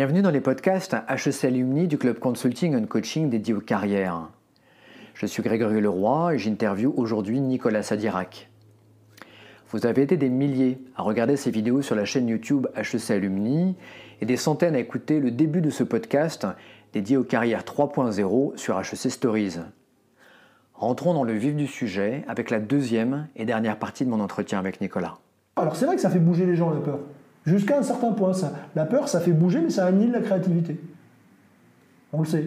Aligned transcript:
Bienvenue 0.00 0.22
dans 0.22 0.30
les 0.30 0.40
podcasts 0.40 0.96
HEC 1.10 1.44
Alumni 1.44 1.86
du 1.86 1.98
Club 1.98 2.18
Consulting 2.18 2.74
and 2.74 2.86
Coaching 2.86 3.28
dédié 3.28 3.52
aux 3.52 3.60
carrières. 3.60 4.30
Je 5.12 5.26
suis 5.26 5.42
Grégory 5.42 5.78
Leroy 5.78 6.32
et 6.32 6.38
j'interviewe 6.38 6.94
aujourd'hui 6.96 7.38
Nicolas 7.38 7.82
Sadirac. 7.82 8.48
Vous 9.68 9.84
avez 9.84 10.00
été 10.00 10.16
des 10.16 10.30
milliers 10.30 10.78
à 10.96 11.02
regarder 11.02 11.36
ces 11.36 11.50
vidéos 11.50 11.82
sur 11.82 11.96
la 11.96 12.06
chaîne 12.06 12.28
YouTube 12.28 12.66
HEC 12.76 13.10
Alumni 13.10 13.76
et 14.22 14.24
des 14.24 14.38
centaines 14.38 14.74
à 14.74 14.78
écouter 14.78 15.20
le 15.20 15.30
début 15.30 15.60
de 15.60 15.68
ce 15.68 15.84
podcast 15.84 16.46
dédié 16.94 17.18
aux 17.18 17.22
carrières 17.22 17.64
3.0 17.64 18.56
sur 18.56 18.80
HEC 18.80 19.10
Stories. 19.10 19.58
Rentrons 20.72 21.12
dans 21.12 21.24
le 21.24 21.34
vif 21.34 21.54
du 21.54 21.66
sujet 21.66 22.24
avec 22.26 22.48
la 22.48 22.58
deuxième 22.58 23.28
et 23.36 23.44
dernière 23.44 23.78
partie 23.78 24.06
de 24.06 24.10
mon 24.10 24.20
entretien 24.20 24.58
avec 24.58 24.80
Nicolas. 24.80 25.18
Alors 25.56 25.76
c'est 25.76 25.84
vrai 25.84 25.96
que 25.96 26.00
ça 26.00 26.08
fait 26.08 26.20
bouger 26.20 26.46
les 26.46 26.56
gens 26.56 26.70
la 26.70 26.80
peur. 26.80 27.00
Jusqu'à 27.50 27.78
un 27.78 27.82
certain 27.82 28.12
point. 28.12 28.30
La 28.76 28.84
peur, 28.84 29.08
ça 29.08 29.18
fait 29.18 29.32
bouger, 29.32 29.60
mais 29.60 29.70
ça 29.70 29.84
annule 29.86 30.12
la 30.12 30.20
créativité. 30.20 30.80
On 32.12 32.20
le 32.20 32.26
sait. 32.26 32.44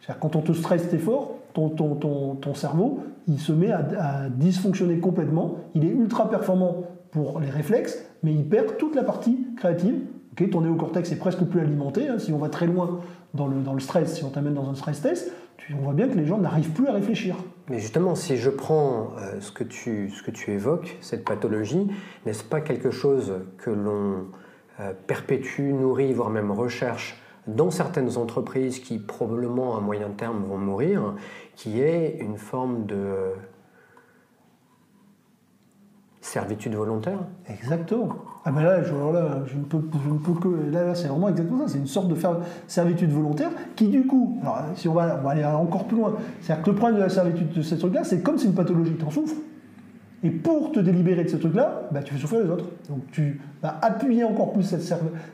C'est-à-dire 0.00 0.20
quand 0.20 0.36
on 0.36 0.42
te 0.42 0.52
stresse, 0.52 0.88
t'es 0.88 0.98
fort, 0.98 1.38
ton, 1.54 1.70
ton, 1.70 1.96
ton, 1.96 2.36
ton, 2.36 2.54
cerveau, 2.54 3.00
il 3.26 3.40
se 3.40 3.52
met 3.52 3.72
à, 3.72 4.28
dysfonctionner 4.30 4.98
complètement. 4.98 5.56
Il 5.74 5.84
est 5.84 5.90
ultra 5.90 6.30
performant 6.30 6.84
pour 7.10 7.40
les 7.40 7.50
réflexes, 7.50 7.98
mais 8.22 8.32
il 8.32 8.44
perd 8.44 8.76
toute 8.76 8.94
la 8.94 9.02
partie 9.02 9.44
créative. 9.56 9.94
Ton 10.52 10.60
néocortex 10.60 11.10
est 11.10 11.16
presque 11.16 11.42
plus 11.42 11.60
alimenté. 11.60 12.08
Hein. 12.08 12.18
si 12.18 12.32
on 12.32 12.38
va 12.38 12.48
très 12.48 12.66
loin 12.66 13.00
dans 13.34 13.48
le, 13.48 13.60
dans 13.60 13.74
le 13.74 13.80
stress, 13.80 14.14
si 14.14 14.24
on 14.24 14.30
t'amène 14.30 14.54
dans 14.54 14.68
un 14.68 14.74
stress 14.74 15.00
test, 15.00 15.32
on 15.72 15.82
voit 15.82 15.94
bien 15.94 16.08
que 16.08 16.16
les 16.16 16.26
gens 16.26 16.38
n'arrivent 16.38 16.72
plus 16.72 16.86
à 16.86 16.92
réfléchir. 16.92 17.36
Mais 17.70 17.78
justement, 17.78 18.14
si 18.14 18.36
je 18.36 18.50
prends 18.50 19.14
euh, 19.18 19.40
ce, 19.40 19.50
que 19.50 19.64
tu, 19.64 20.10
ce 20.10 20.22
que 20.22 20.30
tu 20.30 20.52
évoques, 20.52 20.96
cette 21.00 21.24
pathologie, 21.24 21.88
n'est-ce 22.26 22.44
pas 22.44 22.60
quelque 22.60 22.90
chose 22.90 23.32
que 23.58 23.70
l'on 23.70 24.26
perpétue, 25.06 25.72
nourrit, 25.72 26.12
voire 26.12 26.30
même 26.30 26.50
recherche 26.50 27.20
dans 27.46 27.70
certaines 27.70 28.16
entreprises 28.16 28.78
qui 28.78 28.98
probablement 28.98 29.76
à 29.76 29.80
moyen 29.80 30.10
terme 30.10 30.44
vont 30.44 30.58
mourir, 30.58 31.14
qui 31.56 31.80
est 31.80 32.18
une 32.20 32.38
forme 32.38 32.86
de 32.86 33.32
servitude 36.20 36.74
volontaire 36.74 37.18
Exactement. 37.48 38.16
Ah 38.46 38.50
ben 38.50 38.62
là, 38.62 38.82
je, 38.82 38.88
je, 38.88 39.56
ne, 39.56 39.64
peux, 39.64 39.80
je 40.04 40.10
ne 40.10 40.18
peux 40.18 40.32
que... 40.32 40.48
Là, 40.70 40.84
là 40.84 40.94
c'est 40.94 41.08
vraiment 41.08 41.28
exactement 41.28 41.66
ça. 41.66 41.74
C'est 41.74 41.78
une 41.78 41.86
sorte 41.86 42.08
de 42.08 42.16
servitude 42.66 43.10
volontaire 43.10 43.50
qui, 43.76 43.88
du 43.88 44.06
coup, 44.06 44.38
si 44.74 44.88
on 44.88 44.94
va, 44.94 45.20
aller 45.28 45.44
encore 45.44 45.86
plus 45.86 45.96
loin, 45.96 46.14
c'est-à-dire 46.40 46.64
que 46.64 46.70
le 46.70 46.76
problème 46.76 46.96
de 46.98 47.02
la 47.02 47.10
servitude 47.10 47.52
de 47.52 47.62
ce 47.62 47.74
truc-là, 47.74 48.04
c'est 48.04 48.22
comme 48.22 48.38
c'est 48.38 48.46
une 48.46 48.54
pathologie, 48.54 48.96
tu 48.98 49.04
en 49.04 49.10
souffres. 49.10 49.36
Et 50.24 50.30
pour 50.30 50.72
te 50.72 50.80
délibérer 50.80 51.24
de 51.24 51.28
ce 51.28 51.36
truc-là, 51.36 51.82
bah, 51.92 52.02
tu 52.02 52.14
fais 52.14 52.20
souffrir 52.20 52.42
les 52.42 52.50
autres. 52.50 52.64
Donc 52.88 53.00
tu 53.12 53.40
vas 53.62 53.78
appuyer 53.82 54.24
encore 54.24 54.52
plus 54.52 54.62
cette, 54.62 54.82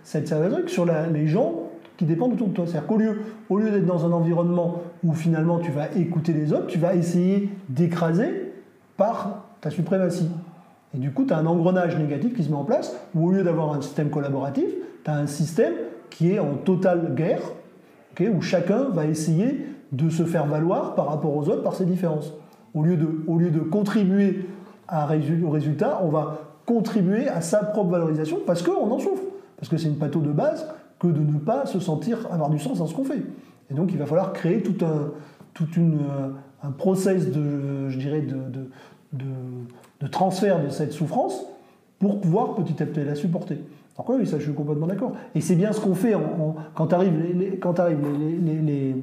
cette 0.02 0.24
truc 0.24 0.68
sur 0.68 0.84
les 0.84 1.26
gens 1.28 1.54
qui 1.96 2.04
dépendent 2.04 2.32
autour 2.32 2.48
de 2.48 2.54
toi. 2.54 2.66
C'est-à-dire 2.66 2.88
qu'au 2.88 2.96
lieu, 2.96 3.20
au 3.48 3.58
lieu 3.58 3.70
d'être 3.70 3.86
dans 3.86 4.04
un 4.04 4.12
environnement 4.12 4.82
où 5.04 5.14
finalement 5.14 5.58
tu 5.58 5.70
vas 5.70 5.94
écouter 5.96 6.32
les 6.32 6.52
autres, 6.52 6.66
tu 6.66 6.78
vas 6.78 6.94
essayer 6.94 7.50
d'écraser 7.68 8.52
par 8.96 9.44
ta 9.60 9.70
suprématie. 9.70 10.28
Et 10.94 10.98
du 10.98 11.12
coup, 11.12 11.24
tu 11.24 11.32
as 11.32 11.38
un 11.38 11.46
engrenage 11.46 11.96
négatif 11.96 12.34
qui 12.34 12.42
se 12.42 12.48
met 12.48 12.56
en 12.56 12.64
place, 12.64 12.96
où 13.14 13.28
au 13.28 13.30
lieu 13.30 13.44
d'avoir 13.44 13.72
un 13.72 13.80
système 13.80 14.10
collaboratif, 14.10 14.68
tu 15.04 15.10
as 15.10 15.14
un 15.14 15.26
système 15.26 15.74
qui 16.10 16.32
est 16.32 16.40
en 16.40 16.54
totale 16.54 17.14
guerre, 17.14 17.40
où 18.28 18.42
chacun 18.42 18.88
va 18.90 19.06
essayer 19.06 19.66
de 19.92 20.10
se 20.10 20.24
faire 20.24 20.46
valoir 20.46 20.94
par 20.94 21.06
rapport 21.08 21.34
aux 21.34 21.48
autres 21.48 21.62
par 21.62 21.74
ses 21.74 21.86
différences. 21.86 22.34
Au 22.74 22.82
lieu 22.82 22.96
de, 22.96 23.08
au 23.26 23.38
lieu 23.38 23.50
de 23.50 23.60
contribuer 23.60 24.46
au 25.44 25.50
résultat, 25.50 26.00
on 26.02 26.08
va 26.08 26.38
contribuer 26.66 27.28
à 27.28 27.40
sa 27.40 27.58
propre 27.58 27.90
valorisation 27.90 28.38
parce 28.46 28.62
qu'on 28.62 28.90
en 28.90 28.98
souffre. 28.98 29.22
Parce 29.56 29.68
que 29.68 29.76
c'est 29.76 29.88
une 29.88 29.98
pathologie 29.98 30.28
de 30.30 30.34
base 30.34 30.66
que 30.98 31.08
de 31.08 31.20
ne 31.20 31.38
pas 31.38 31.66
se 31.66 31.80
sentir 31.80 32.18
avoir 32.30 32.50
du 32.50 32.58
sens 32.58 32.78
dans 32.78 32.86
ce 32.86 32.94
qu'on 32.94 33.04
fait. 33.04 33.22
Et 33.70 33.74
donc 33.74 33.90
il 33.92 33.98
va 33.98 34.06
falloir 34.06 34.32
créer 34.32 34.62
tout 34.62 34.84
un, 34.84 35.10
toute 35.54 35.76
une, 35.76 35.94
euh, 35.94 36.28
un 36.62 36.70
process 36.70 37.30
de, 37.30 37.88
je 37.88 37.98
dirais, 37.98 38.20
de, 38.20 38.36
de, 39.12 39.26
de, 40.00 40.06
transfert 40.06 40.62
de 40.62 40.68
cette 40.68 40.92
souffrance 40.92 41.44
pour 41.98 42.20
pouvoir 42.20 42.54
petit 42.54 42.82
à 42.82 42.86
petit 42.86 43.04
la 43.04 43.14
supporter. 43.14 43.58
Donc 43.96 44.08
oui, 44.08 44.26
ça 44.26 44.38
je 44.38 44.44
suis 44.44 44.54
complètement 44.54 44.86
d'accord. 44.86 45.12
Et 45.34 45.40
c'est 45.40 45.56
bien 45.56 45.72
ce 45.72 45.80
qu'on 45.80 45.94
fait 45.94 46.14
quand 46.74 46.92
arrivent, 46.92 47.20
les, 47.38 48.94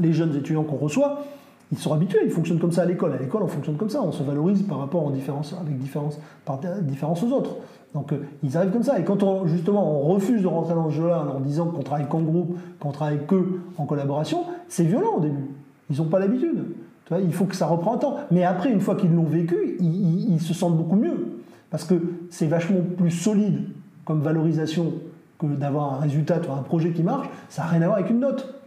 les, 0.00 0.12
jeunes 0.12 0.36
étudiants 0.36 0.64
qu'on 0.64 0.76
reçoit 0.76 1.24
ils 1.72 1.78
sont 1.78 1.94
habitués, 1.94 2.20
ils 2.24 2.30
fonctionnent 2.30 2.58
comme 2.58 2.70
ça 2.70 2.82
à 2.82 2.84
l'école. 2.84 3.14
À 3.14 3.16
l'école, 3.16 3.42
on 3.42 3.48
fonctionne 3.48 3.76
comme 3.76 3.88
ça, 3.88 4.02
on 4.02 4.12
se 4.12 4.22
valorise 4.22 4.62
par 4.62 4.78
rapport 4.78 5.06
en 5.06 5.10
différence, 5.10 5.54
avec 5.58 5.78
différence, 5.78 7.22
aux 7.22 7.32
autres. 7.32 7.56
Donc 7.94 8.12
euh, 8.12 8.18
ils 8.42 8.56
arrivent 8.58 8.72
comme 8.72 8.82
ça. 8.82 8.98
Et 8.98 9.04
quand 9.04 9.22
on, 9.22 9.46
justement 9.46 10.00
on 10.00 10.12
refuse 10.12 10.42
de 10.42 10.46
rentrer 10.46 10.74
dans 10.74 10.90
ce 10.90 10.96
jeu-là 10.96 11.26
en 11.34 11.40
disant 11.40 11.66
qu'on 11.66 11.82
travaille 11.82 12.08
qu'en 12.08 12.20
groupe, 12.20 12.58
qu'on 12.78 12.92
travaille 12.92 13.24
que 13.26 13.60
en 13.78 13.86
collaboration, 13.86 14.44
c'est 14.68 14.84
violent 14.84 15.16
au 15.16 15.20
début. 15.20 15.48
Ils 15.90 15.96
n'ont 15.96 16.08
pas 16.08 16.18
l'habitude. 16.18 16.62
Il 17.10 17.32
faut 17.32 17.46
que 17.46 17.56
ça 17.56 17.66
reprenne 17.66 17.94
un 17.94 17.98
temps. 17.98 18.16
Mais 18.30 18.44
après, 18.44 18.70
une 18.70 18.80
fois 18.80 18.94
qu'ils 18.94 19.12
l'ont 19.14 19.24
vécu, 19.24 19.76
ils, 19.80 20.32
ils, 20.32 20.40
se 20.40 20.54
sentent 20.54 20.76
beaucoup 20.76 20.96
mieux. 20.96 21.40
Parce 21.70 21.84
que 21.84 21.94
c'est 22.30 22.46
vachement 22.46 22.78
plus 22.96 23.10
solide 23.10 23.64
comme 24.06 24.20
valorisation 24.20 24.92
que 25.38 25.46
d'avoir 25.46 25.94
un 25.94 25.98
résultat, 25.98 26.36
un 26.36 26.62
projet 26.62 26.92
qui 26.92 27.02
marche. 27.02 27.28
Ça 27.50 27.62
n'a 27.62 27.68
rien 27.68 27.82
à 27.82 27.86
voir 27.86 27.98
avec 27.98 28.10
une 28.10 28.20
note 28.20 28.61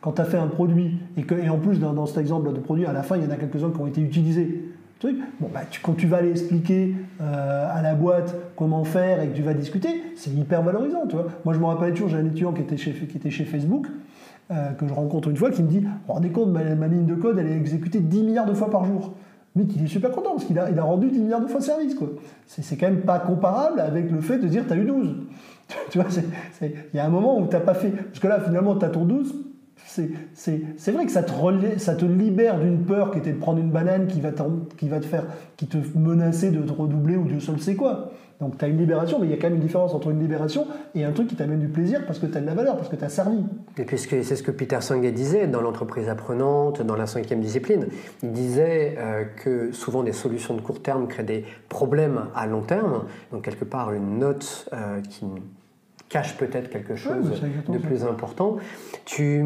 quand 0.00 0.12
tu 0.12 0.20
as 0.22 0.24
fait 0.24 0.38
un 0.38 0.46
produit, 0.46 0.98
et, 1.16 1.22
que, 1.22 1.48
en 1.48 1.58
plus 1.58 1.78
dans, 1.78 2.06
cet 2.06 2.18
exemple 2.18 2.52
de 2.52 2.60
produit, 2.60 2.86
à 2.86 2.92
la 2.92 3.02
fin, 3.02 3.16
il 3.16 3.24
y 3.24 3.26
en 3.26 3.30
a 3.30 3.36
quelques-uns 3.36 3.70
qui 3.70 3.80
ont 3.80 3.86
été 3.86 4.00
utilisés. 4.00 4.64
Bon, 5.40 5.48
bah, 5.52 5.60
quand 5.82 5.94
tu 5.94 6.06
vas 6.06 6.18
aller 6.18 6.30
expliquer 6.30 6.94
euh, 7.22 7.66
à 7.72 7.80
la 7.80 7.94
boîte 7.94 8.36
comment 8.54 8.84
faire 8.84 9.22
et 9.22 9.28
que 9.28 9.36
tu 9.36 9.42
vas 9.42 9.54
discuter, 9.54 10.02
c'est 10.14 10.30
hyper 10.30 10.62
valorisant. 10.62 11.04
Moi, 11.44 11.54
je 11.54 11.58
me 11.58 11.64
rappelle 11.64 11.92
toujours, 11.92 12.10
j'ai 12.10 12.18
un 12.18 12.26
étudiant 12.26 12.52
qui 12.52 12.60
était 12.60 12.76
chez, 12.76 12.92
Facebook, 13.44 13.86
euh, 14.50 14.72
que 14.72 14.86
je 14.86 14.92
rencontre 14.92 15.28
une 15.30 15.36
fois, 15.36 15.50
qui 15.50 15.62
me 15.62 15.68
dit 15.68 15.86
Rendez 16.06 16.28
compte, 16.28 16.50
ma, 16.50 16.62
ma, 16.74 16.86
ligne 16.86 17.06
de 17.06 17.14
code, 17.14 17.38
elle 17.38 17.46
est 17.46 17.56
exécutée 17.56 18.00
10 18.00 18.22
milliards 18.24 18.46
de 18.46 18.52
fois 18.52 18.70
par 18.70 18.84
jour. 18.84 19.14
Mais 19.56 19.64
il 19.74 19.84
est 19.84 19.88
super 19.88 20.10
content 20.10 20.32
parce 20.32 20.44
qu'il 20.44 20.58
a, 20.58 20.82
rendu 20.82 21.08
10 21.08 21.18
milliards 21.18 21.40
de 21.40 21.46
fois 21.46 21.60
de 21.60 21.64
service. 21.64 21.96
C'est, 22.46 22.76
quand 22.76 22.86
même 22.86 23.00
pas 23.00 23.18
comparable 23.18 23.80
avec 23.80 24.10
le 24.10 24.20
fait 24.20 24.38
de 24.38 24.48
dire 24.48 24.64
tu 24.66 24.72
as 24.74 24.76
eu 24.76 24.84
12. 24.84 25.16
tu 25.90 25.98
vois, 25.98 26.08
il 26.60 26.72
y 26.92 26.98
a 26.98 27.06
un 27.06 27.10
moment 27.10 27.38
où 27.38 27.46
tu 27.46 27.54
n'as 27.54 27.60
pas 27.60 27.74
fait. 27.74 27.90
Parce 27.90 28.18
que 28.18 28.28
là, 28.28 28.38
finalement, 28.40 28.76
tu 28.76 28.84
as 28.84 28.90
ton 28.90 29.06
12 29.06 29.34
c'est 30.34 30.92
vrai 30.92 31.06
que 31.06 31.12
ça 31.12 31.22
te, 31.22 32.04
libère 32.04 32.60
d'une 32.60 32.84
peur 32.84 33.10
qui 33.10 33.18
était 33.18 33.32
de 33.32 33.38
prendre 33.38 33.58
une 33.58 33.70
banane 33.70 34.06
qui 34.06 34.20
va, 34.20 34.30
qui 34.76 34.88
va 34.88 35.00
te 35.00 35.06
faire, 35.06 35.24
menacer 35.94 36.50
de 36.50 36.62
te 36.62 36.72
redoubler 36.72 37.16
ou 37.16 37.24
Dieu 37.24 37.40
seul 37.40 37.60
sait 37.60 37.74
quoi. 37.74 38.10
Donc 38.40 38.56
tu 38.56 38.64
as 38.64 38.68
une 38.68 38.78
libération, 38.78 39.18
mais 39.18 39.26
il 39.26 39.30
y 39.30 39.34
a 39.34 39.36
quand 39.36 39.48
même 39.48 39.56
une 39.56 39.62
différence 39.62 39.92
entre 39.92 40.10
une 40.10 40.20
libération 40.20 40.66
et 40.94 41.04
un 41.04 41.12
truc 41.12 41.28
qui 41.28 41.36
t'amène 41.36 41.60
du 41.60 41.68
plaisir 41.68 42.06
parce 42.06 42.18
que 42.18 42.26
tu 42.26 42.38
as 42.38 42.40
de 42.40 42.46
la 42.46 42.54
valeur, 42.54 42.76
parce 42.76 42.88
que 42.88 42.96
tu 42.96 43.04
as 43.04 43.10
servi. 43.10 43.44
Et 43.76 43.84
puisque 43.84 44.24
c'est 44.24 44.36
ce 44.36 44.42
que 44.42 44.50
Peter 44.50 44.80
Senge 44.80 45.12
disait 45.12 45.46
dans 45.46 45.60
l'entreprise 45.60 46.08
apprenante, 46.08 46.80
dans 46.80 46.96
la 46.96 47.06
cinquième 47.06 47.40
discipline. 47.40 47.86
Il 48.22 48.32
disait 48.32 48.94
euh, 48.98 49.24
que 49.24 49.72
souvent 49.72 50.02
des 50.02 50.14
solutions 50.14 50.54
de 50.54 50.62
court 50.62 50.80
terme 50.80 51.06
créent 51.06 51.22
des 51.22 51.44
problèmes 51.68 52.28
à 52.34 52.46
long 52.46 52.62
terme. 52.62 53.04
Donc 53.30 53.42
quelque 53.44 53.66
part 53.66 53.92
une 53.92 54.18
note 54.18 54.70
euh, 54.72 55.02
qui 55.02 55.26
cache 56.10 56.36
peut-être 56.36 56.68
quelque 56.68 56.96
chose 56.96 57.40
de 57.68 57.78
plus 57.78 58.04
important. 58.04 58.58
Tu, 59.06 59.42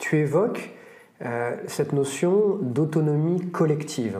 tu 0.00 0.16
évoques 0.16 0.72
euh, 1.24 1.56
cette 1.68 1.92
notion 1.92 2.58
d'autonomie 2.60 3.50
collective. 3.50 4.18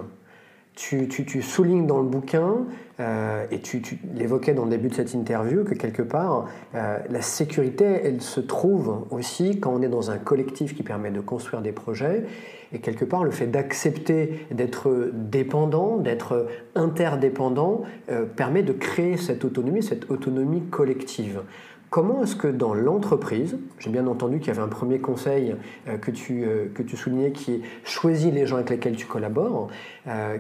Tu, 0.76 1.42
soulignes 1.42 1.86
dans 1.86 2.00
le 2.00 2.06
bouquin, 2.06 2.66
euh, 3.00 3.46
et 3.50 3.60
tu, 3.60 3.82
l'évoquais 4.14 4.52
dans 4.52 4.64
le 4.64 4.70
début 4.70 4.88
de 4.88 4.94
cette 4.94 5.14
interview, 5.14 5.64
que 5.64 5.74
quelque 5.74 6.02
part, 6.02 6.48
euh, 6.74 6.98
la 7.08 7.22
sécurité, 7.22 7.84
elle 8.04 8.20
se 8.20 8.40
trouve 8.40 9.06
aussi 9.10 9.58
quand 9.58 9.72
on 9.74 9.80
est 9.80 9.88
dans 9.88 10.10
un 10.10 10.18
collectif 10.18 10.76
qui 10.76 10.82
permet 10.82 11.10
de 11.10 11.20
construire 11.20 11.62
des 11.62 11.72
projets, 11.72 12.24
et 12.72 12.80
quelque 12.80 13.06
part, 13.06 13.24
le 13.24 13.30
fait 13.30 13.46
d'accepter 13.46 14.46
d'être 14.50 15.10
dépendant, 15.14 15.96
d'être 15.96 16.46
interdépendant, 16.74 17.82
euh, 18.10 18.26
permet 18.26 18.62
de 18.62 18.72
créer 18.72 19.16
cette 19.16 19.46
autonomie, 19.46 19.82
cette 19.82 20.10
autonomie 20.10 20.62
collective. 20.62 21.40
Comment 21.90 22.22
est-ce 22.22 22.34
que 22.34 22.48
dans 22.48 22.74
l'entreprise, 22.74 23.58
j'ai 23.78 23.90
bien 23.90 24.06
entendu 24.06 24.38
qu'il 24.38 24.48
y 24.48 24.50
avait 24.50 24.62
un 24.62 24.68
premier 24.68 24.98
conseil 24.98 25.54
euh, 25.88 25.96
que, 25.98 26.10
tu, 26.10 26.44
euh, 26.44 26.66
que 26.74 26.82
tu 26.82 26.96
soulignais 26.96 27.30
qui 27.30 27.54
est 27.54 27.60
choisis 27.84 28.32
les 28.32 28.46
gens 28.46 28.56
avec 28.56 28.70
lesquels 28.70 28.96
tu 28.96 29.06
collabores, 29.06 29.68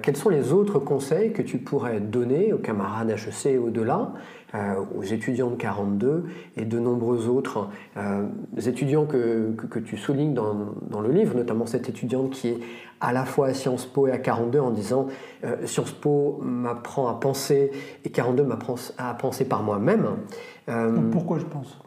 quels 0.02 0.16
sont 0.16 0.28
les 0.28 0.52
autres 0.52 0.78
conseils 0.78 1.32
que 1.32 1.42
tu 1.42 1.58
pourrais 1.58 2.00
donner 2.00 2.52
aux 2.52 2.58
camarades 2.58 3.10
HEC 3.10 3.46
et 3.46 3.58
au-delà 3.58 4.12
euh, 4.45 4.45
aux 4.96 5.02
étudiants 5.02 5.50
de 5.50 5.56
42 5.56 6.24
et 6.56 6.64
de 6.64 6.78
nombreux 6.78 7.28
autres 7.28 7.68
euh, 7.96 8.26
étudiants 8.64 9.06
que, 9.06 9.52
que, 9.52 9.78
tu 9.78 9.96
soulignes 9.96 10.34
dans, 10.34 10.74
dans, 10.90 11.00
le 11.00 11.10
livre, 11.10 11.34
notamment 11.34 11.66
cette 11.66 11.88
étudiante 11.88 12.30
qui 12.30 12.48
est 12.48 12.58
à 13.00 13.12
la 13.12 13.24
fois 13.24 13.48
à 13.48 13.54
Sciences 13.54 13.86
Po 13.86 14.06
et 14.06 14.12
à 14.12 14.18
42 14.18 14.58
en 14.60 14.70
disant 14.70 15.06
euh, 15.44 15.66
Sciences 15.66 15.92
Po 15.92 16.40
m'apprend 16.42 17.08
à 17.08 17.14
penser 17.14 17.70
et 18.04 18.10
42 18.10 18.44
m'apprend 18.44 18.76
à 18.98 19.14
penser 19.14 19.44
par 19.44 19.62
moi-même. 19.62 20.06
pourquoi 21.12 21.38
je 21.38 21.44
pense? 21.44 21.78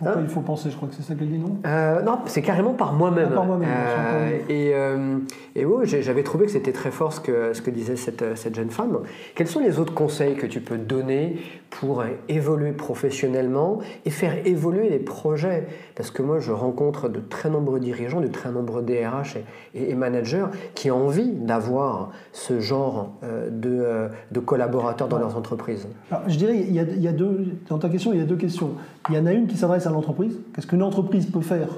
Pourquoi 0.00 0.16
Hein 0.18 0.24
il 0.24 0.30
faut 0.30 0.40
penser? 0.40 0.70
Je 0.70 0.76
crois 0.76 0.88
que 0.88 0.94
c'est 0.94 1.02
ça 1.02 1.14
qu'elle 1.14 1.28
dit, 1.28 1.38
non? 1.38 1.56
Euh, 1.66 2.00
non, 2.02 2.20
c'est 2.24 2.40
carrément 2.40 2.72
par 2.72 2.94
moi-même. 2.94 3.28
Ah, 3.32 3.34
par 3.34 3.44
moi-même, 3.44 3.68
Euh, 3.70 4.38
et 4.48 4.72
euh, 4.74 5.18
et 5.54 5.66
j'ai- 5.84 6.02
j'avais 6.02 6.22
trouvé 6.22 6.46
que 6.46 6.52
c'était 6.52 6.72
très 6.72 6.90
fort 6.90 7.12
ce 7.12 7.20
que, 7.20 7.52
ce 7.52 7.60
que 7.60 7.70
disait 7.70 7.96
cette, 7.96 8.36
cette 8.36 8.54
jeune 8.54 8.70
femme. 8.70 9.00
Quels 9.34 9.46
sont 9.46 9.60
les 9.60 9.78
autres 9.78 9.92
conseils 9.94 10.36
que 10.36 10.46
tu 10.46 10.60
peux 10.60 10.78
donner 10.78 11.36
pour 11.68 12.00
euh, 12.00 12.06
évoluer 12.28 12.72
professionnellement 12.72 13.80
et 14.06 14.10
faire 14.10 14.46
évoluer 14.46 14.88
les 14.88 14.98
projets? 14.98 15.66
Parce 15.96 16.10
que 16.10 16.22
moi, 16.22 16.38
je 16.38 16.52
rencontre 16.52 17.08
de 17.08 17.20
très 17.20 17.50
nombreux 17.50 17.80
dirigeants, 17.80 18.20
de 18.20 18.28
très 18.28 18.50
nombreux 18.50 18.82
DRH 18.82 19.36
et, 19.74 19.94
managers 19.94 20.46
qui 20.74 20.90
ont 20.90 21.06
envie 21.06 21.30
d'avoir 21.32 22.10
ce 22.32 22.58
genre 22.60 23.10
euh, 23.22 23.50
de, 23.50 23.68
euh, 23.70 24.08
de 24.30 24.40
collaborateurs 24.40 25.08
dans 25.08 25.18
leurs 25.18 25.36
entreprises. 25.36 25.86
Alors, 26.10 26.22
je 26.26 26.36
dirais, 26.38 26.56
il 26.56 26.72
y, 26.74 26.78
a, 26.78 26.84
il 26.84 27.02
y 27.02 27.08
a 27.08 27.12
deux, 27.12 27.48
dans 27.68 27.78
ta 27.78 27.88
question, 27.90 28.12
il 28.14 28.18
y 28.18 28.22
a 28.22 28.24
deux 28.24 28.36
questions. 28.36 28.70
Il 29.08 29.14
y 29.14 29.18
en 29.18 29.26
a 29.26 29.32
une 29.32 29.46
qui 29.46 29.56
s'adresse 29.56 29.86
à 29.86 29.90
l'entreprise, 29.90 30.38
qu'est-ce 30.54 30.66
qu'une 30.66 30.82
entreprise 30.82 31.26
peut 31.26 31.40
faire? 31.40 31.68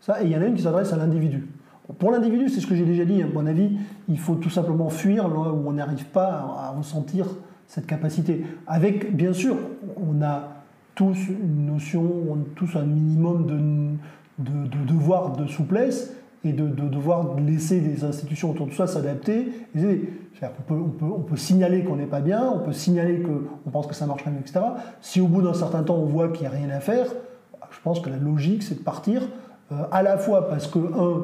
Ça, 0.00 0.22
et 0.22 0.26
il 0.26 0.32
y 0.32 0.36
en 0.36 0.42
a 0.42 0.46
une 0.46 0.54
qui 0.54 0.62
s'adresse 0.62 0.92
à 0.92 0.96
l'individu. 0.96 1.46
Pour 1.98 2.10
l'individu, 2.10 2.48
c'est 2.48 2.60
ce 2.60 2.66
que 2.66 2.74
j'ai 2.74 2.84
déjà 2.84 3.04
dit, 3.04 3.22
à 3.22 3.26
mon 3.26 3.46
avis, 3.46 3.78
il 4.08 4.18
faut 4.18 4.34
tout 4.34 4.50
simplement 4.50 4.90
fuir 4.90 5.28
là 5.28 5.52
où 5.52 5.68
on 5.68 5.72
n'arrive 5.72 6.06
pas 6.06 6.28
à, 6.58 6.74
ressentir 6.76 7.26
cette 7.66 7.86
capacité. 7.86 8.44
Avec, 8.66 9.14
bien 9.16 9.32
sûr, 9.32 9.56
on 9.96 10.22
a 10.22 10.62
tous 10.94 11.16
une 11.28 11.66
notion, 11.66 12.02
on 12.28 12.34
a 12.34 12.44
tous 12.56 12.76
un 12.76 12.82
minimum 12.82 13.98
de 14.38 14.84
devoir 14.86 15.36
de 15.36 15.46
souplesse 15.46 16.12
et 16.44 16.52
de, 16.52 16.68
de 16.68 16.88
devoir 16.88 17.38
laisser 17.40 17.80
les 17.80 18.04
institutions 18.04 18.50
autour 18.50 18.66
de 18.66 18.72
soi 18.72 18.86
s'adapter. 18.86 19.52
On 20.70 21.20
peut, 21.20 21.36
signaler 21.36 21.84
qu'on 21.84 21.96
n'est 21.96 22.06
pas 22.06 22.20
bien, 22.20 22.50
on 22.54 22.60
peut 22.60 22.72
signaler 22.72 23.22
qu'on 23.22 23.70
pense 23.70 23.86
que 23.86 23.94
ça 23.94 24.06
marche 24.06 24.24
pas 24.24 24.30
mieux, 24.30 24.40
etc. 24.40 24.60
Si 25.00 25.20
au 25.20 25.26
bout 25.26 25.42
d'un 25.42 25.54
certain 25.54 25.82
temps 25.82 25.96
on 25.96 26.06
voit 26.06 26.28
qu'il 26.28 26.42
n'y 26.42 26.54
a 26.54 26.56
rien 26.56 26.70
à 26.70 26.80
faire, 26.80 27.06
je 27.70 27.78
pense 27.82 28.00
que 28.00 28.10
la 28.10 28.16
logique 28.16 28.62
c'est 28.62 28.78
de 28.78 28.84
partir 28.84 29.22
euh, 29.72 29.84
à 29.90 30.02
la 30.02 30.16
fois 30.16 30.48
parce 30.48 30.66
que, 30.66 30.78
un, 30.78 31.22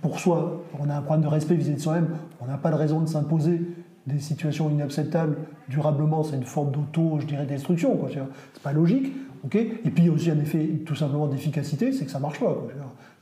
pour 0.00 0.20
soi, 0.20 0.62
on 0.78 0.88
a 0.88 0.96
un 0.96 1.02
problème 1.02 1.22
de 1.22 1.28
respect 1.28 1.54
vis-à-vis 1.54 1.76
de 1.76 1.82
soi-même, 1.82 2.08
on 2.40 2.46
n'a 2.46 2.56
pas 2.56 2.70
de 2.70 2.76
raison 2.76 3.00
de 3.00 3.08
s'imposer 3.08 3.60
des 4.06 4.20
situations 4.20 4.70
inacceptables 4.70 5.36
durablement, 5.68 6.22
c'est 6.22 6.36
une 6.36 6.44
forme 6.44 6.70
d'auto, 6.70 7.18
je 7.20 7.26
dirais, 7.26 7.44
destruction, 7.44 7.96
quoi. 7.96 8.08
C'est 8.12 8.62
pas 8.62 8.72
logique, 8.72 9.12
Et 9.52 9.90
puis 9.90 10.04
il 10.04 10.06
y 10.06 10.08
a 10.08 10.12
aussi 10.12 10.30
un 10.30 10.38
effet 10.38 10.64
tout 10.86 10.94
simplement 10.94 11.26
d'efficacité, 11.26 11.92
c'est 11.92 12.04
que 12.04 12.10
ça 12.10 12.20
marche 12.20 12.40
pas. 12.40 12.56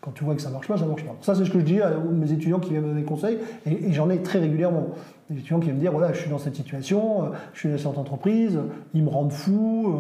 Quand 0.05 0.11
tu 0.11 0.23
vois 0.23 0.35
que 0.35 0.43
ça 0.43 0.51
marche 0.51 0.69
pas, 0.69 0.77
ça 0.77 0.85
marche 0.85 1.03
pas. 1.03 1.17
Ça, 1.23 1.35
c'est 1.35 1.47
ce 1.47 1.51
que 1.51 1.61
je 1.61 1.65
dis 1.65 1.81
à 1.81 1.91
mes 2.13 2.31
étudiants 2.31 2.59
qui 2.59 2.69
viennent 2.69 2.83
me 2.83 2.89
donner 2.89 3.01
des 3.01 3.07
conseils, 3.07 3.39
et, 3.65 3.91
j'en 3.91 4.11
ai 4.11 4.19
très 4.19 4.39
régulièrement. 4.39 4.89
Des 5.31 5.39
étudiants 5.39 5.61
qui 5.61 5.65
viennent 5.65 5.77
me 5.77 5.81
dire, 5.81 5.93
voilà, 5.93 6.13
je 6.13 6.21
suis 6.21 6.29
dans 6.29 6.37
cette 6.37 6.57
situation, 6.57 7.23
euh, 7.23 7.27
je 7.55 7.61
suis 7.61 7.71
dans 7.71 7.79
cette 7.79 7.99
entreprise, 7.99 8.59
ils 8.93 9.03
me 9.03 9.09
rendent 9.09 9.33
fou, 9.33 9.95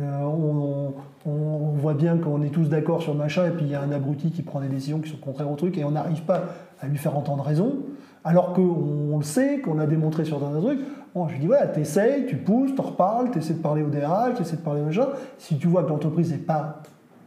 euh, 0.00 0.02
euh, 0.02 0.92
on, 1.24 1.72
voit 1.76 1.94
bien 1.94 2.18
qu'on 2.18 2.42
est 2.42 2.48
tous 2.48 2.68
d'accord 2.68 3.00
sur 3.00 3.14
machin, 3.14 3.46
et 3.46 3.50
puis 3.50 3.64
il 3.64 3.70
y 3.70 3.76
a 3.76 3.80
un 3.80 3.92
abruti 3.92 4.32
qui 4.32 4.42
prend 4.42 4.60
des 4.60 4.66
décisions 4.66 4.98
qui 4.98 5.08
sont 5.08 5.18
contraires 5.18 5.48
au 5.48 5.54
truc, 5.54 5.78
et 5.78 5.84
on 5.84 5.92
n'arrive 5.92 6.22
pas 6.22 6.42
à 6.80 6.88
lui 6.88 6.98
faire 6.98 7.16
entendre 7.16 7.44
raison, 7.44 7.76
alors 8.24 8.54
qu'on 8.54 9.12
on 9.12 9.18
le 9.18 9.24
sait, 9.24 9.60
qu'on 9.60 9.78
a 9.78 9.86
démontré 9.86 10.24
sur 10.24 10.40
certains 10.40 10.60
trucs. 10.60 10.80
Bon, 11.14 11.28
je 11.28 11.34
lui 11.34 11.40
dis, 11.42 11.46
voilà, 11.46 11.68
t'essayes, 11.68 12.26
tu 12.26 12.36
pousses, 12.38 12.74
t'en 12.74 12.82
reparles, 12.82 13.30
t'essaies 13.30 13.54
de 13.54 13.60
parler 13.60 13.82
au 13.84 13.88
DRH, 13.88 14.34
t'essaies 14.34 14.56
de 14.56 14.62
parler 14.62 14.80
machin. 14.80 15.10
Si 15.38 15.58
tu 15.58 15.68
vois 15.68 15.84
que 15.84 15.90
l'entreprise 15.90 16.32
n'est 16.32 16.38
pas 16.38 16.82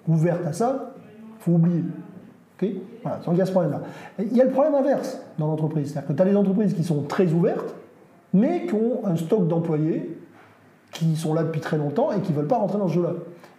ouverte 0.10 0.46
à 0.46 0.52
ça, 0.52 0.92
faut 1.40 1.54
oublier. 1.54 1.84
Voilà, 3.04 3.20
donc 3.26 3.36
il 3.36 3.38
y 3.38 3.42
a 3.42 3.46
ce 3.46 3.52
problème-là. 3.52 3.82
Il 4.20 4.36
y 4.36 4.42
a 4.42 4.46
le 4.46 4.52
problème 4.52 4.76
inverse 4.76 5.20
dans 5.38 5.48
l'entreprise. 5.48 5.92
C'est-à-dire 5.92 6.08
que 6.08 6.14
tu 6.14 6.22
as 6.22 6.26
des 6.26 6.36
entreprises 6.36 6.74
qui 6.74 6.84
sont 6.84 7.04
très 7.04 7.32
ouvertes, 7.32 7.76
mais 8.34 8.66
qui 8.66 8.74
ont 8.74 9.06
un 9.06 9.16
stock 9.16 9.48
d'employés 9.48 10.18
qui 10.92 11.16
sont 11.16 11.34
là 11.34 11.44
depuis 11.44 11.62
très 11.62 11.78
longtemps 11.78 12.12
et 12.12 12.20
qui 12.22 12.32
ne 12.32 12.38
veulent 12.38 12.48
pas 12.48 12.58
rentrer 12.58 12.80
dans 12.80 12.88
ce 12.88 12.94
jeu-là. 12.94 13.14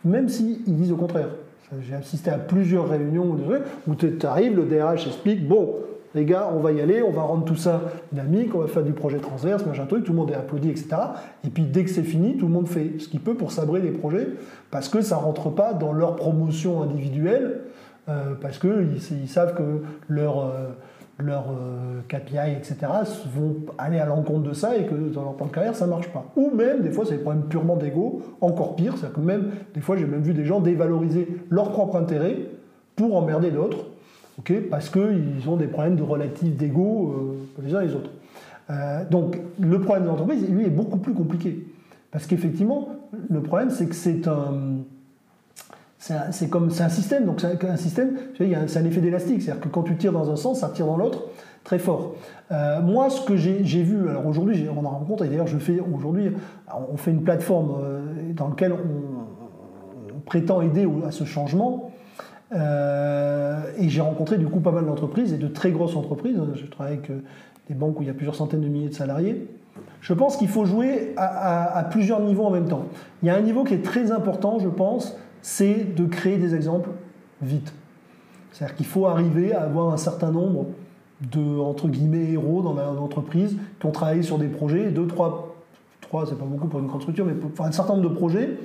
Même 0.04 0.28
s'ils 0.28 0.62
disent 0.64 0.92
au 0.92 0.96
contraire. 0.96 1.28
J'ai 1.82 1.94
assisté 1.94 2.30
à 2.30 2.38
plusieurs 2.38 2.88
réunions 2.88 3.36
où 3.86 3.94
tu 3.94 4.16
arrives, 4.24 4.56
le 4.56 4.64
DRH 4.64 5.06
explique, 5.06 5.46
bon, 5.46 5.74
les 6.14 6.24
gars, 6.24 6.50
on 6.54 6.60
va 6.60 6.72
y 6.72 6.80
aller, 6.80 7.02
on 7.02 7.10
va 7.10 7.20
rendre 7.20 7.44
tout 7.44 7.56
ça 7.56 7.82
dynamique, 8.10 8.54
on 8.54 8.60
va 8.60 8.66
faire 8.66 8.82
du 8.82 8.92
projet 8.92 9.18
transverse, 9.18 9.66
machin 9.66 9.84
truc, 9.84 10.04
tout 10.04 10.12
le 10.12 10.18
monde 10.18 10.30
est 10.30 10.34
applaudi, 10.34 10.70
etc. 10.70 10.88
Et 11.44 11.50
puis 11.50 11.64
dès 11.64 11.84
que 11.84 11.90
c'est 11.90 12.02
fini, 12.02 12.38
tout 12.38 12.46
le 12.46 12.52
monde 12.52 12.68
fait 12.68 12.92
ce 12.98 13.08
qu'il 13.08 13.20
peut 13.20 13.34
pour 13.34 13.52
sabrer 13.52 13.82
les 13.82 13.90
projets, 13.90 14.28
parce 14.70 14.88
que 14.88 15.02
ça 15.02 15.16
rentre 15.16 15.50
pas 15.50 15.74
dans 15.74 15.92
leur 15.92 16.16
promotion 16.16 16.82
individuelle, 16.82 17.60
euh, 18.08 18.34
parce 18.40 18.58
qu'ils 18.58 18.98
ils 19.22 19.28
savent 19.28 19.54
que 19.54 19.82
leur, 20.08 20.40
euh, 20.40 20.68
leur 21.18 21.46
euh, 21.50 22.00
KPI, 22.08 22.56
etc., 22.56 22.76
vont 23.34 23.56
aller 23.76 23.98
à 23.98 24.06
l'encontre 24.06 24.48
de 24.48 24.52
ça 24.52 24.76
et 24.76 24.86
que 24.86 24.94
dans 24.94 25.24
leur 25.24 25.34
plan 25.34 25.46
de 25.46 25.52
carrière, 25.52 25.74
ça 25.74 25.86
marche 25.86 26.08
pas. 26.08 26.24
Ou 26.36 26.50
même, 26.50 26.82
des 26.82 26.90
fois, 26.90 27.04
c'est 27.04 27.16
des 27.16 27.22
problèmes 27.22 27.44
purement 27.44 27.76
d'ego, 27.76 28.22
encore 28.40 28.76
pire, 28.76 28.96
c'est-à-dire 28.96 29.16
que 29.16 29.20
même, 29.20 29.50
des 29.74 29.80
fois, 29.80 29.96
j'ai 29.96 30.06
même 30.06 30.22
vu 30.22 30.32
des 30.32 30.44
gens 30.44 30.60
dévaloriser 30.60 31.28
leur 31.50 31.70
propre 31.70 31.96
intérêt 31.96 32.36
pour 32.96 33.16
emmerder 33.16 33.50
d'autres, 33.50 33.86
ok, 34.38 34.52
parce 34.70 34.88
qu'ils 34.88 35.48
ont 35.48 35.56
des 35.56 35.66
problèmes 35.66 35.96
de 35.96 36.02
relatif 36.02 36.56
d'ego 36.56 37.14
euh, 37.58 37.62
les 37.62 37.74
uns 37.74 37.80
et 37.80 37.86
les 37.86 37.94
autres. 37.94 38.10
Donc, 39.10 39.38
le 39.58 39.80
problème 39.80 40.04
de 40.04 40.08
l'entreprise, 40.08 40.46
lui, 40.46 40.66
est 40.66 40.70
beaucoup 40.70 40.98
plus 40.98 41.14
compliqué. 41.14 41.66
Parce 42.10 42.26
qu'effectivement, 42.26 42.88
le 43.30 43.40
problème, 43.40 43.70
c'est 43.70 43.86
que 43.86 43.94
c'est 43.94 44.28
un 44.28 44.82
c'est 45.98 46.14
un, 46.14 46.30
système, 46.88 47.24
donc 47.24 47.40
c'est 47.40 47.64
un 47.64 47.76
système, 47.76 48.16
c'est 48.36 48.78
un 48.78 48.84
effet 48.84 49.00
d'élastique, 49.00 49.42
c'est-à-dire 49.42 49.62
que 49.62 49.68
quand 49.68 49.82
tu 49.82 49.96
tires 49.96 50.12
dans 50.12 50.30
un 50.30 50.36
sens, 50.36 50.60
ça 50.60 50.68
tire 50.68 50.86
dans 50.86 50.96
l'autre 50.96 51.24
très 51.64 51.78
fort. 51.78 52.14
Euh, 52.52 52.80
moi, 52.80 53.10
ce 53.10 53.20
que 53.20 53.36
j'ai 53.36 53.82
vu, 53.82 54.08
alors 54.08 54.26
aujourd'hui, 54.26 54.66
on 54.74 54.84
en 54.84 54.90
rencontre, 54.90 55.24
et 55.24 55.28
d'ailleurs, 55.28 55.48
je 55.48 55.58
fais 55.58 55.80
aujourd'hui, 55.80 56.30
on 56.90 56.96
fait 56.96 57.10
une 57.10 57.22
plateforme 57.22 57.76
euh, 57.82 58.00
dans 58.34 58.48
laquelle 58.48 58.72
on, 58.72 59.18
prétend 60.24 60.60
aider 60.60 60.86
à 61.06 61.10
ce 61.10 61.24
changement. 61.24 61.90
Euh, 62.54 63.62
et 63.78 63.88
j'ai 63.88 64.02
rencontré 64.02 64.36
du 64.36 64.46
coup 64.46 64.60
pas 64.60 64.72
mal 64.72 64.84
d'entreprises 64.84 65.32
et 65.32 65.38
de 65.38 65.48
très 65.48 65.70
grosses 65.70 65.96
entreprises. 65.96 66.38
Je 66.54 66.66
travaille 66.66 66.94
avec 66.94 67.10
des 67.68 67.74
banques 67.74 67.98
où 67.98 68.02
il 68.02 68.08
y 68.08 68.10
a 68.10 68.14
plusieurs 68.14 68.34
centaines 68.34 68.60
de 68.60 68.68
milliers 68.68 68.90
de 68.90 68.94
salariés. 68.94 69.48
Je 70.02 70.12
pense 70.12 70.36
qu'il 70.36 70.48
faut 70.48 70.66
jouer 70.66 71.14
à 71.16 71.82
plusieurs 71.90 72.20
niveaux 72.20 72.44
en 72.44 72.50
même 72.50 72.68
temps. 72.68 72.84
Il 73.22 73.28
y 73.28 73.30
a 73.30 73.36
un 73.36 73.40
niveau 73.40 73.64
qui 73.64 73.72
est 73.72 73.82
très 73.82 74.12
important, 74.12 74.58
je 74.58 74.68
pense, 74.68 75.16
c'est 75.42 75.94
de 75.94 76.04
créer 76.06 76.36
des 76.36 76.54
exemples 76.54 76.90
vite. 77.42 77.72
C'est-à-dire 78.52 78.76
qu'il 78.76 78.86
faut 78.86 79.06
arriver 79.06 79.52
à 79.52 79.62
avoir 79.62 79.92
un 79.92 79.96
certain 79.96 80.30
nombre 80.30 80.66
de 81.20 81.88
guillemets 81.88 82.32
héros 82.32 82.62
dans 82.62 82.74
l'entreprise 82.74 83.56
qui 83.80 83.86
ont 83.86 83.90
travaillé 83.90 84.22
sur 84.22 84.38
des 84.38 84.48
projets, 84.48 84.90
deux, 84.90 85.06
trois, 85.06 85.56
trois, 86.00 86.26
c'est 86.26 86.38
pas 86.38 86.44
beaucoup 86.44 86.68
pour 86.68 86.80
une 86.80 86.86
grande 86.86 87.02
structure, 87.02 87.26
mais 87.26 87.34
un 87.58 87.72
certain 87.72 87.96
nombre 87.96 88.08
de 88.08 88.14
projets 88.14 88.58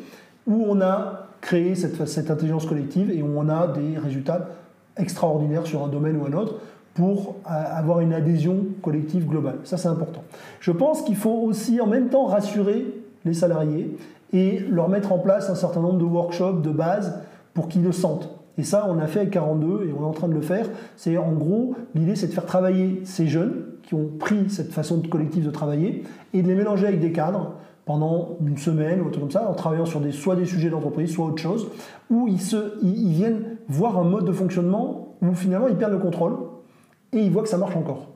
où 0.48 0.66
on 0.68 0.82
a 0.82 1.28
créé 1.42 1.76
cette, 1.76 2.08
cette 2.08 2.32
intelligence 2.32 2.66
collective 2.66 3.12
et 3.12 3.22
où 3.22 3.38
on 3.38 3.50
a 3.50 3.68
des 3.68 3.98
résultats 3.98 4.50
extraordinaires 4.98 5.66
sur 5.66 5.84
un 5.84 5.88
domaine 5.88 6.18
ou 6.18 6.26
un 6.26 6.34
autre 6.34 6.56
pour 6.94 7.38
avoir 7.46 8.02
une 8.02 8.14
adhésion 8.14 8.66
collective 8.82 9.26
globale. 9.26 9.58
Ça, 9.64 9.78
c'est 9.78 9.88
important. 9.88 10.24
Je 10.60 10.72
pense 10.72 11.02
qu'il 11.02 11.16
faut 11.16 11.42
aussi 11.42 11.82
en 11.82 11.88
même 11.88 12.10
temps 12.10 12.26
rassurer 12.26 12.86
les 13.26 13.34
salariés 13.34 13.98
et 14.34 14.60
leur 14.60 14.90
mettre 14.90 15.14
en 15.14 15.20
place 15.20 15.50
un 15.50 15.56
certain 15.56 15.80
nombre 15.80 16.00
de 16.00 16.04
workshops 16.04 16.62
de 16.62 16.72
base 16.72 17.22
pour 17.54 17.68
qu'ils 17.68 17.84
le 17.84 17.92
sentent. 17.92 18.30
Et 18.58 18.64
ça, 18.64 18.88
on 18.90 19.00
a 19.00 19.08
fait 19.08 19.22
avec 19.22 19.32
42 19.32 19.88
et 19.88 19.94
on 19.98 20.02
est 20.02 20.06
en 20.06 20.12
train 20.12 20.28
de 20.28 20.34
le 20.34 20.42
faire. 20.42 20.68
C'est 20.96 21.18
en 21.18 21.32
gros, 21.32 21.76
l'idée, 21.96 22.16
c'est 22.16 22.28
de 22.28 22.34
faire 22.34 22.46
travailler 22.46 23.02
ces 23.06 23.28
jeunes 23.28 23.66
qui 23.84 23.96
ont 23.96 24.10
pris 24.20 24.50
cette 24.50 24.72
façon 24.72 24.98
de 24.98 25.08
collective 25.08 25.46
de 25.46 25.52
travailler 25.52 26.04
et 26.34 26.42
de 26.42 26.48
les 26.48 26.56
mélanger 26.56 26.88
avec 26.88 27.00
des 27.00 27.12
cadres 27.12 27.54
pendant 27.86 28.38
une 28.46 28.58
semaine 28.58 29.02
ou 29.02 29.08
un 29.08 29.10
truc 29.10 29.22
comme 29.22 29.32
ça, 29.32 29.50
en 29.50 29.54
travaillant 29.54 29.86
sur 29.86 30.00
des, 30.00 30.12
soit 30.12 30.36
des 30.36 30.46
sujets 30.46 30.70
d'entreprise, 30.70 31.12
soit 31.12 31.26
autre 31.26 31.42
chose, 31.42 31.68
où 32.10 32.28
ils, 32.28 32.40
se, 32.40 32.80
ils, 32.82 33.12
viennent 33.12 33.58
voir 33.68 33.98
un 33.98 34.04
mode 34.04 34.26
de 34.26 34.32
fonctionnement 34.32 35.16
où 35.22 35.34
finalement 35.34 35.68
ils 35.68 35.76
perdent 35.76 35.94
le 35.94 36.00
contrôle 36.00 36.38
et 37.12 37.20
ils 37.20 37.32
voient 37.32 37.44
que 37.44 37.50
ça 37.50 37.58
marche 37.58 37.76
encore. 37.76 38.08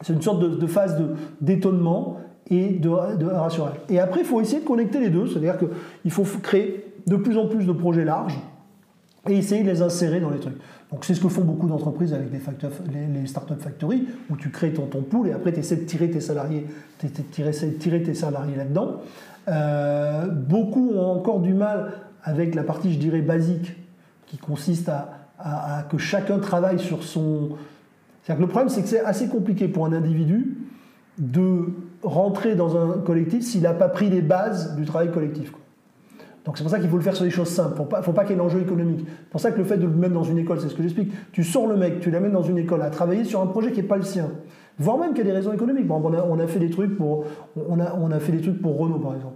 C'est 0.00 0.12
une 0.12 0.22
sorte 0.22 0.40
de, 0.40 0.48
de 0.48 0.66
phase 0.66 1.00
d'étonnement 1.40 2.16
et 2.50 2.70
de, 2.70 3.16
de 3.16 3.26
rassurage. 3.26 3.74
Et 3.88 3.98
après, 3.98 4.20
il 4.20 4.26
faut 4.26 4.40
essayer 4.40 4.60
de 4.60 4.66
connecter 4.66 5.00
les 5.00 5.10
deux, 5.10 5.26
c'est-à-dire 5.26 5.56
qu'il 5.58 6.10
faut 6.10 6.24
créer 6.42 6.84
de 7.06 7.16
plus 7.16 7.36
en 7.38 7.46
plus 7.46 7.66
de 7.66 7.72
projets 7.72 8.04
larges 8.04 8.38
et 9.28 9.36
essayer 9.36 9.62
de 9.62 9.70
les 9.70 9.82
insérer 9.82 10.20
dans 10.20 10.30
les 10.30 10.38
trucs. 10.38 10.56
Donc 10.92 11.04
c'est 11.04 11.14
ce 11.14 11.20
que 11.20 11.28
font 11.28 11.42
beaucoup 11.42 11.66
d'entreprises 11.66 12.12
avec 12.14 12.32
les, 12.32 12.38
factor- 12.38 12.70
les, 12.92 13.20
les 13.20 13.26
startup 13.26 13.60
factory, 13.60 14.06
où 14.30 14.36
tu 14.36 14.50
crées 14.50 14.72
ton, 14.72 14.86
pool 15.02 15.28
et 15.28 15.32
après 15.32 15.52
tu 15.52 15.58
essaies 15.58 15.76
de 15.76 15.84
tirer 15.84 16.10
tes 16.10 16.20
salariés, 16.20 16.66
salariés 18.14 18.54
là-dedans. 18.56 19.00
Euh, 19.48 20.26
beaucoup 20.28 20.90
ont 20.94 21.10
encore 21.10 21.40
du 21.40 21.54
mal 21.54 21.92
avec 22.22 22.54
la 22.54 22.62
partie, 22.62 22.92
je 22.92 22.98
dirais, 22.98 23.20
basique, 23.20 23.74
qui 24.26 24.38
consiste 24.38 24.88
à- 24.88 25.10
à 25.38 25.82
que 25.82 25.98
chacun 25.98 26.38
travaille 26.38 26.78
sur 26.78 27.02
son... 27.02 27.50
C'est-à-dire 28.22 28.38
que 28.38 28.46
le 28.46 28.48
problème, 28.48 28.68
c'est 28.68 28.82
que 28.82 28.88
c'est 28.88 29.04
assez 29.04 29.28
compliqué 29.28 29.68
pour 29.68 29.86
un 29.86 29.92
individu 29.92 30.56
de 31.18 31.66
rentrer 32.06 32.54
dans 32.54 32.76
un 32.76 32.98
collectif 32.98 33.42
s'il 33.42 33.62
n'a 33.62 33.74
pas 33.74 33.88
pris 33.88 34.08
les 34.08 34.22
bases 34.22 34.76
du 34.76 34.84
travail 34.84 35.10
collectif. 35.10 35.52
Donc 36.44 36.56
c'est 36.56 36.62
pour 36.62 36.70
ça 36.70 36.78
qu'il 36.78 36.88
faut 36.88 36.96
le 36.96 37.02
faire 37.02 37.16
sur 37.16 37.24
des 37.24 37.30
choses 37.30 37.48
simples. 37.48 37.74
Il 37.76 37.96
ne 37.96 38.02
faut 38.02 38.12
pas, 38.12 38.22
qu'il 38.22 38.30
y 38.30 38.34
ait 38.34 38.38
l'enjeu 38.38 38.60
économique. 38.60 39.00
C'est 39.04 39.30
pour 39.30 39.40
ça 39.40 39.50
que 39.50 39.58
le 39.58 39.64
fait 39.64 39.78
de 39.78 39.82
le 39.82 39.92
mettre 39.92 40.14
dans 40.14 40.22
une 40.22 40.38
école, 40.38 40.60
c'est 40.60 40.68
ce 40.68 40.76
que 40.76 40.82
j'explique. 40.82 41.12
Tu 41.32 41.42
sors 41.42 41.66
le 41.66 41.76
mec, 41.76 41.98
tu 41.98 42.12
l'amènes 42.12 42.32
dans 42.32 42.42
une 42.42 42.58
école 42.58 42.82
à 42.82 42.90
travailler 42.90 43.24
sur 43.24 43.40
un 43.42 43.46
projet 43.46 43.72
qui 43.72 43.82
n'est 43.82 43.88
pas 43.88 43.96
le 43.96 44.04
sien. 44.04 44.30
Voire 44.78 44.96
même 44.96 45.10
qu'il 45.10 45.18
y 45.18 45.22
a 45.22 45.32
des 45.32 45.36
raisons 45.36 45.52
économiques. 45.52 45.88
Bon, 45.88 46.00
on, 46.04 46.14
a, 46.14 46.22
on 46.22 46.38
a 46.38 46.46
fait 46.46 46.60
des 46.60 46.70
trucs 46.70 46.96
pour, 46.96 47.24
on 47.68 47.80
a, 47.80 47.94
on 47.94 48.12
a 48.12 48.20
fait 48.20 48.30
des 48.30 48.40
trucs 48.40 48.62
pour 48.62 48.78
Renault 48.78 49.00
par 49.00 49.16
exemple. 49.16 49.34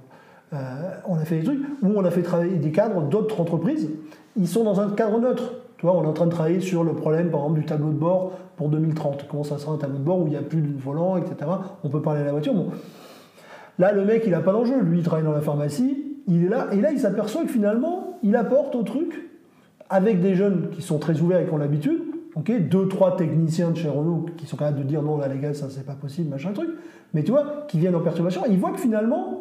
on 1.09 1.17
a 1.17 1.25
fait 1.25 1.39
des 1.39 1.45
trucs 1.45 1.63
où 1.83 1.89
on 1.97 2.05
a 2.05 2.11
fait 2.11 2.23
travailler 2.23 2.57
des 2.57 2.71
cadres 2.71 3.03
d'autres 3.03 3.41
entreprises. 3.41 3.91
Ils 4.37 4.49
sont 4.49 4.63
dans 4.63 4.81
un 4.81 4.91
cadre 4.91 5.19
neutre. 5.19 5.55
Tu 5.81 5.87
vois, 5.87 5.97
on 5.97 6.05
est 6.05 6.07
en 6.07 6.13
train 6.13 6.27
de 6.27 6.31
travailler 6.31 6.61
sur 6.61 6.85
le 6.85 6.93
problème, 6.93 7.31
par 7.31 7.41
exemple, 7.41 7.61
du 7.61 7.65
tableau 7.65 7.89
de 7.89 7.97
bord 7.97 8.33
pour 8.57 8.69
2030. 8.69 9.27
Comment 9.31 9.45
ça 9.45 9.57
sera 9.57 9.73
un 9.73 9.79
tableau 9.79 9.97
de 9.97 10.03
bord 10.03 10.21
où 10.21 10.27
il 10.27 10.31
n'y 10.33 10.37
a 10.37 10.43
plus 10.43 10.61
de 10.61 10.79
volant, 10.79 11.17
etc. 11.17 11.51
On 11.83 11.89
peut 11.89 12.03
parler 12.03 12.21
de 12.21 12.27
la 12.27 12.33
voiture. 12.33 12.53
Bon. 12.53 12.69
Là, 13.79 13.91
le 13.93 14.05
mec, 14.05 14.25
il 14.27 14.33
n'a 14.33 14.41
pas 14.41 14.53
d'enjeu. 14.53 14.79
Lui, 14.79 14.99
il 14.99 15.05
travaille 15.05 15.25
dans 15.25 15.33
la 15.33 15.41
pharmacie. 15.41 16.19
Il 16.29 16.45
est 16.45 16.49
là. 16.51 16.67
Et 16.73 16.83
là, 16.83 16.93
il 16.93 17.01
s'aperçoit 17.01 17.45
que 17.45 17.49
finalement, 17.49 18.19
il 18.23 18.37
apporte 18.37 18.75
au 18.75 18.83
truc, 18.83 19.31
avec 19.89 20.21
des 20.21 20.35
jeunes 20.35 20.69
qui 20.71 20.83
sont 20.83 20.99
très 20.99 21.23
ouverts 21.23 21.41
et 21.41 21.47
qui 21.47 21.53
ont 21.55 21.57
l'habitude, 21.57 22.03
ok, 22.35 22.69
deux, 22.69 22.87
trois 22.87 23.17
techniciens 23.17 23.71
de 23.71 23.79
chez 23.79 23.89
Renault 23.89 24.27
qui 24.37 24.45
sont 24.45 24.59
capables 24.59 24.81
de 24.81 24.85
dire 24.85 25.01
non, 25.01 25.17
là, 25.17 25.29
les 25.29 25.39
gars, 25.39 25.55
ça, 25.55 25.71
c'est 25.71 25.87
pas 25.87 25.95
possible, 25.95 26.29
machin 26.29 26.53
truc. 26.53 26.69
Mais 27.15 27.23
tu 27.23 27.31
vois, 27.31 27.65
qui 27.69 27.79
viennent 27.79 27.97
en 27.97 28.01
perturbation. 28.01 28.43
Il 28.51 28.59
voit 28.59 28.73
que 28.73 28.81
finalement, 28.81 29.40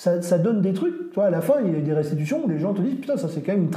ça, 0.00 0.38
donne 0.38 0.62
des 0.62 0.72
trucs. 0.72 1.10
Tu 1.10 1.14
vois, 1.14 1.26
à 1.26 1.30
la 1.30 1.42
fin, 1.42 1.56
il 1.62 1.74
y 1.74 1.76
a 1.76 1.80
des 1.80 1.92
restitutions 1.92 2.42
où 2.44 2.48
les 2.48 2.58
gens 2.58 2.72
te 2.72 2.80
disent 2.80 2.94
Putain, 2.94 3.18
ça 3.18 3.28
c'est 3.28 3.42
quand 3.42 3.52
même 3.52 3.68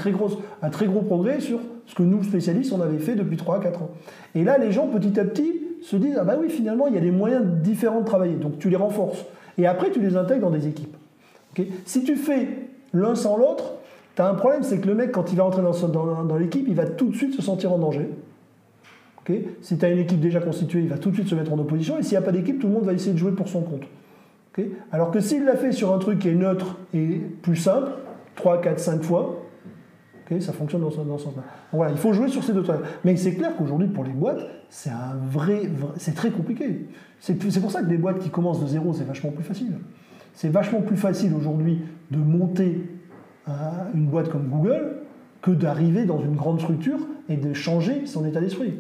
un 0.62 0.70
très 0.70 0.86
gros 0.86 1.02
progrès 1.02 1.42
sur 1.42 1.60
ce 1.86 1.96
que 1.96 2.04
nous, 2.04 2.24
spécialistes, 2.24 2.72
on 2.72 2.82
avait 2.82 3.00
fait 3.00 3.16
depuis 3.16 3.36
3 3.36 3.58
à 3.58 3.60
4 3.60 3.82
ans. 3.82 3.90
Et 4.34 4.46
là, 4.46 4.58
les 4.58 4.72
gens, 4.72 4.88
petit 4.88 5.20
à 5.20 5.26
petit, 5.26 5.52
se 5.82 5.98
disent 5.98 6.18
Ah 6.18 6.24
bah 6.24 6.38
oui, 6.40 6.50
finalement, 6.50 6.88
il 6.88 6.96
y 6.96 6.98
a 6.98 7.02
des 7.02 7.12
moyens 7.12 7.44
différents 7.62 8.00
de 8.00 8.06
travailler. 8.06 8.36
Donc 8.36 8.58
tu 8.58 8.70
les 8.70 8.78
renforces. 8.78 9.26
Et 9.58 9.68
après, 9.68 9.92
tu 9.92 10.00
les 10.00 10.16
intègres 10.16 10.50
dans 10.50 10.58
des 10.58 10.68
équipes. 10.68 10.96
si 11.86 12.04
tu 12.06 12.16
fais 12.16 12.48
l'un 12.94 13.16
sans 13.16 13.36
l'autre, 13.36 13.74
tu 14.16 14.22
as 14.22 14.30
un 14.30 14.34
problème, 14.36 14.64
c'est 14.64 14.80
que 14.80 14.88
le 14.88 14.96
mec, 14.96 15.12
quand 15.12 15.30
il 15.34 15.36
va 15.36 15.44
rentrer 15.44 15.62
dans, 15.62 16.38
l'équipe, 16.38 16.66
il 16.70 16.76
va 16.76 16.86
tout 16.86 17.10
de 17.10 17.16
suite 17.16 17.36
se 17.36 17.42
sentir 17.42 17.74
en 17.74 17.80
danger. 17.80 18.10
si 19.62 19.78
tu 19.78 19.86
as 19.86 19.90
une 19.90 20.00
équipe 20.00 20.22
déjà 20.22 20.40
constituée, 20.40 20.80
il 20.84 20.90
va 20.90 20.98
tout 20.98 21.10
de 21.10 21.16
suite 21.16 21.28
se 21.28 21.36
mettre 21.36 21.52
en 21.52 21.60
opposition. 21.60 22.00
Et 22.00 22.04
s'il 22.04 22.12
n'y 22.12 22.24
a 22.24 22.26
pas 22.26 22.32
d'équipe, 22.32 22.60
tout 22.60 22.68
le 22.68 22.74
monde 22.74 22.86
va 22.86 22.94
essayer 22.94 23.12
de 23.12 23.18
jouer 23.18 23.34
pour 23.34 23.50
son 23.50 23.62
compte. 23.62 23.84
Alors 24.92 25.12
que 25.12 25.20
s'il 25.20 25.46
l'a 25.46 25.56
fait 25.56 25.72
sur 25.72 25.94
un 25.94 25.98
truc 25.98 26.20
qui 26.20 26.30
est 26.30 26.36
neutre 26.36 26.78
et 26.94 27.22
plus 27.42 27.56
simple, 27.56 27.92
3, 28.36 28.62
4, 28.62 28.80
5 28.80 29.04
fois, 29.04 29.44
ça 30.40 30.54
fonctionne 30.54 30.82
dans 30.82 30.90
ce, 30.92 30.98
sens-là. 30.98 31.44
Voilà, 31.72 31.92
il 31.92 31.98
faut 31.98 32.14
jouer 32.14 32.28
sur 32.28 32.44
ces 32.44 32.54
deux 32.54 32.64
trucs. 32.64 32.78
Mais 33.04 33.16
c'est 33.18 33.36
clair 33.36 33.56
qu'aujourd'hui, 33.58 33.88
pour 33.88 34.04
les 34.04 34.12
boîtes, 34.12 34.42
c'est 34.70 34.90
un 34.90 35.16
vrai, 35.30 35.64
c'est 35.98 36.16
très 36.16 36.32
compliqué. 36.32 36.88
C'est 37.20 37.36
pour 37.36 37.72
ça 37.72 37.82
que 37.82 37.90
les 37.90 37.98
boîtes 37.98 38.20
qui 38.20 38.30
commencent 38.30 38.62
de 38.62 38.68
zéro, 38.68 38.94
c'est 38.94 39.04
vachement 39.04 39.32
plus 39.32 39.44
facile. 39.44 39.74
C'est 40.34 40.50
vachement 40.50 40.82
plus 40.82 40.98
facile 40.98 41.34
aujourd'hui 41.34 41.82
de 42.12 42.18
monter 42.18 42.82
une 43.94 44.08
boîte 44.08 44.30
comme 44.30 44.48
Google 44.48 44.98
que 45.42 45.52
d'arriver 45.52 46.06
dans 46.06 46.20
une 46.20 46.36
grande 46.36 46.60
structure 46.60 47.00
et 47.30 47.38
de 47.38 47.54
changer 47.54 48.06
son 48.06 48.26
état 48.26 48.40
d'esprit. 48.40 48.74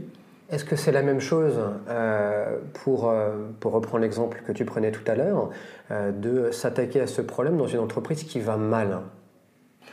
Est-ce 0.50 0.65
que 0.65 0.75
c'est 0.75 0.91
la 0.91 1.01
même 1.01 1.19
chose 1.19 1.59
euh, 1.89 2.57
pour, 2.73 3.09
euh, 3.09 3.31
pour 3.59 3.71
reprendre 3.71 4.03
l'exemple 4.03 4.43
que 4.45 4.51
tu 4.51 4.65
prenais 4.65 4.91
tout 4.91 5.09
à 5.09 5.15
l'heure, 5.15 5.50
euh, 5.91 6.12
de 6.12 6.51
s'attaquer 6.51 7.01
à 7.01 7.07
ce 7.07 7.21
problème 7.21 7.57
dans 7.57 7.67
une 7.67 7.79
entreprise 7.79 8.23
qui 8.23 8.39
va 8.39 8.57
mal? 8.57 9.00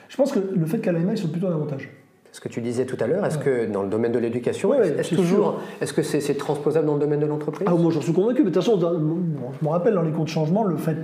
Je 0.09 0.17
pense 0.17 0.33
que 0.33 0.41
le 0.41 0.67
fait 0.67 0.79
qu'elle 0.79 0.97
aille 0.97 1.05
mal, 1.05 1.17
c'est 1.17 1.31
plutôt 1.31 1.47
un 1.47 1.55
avantage. 1.55 1.89
Ce 2.33 2.41
que 2.41 2.49
tu 2.49 2.61
disais 2.61 2.85
tout 2.85 2.97
à 3.01 3.07
l'heure, 3.07 3.25
est-ce 3.27 3.39
que 3.39 3.67
dans 3.67 3.83
le 3.83 3.89
domaine 3.89 4.13
de 4.13 4.19
l'éducation, 4.19 4.75
est-ce 4.75 5.15
toujours, 5.15 5.61
est-ce 5.81 5.93
que 5.93 6.03
c'est, 6.03 6.35
transposable 6.35 6.87
dans 6.87 6.95
le 6.95 7.01
domaine 7.01 7.19
de 7.21 7.27
l'entreprise? 7.27 7.67
Ah, 7.69 7.75
Moi, 7.75 7.91
j'en 7.91 8.01
suis 8.01 8.13
convaincu. 8.13 8.45
Mais 8.45 8.51
de 8.51 8.55
toute 8.55 8.63
façon, 8.63 8.79
je 8.81 9.65
me 9.65 9.69
rappelle 9.69 9.95
dans 9.95 10.03
les 10.03 10.13
cours 10.13 10.25
de 10.25 10.31
changement, 10.31 10.63
le 10.63 10.77
fait 10.77 10.97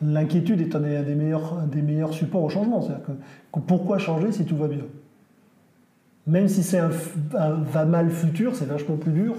l'inquiétude 0.00 0.60
est 0.60 0.74
un 0.76 0.80
des, 0.80 1.14
meilleurs, 1.14 1.62
des 1.66 1.82
meilleurs 1.82 2.12
supports 2.12 2.44
au 2.44 2.48
changement. 2.48 2.80
C'est-à-dire 2.80 3.06
que 3.52 3.60
pourquoi 3.60 3.98
changer 3.98 4.30
si 4.32 4.44
tout 4.44 4.56
va 4.56 4.68
bien? 4.68 4.84
Même 6.26 6.48
si 6.48 6.62
c'est 6.62 6.78
un, 6.78 6.90
va 7.32 7.84
mal 7.84 8.10
futur, 8.10 8.54
c'est 8.54 8.66
vachement 8.66 8.96
plus 8.96 9.12
dur 9.12 9.34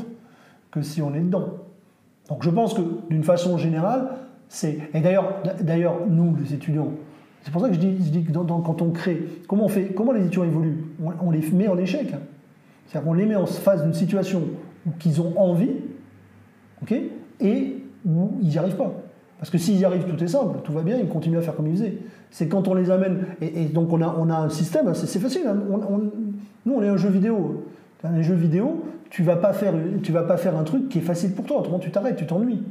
que 0.72 0.82
si 0.82 1.02
on 1.02 1.14
est 1.14 1.22
dedans. 1.22 1.58
Donc 2.30 2.44
je 2.44 2.50
pense 2.50 2.74
que 2.74 2.82
d'une 3.10 3.24
façon 3.24 3.58
générale, 3.58 4.10
c'est. 4.50 4.80
Et 4.94 5.02
d'ailleurs, 5.02 5.42
d'ailleurs, 5.62 6.08
nous, 6.08 6.36
les 6.36 6.54
étudiants, 6.54 6.92
c'est 7.44 7.52
pour 7.52 7.62
ça 7.62 7.68
que 7.68 7.74
je 7.74 7.80
dis, 7.80 8.24
que 8.24 8.32
quand 8.32 8.82
on 8.82 8.92
crée, 8.92 9.22
comment, 9.48 9.66
on 9.66 9.70
fait, 9.70 9.88
comment 9.88 10.12
les 10.14 10.22
étudiants 10.22 10.46
évoluent? 10.46 10.86
On, 11.22 11.32
les 11.32 11.42
met 11.52 11.68
en 11.68 11.78
échec. 11.78 12.08
C'est-à-dire 12.88 13.08
qu'on 13.08 13.14
les 13.14 13.26
met 13.26 13.36
en 13.36 13.46
face 13.46 13.84
d'une 13.84 13.94
situation 13.94 14.44
où 14.86 14.92
qu'ils 14.92 15.22
ont 15.22 15.34
envie, 15.38 15.72
ok, 16.82 16.94
et 17.42 17.84
où 18.06 18.32
ils 18.42 18.48
n'y 18.48 18.58
arrivent 18.58 18.78
pas. 18.78 18.94
Parce 19.44 19.52
que 19.52 19.58
s'ils 19.58 19.78
y 19.78 19.84
arrivent, 19.84 20.06
tout 20.06 20.24
est 20.24 20.30
simple, 20.30 20.60
tout 20.64 20.72
va 20.72 20.84
bien, 20.84 20.96
ils 20.96 21.10
continuent 21.10 21.38
à 21.38 21.42
faire 21.42 21.54
comme 21.54 21.68
ils 21.68 21.74
faisaient. 21.74 21.98
C'est 22.32 22.48
quand 22.48 22.70
on 22.70 22.76
les 22.76 22.90
amène, 22.90 23.26
et, 23.42 23.66
donc 23.66 23.92
on 23.92 24.02
a, 24.02 24.38
un 24.38 24.48
système, 24.48 24.88
hein, 24.88 24.94
c'est 24.94 25.20
facile, 25.20 25.42
hein. 25.46 25.58
nous 26.66 26.74
on 26.74 26.82
est 26.82 26.88
un 26.88 26.96
jeu 26.96 27.10
vidéo. 27.10 27.66
Un 28.06 28.22
jeu 28.22 28.36
vidéo, 28.36 28.86
tu 29.10 29.22
vas 29.22 29.36
pas 29.36 29.52
faire, 29.52 29.74
vas 30.12 30.24
pas 30.24 30.38
faire 30.38 30.58
un 30.58 30.64
truc 30.64 30.88
qui 30.88 31.00
est 31.00 31.02
facile 31.02 31.34
pour 31.34 31.44
toi, 31.44 31.60
autrement 31.60 31.80
tu 31.80 31.92
t'arrêtes, 31.92 32.16
tu 32.16 32.26
t'ennuies. 32.26 32.64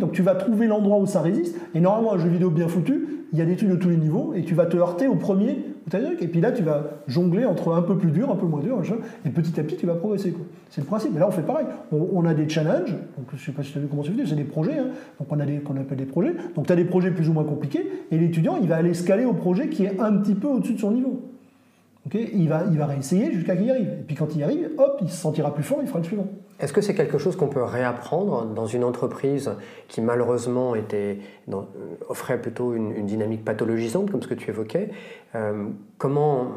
donc 0.00 0.12
tu 0.12 0.22
vas 0.22 0.34
trouver 0.34 0.66
l'endroit 0.66 0.96
où 0.98 1.04
ça 1.04 1.20
résiste, 1.20 1.54
et 1.74 1.80
normalement 1.80 2.14
un 2.14 2.18
jeu 2.18 2.30
vidéo 2.30 2.48
bien 2.48 2.68
foutu, 2.68 3.26
il 3.34 3.38
y 3.38 3.42
a 3.42 3.44
des 3.44 3.56
trucs 3.56 3.68
de 3.68 3.76
tous 3.76 3.90
les 3.90 3.98
niveaux, 3.98 4.32
et 4.34 4.44
tu 4.44 4.54
vas 4.54 4.64
te 4.64 4.78
heurter 4.78 5.08
au 5.08 5.16
premier 5.16 5.58
et 6.20 6.28
puis 6.28 6.40
là, 6.40 6.52
tu 6.52 6.62
vas 6.62 6.84
jongler 7.06 7.44
entre 7.44 7.72
un 7.72 7.82
peu 7.82 7.96
plus 7.96 8.10
dur, 8.10 8.30
un 8.30 8.36
peu 8.36 8.46
moins 8.46 8.60
dur, 8.60 8.82
et 9.24 9.30
petit 9.30 9.58
à 9.58 9.62
petit, 9.62 9.76
tu 9.76 9.86
vas 9.86 9.94
progresser. 9.94 10.34
C'est 10.70 10.80
le 10.80 10.86
principe. 10.86 11.14
Et 11.16 11.18
là, 11.18 11.28
on 11.28 11.30
fait 11.30 11.42
pareil. 11.42 11.66
On, 11.92 12.24
a 12.24 12.34
des 12.34 12.48
challenges, 12.48 12.92
donc 13.16 13.26
je 13.30 13.36
ne 13.36 13.40
sais 13.40 13.52
pas 13.52 13.62
si 13.62 13.72
tu 13.72 13.78
as 13.78 13.80
vu 13.80 13.86
comment 13.88 14.02
c'est 14.02 14.12
fait, 14.12 14.26
c'est 14.26 14.34
des 14.34 14.44
projets, 14.44 14.78
hein. 14.78 14.88
donc 15.18 15.28
on 15.30 15.40
a 15.40 15.46
des 15.46 15.58
qu'on 15.58 15.76
appelle 15.76 15.98
des 15.98 16.04
projets. 16.04 16.34
Donc 16.54 16.66
tu 16.66 16.72
as 16.72 16.76
des 16.76 16.84
projets 16.84 17.10
plus 17.10 17.28
ou 17.28 17.32
moins 17.32 17.44
compliqués, 17.44 17.90
et 18.10 18.18
l'étudiant, 18.18 18.58
il 18.60 18.68
va 18.68 18.76
aller 18.76 18.94
scaler 18.94 19.24
au 19.24 19.34
projet 19.34 19.68
qui 19.68 19.84
est 19.84 20.00
un 20.00 20.12
petit 20.18 20.34
peu 20.34 20.48
au-dessus 20.48 20.74
de 20.74 20.80
son 20.80 20.90
niveau. 20.90 21.22
il, 22.12 22.48
va, 22.48 22.64
il 22.70 22.78
va 22.78 22.86
réessayer 22.86 23.32
jusqu'à 23.32 23.56
qu'il 23.56 23.66
y 23.66 23.70
arrive. 23.70 23.88
Et 23.88 24.04
puis 24.06 24.16
quand 24.16 24.34
il 24.34 24.40
y 24.40 24.44
arrive, 24.44 24.70
hop, 24.78 24.98
il 25.02 25.08
se 25.08 25.16
sentira 25.16 25.54
plus 25.54 25.64
fort, 25.64 25.78
il 25.80 25.88
fera 25.88 26.00
le 26.00 26.04
suivant. 26.04 26.26
Est-ce 26.60 26.72
que 26.72 26.80
c'est 26.80 26.94
quelque 26.94 27.18
chose 27.18 27.36
qu'on 27.36 27.46
peut 27.46 27.62
réapprendre 27.62 28.44
dans 28.46 28.66
une 28.66 28.82
entreprise 28.82 29.52
qui 29.86 30.00
malheureusement 30.00 30.74
était, 30.74 31.18
offrait 32.08 32.40
plutôt 32.40 32.74
une, 32.74 33.06
dynamique 33.06 33.44
pathologisante, 33.44 34.10
comme 34.10 34.22
ce 34.22 34.28
que 34.28 34.34
tu 34.34 34.50
évoquais 34.50 34.90
euh, 35.36 35.68
Comment, 35.98 36.48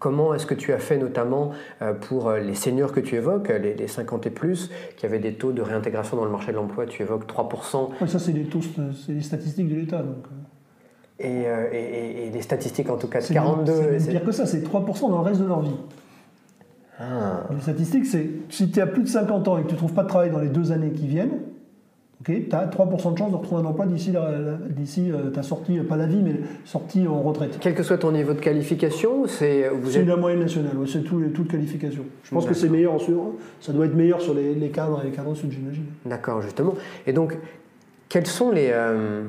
comment 0.00 0.34
est-ce 0.34 0.46
que 0.46 0.54
tu 0.54 0.72
as 0.72 0.78
fait 0.78 0.98
notamment 0.98 1.52
euh, 1.82 1.92
pour 1.92 2.32
les 2.32 2.54
seniors 2.54 2.92
que 2.92 3.00
tu 3.00 3.14
évoques, 3.14 3.48
les, 3.48 3.86
50 3.86 4.26
et 4.26 4.30
plus, 4.30 4.70
qui 4.96 5.06
avaient 5.06 5.20
des 5.20 5.34
taux 5.34 5.52
de 5.52 5.62
réintégration 5.62 6.16
dans 6.16 6.24
le 6.24 6.30
marché 6.30 6.50
de 6.50 6.56
l'emploi 6.56 6.86
Tu 6.86 7.02
évoques 7.02 7.30
3%. 7.30 8.06
ça, 8.06 8.18
c'est 8.18 8.32
les, 8.32 8.44
taux, 8.44 8.60
c'est 9.06 9.12
les 9.12 9.20
statistiques 9.20 9.68
de 9.68 9.76
l'État. 9.76 9.98
Donc. 9.98 10.24
Euh. 11.24 11.68
Et, 11.72 12.26
et, 12.26 12.30
les 12.30 12.42
statistiques 12.42 12.90
en 12.90 12.96
tout 12.96 13.06
cas 13.06 13.20
de 13.20 13.32
42. 13.32 13.98
C'est 13.98 14.10
pire 14.10 14.24
que 14.24 14.32
ça, 14.32 14.46
c'est 14.46 14.66
3% 14.66 15.02
dans 15.02 15.18
le 15.18 15.24
reste 15.24 15.40
de 15.40 15.46
leur 15.46 15.60
vie. 15.60 15.76
Ah. 16.98 17.44
Les 17.50 17.60
statistiques, 17.60 18.06
c'est 18.06 18.28
si 18.48 18.70
tu 18.70 18.80
as 18.80 18.86
plus 18.86 19.02
de 19.02 19.08
50 19.08 19.48
ans 19.48 19.58
et 19.58 19.62
que 19.62 19.68
tu 19.68 19.74
ne 19.74 19.78
trouves 19.78 19.94
pas 19.94 20.02
de 20.02 20.08
travail 20.08 20.30
dans 20.30 20.40
les 20.40 20.48
deux 20.48 20.72
années 20.72 20.90
qui 20.90 21.06
viennent, 21.06 21.38
tu 22.24 22.48
as 22.52 22.66
3% 22.66 23.12
de 23.12 23.18
chance 23.18 23.30
de 23.30 23.36
retrouver 23.36 23.62
un 23.62 23.64
emploi 23.64 23.86
d'ici, 23.86 24.12
euh, 24.14 25.30
ta 25.30 25.42
sortie, 25.42 25.78
pas 25.78 25.96
la 25.96 26.06
vie, 26.06 26.22
mais 26.22 26.34
sortie 26.64 27.06
en 27.06 27.20
retraite. 27.20 27.58
Quel 27.60 27.74
que 27.74 27.82
soit 27.82 27.98
ton 27.98 28.12
niveau 28.12 28.32
de 28.32 28.40
qualification, 28.40 29.26
c'est. 29.26 29.70
c'est 29.88 30.04
la 30.04 30.16
moyenne 30.16 30.40
nationale, 30.40 30.72
c'est 30.86 31.02
tout, 31.02 31.20
toute 31.34 31.50
qualification. 31.50 32.04
Je 32.22 32.30
pense 32.30 32.46
que 32.46 32.54
c'est 32.54 32.68
meilleur 32.68 33.00
sur. 33.00 33.32
Ça 33.60 33.72
doit 33.72 33.86
être 33.86 33.94
meilleur 33.94 34.20
sur 34.20 34.34
les, 34.34 34.68
cadres 34.68 35.00
et 35.02 35.06
les 35.06 35.12
cadres 35.12 35.34
sud, 35.34 35.50
j'imagine. 35.50 35.86
D'accord, 36.06 36.42
justement. 36.42 36.74
Et 37.06 37.12
donc, 37.12 37.36
quels 38.08 38.26
sont 38.26 38.50
les. 38.50 38.70
Euh, 38.72 39.22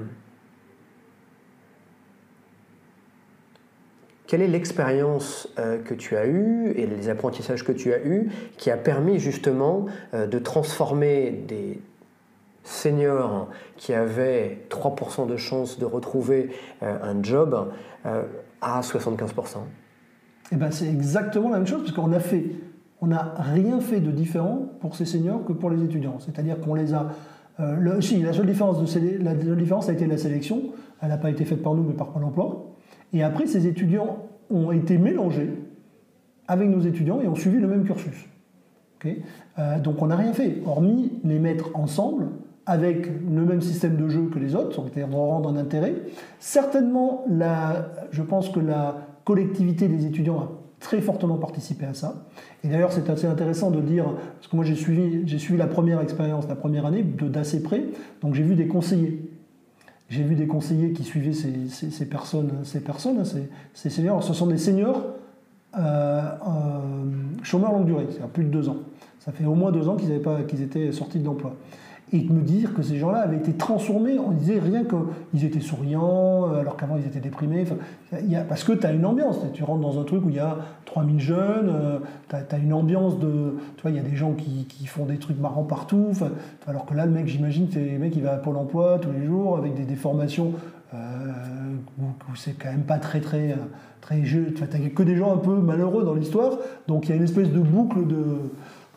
Quelle 4.34 4.42
est 4.42 4.48
l'expérience 4.48 5.48
euh, 5.60 5.78
que 5.78 5.94
tu 5.94 6.18
as 6.18 6.26
eue 6.26 6.72
et 6.76 6.88
les 6.88 7.08
apprentissages 7.08 7.64
que 7.64 7.72
tu 7.72 7.94
as 7.94 8.04
eus 8.04 8.32
qui 8.58 8.72
a 8.72 8.78
permis 8.78 9.20
justement 9.20 9.86
euh, 10.16 10.26
de 10.26 10.40
transformer 10.40 11.44
des 11.48 11.80
seniors 12.64 13.48
qui 13.78 13.94
avaient 13.94 14.66
3% 14.72 15.28
de 15.28 15.38
chance 15.38 15.78
de 15.78 15.86
retrouver 15.86 16.50
euh, 16.82 16.98
un 17.04 17.22
job 17.22 17.70
à 18.64 18.82
75% 18.82 19.58
eh 20.52 20.56
ben, 20.56 20.72
C'est 20.72 20.88
exactement 20.88 21.52
la 21.52 21.58
même 21.58 21.68
chose, 21.68 21.84
parce 21.84 21.92
qu'on 21.92 22.12
a 22.12 22.20
fait, 22.20 22.44
on 23.02 23.08
n'a 23.08 23.36
rien 23.38 23.80
fait 23.82 24.00
de 24.00 24.10
différent 24.10 24.68
pour 24.82 24.96
ces 24.96 25.06
seniors 25.06 25.46
que 25.46 25.54
pour 25.54 25.70
les 25.70 25.84
étudiants. 25.84 26.18
C'est-à-dire 26.18 26.60
qu'on 26.60 26.74
les 26.74 26.96
a... 26.96 27.12
Le, 27.60 28.02
si, 28.02 28.20
la 28.24 28.34
seule, 28.34 28.48
différence 28.48 28.78
la 28.98 29.36
différence 29.36 29.90
a 29.90 29.94
été 29.94 30.08
la 30.08 30.18
sélection. 30.18 30.72
Elle 31.04 31.10
n'a 31.10 31.18
pas 31.18 31.30
été 31.30 31.46
faite 31.46 31.62
par 31.62 31.76
nous, 31.76 31.84
mais 31.84 31.94
par 31.94 32.08
Pôle 32.08 32.24
emploi. 32.24 32.73
Et 33.14 33.24
après, 33.24 33.46
ces 33.46 33.68
étudiants 33.68 34.18
ont 34.50 34.72
été 34.72 34.98
mélangés 34.98 35.54
avec 36.48 36.70
nos 36.70 36.82
étudiants 36.82 37.22
et 37.22 37.28
ont 37.28 37.36
suivi 37.36 37.60
le 37.60 37.68
même 37.68 37.84
cursus. 37.84 38.28
Euh, 39.60 39.80
donc 39.80 40.02
on 40.02 40.08
n'a 40.08 40.16
rien 40.16 40.34
fait, 40.34 40.62
hormis 40.66 41.12
les 41.24 41.40
mettre 41.40 41.70
ensemble 41.74 42.28
avec 42.66 43.08
le 43.08 43.46
même 43.46 43.62
système 43.62 43.98
de 43.98 44.08
jeu 44.08 44.30
que 44.34 44.40
les 44.40 44.56
autres, 44.56 44.82
c'est-à-dire 44.82 45.14
rendre 45.14 45.50
un 45.50 45.58
intérêt. 45.58 45.96
Certainement, 46.40 47.26
je 48.12 48.22
pense 48.22 48.50
que 48.50 48.62
la 48.62 48.96
collectivité 49.26 49.90
des 49.90 50.06
étudiants 50.06 50.40
a 50.40 50.50
très 50.80 51.02
fortement 51.02 51.38
participé 51.38 51.86
à 51.86 51.94
ça. 51.94 52.26
Et 52.64 52.70
d'ailleurs, 52.70 52.94
c'est 52.94 53.10
assez 53.10 53.28
intéressant 53.28 53.70
de 53.70 53.82
dire, 53.82 54.06
parce 54.36 54.48
que 54.48 54.56
moi 54.56 54.64
j'ai 54.64 54.76
suivi, 54.76 55.28
suivi 55.40 55.58
la 55.58 55.68
première 55.68 56.00
expérience, 56.00 56.48
la 56.48 56.56
première 56.56 56.86
année, 56.86 57.04
d'assez 57.04 57.62
près, 57.64 57.84
donc 58.22 58.34
j'ai 58.34 58.44
vu 58.44 58.56
des 58.56 58.68
conseillers 58.68 59.33
j'ai 60.10 60.24
vu 60.24 60.36
des 60.36 60.48
conseillers 60.48 60.92
qui 60.92 61.04
suivaient 61.04 61.34
ces, 61.34 62.06
personnes, 62.06 62.52
ces 62.64 62.82
personnes, 62.82 63.20
hein, 63.20 63.46
ces, 63.74 63.90
seniors. 63.90 64.24
Ce 64.24 64.34
sont 64.34 64.48
des 64.48 64.58
seniors 64.58 65.02
euh, 65.78 65.80
euh, 65.82 67.42
chômeurs 67.42 67.72
longue 67.72 67.86
durée, 67.86 68.06
c'est-à-dire 68.10 68.28
plus 68.28 68.44
de 68.44 68.50
deux 68.50 68.70
ans. 68.70 68.78
Ça 69.20 69.32
fait 69.32 69.46
au 69.46 69.56
moins 69.56 69.72
deux 69.72 69.88
ans 69.88 69.96
qu'ils, 69.96 70.22
pas, 70.22 70.44
qu'ils 70.44 70.62
étaient 70.62 70.92
sortis 70.92 71.20
de 71.20 71.26
l'emploi. 71.26 71.56
Et 72.12 72.24
me 72.24 72.42
dire 72.42 72.74
que 72.74 72.84
ces 72.84 72.98
gens-là 72.98 73.20
avaient 73.20 73.38
été 73.38 73.54
transformés, 73.54 74.20
on 74.20 74.32
disait 74.32 74.60
rien 74.60 74.84
qu'ils 74.84 75.46
étaient 75.46 75.60
souriants, 75.60 76.50
euh, 76.50 76.60
alors 76.60 76.78
qu'avant 76.78 76.98
ils 76.98 77.06
étaient 77.06 77.20
déprimés. 77.20 77.66
parce 78.48 78.64
que 78.64 78.74
tu 78.74 78.86
as 78.86 78.92
une 78.92 79.06
ambiance, 79.06 79.40
tu 79.54 79.64
rentres 79.64 79.82
dans 79.82 80.00
un 80.00 80.04
truc 80.04 80.24
où 80.26 80.30
il 80.30 80.36
y 80.36 80.40
a 80.40 80.58
3000 80.86 81.20
jeunes, 81.20 81.72
euh, 81.74 82.00
tu 82.30 82.36
as, 82.36 82.58
une 82.58 82.74
ambiance 82.74 83.18
de. 83.20 83.56
Tu 83.78 83.82
vois, 83.82 83.92
il 83.92 83.98
y 83.98 84.00
a 84.00 84.04
des 84.04 84.16
gens 84.16 84.34
qui, 84.34 84.86
font 84.86 85.06
des 85.06 85.18
trucs 85.18 85.40
marrants 85.40 85.64
partout, 85.64 86.12
alors 86.68 86.86
que 86.86 86.94
là, 86.94 87.06
le 87.06 87.12
mec, 87.12 87.28
j'imagine, 87.28 87.68
c'est 87.72 87.84
le 87.84 88.00
mec 88.00 88.12
qui 88.12 88.22
va 88.22 88.34
à 88.34 88.38
Pôle 88.38 88.58
emploi 88.58 89.00
tous 89.00 89.12
les 89.12 89.26
jours 89.26 89.58
avec 89.58 89.74
des, 89.74 89.86
des 89.86 89.96
formations 89.96 90.54
euh, 90.94 90.98
où, 92.00 92.36
c'est 92.36 92.54
quand 92.54 92.70
même 92.70 92.84
pas 92.84 93.00
très 93.00 93.22
très 93.22 93.56
très 94.02 94.24
jeu. 94.24 94.54
Tu 94.56 94.62
n'as 94.62 94.90
que 94.90 95.04
des 95.04 95.16
gens 95.16 95.34
un 95.34 95.38
peu 95.38 95.56
malheureux 95.56 96.04
dans 96.04 96.14
l'histoire, 96.14 96.60
donc 96.88 97.06
il 97.06 97.10
y 97.10 97.14
a 97.14 97.16
une 97.16 97.24
espèce 97.24 97.50
de 97.50 97.60
boucle 97.60 98.06
de, 98.06 98.26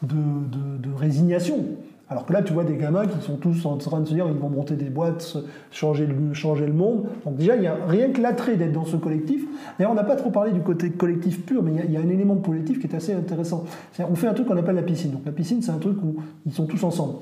de, 0.03 0.15
de, 0.15 0.89
de 0.89 0.95
résignation. 0.95 1.65
Alors 2.09 2.25
que 2.25 2.33
là, 2.33 2.43
tu 2.43 2.53
vois 2.53 2.63
des 2.63 2.77
gamins 2.77 3.07
qui 3.07 3.21
sont 3.21 3.37
tous 3.37 3.67
en 3.67 3.77
train 3.79 4.01
de 4.01 4.07
se 4.07 4.15
dire 4.15 4.27
ils 4.29 4.39
vont 4.39 4.49
monter 4.49 4.77
des 4.77 4.91
boîtes, 4.91 5.37
changer 5.73 6.07
le, 6.07 6.73
monde. 6.73 7.07
Donc 7.25 7.37
déjà, 7.37 7.57
il 7.57 7.63
y 7.63 7.67
a 7.67 7.77
rien 7.89 8.11
que 8.11 8.21
l'attrait 8.21 8.57
d'être 8.57 8.73
dans 8.73 8.85
ce 8.85 8.97
collectif. 8.97 9.43
D'ailleurs, 9.77 9.91
on 9.91 9.97
n'a 9.97 10.05
pas 10.05 10.15
trop 10.15 10.31
parlé 10.31 10.53
du 10.53 10.61
côté 10.61 10.91
collectif 10.91 11.45
pur, 11.45 11.65
mais 11.65 11.73
il 11.85 11.91
y, 11.91 11.97
a, 11.97 12.01
un 12.01 12.09
élément 12.09 12.37
collectif 12.37 12.79
qui 12.79 12.87
est 12.87 12.95
assez 12.95 13.13
intéressant. 13.13 13.65
on 13.99 14.15
fait 14.15 14.29
un 14.29 14.35
truc 14.35 14.47
qu'on 14.47 14.57
appelle 14.57 14.77
la 14.77 14.83
piscine. 14.83 15.11
Donc 15.11 15.23
la 15.27 15.33
piscine, 15.33 15.63
c'est 15.63 15.73
un 15.73 15.79
truc 15.79 15.97
où 16.03 16.17
ils 16.47 16.53
sont 16.53 16.67
tous 16.67 16.85
ensemble. 16.85 17.15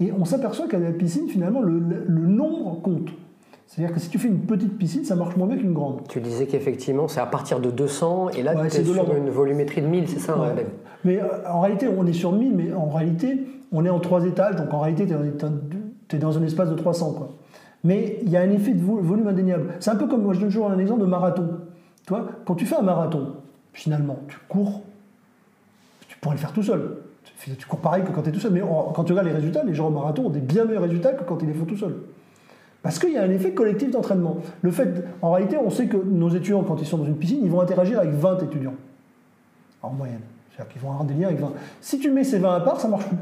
Et 0.00 0.10
on 0.12 0.24
s'aperçoit 0.24 0.68
qu'à 0.68 0.78
la 0.78 0.92
piscine, 0.92 1.28
finalement, 1.28 1.60
le, 1.60 1.78
le 1.78 2.26
nombre 2.26 2.80
compte. 2.80 3.10
C'est-à-dire 3.70 3.94
que 3.94 4.00
si 4.00 4.08
tu 4.08 4.18
fais 4.18 4.26
une 4.26 4.40
petite 4.40 4.76
piscine, 4.78 5.04
ça 5.04 5.14
marche 5.14 5.36
moins 5.36 5.46
bien 5.46 5.56
qu'une 5.56 5.72
grande. 5.72 6.00
Tu 6.08 6.20
disais 6.20 6.46
qu'effectivement, 6.46 7.06
c'est 7.06 7.20
à 7.20 7.26
partir 7.26 7.60
de 7.60 7.70
200, 7.70 8.30
et 8.30 8.42
là, 8.42 8.66
tu 8.68 8.78
es 8.78 8.84
sur 8.84 9.14
une 9.14 9.30
volumétrie 9.30 9.80
de 9.80 9.86
1000, 9.86 10.08
c'est 10.08 10.18
ça 10.18 10.34
hein, 10.34 10.56
Mais 11.04 11.20
euh, 11.20 11.48
en 11.48 11.60
réalité, 11.60 11.86
on 11.88 12.04
est 12.04 12.12
sur 12.12 12.32
1000, 12.32 12.52
mais 12.52 12.72
en 12.72 12.88
réalité, 12.88 13.46
on 13.70 13.84
est 13.84 13.88
en 13.88 14.00
trois 14.00 14.24
étages, 14.24 14.56
donc 14.56 14.74
en 14.74 14.80
réalité, 14.80 15.06
tu 15.06 16.16
es, 16.16 16.18
dans 16.18 16.36
un 16.36 16.42
espace 16.42 16.68
de 16.68 16.74
300. 16.74 17.12
Quoi. 17.12 17.28
Mais 17.84 18.18
il 18.24 18.30
y 18.30 18.36
a 18.36 18.40
un 18.40 18.50
effet 18.50 18.72
de 18.72 18.82
volume 18.82 19.28
indéniable. 19.28 19.74
C'est 19.78 19.90
un 19.90 19.96
peu 19.96 20.08
comme, 20.08 20.24
moi 20.24 20.34
je 20.34 20.40
donne 20.40 20.48
toujours 20.48 20.68
un 20.68 20.78
exemple 20.80 21.02
de 21.02 21.06
marathon. 21.06 21.48
Tu 22.04 22.12
vois, 22.12 22.26
quand 22.44 22.56
tu 22.56 22.66
fais 22.66 22.74
un 22.74 22.82
marathon, 22.82 23.36
finalement, 23.72 24.18
tu 24.26 24.36
cours, 24.48 24.82
tu 26.08 26.18
pourrais 26.18 26.34
le 26.34 26.40
faire 26.40 26.52
tout 26.52 26.64
seul. 26.64 26.96
Tu 27.38 27.66
cours 27.68 27.78
pareil 27.78 28.02
que 28.02 28.10
quand 28.10 28.22
tu 28.22 28.30
es 28.30 28.32
tout 28.32 28.40
seul, 28.40 28.52
mais 28.52 28.62
quand 28.94 29.04
tu 29.04 29.12
regardes 29.12 29.28
les 29.28 29.34
résultats, 29.34 29.62
les 29.62 29.74
gens 29.74 29.86
au 29.86 29.90
marathon 29.90 30.26
ont 30.26 30.30
des 30.30 30.40
bien 30.40 30.64
meilleurs 30.64 30.82
résultats 30.82 31.12
que 31.12 31.22
quand 31.22 31.40
ils 31.40 31.46
les 31.46 31.54
font 31.54 31.66
tout 31.66 31.76
seuls. 31.76 31.94
Parce 32.82 32.98
qu'il 32.98 33.12
y 33.12 33.18
a 33.18 33.22
un 33.22 33.30
effet 33.30 33.52
collectif 33.52 33.90
d'entraînement. 33.90 34.38
Le 34.62 34.70
fait, 34.70 35.04
en 35.20 35.32
réalité, 35.32 35.58
on 35.58 35.70
sait 35.70 35.86
que 35.86 35.96
nos 35.98 36.30
étudiants, 36.30 36.62
quand 36.62 36.80
ils 36.80 36.86
sont 36.86 36.98
dans 36.98 37.04
une 37.04 37.16
piscine, 37.16 37.40
ils 37.42 37.50
vont 37.50 37.60
interagir 37.60 37.98
avec 37.98 38.12
20 38.12 38.42
étudiants. 38.42 38.74
En 39.82 39.90
moyenne. 39.90 40.20
C'est-à-dire 40.50 40.72
qu'ils 40.72 40.82
vont 40.82 40.90
avoir 40.90 41.04
des 41.04 41.14
liens 41.14 41.28
avec 41.28 41.40
20. 41.40 41.52
Si 41.80 41.98
tu 41.98 42.10
mets 42.10 42.24
ces 42.24 42.38
20 42.38 42.54
à 42.54 42.60
part, 42.60 42.80
ça 42.80 42.88
marche 42.88 43.06
plus. 43.06 43.16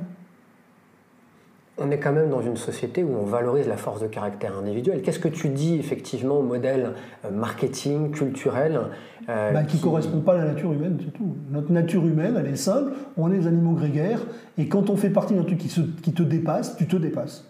On 1.80 1.92
est 1.92 1.98
quand 1.98 2.12
même 2.12 2.28
dans 2.28 2.42
une 2.42 2.56
société 2.56 3.04
où 3.04 3.16
on 3.16 3.24
valorise 3.24 3.68
la 3.68 3.76
force 3.76 4.00
de 4.00 4.08
caractère 4.08 4.58
individuel. 4.58 5.00
Qu'est-ce 5.02 5.20
que 5.20 5.28
tu 5.28 5.48
dis 5.48 5.76
effectivement 5.76 6.38
au 6.38 6.42
modèle 6.42 6.94
euh, 7.24 7.30
marketing, 7.30 8.10
culturel 8.10 8.80
euh, 9.28 9.52
bah, 9.52 9.62
Qui 9.62 9.76
ne 9.76 9.82
correspond 9.82 10.20
pas 10.20 10.34
à 10.34 10.38
la 10.38 10.44
nature 10.46 10.72
humaine, 10.72 10.98
c'est 11.04 11.12
tout. 11.12 11.36
Notre 11.52 11.70
nature 11.70 12.04
humaine, 12.04 12.34
elle 12.36 12.48
est 12.48 12.56
simple, 12.56 12.92
on 13.16 13.30
est 13.32 13.38
des 13.38 13.46
animaux 13.46 13.74
grégaires, 13.74 14.20
et 14.56 14.66
quand 14.66 14.90
on 14.90 14.96
fait 14.96 15.10
partie 15.10 15.34
d'un 15.34 15.44
truc 15.44 15.58
qui, 15.58 15.68
qui 16.02 16.12
te 16.12 16.22
dépasse, 16.24 16.76
tu 16.76 16.88
te 16.88 16.96
dépasses 16.96 17.44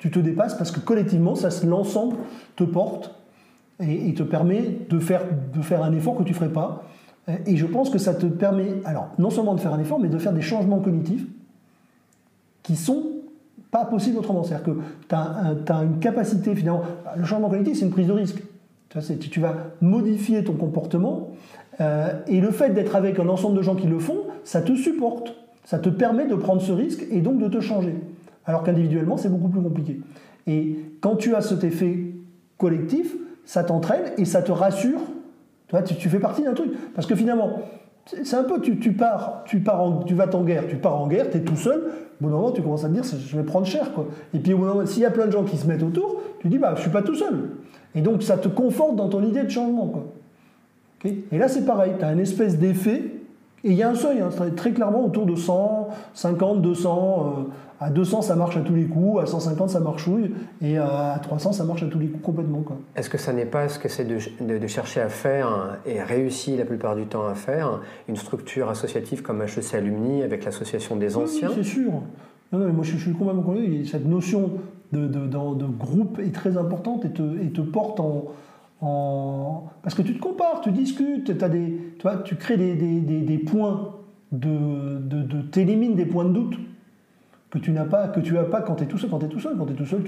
tu 0.00 0.10
te 0.10 0.18
dépasses 0.18 0.54
parce 0.54 0.70
que 0.70 0.80
collectivement, 0.80 1.34
ça, 1.34 1.50
l'ensemble 1.66 2.16
te 2.56 2.64
porte 2.64 3.14
et, 3.78 4.12
te 4.14 4.22
permet 4.22 4.78
de 4.88 4.98
faire, 4.98 5.22
de 5.54 5.62
faire 5.62 5.84
un 5.84 5.92
effort 5.92 6.16
que 6.16 6.22
tu 6.22 6.30
ne 6.30 6.34
ferais 6.34 6.52
pas. 6.52 6.84
Et 7.46 7.56
je 7.56 7.66
pense 7.66 7.90
que 7.90 7.98
ça 7.98 8.14
te 8.14 8.26
permet, 8.26 8.80
alors, 8.84 9.10
non 9.18 9.30
seulement 9.30 9.54
de 9.54 9.60
faire 9.60 9.72
un 9.72 9.78
effort, 9.78 10.00
mais 10.00 10.08
de 10.08 10.18
faire 10.18 10.32
des 10.32 10.40
changements 10.40 10.80
cognitifs 10.80 11.26
qui 12.62 12.76
sont 12.76 13.04
pas 13.70 13.84
possibles 13.84 14.18
autrement. 14.18 14.42
C'est-à-dire 14.42 14.64
que 14.64 14.80
tu 15.08 15.14
as, 15.14 15.82
une 15.82 15.98
capacité, 16.00 16.54
finalement, 16.54 16.82
le 17.16 17.24
changement 17.24 17.50
cognitif, 17.50 17.78
c'est 17.78 17.84
une 17.84 17.92
prise 17.92 18.08
de 18.08 18.12
risque. 18.12 18.42
Tu, 18.88 19.18
tu 19.18 19.38
vas 19.38 19.54
modifier 19.80 20.42
ton 20.42 20.54
comportement, 20.54 21.30
euh, 21.80 22.12
et 22.26 22.40
le 22.40 22.50
fait 22.50 22.70
d'être 22.70 22.96
avec 22.96 23.18
un 23.18 23.28
ensemble 23.28 23.56
de 23.56 23.62
gens 23.62 23.76
qui 23.76 23.86
le 23.86 23.98
font, 23.98 24.18
ça 24.44 24.62
te 24.62 24.74
supporte. 24.74 25.34
Ça 25.64 25.78
te 25.78 25.88
permet 25.88 26.26
de 26.26 26.34
prendre 26.34 26.60
ce 26.60 26.72
risque 26.72 27.04
et 27.10 27.20
donc 27.20 27.38
de 27.38 27.48
te 27.48 27.60
changer 27.60 27.94
alors 28.46 28.62
qu'individuellement, 28.62 29.16
c'est 29.16 29.28
beaucoup 29.28 29.48
plus 29.48 29.62
compliqué. 29.62 30.00
Et 30.46 30.78
quand 31.00 31.16
tu 31.16 31.34
as 31.34 31.42
cet 31.42 31.64
effet 31.64 31.98
collectif, 32.58 33.14
ça 33.44 33.64
t'entraîne 33.64 34.12
et 34.18 34.24
ça 34.24 34.42
te 34.42 34.52
rassure. 34.52 35.00
Tu, 35.86 36.08
fais 36.08 36.18
partie 36.18 36.42
d'un 36.42 36.54
truc. 36.54 36.72
Parce 36.94 37.06
que 37.06 37.14
finalement, 37.14 37.60
c'est 38.06 38.34
un 38.34 38.42
peu, 38.42 38.60
tu, 38.60 38.92
pars, 38.92 39.42
tu, 39.44 39.60
pars 39.60 40.04
tu 40.04 40.14
vas 40.14 40.34
en 40.34 40.42
guerre, 40.42 40.64
tu 40.68 40.76
pars 40.76 41.00
en 41.00 41.06
guerre, 41.06 41.30
tu 41.30 41.36
es 41.36 41.40
tout 41.40 41.56
seul, 41.56 41.78
au 42.20 42.24
bout 42.24 42.30
d'un 42.30 42.36
moment, 42.36 42.50
tu 42.50 42.60
commences 42.60 42.84
à 42.84 42.88
te 42.88 42.94
dire, 42.94 43.04
je 43.04 43.36
vais 43.36 43.44
prendre 43.44 43.66
cher. 43.66 43.88
Et 44.34 44.40
puis, 44.40 44.52
au 44.52 44.58
bout 44.58 44.64
d'un 44.66 44.74
moment, 44.74 44.86
s'il 44.86 45.02
y 45.02 45.06
a 45.06 45.10
plein 45.10 45.26
de 45.26 45.32
gens 45.32 45.44
qui 45.44 45.56
se 45.56 45.66
mettent 45.66 45.82
autour, 45.82 46.20
tu 46.40 46.48
dis, 46.48 46.58
bah, 46.58 46.74
je 46.76 46.80
suis 46.82 46.90
pas 46.90 47.02
tout 47.02 47.14
seul. 47.14 47.50
Et 47.94 48.00
donc, 48.00 48.22
ça 48.22 48.36
te 48.36 48.48
conforte 48.48 48.96
dans 48.96 49.08
ton 49.08 49.22
idée 49.22 49.44
de 49.44 49.48
changement. 49.48 49.86
Quoi. 49.86 50.06
et 51.04 51.38
là, 51.38 51.46
c'est 51.46 51.64
pareil, 51.64 51.92
tu 51.98 52.04
as 52.04 52.12
une 52.12 52.20
espèce 52.20 52.58
d'effet, 52.58 53.20
et 53.62 53.70
il 53.70 53.74
y 53.74 53.82
a 53.82 53.90
un 53.90 53.94
seuil, 53.94 54.20
hein, 54.20 54.30
très 54.56 54.72
clairement, 54.72 55.04
autour 55.04 55.26
de 55.26 55.34
100, 55.34 55.88
50, 56.14 56.62
200. 56.62 57.46
À 57.82 57.88
200, 57.88 58.20
ça 58.20 58.36
marche 58.36 58.58
à 58.58 58.60
tous 58.60 58.74
les 58.74 58.84
coups, 58.84 59.22
à 59.22 59.26
150, 59.26 59.70
ça 59.70 59.80
marchouille, 59.80 60.32
et 60.60 60.76
à 60.76 61.18
300, 61.22 61.52
ça 61.52 61.64
marche 61.64 61.82
à 61.82 61.86
tous 61.86 61.98
les 61.98 62.08
coups 62.08 62.22
complètement. 62.22 62.62
Est-ce 62.94 63.08
que 63.08 63.16
ça 63.16 63.32
n'est 63.32 63.46
pas 63.46 63.70
ce 63.70 63.78
que 63.78 63.88
c'est 63.88 64.04
de, 64.04 64.18
de, 64.44 64.66
chercher 64.66 65.00
à 65.00 65.08
faire, 65.08 65.78
et 65.86 66.02
réussi 66.02 66.58
la 66.58 66.66
plupart 66.66 66.94
du 66.94 67.06
temps 67.06 67.26
à 67.26 67.34
faire, 67.34 67.80
une 68.06 68.16
structure 68.16 68.68
associative 68.68 69.22
comme 69.22 69.40
HEC 69.40 69.74
Alumni 69.74 70.22
avec 70.22 70.44
l'association 70.44 70.96
des 70.96 71.16
anciens 71.16 71.48
Oui, 71.48 71.54
c'est 71.56 71.62
sûr. 71.62 71.90
Non, 72.52 72.58
non, 72.58 72.70
moi 72.70 72.84
je, 72.84 72.98
suis 72.98 73.12
complètement 73.12 73.42
convaincu, 73.42 73.86
cette 73.86 74.06
notion 74.06 74.50
de, 74.92 75.06
de, 75.06 75.26
de, 75.26 75.66
groupe 75.66 76.18
est 76.18 76.34
très 76.34 76.58
importante 76.58 77.06
et 77.06 77.10
te, 77.10 77.22
et 77.42 77.50
te 77.50 77.62
porte 77.62 77.98
en, 77.98 78.26
en, 78.82 79.64
Parce 79.82 79.94
que 79.94 80.02
tu 80.02 80.14
te 80.14 80.20
compares, 80.20 80.60
tu 80.60 80.70
discutes, 80.70 81.30
as 81.42 81.48
des, 81.48 81.78
tu 82.24 82.36
crées 82.36 82.58
des, 82.58 82.74
des, 82.74 83.00
des, 83.00 83.20
des 83.22 83.38
points 83.38 83.94
de... 84.32 84.98
de, 84.98 85.22
de 85.22 85.40
t'élimines 85.40 85.94
des 85.94 86.04
points 86.04 86.26
de 86.26 86.32
doute 86.32 86.58
que 87.50 87.58
tu 87.58 87.72
n'as 87.72 87.84
pas, 87.84 88.08
que 88.08 88.20
tu 88.20 88.38
as 88.38 88.44
pas 88.44 88.62
quand 88.62 88.76
tu 88.76 88.84
es 88.84 88.86
tout 88.86 88.98
seul. 88.98 89.10
Quand 89.10 89.18
tu 89.18 89.26
es 89.26 89.28
tout 89.28 89.40
seul, 89.40 89.56
quand 89.58 89.66
tu 89.66 89.72
es 89.72 89.76
tout 89.76 89.86
seul, 89.86 90.02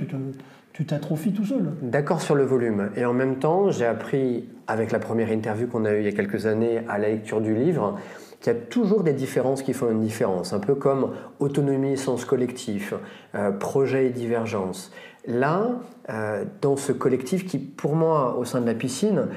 tu, 0.73 0.87
t'atrophies 0.87 1.33
tout 1.33 1.45
seul. 1.45 1.73
D'accord 1.83 2.23
sur 2.23 2.35
le 2.35 2.45
volume. 2.45 2.91
Et 2.97 3.05
en 3.05 3.13
même 3.13 3.37
temps, 3.37 3.71
j'ai 3.71 3.85
appris, 3.85 4.49
avec 4.69 4.93
la 4.93 5.01
première 5.01 5.31
interview 5.31 5.67
qu'on 5.67 5.85
a 5.85 5.93
eue 5.93 6.01
il 6.01 6.05
y 6.05 6.09
a 6.09 6.13
quelques 6.13 6.47
années 6.47 6.83
à 6.89 6.99
la 6.99 7.09
lecture 7.09 7.41
du 7.41 7.55
livre, 7.55 7.99
qu'il 8.41 8.53
y 8.53 8.57
a 8.57 8.59
toujours 8.59 9.03
des 9.03 9.13
différences 9.13 9.63
qui 9.63 9.73
font 9.73 9.91
une 9.91 10.01
différence, 10.01 10.53
un 10.53 10.61
peu 10.61 10.75
comme 10.75 11.13
autonomie, 11.41 11.97
sens 11.97 12.25
collectif, 12.25 12.95
euh, 13.35 13.51
projet 13.51 14.07
et 14.07 14.11
divergence. 14.11 14.93
Là, 15.27 15.71
euh, 16.11 16.45
dans 16.61 16.77
ce 16.77 16.93
collectif 16.93 17.47
qui, 17.47 17.59
pour 17.59 17.95
moi, 17.95 18.37
au 18.39 18.45
sein 18.45 18.61
de 18.61 18.67
la 18.67 18.75
piscine, 18.75 19.29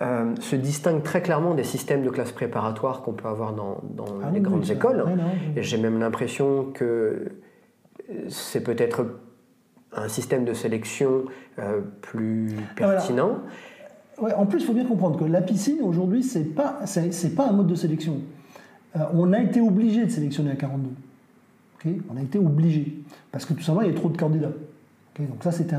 euh, 0.00 0.34
se 0.40 0.56
distingue 0.56 1.02
très 1.02 1.22
clairement 1.22 1.54
des 1.54 1.64
systèmes 1.64 2.02
de 2.02 2.10
classe 2.10 2.32
préparatoires 2.32 3.02
qu'on 3.02 3.12
peut 3.12 3.28
avoir 3.28 3.52
dans, 3.52 3.80
ah 4.22 4.30
les 4.32 4.40
grandes 4.40 4.70
écoles. 4.70 5.04
Et 5.56 5.62
j'ai 5.62 5.76
même 5.76 6.00
l'impression 6.00 6.66
que 6.72 7.32
c'est 8.28 8.62
peut-être 8.62 9.06
un 9.94 10.08
système 10.08 10.44
de 10.44 10.54
sélection 10.54 11.24
euh, 11.58 11.80
plus 12.00 12.50
ah, 12.58 12.74
pertinent. 12.74 13.38
Ouais, 14.20 14.32
en 14.34 14.46
plus, 14.46 14.60
il 14.60 14.66
faut 14.66 14.72
bien 14.72 14.84
comprendre 14.84 15.18
que 15.18 15.24
la 15.24 15.42
piscine, 15.42 15.78
aujourd'hui, 15.82 16.22
ce 16.22 16.38
n'est 16.38 16.44
pas, 16.44 16.80
c'est, 16.86 17.34
pas 17.34 17.48
un 17.48 17.52
mode 17.52 17.66
de 17.66 17.74
sélection. 17.74 18.20
Euh, 18.96 19.00
on 19.14 19.32
a 19.32 19.40
été 19.40 19.60
obligé 19.60 20.04
de 20.04 20.10
sélectionner 20.10 20.52
à 20.52 20.56
42. 20.56 20.90
on 22.10 22.16
a 22.16 22.22
été 22.22 22.38
obligé. 22.38 22.98
Parce 23.30 23.44
que 23.44 23.54
tout 23.54 23.62
simplement, 23.62 23.86
il 23.86 23.92
y 23.92 23.96
a 23.96 23.98
trop 23.98 24.10
de 24.10 24.18
candidats. 24.18 24.52
donc 25.18 25.42
ça, 25.42 25.50
c'était 25.50 25.76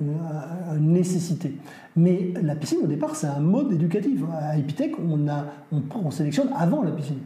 une 0.00 0.92
nécessité. 0.92 1.54
Mais 1.96 2.32
la 2.42 2.54
piscine, 2.54 2.80
au 2.84 2.86
départ, 2.86 3.16
c'est 3.16 3.26
un 3.26 3.40
mode 3.40 3.72
éducatif. 3.72 4.20
À 4.32 4.58
Epitech, 4.58 4.94
on, 4.98 5.28
a, 5.28 5.46
on 5.72 6.10
sélectionne 6.10 6.50
avant 6.54 6.82
la 6.82 6.92
piscine. 6.92 7.20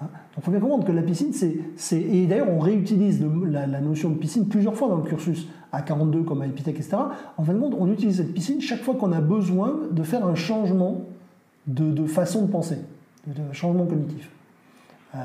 Donc 0.00 0.10
il 0.38 0.42
faut 0.42 0.50
bien 0.50 0.60
comprendre 0.60 0.84
que 0.84 0.92
la 0.92 1.02
piscine, 1.02 1.32
c'est. 1.32 2.00
Et 2.00 2.26
d'ailleurs, 2.26 2.48
on 2.48 2.58
réutilise 2.58 3.24
la, 3.50 3.80
notion 3.80 4.10
de 4.10 4.16
piscine 4.16 4.48
plusieurs 4.48 4.74
fois 4.74 4.88
dans 4.88 4.96
le 4.96 5.02
cursus, 5.02 5.46
à 5.72 5.82
42 5.82 6.22
comme 6.22 6.42
à 6.42 6.46
Epitech, 6.46 6.76
etc. 6.76 6.96
En 7.36 7.44
fin 7.44 7.52
de 7.52 7.58
compte, 7.58 7.74
on 7.78 7.90
utilise 7.90 8.16
cette 8.16 8.32
piscine 8.32 8.60
chaque 8.60 8.80
fois 8.80 8.94
qu'on 8.94 9.12
a 9.12 9.20
besoin 9.20 9.80
de 9.90 10.02
faire 10.02 10.26
un 10.26 10.34
changement 10.34 11.02
de, 11.66 12.06
façon 12.06 12.46
de 12.46 12.50
penser, 12.50 12.78
de, 13.26 13.52
changement 13.52 13.86
cognitif. 13.86 14.30
Euh, 15.14 15.18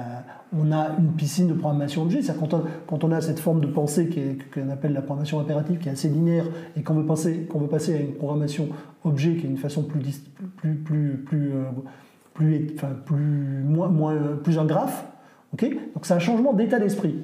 on 0.53 0.73
a 0.73 0.97
une 0.99 1.13
piscine 1.13 1.47
de 1.47 1.53
programmation 1.53 2.01
objet, 2.01 2.21
c'est-à-dire 2.21 2.49
quand, 2.87 3.03
on, 3.05 3.11
a 3.13 3.21
cette 3.21 3.39
forme 3.39 3.61
de 3.61 3.67
pensée 3.67 4.09
qu'on 4.53 4.69
appelle 4.69 4.91
la 4.91 5.01
programmation 5.01 5.39
impérative, 5.39 5.79
qui 5.79 5.87
est 5.87 5.93
assez 5.93 6.09
linéaire, 6.09 6.45
et 6.75 6.83
qu'on 6.83 6.93
veut, 6.93 7.03
veut 7.03 7.67
passer 7.67 7.95
à 7.95 7.99
une 7.99 8.13
programmation 8.13 8.67
objet 9.05 9.35
qui 9.37 9.45
est 9.45 9.49
une 9.49 9.57
façon 9.57 9.83
plus, 9.83 10.21
plus 10.73 11.53
euh, 11.53 11.63
plus, 12.37 13.63
moins, 13.63 14.13
plus 14.43 14.59
un 14.59 14.65
graphe. 14.65 15.05
Donc 15.51 16.05
c'est 16.05 16.13
un 16.13 16.19
changement 16.19 16.53
d'état 16.53 16.79
d'esprit. 16.79 17.15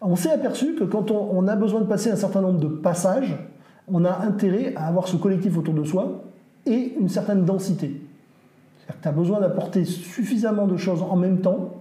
On 0.00 0.16
s'est 0.16 0.30
aperçu 0.30 0.74
que 0.74 0.84
quand 0.84 1.10
on, 1.10 1.46
a 1.48 1.56
besoin 1.56 1.80
de 1.80 1.86
passer 1.86 2.10
un 2.10 2.16
certain 2.16 2.40
nombre 2.40 2.60
de 2.60 2.68
passages, 2.68 3.36
on 3.88 4.04
a 4.04 4.20
intérêt 4.24 4.74
à 4.76 4.86
avoir 4.86 5.08
ce 5.08 5.16
collectif 5.16 5.58
autour 5.58 5.74
de 5.74 5.84
soi 5.84 6.22
et 6.66 6.94
une 6.98 7.08
certaine 7.08 7.44
densité. 7.44 8.00
C'est-à-dire 8.78 8.96
que 8.96 9.02
tu 9.02 9.08
as 9.08 9.12
besoin 9.12 9.40
d'apporter 9.40 9.84
suffisamment 9.84 10.66
de 10.66 10.76
choses 10.76 11.02
en 11.02 11.16
même 11.16 11.40
temps 11.40 11.74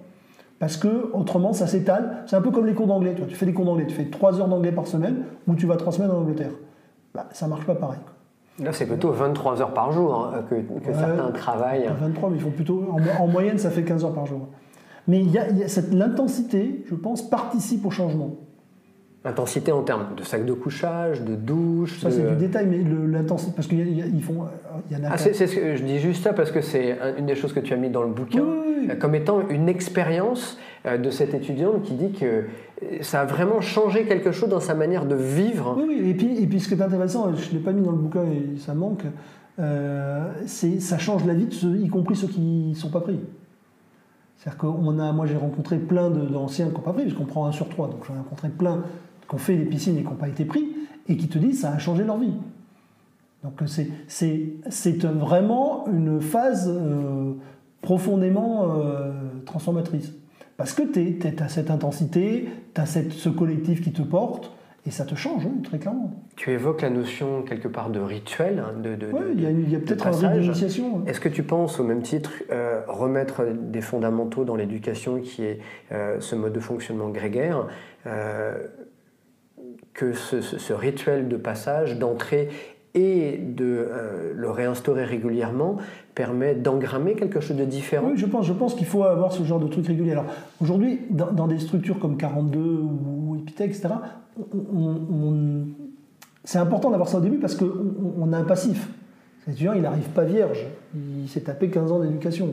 Parce 0.57 0.75
que 0.75 1.11
autrement, 1.13 1.53
ça 1.53 1.67
s'étale. 1.67 2.23
C'est 2.25 2.35
un 2.35 2.41
peu 2.41 2.51
comme 2.51 2.65
les 2.65 2.73
cours 2.73 2.87
d'anglais. 2.87 3.15
Tu 3.27 3.35
fais 3.35 3.45
des 3.45 3.53
cours 3.53 3.65
d'anglais, 3.65 3.85
tu 3.87 3.95
fais 3.95 4.05
3 4.05 4.41
heures 4.41 4.49
d'anglais 4.49 4.71
par 4.71 4.87
semaine 4.87 5.23
ou 5.47 5.55
tu 5.55 5.65
vas 5.65 5.77
3 5.77 5.93
semaines 5.93 6.11
en 6.11 6.17
Angleterre. 6.17 6.51
Bah, 7.13 7.27
ça 7.31 7.47
marche 7.47 7.65
pas 7.65 7.75
pareil. 7.75 7.99
Là, 8.61 8.73
c'est 8.73 8.85
plutôt 8.85 9.11
23 9.11 9.61
heures 9.61 9.73
par 9.73 9.91
jour 9.91 10.31
hein, 10.33 10.43
que, 10.49 10.55
certains 10.93 11.31
travaillent. 11.31 11.89
23, 11.99 12.29
mais 12.29 12.37
ils 12.37 12.41
font 12.41 12.51
plutôt. 12.51 12.83
En, 13.19 13.27
moyenne, 13.27 13.57
ça 13.57 13.69
fait 13.69 13.83
15 13.83 14.05
heures 14.05 14.13
par 14.13 14.25
jour. 14.25 14.47
Mais 15.07 15.21
il 15.21 15.31
y 15.31 15.37
a, 15.37 15.45
l'intensité, 15.91 16.83
je 16.87 16.95
pense, 16.95 17.27
participe 17.27 17.85
au 17.85 17.89
changement. 17.89 18.35
L'intensité 19.25 19.73
en 19.73 19.83
termes 19.83 20.15
de 20.15 20.23
sac 20.23 20.45
de 20.45 20.53
couchage, 20.53 21.21
de 21.21 21.35
douche. 21.35 21.99
Ça, 21.99 22.09
c'est 22.09 22.25
du 22.25 22.35
détail, 22.37 22.67
mais 22.67 22.77
l'intensité, 23.07 23.51
parce 23.53 23.67
font. 23.67 24.45
Y 24.89 24.95
en 24.95 25.03
a 25.03 25.09
ah, 25.11 25.17
c'est, 25.17 25.33
je 25.75 25.83
dis 25.83 25.99
juste 25.99 26.23
ça 26.23 26.31
parce 26.31 26.51
que 26.51 26.61
c'est 26.61 26.97
une 27.17 27.25
des 27.25 27.35
choses 27.35 27.51
que 27.51 27.59
tu 27.59 27.73
as 27.73 27.77
mis 27.77 27.89
dans 27.89 28.03
le 28.03 28.11
bouquin 28.11 28.45
comme 28.99 29.15
étant 29.15 29.47
une 29.49 29.69
expérience 29.69 30.57
euh, 30.85 30.97
de 30.97 31.09
cette 31.09 31.33
étudiante 31.33 31.83
qui 31.83 31.93
dit 31.93 32.11
que 32.11 32.25
euh, 32.25 32.45
ça 33.01 33.21
a 33.21 33.25
vraiment 33.25 33.61
changé 33.61 34.05
quelque 34.05 34.31
chose 34.31 34.49
dans 34.49 34.59
sa 34.59 34.73
manière 34.73 35.05
de 35.05 35.15
vivre. 35.15 35.75
Oui, 35.77 35.85
oui. 35.87 36.09
Et, 36.09 36.13
puis, 36.13 36.41
et 36.41 36.47
puis 36.47 36.59
ce 36.59 36.67
qui 36.67 36.75
est 36.75 36.81
intéressant, 36.81 37.33
je 37.35 37.49
ne 37.49 37.53
l'ai 37.53 37.63
pas 37.63 37.71
mis 37.71 37.81
dans 37.81 37.91
le 37.91 37.97
bouquin 37.97 38.23
et 38.23 38.57
ça 38.57 38.73
manque, 38.73 39.03
euh, 39.59 40.31
c'est 40.45 40.79
ça 40.79 40.97
change 40.97 41.25
la 41.25 41.33
vie, 41.33 41.45
de 41.45 41.53
ceux, 41.53 41.77
y 41.77 41.89
compris 41.89 42.15
ceux 42.15 42.27
qui 42.27 42.69
ne 42.69 42.75
sont 42.75 42.89
pas 42.89 43.01
pris. 43.01 43.19
C'est-à-dire 44.37 44.57
qu'on 44.57 44.99
a, 44.99 45.11
moi 45.11 45.25
j'ai 45.25 45.35
rencontré 45.35 45.77
plein 45.77 46.09
d'anciens 46.09 46.67
qui 46.67 46.75
n'ont 46.75 46.79
pas 46.79 46.93
pris, 46.93 47.03
parce 47.03 47.15
qu'on 47.15 47.25
prend 47.25 47.45
un 47.45 47.51
sur 47.51 47.67
trois, 47.67 47.87
donc 47.87 48.05
j'en 48.07 48.13
ai 48.13 48.19
rencontré 48.19 48.47
plein 48.47 48.83
qui 49.29 49.35
ont 49.35 49.37
fait 49.39 49.55
les 49.55 49.65
piscines 49.65 49.97
et 49.97 50.01
qui 50.01 50.07
n'ont 50.07 50.15
pas 50.15 50.27
été 50.27 50.45
pris, 50.45 50.67
et 51.07 51.15
qui 51.15 51.27
te 51.27 51.37
disent 51.37 51.61
ça 51.61 51.71
a 51.71 51.77
changé 51.77 52.03
leur 52.03 52.17
vie. 52.17 52.33
Donc 53.43 53.61
c'est 53.67 55.05
vraiment 55.05 55.85
une 55.87 56.19
phase 56.19 56.69
profondément 57.81 58.67
transformatrice. 59.45 60.11
Parce 60.57 60.73
que 60.73 60.83
tu 60.83 61.27
as 61.41 61.47
cette 61.47 61.71
intensité, 61.71 62.49
tu 62.75 62.81
as 62.81 62.85
ce 62.85 63.29
collectif 63.29 63.81
qui 63.81 63.93
te 63.93 64.01
porte, 64.01 64.51
et 64.85 64.91
ça 64.91 65.05
te 65.05 65.13
change, 65.13 65.45
hein, 65.45 65.61
très 65.63 65.77
clairement. 65.77 66.11
Tu 66.35 66.51
évoques 66.51 66.81
la 66.81 66.89
notion 66.89 67.43
quelque 67.43 67.67
part 67.67 67.89
de 67.89 67.99
rituel, 67.99 68.59
hein, 68.59 68.73
de, 68.81 68.97
Oui, 69.11 69.19
il 69.35 69.69
y 69.69 69.75
a, 69.75 69.79
peut-être 69.79 70.07
un 70.07 70.11
rite 70.11 70.41
d'initiation. 70.41 71.05
Est-ce 71.05 71.19
que 71.19 71.29
tu 71.29 71.43
penses, 71.43 71.79
au 71.79 71.83
même 71.83 72.01
titre, 72.01 72.31
euh, 72.51 72.81
remettre 72.87 73.45
des 73.53 73.81
fondamentaux 73.81 74.45
dans 74.45 74.55
l'éducation, 74.55 75.19
qui 75.19 75.43
est 75.43 75.59
euh, 75.91 76.19
ce 76.19 76.35
mode 76.35 76.53
de 76.53 76.59
fonctionnement 76.59 77.09
grégaire, 77.09 77.67
euh, 78.07 78.57
que 79.93 80.13
ce, 80.13 80.73
rituel 80.73 81.27
de 81.27 81.37
passage, 81.37 81.97
d'entrée 81.97 82.49
et 82.95 83.37
de 83.37 83.65
euh, 83.65 84.33
le 84.35 84.49
réinstaurer 84.49 85.03
régulièrement 85.03 85.77
permet 86.15 86.55
d'engrammer 86.55 87.13
quelque 87.13 87.39
chose 87.39 87.57
de 87.57 87.65
différent 87.65 88.07
Oui, 88.11 88.17
je 88.17 88.25
pense, 88.25 88.45
je 88.45 88.53
pense 88.53 88.73
qu'il 88.75 88.87
faut 88.87 89.03
avoir 89.03 89.31
ce 89.31 89.43
genre 89.43 89.59
de 89.59 89.67
truc 89.67 89.87
régulier. 89.87 90.13
Alors 90.13 90.25
aujourd'hui, 90.61 90.99
dans, 91.09 91.47
des 91.47 91.59
structures 91.59 91.99
comme 91.99 92.17
42 92.17 92.59
ou 92.59 93.37
Epitech, 93.39 93.69
etc., 93.69 93.89
c'est 96.43 96.57
important 96.57 96.89
d'avoir 96.89 97.09
ça 97.09 97.17
au 97.17 97.21
début 97.21 97.37
parce 97.37 97.55
qu'on 97.55 98.33
a 98.33 98.37
un 98.37 98.43
passif. 98.43 98.89
Cet 99.45 99.53
étudiant, 99.53 99.73
il 99.73 99.81
n'arrive 99.81 100.09
pas 100.09 100.23
vierge. 100.23 100.65
Il 100.95 101.27
s'est 101.29 101.41
tapé 101.41 101.69
15 101.69 101.91
ans 101.91 101.99
d'éducation. 101.99 102.49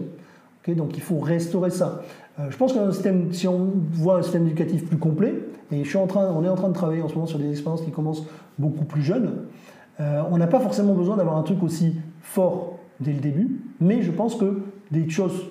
donc 0.69 0.97
il 0.97 1.03
faut 1.03 1.19
restaurer 1.19 1.71
ça. 1.71 2.03
Euh, 2.39 2.51
je 2.51 2.57
pense 2.57 2.73
que 2.73 2.91
système, 2.93 3.33
si 3.33 3.49
on 3.49 3.73
voit 3.93 4.19
un 4.19 4.23
système 4.23 4.47
éducatif 4.47 4.87
plus 4.87 4.99
complet, 4.99 5.35
et 5.72 5.83
on 5.96 6.44
est 6.44 6.48
en 6.48 6.55
train 6.55 6.68
de 6.68 6.74
travailler 6.74 7.02
en 7.02 7.09
ce 7.09 7.14
moment 7.14 7.26
sur 7.26 7.38
des 7.38 7.50
expériences 7.50 7.83
qui 7.83 7.90
commencent 7.90 8.24
beaucoup 8.59 8.85
plus 8.85 9.02
jeunes, 9.02 9.46
euh, 10.00 10.22
on 10.31 10.38
n'a 10.38 10.46
pas 10.46 10.61
forcément 10.61 10.94
besoin 10.94 11.16
d'avoir 11.16 11.37
un 11.37 11.42
truc 11.42 11.62
aussi 11.62 11.94
fort 12.22 12.79
dès 13.00 13.12
le 13.12 13.20
début, 13.20 13.61
mais 13.81 14.02
je 14.02 14.11
pense 14.11 14.37
que 14.37 14.62
des 14.90 15.09
choses 15.09 15.50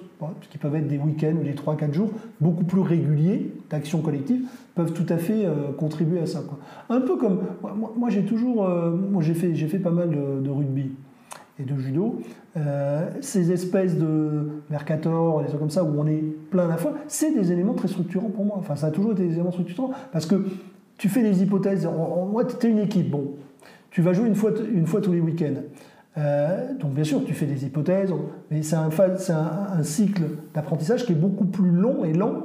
qui 0.49 0.58
peuvent 0.58 0.75
être 0.75 0.88
des 0.88 0.97
week-ends 0.97 1.36
ou 1.39 1.43
des 1.43 1.54
3-4 1.54 1.93
jours, 1.93 2.10
beaucoup 2.39 2.63
plus 2.63 2.82
réguliers 2.82 3.54
d'action 3.69 4.01
collective, 4.01 4.47
peuvent 4.73 4.93
tout 4.93 5.06
à 5.10 5.17
fait 5.17 5.45
euh, 5.45 5.71
contribuer 5.78 6.19
à 6.19 6.25
ça. 6.25 6.43
Un 6.89 7.01
peu 7.01 7.17
comme, 7.17 7.41
moi, 7.97 8.10
j'ai 8.10 8.23
toujours, 8.23 8.65
euh, 8.65 8.95
j'ai 9.21 9.34
fait 9.34 9.80
pas 9.80 9.91
mal 9.91 10.10
de, 10.10 10.49
rugby 10.49 10.91
et 11.60 11.63
de 11.63 11.78
judo, 11.78 12.20
ces 13.22 13.52
espèces 13.52 13.98
de 13.98 14.50
Mercator, 14.70 15.41
des 15.41 15.48
trucs 15.48 15.60
comme 15.60 15.70
ça, 15.70 15.84
où 15.84 16.00
on 16.00 16.06
est 16.06 16.22
plein 16.50 16.65
à 16.65 16.68
la 16.68 16.78
fois, 16.78 16.94
c'est 17.08 17.34
des 17.34 17.52
éléments 17.52 17.74
très 17.74 17.88
structurants 17.88 18.30
pour 18.30 18.44
moi. 18.44 18.58
Enfin, 18.60 18.76
ça 18.76 18.88
a 18.88 18.91
toujours 18.91 19.13
été 19.13 19.26
des 19.26 19.36
éléments 19.36 19.52
structurants, 19.52 19.91
parce 20.12 20.26
que 20.26 20.46
tu 20.98 21.08
fais 21.08 21.22
des 21.22 21.44
hypothèses, 21.44 21.88
moi, 22.32 22.44
tu 22.46 22.68
es 22.68 22.70
une 22.70 22.80
équipe, 22.80 23.10
bon, 23.10 23.36
tu 23.89 24.02
vas 24.02 24.12
jouer 24.12 24.28
une 24.28 24.36
fois, 24.36 24.52
une 24.74 24.86
fois 24.86 25.00
tous 25.00 25.13
les 25.13 25.22
week-ends. 25.22 25.62
Euh, 26.18 26.74
donc 26.80 26.94
bien 26.94 27.04
sûr, 27.04 27.24
tu 27.26 27.34
fais 27.34 27.46
des 27.46 27.65
hypothèses, 27.65 28.12
mais 28.50 28.62
c'est 28.63 28.76
un, 28.76 28.89
un, 28.89 29.84
cycle 29.84 30.24
d'apprentissage 30.54 31.06
qui 31.06 31.12
est 31.12 31.15
beaucoup 31.15 31.46
plus 31.46 31.70
long 31.70 32.06
et 32.06 32.13
lent 32.13 32.44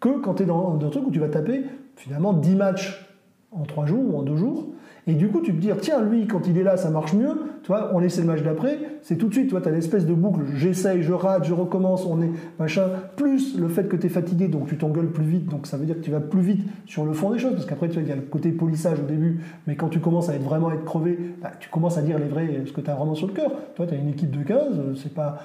que 0.00 0.20
quand 0.20 0.34
tu 0.34 0.42
es 0.42 0.46
dans 0.46 0.74
un 0.74 0.88
truc 0.90 1.06
où 1.06 1.10
tu 1.10 1.20
vas 1.20 1.28
taper 1.28 1.64
finalement 1.94 2.32
10 2.32 2.56
matchs 2.56 3.16
en 3.52 3.64
3 3.64 3.86
jours 3.86 4.14
ou 4.14 4.18
en 4.18 4.22
2 4.22 4.36
jours. 4.36 4.68
Et 5.06 5.14
du 5.14 5.28
coup, 5.28 5.40
tu 5.40 5.52
te 5.52 5.60
dis, 5.60 5.70
tiens, 5.80 6.02
lui, 6.02 6.26
quand 6.26 6.48
il 6.48 6.58
est 6.58 6.64
là, 6.64 6.76
ça 6.76 6.90
marche 6.90 7.14
mieux. 7.14 7.36
Tu 7.66 7.72
vois, 7.72 7.90
on 7.94 8.00
essaie 8.00 8.20
le 8.20 8.28
match 8.28 8.44
d'après, 8.44 8.78
c'est 9.02 9.16
tout 9.16 9.26
de 9.26 9.32
suite, 9.32 9.48
tu 9.48 9.56
as 9.56 9.70
l'espèce 9.72 10.06
de 10.06 10.14
boucle, 10.14 10.42
j'essaye, 10.54 11.02
je 11.02 11.12
rate, 11.12 11.42
je 11.46 11.52
recommence, 11.52 12.06
on 12.06 12.22
est 12.22 12.30
machin, 12.60 12.84
plus 13.16 13.58
le 13.58 13.66
fait 13.66 13.88
que 13.88 13.96
tu 13.96 14.06
es 14.06 14.08
fatigué, 14.08 14.46
donc 14.46 14.68
tu 14.68 14.78
t'engueules 14.78 15.10
plus 15.10 15.24
vite, 15.24 15.46
donc 15.46 15.66
ça 15.66 15.76
veut 15.76 15.84
dire 15.84 15.96
que 15.96 16.00
tu 16.00 16.12
vas 16.12 16.20
plus 16.20 16.42
vite 16.42 16.64
sur 16.86 17.04
le 17.04 17.12
fond 17.12 17.32
des 17.32 17.40
choses, 17.40 17.54
parce 17.54 17.66
qu'après, 17.66 17.88
tu 17.88 17.94
vois, 17.94 18.02
il 18.04 18.08
y 18.08 18.12
a 18.12 18.14
le 18.14 18.22
côté 18.22 18.52
polissage 18.52 19.00
au 19.00 19.02
début, 19.02 19.40
mais 19.66 19.74
quand 19.74 19.88
tu 19.88 19.98
commences 19.98 20.28
à 20.28 20.36
être 20.36 20.44
vraiment 20.44 20.68
à 20.68 20.74
être 20.74 20.84
crevé, 20.84 21.18
bah, 21.42 21.50
tu 21.58 21.68
commences 21.68 21.98
à 21.98 22.02
dire 22.02 22.20
les 22.20 22.26
vrais, 22.26 22.48
ce 22.66 22.70
que 22.70 22.80
tu 22.80 22.88
as 22.88 22.94
vraiment 22.94 23.16
sur 23.16 23.26
le 23.26 23.32
cœur. 23.32 23.50
Toi, 23.74 23.84
tu 23.88 23.94
as 23.94 23.96
une 23.96 24.10
équipe 24.10 24.30
de 24.30 24.44
15, 24.44 25.00
c'est 25.02 25.12
pas, 25.12 25.40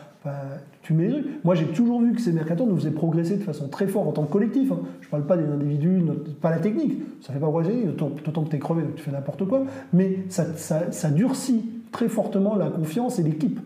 tu 0.84 0.94
mets 0.94 1.10
Moi, 1.44 1.56
j'ai 1.56 1.66
toujours 1.66 2.04
vu 2.04 2.14
que 2.14 2.22
ces 2.22 2.34
mercators 2.34 2.68
nous 2.68 2.78
faisaient 2.78 2.92
progresser 2.92 3.38
de 3.38 3.44
façon 3.44 3.68
très 3.68 3.88
forte 3.88 4.08
en 4.08 4.12
tant 4.12 4.26
que 4.26 4.32
collectif. 4.32 4.72
Hein. 4.72 4.82
Je 5.02 5.10
parle 5.10 5.26
pas 5.26 5.38
des 5.38 5.52
individus, 5.52 6.04
pas 6.40 6.52
la 6.52 6.60
technique, 6.60 7.02
ça 7.20 7.34
fait 7.34 7.40
pas 7.40 7.48
progresser, 7.48 7.84
d'autant 7.98 8.44
que 8.44 8.50
tu 8.52 8.56
es 8.58 8.60
crevé, 8.60 8.84
tu 8.96 9.02
fais 9.02 9.12
n'importe 9.12 9.44
quoi, 9.48 9.64
mais 9.92 10.20
ça 10.30 11.10
durcit 11.10 11.81
très 11.92 12.10
fortement 12.10 12.56
la 12.56 12.70
confiance 12.70 13.20
et 13.20 13.24
l'équipe. 13.24 13.60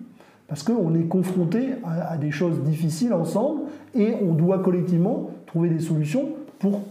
Parce 0.48 0.62
qu'on 0.62 0.94
est 0.94 1.08
confronté 1.08 1.70
à, 1.84 2.18
des 2.18 2.32
choses 2.32 2.62
difficiles 2.62 3.14
ensemble 3.14 3.62
et 3.96 4.14
on 4.22 4.34
doit 4.34 4.60
collectivement 4.60 5.32
trouver 5.48 5.70
des 5.70 5.80
solutions 5.80 6.30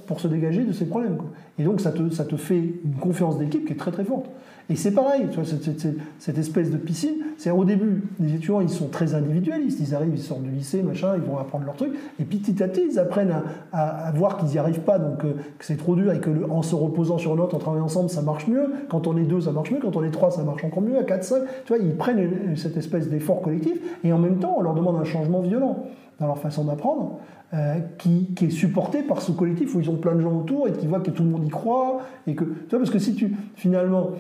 pour, 0.07 0.21
se 0.21 0.29
dégager 0.29 0.65
de 0.65 0.73
ces 0.73 0.87
problèmes. 0.87 1.17
Et 1.59 1.65
donc 1.65 1.81
ça 1.81 1.93
te, 1.93 2.11
ça 2.11 2.25
te 2.25 2.37
fait 2.37 2.75
une 2.85 2.95
confiance 3.01 3.39
d'équipe 3.39 3.67
qui 3.67 3.73
est 3.73 3.77
très 3.77 3.91
très 3.91 4.05
forte. 4.05 4.27
Et 4.71 4.77
c'est 4.77 4.93
pareil, 4.93 5.27
vois, 5.35 5.45
cette, 5.45 6.39
espèce 6.39 6.71
de 6.71 6.79
piscine, 6.79 7.17
c'est 7.37 7.51
au 7.51 7.67
début, 7.67 8.03
les 8.19 8.31
étudiants, 8.31 8.63
ils 8.63 8.71
sont 8.71 8.89
très 8.89 9.15
individualistes, 9.15 9.79
ils 9.79 9.95
arrivent, 9.95 10.15
ils 10.15 10.23
sortent 10.23 10.43
du 10.43 10.51
lycée, 10.51 10.83
machin, 10.83 11.17
ils 11.17 11.23
vont 11.23 11.37
apprendre 11.37 11.67
leur 11.67 11.77
truc, 11.77 11.93
et 12.19 12.25
petit 12.25 12.63
à 12.63 12.69
petit, 12.69 12.81
ils 12.91 12.99
apprennent 12.99 13.35
à, 13.73 14.11
voir 14.15 14.39
qu'ils 14.39 14.49
n'y 14.49 14.59
arrivent 14.59 14.81
pas, 14.81 14.99
donc 14.99 15.23
euh, 15.23 15.35
que 15.59 15.67
c'est 15.67 15.77
trop 15.77 15.95
dur, 15.95 16.11
et 16.13 16.19
que 16.19 16.31
en 16.51 16.63
se 16.63 16.75
reposant 16.75 17.19
sur 17.19 17.37
l'autre, 17.37 17.55
en 17.55 17.59
travaillant 17.59 17.85
ensemble, 17.85 18.09
ça 18.09 18.23
marche 18.23 18.49
mieux, 18.49 18.73
quand 18.89 19.07
on 19.07 19.19
est 19.19 19.25
deux, 19.25 19.43
ça 19.43 19.53
marche 19.53 19.71
mieux, 19.71 19.81
quand 19.83 19.97
on 19.97 20.03
est 20.03 20.11
trois, 20.11 20.31
ça 20.31 20.43
marche 20.45 20.65
encore 20.65 20.83
mieux, 20.83 20.97
à 20.97 21.03
quatre, 21.03 21.25
cinq, 21.25 21.43
tu 21.67 21.75
vois, 21.75 21.85
ils 21.85 21.95
prennent 21.95 22.57
cette 22.57 22.79
espèce 22.79 23.11
d'effort 23.11 23.43
collectif, 23.43 23.79
et 24.03 24.15
en 24.15 24.19
même 24.19 24.39
temps, 24.39 24.55
on 24.57 24.63
leur 24.63 24.73
demande 24.73 24.97
un 24.97 25.05
changement 25.05 25.43
violent 25.43 25.85
dans 26.21 26.27
leur 26.27 26.39
façon 26.39 26.65
d'apprendre, 26.65 27.19
euh, 27.55 27.79
qui, 27.99 28.35
qui, 28.35 28.47
est 28.47 28.51
supporté 28.51 29.03
par 29.03 29.23
ce 29.23 29.33
collectif 29.33 29.75
où 29.75 29.81
ils 29.81 29.89
ont 29.89 29.97
plein 29.97 30.15
de 30.15 30.21
gens 30.21 30.37
autour 30.37 30.67
et 30.67 30.73
qui 30.73 30.87
voient 30.87 31.01
que 31.01 31.11
tout 31.11 31.23
le 31.23 31.31
monde 31.31 31.47
y 31.47 31.51
croit. 31.51 32.01
Et 32.27 32.35
que, 32.35 32.45
tu 32.45 32.71
vois, 32.71 32.81
parce 32.81 32.91
que 32.91 32.99
si 32.99 33.15
tu, 33.15 33.37
finalement, 33.55 34.11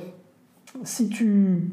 si 0.84 1.08
tu 1.08 1.70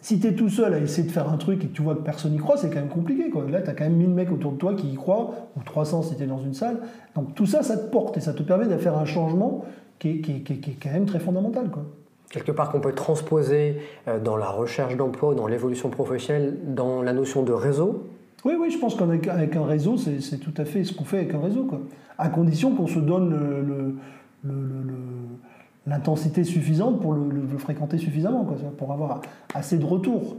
si 0.00 0.24
es 0.24 0.34
tout 0.34 0.48
seul 0.48 0.72
à 0.72 0.78
essayer 0.78 1.06
de 1.06 1.12
faire 1.12 1.28
un 1.28 1.36
truc 1.36 1.64
et 1.64 1.66
que 1.66 1.74
tu 1.74 1.82
vois 1.82 1.96
que 1.96 2.02
personne 2.02 2.30
n'y 2.30 2.38
croit, 2.38 2.56
c'est 2.56 2.68
quand 2.68 2.76
même 2.76 2.88
compliqué. 2.88 3.28
Quoi. 3.28 3.44
Là, 3.50 3.60
tu 3.60 3.70
as 3.70 3.74
quand 3.74 3.84
même 3.84 3.96
1000 3.96 4.10
mecs 4.10 4.30
autour 4.30 4.52
de 4.52 4.56
toi 4.56 4.74
qui 4.74 4.88
y 4.88 4.94
croient, 4.94 5.34
ou 5.56 5.62
300 5.64 6.02
si 6.02 6.16
tu 6.16 6.22
es 6.22 6.26
dans 6.26 6.38
une 6.38 6.54
salle. 6.54 6.78
Donc 7.16 7.34
tout 7.34 7.46
ça, 7.46 7.64
ça 7.64 7.76
te 7.76 7.90
porte 7.90 8.16
et 8.16 8.20
ça 8.20 8.32
te 8.32 8.42
permet 8.44 8.66
de 8.66 8.88
un 8.88 9.04
changement 9.04 9.64
qui 9.98 10.10
est, 10.10 10.20
qui 10.20 10.42
qui 10.42 10.74
quand 10.76 10.92
même 10.92 11.06
très 11.06 11.18
fondamental. 11.18 11.70
Quoi. 11.70 11.82
Quelque 12.30 12.52
part 12.52 12.70
qu'on 12.70 12.80
peut 12.80 12.92
transposer 12.92 13.78
euh, 14.06 14.20
dans 14.20 14.36
la 14.36 14.48
recherche 14.48 14.96
d'emploi, 14.96 15.34
dans 15.34 15.48
l'évolution 15.48 15.90
professionnelle, 15.90 16.56
dans 16.64 17.02
la 17.02 17.12
notion 17.12 17.42
de 17.42 17.52
réseau 17.52 18.06
Oui, 18.46 18.52
oui, 18.56 18.70
je 18.70 18.78
pense 18.78 18.94
qu'avec 18.94 19.56
un 19.56 19.66
réseau, 19.66 19.96
c'est 19.96 20.38
tout 20.38 20.54
à 20.56 20.64
fait 20.64 20.84
ce 20.84 20.92
qu'on 20.92 21.02
fait 21.02 21.18
avec 21.18 21.34
un 21.34 21.40
réseau. 21.40 21.64
Quoi. 21.64 21.80
À 22.16 22.28
condition 22.28 22.76
qu'on 22.76 22.86
se 22.86 23.00
donne 23.00 23.98
l'intensité 25.84 26.44
suffisante 26.44 27.00
pour 27.00 27.12
le, 27.12 27.58
fréquenter 27.58 27.98
suffisamment, 27.98 28.44
quoi, 28.44 28.56
pour 28.78 28.92
avoir 28.92 29.20
assez 29.52 29.78
de 29.78 29.84
retour. 29.84 30.36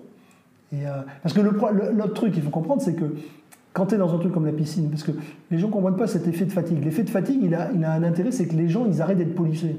Et, 0.71 0.87
euh, 0.87 1.01
parce 1.21 1.35
que 1.35 1.41
l'autre 1.41 2.13
truc 2.13 2.33
qu'il 2.33 2.43
faut 2.43 2.49
comprendre, 2.49 2.81
c'est 2.81 2.95
que 2.95 3.13
quand 3.73 3.87
tu 3.87 3.95
es 3.95 3.97
dans 3.97 4.15
un 4.15 4.19
truc 4.19 4.31
comme 4.31 4.45
la 4.45 4.53
piscine, 4.53 4.89
parce 4.89 5.03
que 5.03 5.11
les 5.51 5.57
gens 5.57 5.67
ne 5.67 5.73
comprennent 5.73 5.97
pas 5.97 6.07
cet 6.07 6.29
effet 6.29 6.45
de 6.45 6.53
fatigue. 6.53 6.81
L'effet 6.85 7.03
de 7.03 7.09
fatigue, 7.09 7.39
il 7.43 7.55
a, 7.55 7.71
il 7.73 7.83
a 7.83 7.91
un 7.91 8.03
intérêt, 8.03 8.31
c'est 8.31 8.47
que 8.47 8.55
les 8.55 8.69
gens, 8.69 8.85
ils 8.85 9.01
arrêtent 9.01 9.17
d'être 9.17 9.35
policiers. 9.35 9.75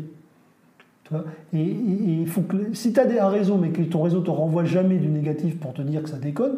et, 1.55 1.63
il 1.63 2.27
faut 2.27 2.43
que, 2.43 2.75
si 2.75 2.93
tu 2.93 3.01
as 3.01 3.27
un 3.27 3.31
réseau, 3.31 3.57
mais 3.57 3.71
que 3.71 3.81
ton 3.81 4.03
réseau 4.03 4.21
te 4.21 4.31
renvoie 4.31 4.65
jamais 4.65 4.99
du 4.99 5.09
négatif 5.09 5.59
pour 5.59 5.73
te 5.73 5.81
dire 5.81 6.03
que 6.03 6.11
ça 6.11 6.19
déconne, 6.19 6.57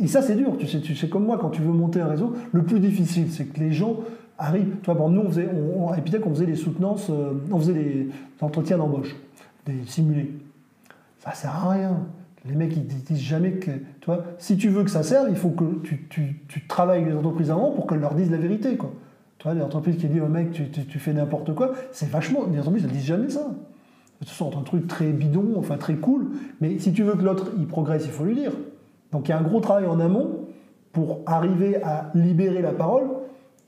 et 0.00 0.06
ça 0.06 0.22
c'est 0.22 0.36
dur, 0.36 0.56
tu 0.58 0.66
sais, 0.66 0.80
tu 0.80 0.94
sais 0.94 1.08
comme 1.08 1.24
moi, 1.24 1.38
quand 1.38 1.50
tu 1.50 1.62
veux 1.62 1.72
monter 1.72 2.00
un 2.00 2.08
réseau, 2.08 2.34
le 2.52 2.62
plus 2.62 2.80
difficile, 2.80 3.30
c'est 3.30 3.46
que 3.46 3.58
les 3.60 3.72
gens 3.72 3.96
arrive. 4.38 4.76
Tu 4.82 4.86
vois, 4.86 4.94
bon, 4.94 5.08
nous, 5.10 5.22
on 5.22 5.28
faisait, 5.28 5.48
on, 5.52 5.90
on 5.90 6.34
faisait 6.34 6.46
des 6.46 6.56
soutenances, 6.56 7.10
euh, 7.10 7.32
on 7.50 7.58
faisait 7.58 7.74
des 7.74 8.08
entretiens 8.40 8.78
d'embauche, 8.78 9.14
des 9.66 9.84
simulés. 9.86 10.32
Ça 11.18 11.32
sert 11.32 11.50
à 11.50 11.70
rien. 11.70 12.00
Les 12.46 12.54
mecs, 12.54 12.76
ils 12.76 12.86
disent 12.86 13.22
jamais 13.22 13.52
que. 13.52 13.70
Tu 13.70 14.06
vois, 14.06 14.24
si 14.38 14.56
tu 14.56 14.68
veux 14.68 14.84
que 14.84 14.90
ça 14.90 15.02
serve, 15.02 15.28
il 15.30 15.36
faut 15.36 15.50
que 15.50 15.80
tu, 15.82 16.06
tu, 16.10 16.42
tu 16.46 16.66
travailles 16.66 17.00
avec 17.00 17.12
les 17.12 17.18
entreprises 17.18 17.50
avant 17.50 17.70
pour 17.70 17.86
qu'elles 17.86 18.00
leur 18.00 18.14
disent 18.14 18.30
la 18.30 18.36
vérité. 18.36 18.76
Quoi. 18.76 18.92
Tu 19.38 19.44
vois, 19.44 19.54
les 19.54 19.62
entreprises 19.62 19.96
qui 19.96 20.06
disent 20.06 20.20
au 20.20 20.28
mec, 20.28 20.52
tu, 20.52 20.68
tu, 20.68 20.98
fais 20.98 21.14
n'importe 21.14 21.54
quoi, 21.54 21.72
c'est 21.92 22.08
vachement. 22.08 22.40
Les 22.52 22.58
entreprises 22.58 22.84
ne 22.84 22.90
disent 22.90 23.06
jamais 23.06 23.30
ça. 23.30 23.54
Ce 24.22 24.34
sont 24.34 24.56
un 24.58 24.62
truc 24.62 24.86
très 24.86 25.10
bidon, 25.10 25.54
enfin 25.56 25.76
très 25.76 25.96
cool, 25.96 26.28
mais 26.60 26.78
si 26.78 26.92
tu 26.92 27.02
veux 27.02 27.14
que 27.14 27.22
l'autre 27.22 27.50
il 27.58 27.66
progresse, 27.66 28.04
il 28.06 28.10
faut 28.10 28.24
lui 28.24 28.34
dire. 28.34 28.52
Donc 29.14 29.28
il 29.28 29.30
y 29.30 29.32
a 29.32 29.38
un 29.38 29.42
gros 29.42 29.60
travail 29.60 29.86
en 29.86 30.00
amont 30.00 30.40
pour 30.92 31.20
arriver 31.24 31.82
à 31.82 32.10
libérer 32.14 32.60
la 32.60 32.72
parole 32.72 33.04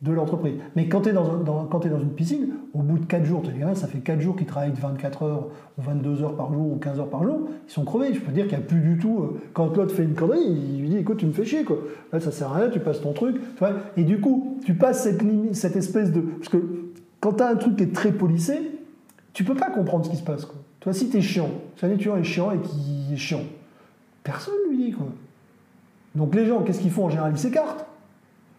de 0.03 0.13
l'entreprise. 0.13 0.55
Mais 0.75 0.89
quand 0.89 1.03
tu 1.03 1.11
es 1.11 1.13
dans, 1.13 1.25
es 1.25 1.89
dans 1.89 2.01
une 2.01 2.11
piscine, 2.11 2.49
au 2.75 2.81
bout 2.81 2.99
de 2.99 3.07
4 3.07 3.25
jours, 3.25 3.43
tu 3.43 3.53
dis, 3.53 3.61
ça 3.75 3.87
fait 3.87 4.01
4 4.01 4.21
jours 4.21 4.37
qu'ils 4.37 4.47
travaillent 4.47 4.73
24 4.73 5.23
heures 5.23 5.47
ou 5.79 5.83
22 5.83 6.23
heures 6.25 6.37
par 6.37 6.53
jour 6.53 6.73
ou 6.73 6.77
15 6.77 6.99
heures 6.99 7.09
par 7.09 7.23
jour, 7.23 7.49
ils 7.67 7.73
sont 7.73 7.85
crevés. 7.85 8.13
Je 8.13 8.21
peux 8.21 8.33
dire 8.33 8.49
qu'il 8.49 8.59
n'y 8.59 8.65
a 8.65 8.67
plus 8.67 8.81
du 8.81 8.99
tout. 8.99 9.21
Euh, 9.21 9.41
quand 9.55 9.75
l'autre 9.77 9.95
fait 9.95 10.03
une 10.03 10.15
connerie, 10.15 10.43
il 10.43 10.81
lui 10.81 10.89
dit, 10.89 10.97
écoute, 10.99 11.19
tu 11.19 11.27
me 11.27 11.33
fais 11.33 11.45
chier, 11.45 11.63
quoi. 11.63 11.79
Là, 12.13 12.19
ça 12.19 12.33
sert 12.33 12.53
à 12.53 12.57
rien, 12.57 12.69
tu 12.69 12.81
passes 12.81 13.01
ton 13.01 13.13
truc. 13.13 13.37
Tu 13.37 13.59
vois 13.61 13.73
et 13.97 14.03
du 14.03 14.21
coup, 14.21 14.59
tu 14.65 14.75
passes 14.75 15.05
cette, 15.05 15.77
espèce 15.77 16.11
de. 16.11 16.21
Parce 16.21 16.49
que 16.49 16.59
quand 17.21 17.35
tu 17.35 17.43
as 17.45 17.49
un 17.49 17.57
truc 17.57 17.77
qui 17.77 17.85
est 17.85 17.95
très 17.95 18.11
polissé, 18.11 18.73
tu 19.33 19.45
peux 19.45 19.55
pas 19.55 19.71
comprendre 19.71 20.05
ce 20.05 20.11
qui 20.11 20.17
se 20.17 20.25
passe, 20.25 20.45
quoi. 20.45 20.57
Toi, 20.81 20.93
si 20.93 21.09
tu 21.09 21.17
es 21.17 21.21
chiant, 21.23 21.51
si 21.77 21.87
un 21.87 21.91
étudiant 21.91 22.17
est 22.17 22.25
chiant 22.25 22.51
et 22.51 22.59
qui 22.59 23.15
est 23.15 23.17
chiant, 23.17 23.43
personne 24.23 24.55
lui 24.69 24.77
dit, 24.77 24.93
quoi. 24.93 25.07
Donc 26.17 26.35
les 26.35 26.47
gens, 26.47 26.63
qu'est-ce 26.63 26.81
qu'ils 26.81 26.91
font 26.91 27.05
en 27.05 27.11
général? 27.11 27.33
Ils 27.35 27.39
s'écartent. 27.39 27.87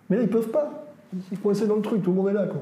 Mais 0.10 0.18
là, 0.18 0.24
ils 0.24 0.30
peuvent 0.30 0.50
pas. 0.50 0.86
Ils 1.14 1.22
sont 1.24 1.42
coincés 1.42 1.68
dans 1.68 1.76
le 1.76 1.82
truc, 1.82 2.04
tout 2.04 2.12
le 2.12 2.16
monde 2.16 2.30
est 2.30 2.34
là. 2.34 2.46
Quoi. 2.46 2.62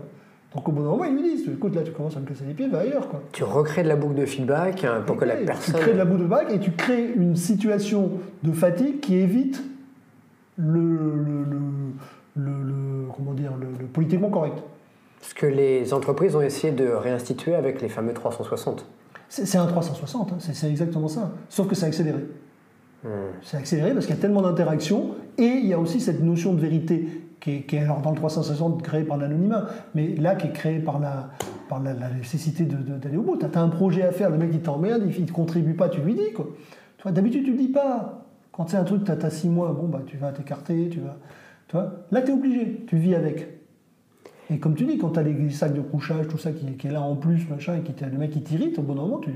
Donc 0.55 0.69
au 0.69 0.71
bout 0.71 0.81
d'un 0.81 0.89
moment, 0.89 1.03
ils 1.03 1.13
lui 1.13 1.21
disent 1.21 1.49
écoute, 1.49 1.75
là, 1.75 1.83
tu 1.83 1.91
commences 1.91 2.15
à 2.15 2.21
me 2.21 2.25
casser 2.25 2.45
les 2.47 2.53
pieds, 2.53 2.67
va 2.67 2.79
ailleurs. 2.79 3.09
Quoi. 3.09 3.21
Tu 3.33 3.43
recrées 3.43 3.83
de 3.83 3.89
la 3.89 3.97
boucle 3.97 4.15
de 4.15 4.25
feedback 4.25 4.85
hein, 4.85 5.03
pour 5.05 5.17
que 5.17 5.25
la 5.25 5.35
personne. 5.35 5.75
Tu 5.75 5.81
crées 5.81 5.93
de 5.93 5.97
la 5.97 6.05
boucle 6.05 6.19
de 6.19 6.23
feedback 6.23 6.53
et 6.53 6.59
tu 6.59 6.71
crées 6.71 7.11
une 7.15 7.35
situation 7.35 8.11
de 8.43 8.51
fatigue 8.53 9.01
qui 9.01 9.15
évite 9.15 9.61
le, 10.57 10.79
le, 10.81 11.45
le, 12.35 13.07
comment 13.15 13.33
dire, 13.33 13.51
le, 13.59 13.85
politiquement 13.87 14.29
correct. 14.29 14.57
Ce 15.21 15.33
que 15.33 15.45
les 15.45 15.93
entreprises 15.93 16.35
ont 16.35 16.41
essayé 16.41 16.71
de 16.71 16.87
réinstituer 16.87 17.55
avec 17.55 17.81
les 17.81 17.89
fameux 17.89 18.13
360. 18.13 18.85
C'est 19.27 19.57
un 19.57 19.65
360, 19.65 20.31
hein, 20.31 20.35
c'est 20.39 20.69
exactement 20.69 21.07
ça. 21.07 21.31
Sauf 21.49 21.67
que 21.67 21.75
c'est 21.75 21.87
accéléré. 21.87 22.19
C'est 23.43 23.57
accéléré 23.57 23.93
parce 23.93 24.05
qu'il 24.05 24.15
y 24.15 24.17
a 24.17 24.21
tellement 24.21 24.41
d'interactions 24.41 25.15
et 25.37 25.43
il 25.45 25.65
y 25.67 25.73
a 25.73 25.79
aussi 25.79 25.99
cette 25.99 26.23
notion 26.23 26.53
de 26.53 26.59
vérité 26.59 27.07
qui 27.39 27.75
est, 27.75 27.79
alors 27.79 28.01
dans 28.01 28.09
le 28.09 28.15
360 28.15 28.81
créé 28.81 29.03
par 29.03 29.17
l'anonymat, 29.17 29.67
mais 29.93 30.15
là 30.15 30.35
qui 30.35 30.47
est 30.47 30.51
créé 30.51 30.79
par 30.79 30.99
la, 30.99 31.29
par 31.69 31.79
la, 31.81 31.93
nécessité 32.09 32.65
d'aller 32.65 33.17
au 33.17 33.21
bout. 33.21 33.37
Tu 33.37 33.45
un 33.57 33.67
projet 33.69 34.03
à 34.03 34.11
faire, 34.11 34.29
le 34.29 34.37
mec 34.37 34.49
il 34.51 34.61
t'emmerde, 34.61 35.03
il 35.05 35.25
ne 35.25 35.31
contribue 35.31 35.73
pas, 35.73 35.89
tu 35.89 36.01
lui 36.01 36.15
dis 36.15 36.33
quoi. 36.33 36.47
D'habitude 37.11 37.45
tu 37.45 37.51
ne 37.51 37.57
dis 37.57 37.67
pas. 37.67 38.23
Quand 38.51 38.69
c'est 38.69 38.77
un 38.77 38.83
truc, 38.83 39.03
tu 39.03 39.11
as, 39.11 39.29
6 39.29 39.49
mois, 39.49 39.73
bon 39.73 39.87
bah 39.87 40.01
tu 40.07 40.17
vas 40.17 40.31
t'écarter, 40.31 40.89
tu 40.89 41.01
vas. 41.01 41.17
Tu 41.67 41.75
vois 41.75 41.91
là 42.11 42.21
tu 42.21 42.31
es 42.31 42.33
obligé, 42.33 42.85
tu 42.87 42.97
vis 42.97 43.13
avec. 43.13 43.47
Et 44.49 44.59
comme 44.59 44.75
tu 44.75 44.85
dis, 44.85 44.97
quand 44.97 45.09
tu 45.09 45.19
as 45.19 45.23
les 45.23 45.49
sacs 45.49 45.73
de 45.73 45.81
couchage, 45.81 46.27
tout 46.27 46.37
ça 46.37 46.51
qui, 46.51 46.87
est 46.87 46.91
là 46.91 47.01
en 47.01 47.15
plus, 47.15 47.47
machin, 47.49 47.77
et 47.77 47.81
qui 47.81 47.93
le 48.03 48.17
mec 48.17 48.31
qui 48.31 48.41
t'irrite, 48.41 48.77
au 48.77 48.83
bon 48.83 48.93
moment, 48.93 49.17
tu, 49.17 49.31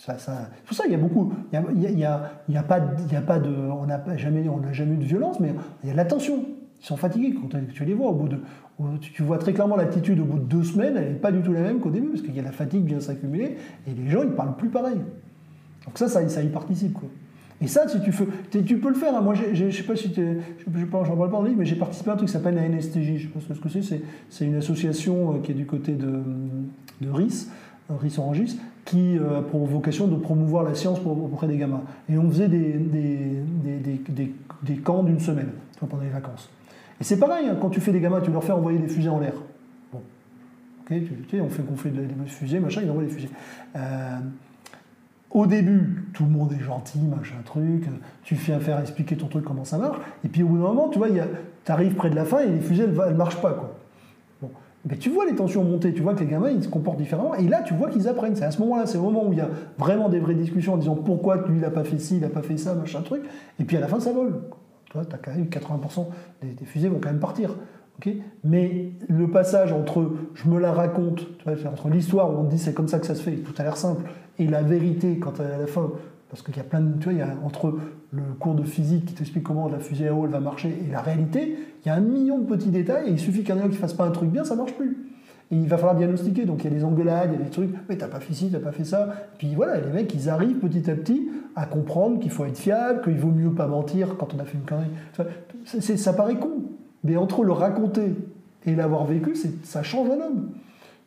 ça, 0.00 0.16
ça, 0.16 0.48
pour 0.64 0.74
ça, 0.74 0.84
il 0.86 0.92
y 0.92 0.94
a 0.94 0.98
beaucoup. 0.98 1.30
Il 1.52 1.60
n'y 1.94 2.04
a, 2.06 2.62
pas, 2.62 2.80
de. 2.80 3.50
On 3.50 3.84
n'a 3.84 4.16
jamais, 4.16 4.42
jamais 4.72 4.94
eu 4.94 4.96
de 4.96 5.04
violence, 5.04 5.38
mais 5.40 5.52
il 5.82 5.88
y 5.88 5.90
a 5.90 5.92
de 5.92 5.98
la 5.98 6.06
tension. 6.06 6.42
Ils 6.80 6.86
sont 6.86 6.96
fatigués 6.96 7.34
quand 7.34 7.58
tu 7.74 7.84
les 7.84 7.92
vois. 7.92 8.08
Au 8.08 8.14
bout 8.14 8.28
de, 8.28 8.38
tu 9.02 9.22
vois 9.22 9.36
très 9.36 9.52
clairement 9.52 9.76
l'attitude 9.76 10.18
au 10.20 10.24
bout 10.24 10.38
de 10.38 10.44
deux 10.44 10.64
semaines, 10.64 10.96
elle 10.96 11.12
n'est 11.12 11.18
pas 11.18 11.30
du 11.30 11.42
tout 11.42 11.52
la 11.52 11.60
même 11.60 11.80
qu'au 11.80 11.90
début, 11.90 12.08
parce 12.08 12.22
qu'il 12.22 12.34
y 12.34 12.40
a 12.40 12.42
la 12.42 12.50
fatigue 12.50 12.86
vient 12.86 12.98
s'accumuler, 12.98 13.58
et 13.86 13.90
les 13.92 14.08
gens, 14.08 14.22
ils 14.22 14.30
parlent 14.30 14.56
plus 14.56 14.70
pareil. 14.70 14.96
Donc 15.84 15.98
ça, 15.98 16.08
ça, 16.08 16.26
ça 16.30 16.42
y 16.42 16.48
participe. 16.48 16.94
Quoi. 16.94 17.10
Et 17.60 17.66
ça, 17.66 17.86
si 17.86 18.00
tu, 18.00 18.10
fais, 18.10 18.26
tu 18.50 18.78
peux 18.78 18.88
le 18.88 18.94
faire. 18.94 19.14
Hein. 19.14 19.20
Moi, 19.20 19.34
je 19.34 19.66
ne 19.66 19.70
sais 19.70 19.82
pas 19.82 19.96
si 19.96 20.10
tu 20.12 20.38
j'en 20.66 21.16
parle 21.16 21.30
pas 21.30 21.36
en 21.36 21.42
ligne, 21.42 21.56
mais 21.58 21.66
j'ai 21.66 21.76
participé 21.76 22.08
à 22.08 22.14
un 22.14 22.16
truc 22.16 22.28
qui 22.28 22.32
s'appelle 22.32 22.54
la 22.54 22.66
NSTJ. 22.66 22.96
Je 22.96 23.12
ne 23.12 23.18
sais 23.18 23.26
pas 23.48 23.54
ce 23.54 23.60
que 23.60 23.68
c'est. 23.68 24.00
C'est 24.30 24.46
une 24.46 24.54
association 24.54 25.34
euh, 25.34 25.38
qui 25.40 25.52
est 25.52 25.54
du 25.54 25.66
côté 25.66 25.92
de, 25.92 26.22
de 27.02 27.10
RIS, 27.10 27.50
euh, 27.90 27.96
RIS 28.00 28.18
Orangis, 28.18 28.58
qui 28.84 29.18
a 29.18 29.22
euh, 29.22 29.42
pour 29.42 29.66
vocation 29.66 30.06
de 30.06 30.16
promouvoir 30.16 30.64
la 30.64 30.74
science 30.74 30.98
auprès 31.04 31.46
des 31.46 31.56
gamins. 31.56 31.82
Et 32.08 32.18
on 32.18 32.28
faisait 32.30 32.48
des, 32.48 33.44
camps 34.84 35.02
d'une 35.02 35.20
semaine 35.20 35.50
pendant 35.78 36.02
les 36.02 36.08
vacances. 36.08 36.50
Et 37.00 37.04
c'est 37.04 37.18
pareil, 37.18 37.48
hein, 37.48 37.56
quand 37.60 37.70
tu 37.70 37.80
fais 37.80 37.92
des 37.92 38.00
gamins, 38.00 38.20
tu 38.20 38.30
leur 38.30 38.44
fais 38.44 38.52
envoyer 38.52 38.78
des 38.78 38.88
fusées 38.88 39.08
en 39.08 39.20
l'air. 39.20 39.34
Bon. 39.92 40.02
Ok, 40.82 40.88
tu, 40.88 41.24
sais, 41.30 41.40
on 41.40 41.48
fait 41.48 41.62
gonfler 41.62 41.90
des 41.90 42.06
fusées, 42.26 42.60
machin, 42.60 42.82
ils 42.84 42.90
envoient 42.90 43.04
des 43.04 43.10
fusées. 43.10 43.30
Euh, 43.76 44.18
au 45.30 45.46
début, 45.46 46.04
tout 46.12 46.24
le 46.24 46.30
monde 46.30 46.52
est 46.52 46.62
gentil, 46.62 46.98
machin, 46.98 47.36
truc, 47.44 47.84
tu 48.24 48.34
fais 48.34 48.58
faire 48.58 48.80
expliquer 48.80 49.16
ton 49.16 49.28
truc, 49.28 49.44
comment 49.44 49.64
ça 49.64 49.78
marche, 49.78 49.98
et 50.24 50.28
puis 50.28 50.42
au 50.42 50.48
bout 50.48 50.56
d'un 50.56 50.64
moment, 50.64 50.88
tu 50.88 50.98
vois, 50.98 51.08
tu 51.08 51.72
arrives 51.72 51.94
près 51.94 52.10
de 52.10 52.16
la 52.16 52.24
fin 52.24 52.40
et 52.40 52.48
les 52.48 52.60
fusées, 52.60 52.82
elles 52.82 53.12
ne 53.12 53.16
marchent 53.16 53.40
pas. 53.40 53.69
Mais 54.88 54.96
tu 54.96 55.10
vois 55.10 55.26
les 55.26 55.34
tensions 55.34 55.62
monter, 55.62 55.92
tu 55.92 56.00
vois 56.00 56.14
que 56.14 56.20
les 56.20 56.26
gamins, 56.26 56.50
ils 56.50 56.64
se 56.64 56.68
comportent 56.68 56.98
différemment, 56.98 57.34
et 57.34 57.46
là, 57.46 57.62
tu 57.62 57.74
vois 57.74 57.90
qu'ils 57.90 58.08
apprennent. 58.08 58.34
C'est 58.34 58.44
à 58.44 58.50
ce 58.50 58.60
moment-là, 58.60 58.86
c'est 58.86 58.96
le 58.96 59.04
moment 59.04 59.26
où 59.26 59.32
il 59.32 59.38
y 59.38 59.42
a 59.42 59.48
vraiment 59.78 60.08
des 60.08 60.20
vraies 60.20 60.34
discussions 60.34 60.74
en 60.74 60.78
disant 60.78 60.94
pourquoi 60.94 61.46
lui, 61.48 61.58
il 61.58 61.70
pas 61.70 61.84
fait 61.84 61.98
ci, 61.98 62.16
il 62.16 62.20
n'a 62.22 62.30
pas 62.30 62.42
fait 62.42 62.56
ça, 62.56 62.74
machin, 62.74 63.02
truc, 63.02 63.22
et 63.58 63.64
puis 63.64 63.76
à 63.76 63.80
la 63.80 63.88
fin, 63.88 64.00
ça 64.00 64.12
vole. 64.12 64.40
Tu 64.86 64.94
vois, 64.94 65.02
as 65.02 65.18
quand 65.18 65.32
même 65.32 65.44
80% 65.44 66.06
des, 66.42 66.64
fusées 66.64 66.88
vont 66.88 66.98
quand 67.00 67.10
même 67.10 67.20
partir. 67.20 67.54
Mais 68.44 68.92
le 69.08 69.28
passage 69.28 69.74
entre 69.74 70.10
je 70.34 70.48
me 70.48 70.58
la 70.58 70.72
raconte, 70.72 71.18
tu 71.38 71.44
vois, 71.44 71.70
entre 71.70 71.90
l'histoire 71.90 72.30
où 72.30 72.38
on 72.38 72.44
dit 72.44 72.58
c'est 72.58 72.72
comme 72.72 72.88
ça 72.88 72.98
que 72.98 73.06
ça 73.06 73.14
se 73.14 73.22
fait, 73.22 73.36
tout 73.36 73.52
a 73.58 73.62
l'air 73.62 73.76
simple, 73.76 74.04
et 74.38 74.46
la 74.46 74.62
vérité 74.62 75.18
quand 75.18 75.38
à 75.38 75.58
la 75.58 75.66
fin, 75.66 75.90
parce 76.30 76.42
qu'il 76.42 76.56
y 76.56 76.60
a 76.60 76.64
plein 76.64 76.80
de. 76.80 76.98
Tu 76.98 77.04
vois, 77.04 77.12
il 77.12 77.18
y 77.18 77.22
a, 77.22 77.34
entre 77.44 77.76
le 78.12 78.22
cours 78.38 78.54
de 78.54 78.62
physique 78.62 79.06
qui 79.06 79.14
t'explique 79.14 79.42
comment 79.42 79.68
la 79.68 79.80
fusée 79.80 80.08
à 80.08 80.14
eau 80.14 80.24
elle 80.24 80.30
va 80.30 80.40
marcher 80.40 80.68
et 80.68 80.90
la 80.90 81.00
réalité, 81.00 81.56
il 81.84 81.88
y 81.88 81.90
a 81.90 81.94
un 81.94 82.00
million 82.00 82.38
de 82.38 82.46
petits 82.46 82.70
détails 82.70 83.08
et 83.08 83.10
il 83.10 83.18
suffit 83.18 83.42
qu'un 83.42 83.68
qui 83.68 83.76
fasse 83.76 83.94
pas 83.94 84.04
un 84.04 84.10
truc 84.10 84.30
bien, 84.30 84.44
ça 84.44 84.54
marche 84.54 84.74
plus. 84.74 84.96
Et 85.50 85.56
il 85.56 85.66
va 85.66 85.76
falloir 85.76 85.96
diagnostiquer. 85.96 86.44
Donc 86.44 86.62
il 86.62 86.70
y 86.70 86.74
a 86.74 86.76
des 86.76 86.84
engueulades, 86.84 87.30
il 87.32 87.38
y 87.38 87.42
a 87.42 87.44
des 87.44 87.50
trucs, 87.50 87.70
mais 87.88 87.96
t'as 87.96 88.06
pas 88.06 88.20
fait 88.20 88.32
ci, 88.32 88.50
t'as 88.50 88.60
pas 88.60 88.70
fait 88.70 88.84
ça. 88.84 89.08
Puis 89.38 89.54
voilà, 89.56 89.80
les 89.80 89.90
mecs, 89.90 90.14
ils 90.14 90.28
arrivent 90.28 90.58
petit 90.58 90.88
à 90.88 90.94
petit 90.94 91.28
à 91.56 91.66
comprendre 91.66 92.20
qu'il 92.20 92.30
faut 92.30 92.44
être 92.44 92.58
fiable, 92.58 93.02
qu'il 93.02 93.18
vaut 93.18 93.32
mieux 93.32 93.50
pas 93.50 93.66
mentir 93.66 94.16
quand 94.16 94.32
on 94.34 94.38
a 94.38 94.44
fait 94.44 94.56
une 94.56 94.64
connerie. 94.64 95.98
ça 95.98 96.12
paraît 96.12 96.36
con. 96.36 96.62
Mais 97.02 97.16
entre 97.16 97.42
le 97.42 97.52
raconter 97.52 98.14
et 98.66 98.74
l'avoir 98.76 99.04
vécu, 99.04 99.34
ça 99.64 99.82
change 99.82 100.08
un 100.10 100.20
homme. 100.24 100.50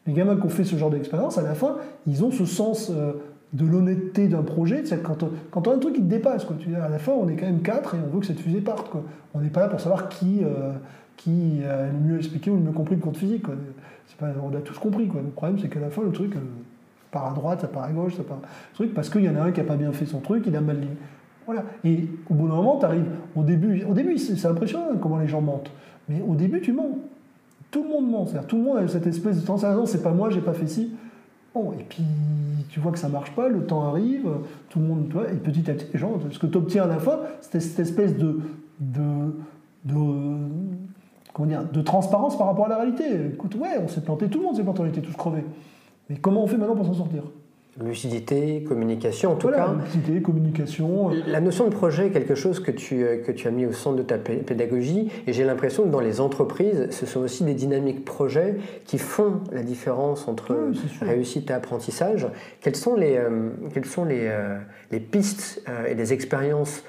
Les 0.05 0.11
gamins 0.11 0.35
qui 0.35 0.43
ont 0.43 0.49
fait 0.49 0.65
ce 0.65 0.75
genre 0.75 0.89
d'expérience, 0.89 1.37
à 1.37 1.43
la 1.43 1.53
fin, 1.53 1.77
ils 2.07 2.25
ont 2.25 2.31
ce 2.31 2.45
sens 2.45 2.91
euh, 2.93 3.13
de 3.53 3.65
l'honnêteté 3.65 4.27
d'un 4.27 4.41
projet. 4.41 4.83
Quand, 5.03 5.23
quand 5.51 5.67
on 5.67 5.71
a 5.71 5.75
un 5.75 5.79
truc 5.79 5.95
qui 5.95 6.01
te 6.01 6.09
dépasse, 6.09 6.45
tu 6.59 6.75
à 6.75 6.89
la 6.89 6.99
fin, 6.99 7.11
on 7.11 7.29
est 7.29 7.35
quand 7.35 7.45
même 7.45 7.61
quatre 7.61 7.95
et 7.95 7.99
on 8.05 8.13
veut 8.13 8.19
que 8.19 8.25
cette 8.25 8.39
fusée 8.39 8.61
parte. 8.61 8.91
On 9.33 9.39
n'est 9.39 9.49
pas 9.49 9.61
là 9.61 9.67
pour 9.67 9.79
savoir 9.79 10.09
qui, 10.09 10.41
euh, 10.43 10.71
qui 11.17 11.61
a 11.63 11.87
le 11.87 11.99
mieux 11.99 12.17
expliqué 12.17 12.49
ou 12.49 12.55
le 12.55 12.61
mieux 12.61 12.71
compris 12.71 12.95
le 12.95 13.01
compte 13.01 13.17
physique. 13.17 13.43
Quoi 13.43 13.55
on 14.21 14.55
a 14.55 14.61
tous 14.61 14.77
compris. 14.79 15.05
Le 15.05 15.29
problème, 15.29 15.59
c'est 15.59 15.69
qu'à 15.69 15.79
la 15.79 15.89
fin, 15.89 16.01
le 16.01 16.11
truc, 16.11 16.35
euh, 16.35 16.39
part 17.11 17.31
à 17.31 17.33
droite, 17.33 17.61
ça 17.61 17.67
part 17.67 17.83
à 17.83 17.91
gauche, 17.91 18.15
ça 18.15 18.23
part. 18.23 18.39
truc, 18.73 18.93
parce 18.93 19.09
qu'il 19.09 19.23
y 19.23 19.29
en 19.29 19.35
a 19.35 19.41
un 19.41 19.51
qui 19.51 19.59
n'a 19.59 19.65
pas 19.65 19.75
bien 19.75 19.91
fait 19.91 20.05
son 20.05 20.19
truc, 20.19 20.43
il 20.47 20.55
a 20.55 20.61
mal. 20.61 20.81
Voilà. 21.45 21.63
Et 21.83 22.07
au 22.29 22.33
bout 22.33 22.47
d'un 22.47 22.55
moment, 22.55 22.79
tu 22.79 22.85
arrives. 22.85 23.05
Au 23.35 23.43
début, 23.43 23.83
au 23.83 23.93
début 23.93 24.17
c'est 24.17 24.47
impressionnant 24.47 24.87
comment 25.01 25.19
les 25.19 25.27
gens 25.27 25.41
mentent. 25.41 25.71
Mais 26.09 26.21
au 26.25 26.35
début, 26.35 26.61
tu 26.61 26.73
mens. 26.73 26.97
Tout 27.71 27.83
le 27.83 27.89
monde 27.89 28.09
ment. 28.09 28.25
Tout 28.47 28.57
le 28.57 28.63
monde 28.63 28.77
a 28.77 28.87
cette 28.87 29.07
espèce 29.07 29.43
de. 29.43 29.47
Non, 29.47 29.85
c'est 29.85 30.03
pas 30.03 30.11
moi, 30.11 30.29
j'ai 30.29 30.41
pas 30.41 30.53
fait 30.53 30.67
ci. 30.67 30.92
Bon, 31.53 31.71
et 31.73 31.83
puis 31.87 32.03
tu 32.69 32.79
vois 32.79 32.91
que 32.91 32.97
ça 32.97 33.09
marche 33.09 33.31
pas, 33.35 33.47
le 33.47 33.65
temps 33.65 33.83
arrive, 33.83 34.27
tout 34.69 34.79
le 34.79 34.85
monde, 34.85 35.13
et 35.31 35.35
petit 35.35 35.69
à 35.69 35.75
petit, 35.75 35.85
les 35.93 35.99
gens, 35.99 36.19
ce 36.31 36.39
que 36.39 36.47
tu 36.47 36.57
obtiens 36.57 36.83
à 36.83 36.87
la 36.87 36.97
fin, 36.97 37.19
c'est 37.41 37.59
cette 37.59 37.79
espèce 37.79 38.17
de, 38.17 38.39
de, 38.79 39.35
de 39.85 39.95
comment 41.31 41.47
dire, 41.47 41.63
de 41.63 41.81
transparence 41.81 42.37
par 42.37 42.47
rapport 42.47 42.65
à 42.65 42.69
la 42.69 42.77
réalité. 42.77 43.03
Écoute, 43.33 43.55
ouais, 43.55 43.77
on 43.83 43.87
s'est 43.87 44.01
planté, 44.01 44.27
tout 44.29 44.39
le 44.39 44.45
monde 44.45 44.55
s'est 44.55 44.63
planté, 44.63 44.81
on 44.81 44.85
était 44.87 45.01
tous 45.01 45.15
crevés. 45.15 45.43
Mais 46.09 46.15
comment 46.15 46.43
on 46.43 46.47
fait 46.47 46.57
maintenant 46.57 46.75
pour 46.75 46.87
s'en 46.87 46.95
sortir? 46.95 47.23
Lucidité, 47.81 48.63
communication, 48.67 49.31
en 49.31 49.35
tout 49.35 49.47
voilà, 49.47 49.65
cas. 49.65 49.73
Lucidité, 49.85 50.21
communication. 50.21 51.09
La 51.25 51.41
notion 51.41 51.65
de 51.65 51.71
projet 51.71 52.07
est 52.07 52.11
quelque 52.11 52.35
chose 52.35 52.59
que 52.59 52.69
tu, 52.69 53.03
euh, 53.03 53.17
que 53.17 53.31
tu 53.31 53.47
as 53.47 53.51
mis 53.51 53.65
au 53.65 53.71
centre 53.71 53.95
de 53.95 54.03
ta 54.03 54.19
pédagogie, 54.19 55.11
et 55.25 55.33
j'ai 55.33 55.43
l'impression 55.43 55.83
que 55.83 55.89
dans 55.89 55.99
les 55.99 56.21
entreprises, 56.21 56.87
ce 56.91 57.07
sont 57.07 57.21
aussi 57.21 57.43
des 57.43 57.55
dynamiques 57.55 58.05
projets 58.05 58.57
qui 58.85 58.99
font 58.99 59.39
la 59.51 59.63
différence 59.63 60.27
entre 60.27 60.55
réussite 61.01 61.49
et 61.49 61.53
apprentissage. 61.53 62.27
Quelles 62.61 62.75
sont 62.75 62.95
les, 62.95 63.17
euh, 63.17 63.49
quelles 63.73 63.85
sont 63.85 64.05
les, 64.05 64.27
euh, 64.27 64.59
les 64.91 64.99
pistes 64.99 65.63
et 65.89 65.95
les 65.95 66.13
expériences 66.13 66.83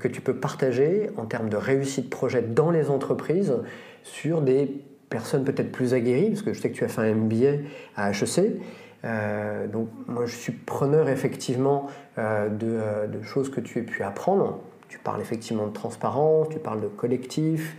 que 0.00 0.08
tu 0.08 0.20
peux 0.20 0.34
partager 0.34 1.10
en 1.16 1.24
termes 1.24 1.48
de 1.48 1.56
réussite 1.56 2.10
projet 2.10 2.42
dans 2.42 2.70
les 2.70 2.90
entreprises 2.90 3.54
sur 4.02 4.42
des 4.42 4.82
personnes 5.08 5.44
peut-être 5.44 5.72
plus 5.72 5.94
aguerries, 5.94 6.30
parce 6.30 6.42
que 6.42 6.52
je 6.52 6.60
sais 6.60 6.70
que 6.70 6.76
tu 6.76 6.84
as 6.84 6.88
fait 6.88 7.02
un 7.02 7.14
MBA 7.14 7.62
à 7.96 8.10
HEC. 8.10 8.60
Euh, 9.04 9.68
donc 9.68 9.88
moi 10.08 10.26
je 10.26 10.34
suis 10.34 10.52
preneur 10.52 11.08
effectivement 11.08 11.86
euh, 12.18 12.48
euh, 12.62 13.06
de, 13.06 13.22
choses 13.22 13.48
que 13.48 13.60
tu 13.60 13.78
aies 13.78 13.82
pu 13.82 14.02
apprendre. 14.02 14.58
Tu 14.88 14.98
parles 14.98 15.20
effectivement 15.20 15.66
de 15.66 15.72
transparence, 15.72 16.48
tu 16.48 16.58
parles 16.58 16.80
de 16.80 16.88
collectif, 16.88 17.76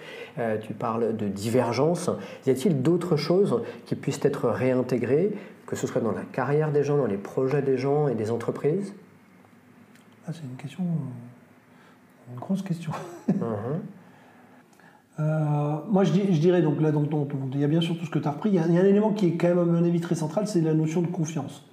tu 0.62 0.75
parles 0.75 1.17
de 1.17 1.27
divergence. 1.27 2.12
Y 2.45 2.51
a-t-il 2.51 2.84
d'autres 2.84 3.17
choses 3.17 3.63
qui 3.88 3.95
puissent 3.95 4.23
être 4.23 4.47
réintégrées, 4.47 5.32
que 5.65 5.75
ce 5.75 5.88
soit 5.88 6.01
dans 6.01 6.12
la 6.12 6.21
carrière 6.21 6.71
des 6.71 6.84
gens, 6.84 6.97
dans 6.97 7.08
les 7.08 7.17
projets 7.17 7.63
des 7.63 7.79
gens 7.79 8.10
et 8.10 8.13
des 8.13 8.29
entreprises? 8.29 8.93
Ah, 10.27 10.32
c'est 10.34 10.43
une 10.43 10.55
question, 10.55 10.84
une 12.32 12.39
grosse 12.39 12.62
question. 12.62 12.91
Mhm. 13.27 13.82
Euh, 15.19 15.77
moi, 15.89 16.03
je, 16.03 16.12
dirais, 16.12 16.62
donc 16.62 16.79
là, 16.82 16.91
donc, 16.91 17.10
il 17.53 17.60
y 17.60 17.63
a 17.63 17.67
bien 17.67 17.82
sûr 17.82 17.97
tout 17.97 18.05
ce 18.05 18.10
que 18.10 18.19
tu 18.19 18.27
as 18.27 18.32
repris. 18.32 18.49
Il 18.49 18.55
y, 18.55 18.60
a, 18.60 18.63
un 18.63 18.86
élément 18.86 19.12
qui 19.12 19.27
est 19.27 19.34
quand 19.34 19.49
même, 19.49 19.60
à 19.60 19.65
mon 19.65 19.84
avis, 19.84 19.99
très 19.99 20.15
central, 20.15 20.47
c'est 20.47 20.62
la 20.62 20.73
notion 20.73 21.01
de 21.01 21.08
confiance. 21.08 21.65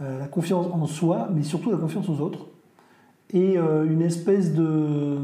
Euh, 0.00 0.18
la 0.18 0.26
confiance 0.26 0.66
en 0.70 0.86
soi, 0.86 1.28
mais 1.32 1.42
surtout 1.42 1.70
la 1.70 1.78
confiance 1.78 2.08
aux 2.08 2.20
autres. 2.20 2.46
Et 3.30 3.56
euh, 3.56 3.84
une 3.84 4.02
espèce 4.02 4.52
de. 4.52 5.18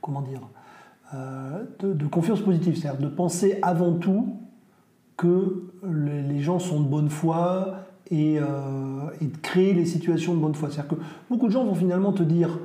Comment 0.00 0.22
dire 0.22 0.40
de, 1.80 2.06
confiance 2.08 2.40
positive. 2.42 2.76
C'est-à-dire 2.76 3.00
de 3.00 3.08
penser 3.08 3.58
avant 3.62 3.94
tout 3.94 4.36
que 5.16 5.70
les, 5.82 6.40
gens 6.40 6.58
sont 6.58 6.80
de 6.80 6.88
bonne 6.88 7.08
foi 7.08 7.76
et, 8.10 8.38
de 8.38 9.36
créer 9.40 9.72
les 9.72 9.86
situations 9.86 10.34
de 10.34 10.40
bonne 10.40 10.54
foi. 10.54 10.68
C'est-à-dire 10.70 10.98
que 10.98 11.02
beaucoup 11.30 11.46
de 11.46 11.52
gens 11.52 11.64
vont 11.64 11.74
finalement 11.74 12.12
te 12.12 12.22
dire 12.22 12.58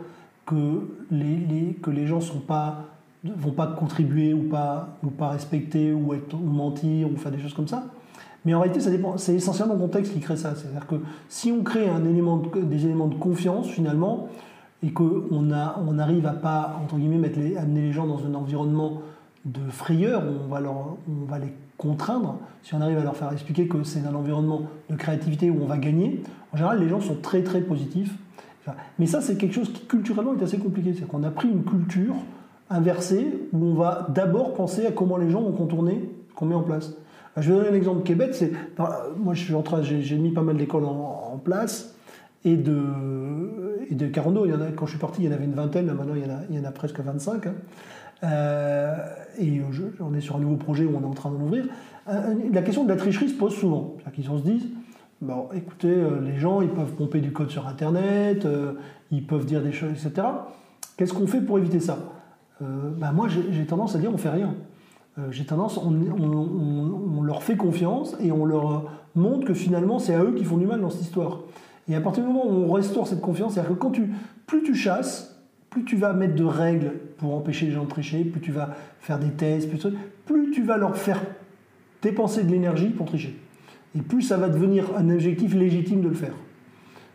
que 0.46 0.90
les 1.12 1.78
que 1.82 1.92
les 1.92 2.08
gens 2.08 2.18
ne 2.18 2.22
sont 2.22 2.40
pas 2.40 2.91
vont 3.24 3.52
pas 3.52 3.68
contribuer 3.68 4.34
ou 4.34 4.44
pas, 4.44 4.98
ou 5.04 5.10
pas 5.10 5.30
respecter 5.30 5.94
ou, 5.94 6.14
être, 6.14 6.34
ou 6.34 6.50
mentir 6.50 7.12
ou 7.12 7.18
faire 7.18 7.32
des 7.32 7.40
choses 7.40 7.54
comme 7.54 7.68
ça. 7.68 7.86
Mais 8.46 8.54
en 8.54 8.60
réalité, 8.60 8.80
ça 8.80 8.90
dépend. 8.90 9.18
C'est 9.18 9.36
essentiellement 9.36 9.76
le 9.76 9.80
contexte 9.80 10.14
qui 10.14 10.20
crée 10.20 10.38
ça. 10.38 10.56
C'est-à-dire 10.56 10.88
que 10.88 10.96
si 11.30 11.52
on 11.52 11.64
crée 11.64 11.88
un 11.88 12.04
élément 12.06 12.38
des 12.38 12.86
éléments 12.86 13.08
de 13.08 13.16
confiance 13.16 13.68
finalement 13.68 14.28
et 14.84 14.92
qu'on 14.92 15.28
on 15.32 16.00
arrive 16.00 16.26
à 16.26 16.34
pas 16.34 16.80
entre 16.84 16.98
guillemets 16.98 17.18
mettre 17.18 17.40
amener 17.60 17.82
les 17.82 17.92
gens 17.92 18.08
dans 18.08 18.26
un 18.26 18.34
environnement 18.34 19.02
de 19.46 19.70
frayeur 19.70 20.24
où 20.24 20.46
on 20.46 20.48
va 20.48 20.60
leur, 20.60 20.98
on 21.08 21.26
va 21.26 21.38
les 21.38 21.54
contraindre. 21.78 22.40
Si 22.64 22.74
on 22.74 22.82
arrive 22.82 22.98
à 22.98 23.04
leur 23.04 23.16
faire 23.16 23.32
expliquer 23.32 23.68
que 23.68 23.84
c'est 23.84 24.06
un 24.06 24.14
environnement 24.16 24.64
de 24.90 24.96
créativité 24.96 25.50
où 25.50 25.62
on 25.62 25.66
va 25.66 25.78
gagner, 25.78 26.24
en 26.54 26.58
général, 26.58 26.80
les 26.80 26.90
gens 26.90 27.02
sont 27.02 27.16
très 27.16 27.44
très 27.44 27.62
positifs. 27.62 28.14
mais 29.00 29.06
ça, 29.06 29.22
c'est 29.22 29.38
quelque 29.38 29.54
chose 29.54 29.72
qui 29.72 29.86
culturellement 29.86 30.36
est 30.36 30.44
assez 30.44 30.58
compliqué. 30.58 30.96
C'est 30.98 31.08
qu'on 31.08 31.24
a 31.24 31.32
pris 31.32 31.48
une 31.48 31.64
culture 31.64 32.16
inversé 32.72 33.28
où 33.54 33.66
on 33.66 33.74
va 33.74 34.08
d'abord 34.10 34.54
penser 34.54 34.86
à 34.86 34.92
comment 34.92 35.18
les 35.18 35.30
gens 35.30 35.42
vont 35.42 35.52
contourner 35.52 36.10
ce 36.30 36.36
qu'on 36.36 36.46
met 36.46 36.56
en 36.56 36.64
place. 36.64 36.94
Je 37.38 37.52
vais 37.52 37.58
donner 37.58 37.70
un 37.70 37.76
exemple 37.76 38.16
bête. 38.16 38.34
C'est, 38.34 38.52
moi, 39.18 39.34
je 39.34 39.44
suis 39.44 39.54
en 39.54 39.62
train, 39.62 39.82
j'ai, 39.82 40.18
mis 40.18 40.32
pas 40.32 40.42
mal 40.42 40.58
d'écoles 40.58 40.86
en, 40.86 41.40
place 41.44 41.96
et 42.44 42.56
de, 42.58 42.84
et 43.90 43.94
il 43.94 44.52
y 44.52 44.54
en 44.54 44.62
a, 44.62 44.72
quand 44.76 44.86
je 44.86 44.92
suis 44.92 45.00
parti, 45.00 45.22
il 45.22 45.26
y 45.26 45.30
en 45.30 45.32
avait 45.32 45.46
une 45.46 45.54
vingtaine, 45.54 45.86
maintenant 45.86 46.16
il 46.16 46.56
y 46.56 46.60
en 46.60 46.64
a, 46.66 46.72
presque 46.72 47.00
25. 47.00 47.48
Hein. 47.48 47.54
Euh, 48.24 48.96
et 49.40 49.62
on 50.00 50.14
est 50.14 50.22
sur 50.22 50.36
un 50.36 50.40
nouveau 50.40 50.58
projet 50.58 50.86
où 50.86 50.96
on 50.96 51.02
est 51.02 51.06
en 51.06 51.14
train 51.14 51.32
d'en 51.32 51.42
ouvrir. 51.42 51.66
Euh, 52.10 52.36
la 52.52 52.62
question 52.62 52.84
de 52.84 52.90
la 52.90 52.96
tricherie 52.96 53.30
se 53.30 53.38
pose 53.38 53.56
souvent. 53.56 53.96
C'est-à-dire 53.98 54.14
qu'ils 54.14 54.38
se 54.40 54.44
disent, 54.44 54.68
bon, 55.22 55.48
écoutez, 55.54 55.94
euh, 55.94 56.20
les 56.22 56.38
gens, 56.38 56.62
ils 56.62 56.70
peuvent 56.70 56.94
pomper 56.94 57.20
du 57.20 57.32
code 57.32 57.50
sur 57.50 57.68
Internet, 57.68 58.48
ils 59.12 59.26
peuvent 59.26 59.46
dire 59.46 59.62
des 59.62 59.72
choses, 59.72 59.92
etc. 59.92 60.28
Qu'est-ce 60.98 61.14
qu'on 61.14 61.28
fait 61.28 61.42
pour 61.42 61.58
éviter 61.58 61.80
ça? 61.80 61.98
euh, 61.98 62.21
bah, 62.62 63.12
moi 63.12 63.28
j'ai 63.28 63.66
tendance 63.66 63.96
à 63.96 64.00
dire 64.00 64.12
on 64.14 64.18
fait 64.18 64.30
rien. 64.30 64.56
Euh, 65.20 65.32
j'ai 65.32 65.44
tendance, 65.44 65.78
on, 65.78 67.22
leur 67.22 67.44
fait 67.44 67.58
confiance 67.58 68.16
et 68.22 68.32
on 68.32 68.46
leur 68.46 68.86
montre 69.16 69.46
que 69.46 69.54
finalement 69.54 70.00
c'est 70.00 70.14
à 70.14 70.24
eux 70.24 70.34
qui 70.34 70.46
font 70.46 70.58
du 70.58 70.66
mal 70.66 70.80
dans 70.80 70.90
cette 70.90 71.02
histoire. 71.02 71.40
Et 71.90 71.96
à 71.96 72.02
partir 72.02 72.24
du 72.24 72.30
moment 72.30 72.48
où 72.48 72.64
on 72.64 72.72
restaure 72.72 73.08
cette 73.08 73.22
confiance, 73.22 73.56
c'est-à-dire 73.56 73.78
que 73.78 74.02
plus 74.48 74.64
tu 74.64 74.74
chasses, 74.74 75.42
plus 75.70 75.84
tu 75.84 75.98
vas 75.98 76.14
mettre 76.14 76.36
de 76.36 76.44
règles 76.44 76.94
pour 77.18 77.36
empêcher 77.36 77.66
les 77.66 77.74
gens 77.74 77.84
de 77.84 77.90
tricher, 77.90 78.24
plus 78.24 78.40
tu 78.40 78.52
vas 78.52 78.70
faire 79.00 79.20
des 79.20 79.32
tests, 79.32 79.70
plus 80.26 80.52
tu 80.52 80.64
vas 80.64 80.78
leur 80.78 80.96
faire 80.96 81.22
dépenser 82.02 82.44
de 82.44 82.52
l'énergie 82.52 82.90
pour 82.90 83.08
tricher. 83.08 83.38
Et 83.96 84.02
plus 84.02 84.22
ça 84.22 84.38
va 84.38 84.48
devenir 84.48 84.86
un 84.98 85.10
objectif 85.10 85.54
légitime 85.54 86.02
de 86.02 86.08
le 86.08 86.16
faire. 86.16 86.34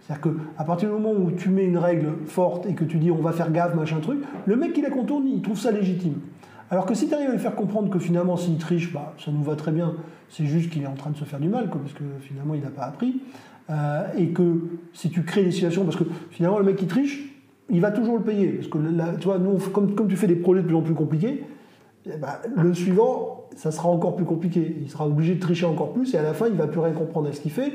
C'est-à-dire 0.06 0.32
qu'à 0.56 0.64
partir 0.64 0.88
du 0.88 0.94
moment 0.94 1.12
où 1.12 1.30
tu 1.32 1.48
mets 1.48 1.64
une 1.64 1.78
règle 1.78 2.12
forte 2.26 2.66
et 2.66 2.74
que 2.74 2.84
tu 2.84 2.98
dis 2.98 3.10
on 3.10 3.16
va 3.16 3.32
faire 3.32 3.50
gaffe, 3.50 3.74
machin 3.74 3.98
truc, 4.00 4.20
le 4.44 4.56
mec 4.56 4.72
qui 4.72 4.82
la 4.82 4.90
contourne, 4.90 5.26
il 5.26 5.42
trouve 5.42 5.58
ça 5.58 5.72
légitime. 5.72 6.20
Alors 6.70 6.86
que 6.86 6.94
si 6.94 7.08
tu 7.08 7.14
arrives 7.14 7.28
à 7.28 7.32
lui 7.32 7.38
faire 7.38 7.54
comprendre 7.54 7.90
que 7.90 7.98
finalement 7.98 8.36
s'il 8.36 8.56
triche, 8.58 8.92
bah, 8.92 9.14
ça 9.24 9.30
nous 9.30 9.42
va 9.42 9.56
très 9.56 9.72
bien, 9.72 9.94
c'est 10.28 10.46
juste 10.46 10.70
qu'il 10.70 10.82
est 10.82 10.86
en 10.86 10.94
train 10.94 11.10
de 11.10 11.16
se 11.16 11.24
faire 11.24 11.40
du 11.40 11.48
mal, 11.48 11.70
parce 11.70 11.92
que 11.92 12.04
finalement 12.20 12.54
il 12.54 12.62
n'a 12.62 12.70
pas 12.70 12.82
appris, 12.82 13.20
euh, 13.70 14.06
et 14.16 14.28
que 14.28 14.62
si 14.92 15.10
tu 15.10 15.22
crées 15.22 15.44
des 15.44 15.50
situations, 15.50 15.84
parce 15.84 15.96
que 15.96 16.04
finalement 16.30 16.58
le 16.58 16.64
mec 16.64 16.76
qui 16.76 16.86
triche, 16.86 17.32
il 17.68 17.80
va 17.80 17.90
toujours 17.90 18.16
le 18.16 18.22
payer, 18.22 18.48
parce 18.48 18.68
que 18.68 18.78
vois, 19.24 19.38
nous, 19.38 19.58
comme, 19.72 19.94
comme, 19.94 20.08
tu 20.08 20.16
fais 20.16 20.28
des 20.28 20.36
projets 20.36 20.62
de 20.62 20.66
plus 20.66 20.76
en 20.76 20.82
plus 20.82 20.94
compliqués, 20.94 21.44
ben, 22.06 22.28
le 22.54 22.72
suivant, 22.74 23.48
ça 23.56 23.72
sera 23.72 23.88
encore 23.88 24.14
plus 24.14 24.24
compliqué. 24.24 24.76
Il 24.80 24.88
sera 24.88 25.08
obligé 25.08 25.34
de 25.34 25.40
tricher 25.40 25.66
encore 25.66 25.92
plus, 25.92 26.14
et 26.14 26.18
à 26.18 26.22
la 26.22 26.34
fin, 26.34 26.46
il 26.46 26.54
va 26.54 26.68
plus 26.68 26.78
rien 26.78 26.92
comprendre 26.92 27.28
à 27.28 27.32
ce 27.32 27.40
qu'il 27.40 27.50
fait. 27.50 27.72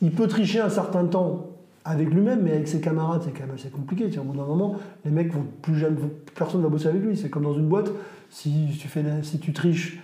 Il 0.00 0.12
peut 0.12 0.26
tricher 0.26 0.60
un 0.60 0.70
certain 0.70 1.04
temps 1.04 1.48
avec 1.84 2.08
lui-même, 2.08 2.42
mais 2.42 2.52
avec 2.52 2.68
ses 2.68 2.80
camarades, 2.80 3.22
c'est 3.24 3.32
quand 3.32 3.46
même 3.46 3.54
assez 3.54 3.68
compliqué. 3.68 4.06
Au 4.18 4.22
bout 4.22 4.36
d'un 4.36 4.46
moment, 4.46 4.76
les 5.04 5.10
mecs 5.10 5.32
vont 5.32 5.44
plus 5.62 5.76
jamais, 5.76 5.96
personne 6.34 6.60
ne 6.60 6.66
va 6.66 6.70
bosser 6.70 6.88
avec 6.88 7.02
lui. 7.02 7.16
C'est 7.16 7.28
comme 7.28 7.42
dans 7.42 7.54
une 7.54 7.68
boîte, 7.68 7.90
si 8.30 8.68
tu, 8.78 8.88
fais, 8.88 9.04
si 9.22 9.38
tu 9.38 9.52
triches, 9.52 10.00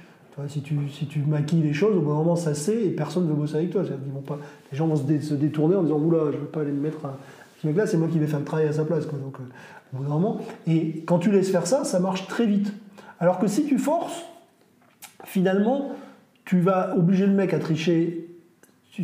si, 0.48 0.62
tu, 0.62 1.18
maquilles 1.26 1.62
les 1.62 1.72
choses, 1.72 1.96
au 1.96 2.00
bout 2.00 2.10
d'un 2.10 2.16
moment, 2.16 2.36
ça 2.36 2.54
sait 2.54 2.84
et 2.84 2.90
personne 2.90 3.24
ne 3.24 3.30
veut 3.30 3.34
bosser 3.34 3.56
avec 3.56 3.70
toi. 3.70 3.82
Ils 3.84 4.12
vont 4.12 4.20
pas, 4.20 4.38
les 4.70 4.76
gens 4.76 4.86
vont 4.86 4.96
se, 4.96 5.34
détourner 5.34 5.76
en 5.76 5.82
disant 5.82 5.98
Oula, 5.98 6.30
je 6.30 6.36
ne 6.36 6.42
veux 6.42 6.48
pas 6.48 6.60
aller 6.60 6.72
me 6.72 6.80
mettre 6.80 7.04
à. 7.04 7.16
Ce 7.62 7.66
mec-là, 7.66 7.86
c'est 7.86 7.98
moi 7.98 8.08
qui 8.08 8.18
vais 8.18 8.26
faire 8.26 8.38
le 8.38 8.44
travail 8.44 8.66
à 8.68 8.72
sa 8.72 8.84
place. 8.84 9.06
Donc, 9.06 9.36
euh, 9.38 9.92
au 9.92 9.98
bout 9.98 10.04
d'un 10.04 10.10
moment. 10.10 10.40
Et 10.66 11.02
quand 11.06 11.18
tu 11.18 11.30
laisses 11.30 11.50
faire 11.50 11.66
ça, 11.66 11.84
ça 11.84 11.98
marche 11.98 12.26
très 12.26 12.46
vite. 12.46 12.72
Alors 13.18 13.38
que 13.38 13.46
si 13.46 13.66
tu 13.66 13.78
forces, 13.78 14.22
finalement, 15.24 15.92
tu 16.44 16.60
vas 16.60 16.96
obliger 16.96 17.26
le 17.26 17.32
mec 17.32 17.52
à 17.52 17.58
tricher 17.58 18.29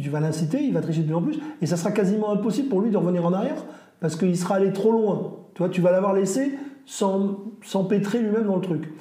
tu, 0.02 0.10
vas 0.10 0.20
l'inciter, 0.20 0.62
il 0.62 0.72
va 0.72 0.80
tricher 0.80 1.02
de 1.02 1.06
plus 1.06 1.14
en 1.14 1.22
plus, 1.22 1.38
et 1.60 1.66
ça 1.66 1.76
sera 1.76 1.90
quasiment 1.90 2.30
impossible 2.30 2.68
pour 2.68 2.80
lui 2.80 2.90
de 2.90 2.96
revenir 2.96 3.24
en 3.24 3.32
arrière, 3.32 3.64
parce 4.00 4.16
qu'il 4.16 4.36
sera 4.36 4.56
allé 4.56 4.72
trop 4.72 4.92
loin. 4.92 5.32
Tu 5.54 5.58
vois, 5.58 5.68
tu 5.68 5.80
vas 5.80 5.90
l'avoir 5.90 6.12
laissé 6.12 6.52
s'empêtrer 6.86 8.20
lui-même 8.20 8.46
dans 8.46 8.56
le 8.56 8.62
truc. 8.62 8.92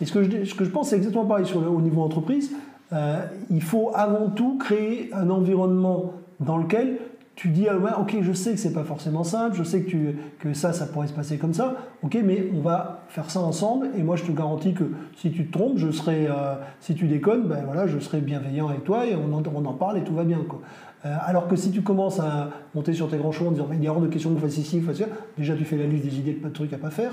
Et 0.00 0.04
ce 0.04 0.12
que 0.12 0.22
je, 0.22 0.70
pense, 0.70 0.90
c'est 0.90 0.96
exactement 0.96 1.24
pareil 1.24 1.46
sur 1.46 1.58
au 1.72 1.80
niveau 1.80 2.02
entreprise. 2.02 2.52
Euh, 2.92 3.18
il 3.50 3.62
faut 3.62 3.90
avant 3.94 4.30
tout 4.30 4.58
créer 4.58 5.10
un 5.12 5.28
environnement 5.30 6.12
dans 6.38 6.56
lequel 6.56 6.98
tu 7.36 7.50
dis 7.50 7.68
ah 7.68 7.76
ouais, 7.76 7.90
ok, 8.00 8.16
je 8.22 8.32
sais 8.32 8.52
que 8.52 8.58
c'est 8.58 8.72
pas 8.72 8.82
forcément 8.82 9.22
simple, 9.22 9.56
je 9.56 9.62
sais 9.62 9.82
que, 9.82 9.90
tu, 9.90 10.18
que 10.38 10.54
ça, 10.54 10.72
ça 10.72 10.86
pourrait 10.86 11.06
se 11.06 11.12
passer 11.12 11.36
comme 11.36 11.52
ça, 11.52 11.76
ok, 12.02 12.16
mais 12.24 12.48
on 12.56 12.60
va 12.60 13.04
faire 13.10 13.30
ça 13.30 13.40
ensemble, 13.40 13.88
et 13.94 14.02
moi 14.02 14.16
je 14.16 14.24
te 14.24 14.32
garantis 14.32 14.72
que 14.72 14.84
si 15.16 15.30
tu 15.30 15.46
te 15.46 15.52
trompes, 15.52 15.76
je 15.76 15.90
serai, 15.90 16.26
euh, 16.28 16.54
si 16.80 16.94
tu 16.94 17.06
déconnes, 17.06 17.46
ben 17.46 17.62
voilà, 17.66 17.86
je 17.86 17.98
serai 17.98 18.22
bienveillant 18.22 18.68
avec 18.68 18.84
toi, 18.84 19.04
et 19.06 19.14
on 19.14 19.34
en, 19.34 19.42
on 19.54 19.64
en 19.66 19.72
parle 19.74 19.98
et 19.98 20.02
tout 20.02 20.14
va 20.14 20.24
bien. 20.24 20.38
Quoi. 20.48 20.62
Euh, 21.04 21.14
alors 21.26 21.46
que 21.46 21.56
si 21.56 21.70
tu 21.70 21.82
commences 21.82 22.20
à 22.20 22.48
monter 22.74 22.94
sur 22.94 23.10
tes 23.10 23.18
grands 23.18 23.32
chevaux 23.32 23.50
en 23.50 23.52
disant 23.52 23.68
il 23.70 23.84
y 23.84 23.86
a 23.86 23.92
hors 23.92 24.00
de 24.00 24.08
question 24.08 24.30
que 24.30 24.36
vous 24.36 24.40
fassiez 24.40 24.62
ici, 24.62 24.82
ça, 24.94 25.04
déjà 25.36 25.54
tu 25.54 25.64
fais 25.66 25.76
la 25.76 25.86
liste 25.86 26.04
des 26.04 26.18
idées 26.18 26.40
de 26.42 26.48
trucs 26.48 26.72
à 26.72 26.78
pas 26.78 26.90
faire, 26.90 27.12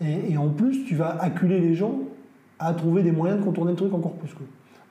et, 0.00 0.38
en 0.38 0.50
plus 0.50 0.84
tu 0.84 0.94
vas 0.94 1.18
acculer 1.20 1.58
les 1.58 1.74
gens 1.74 1.98
à 2.60 2.72
trouver 2.74 3.02
des 3.02 3.10
moyens 3.10 3.40
de 3.40 3.44
contourner 3.44 3.72
le 3.72 3.76
truc 3.76 3.92
encore 3.92 4.12
plus. 4.12 4.30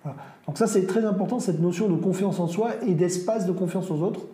Voilà. 0.04 0.18
Donc 0.46 0.58
ça 0.58 0.68
c'est 0.68 0.86
très 0.86 1.06
important, 1.06 1.40
cette 1.40 1.62
notion 1.62 1.88
de 1.88 1.96
confiance 1.96 2.42
en 2.42 2.48
soi 2.48 2.72
et 2.86 2.96
d'espace 2.96 3.48
de 3.48 3.54
confiance 3.54 3.90
aux 3.90 4.02
autres 4.02 4.26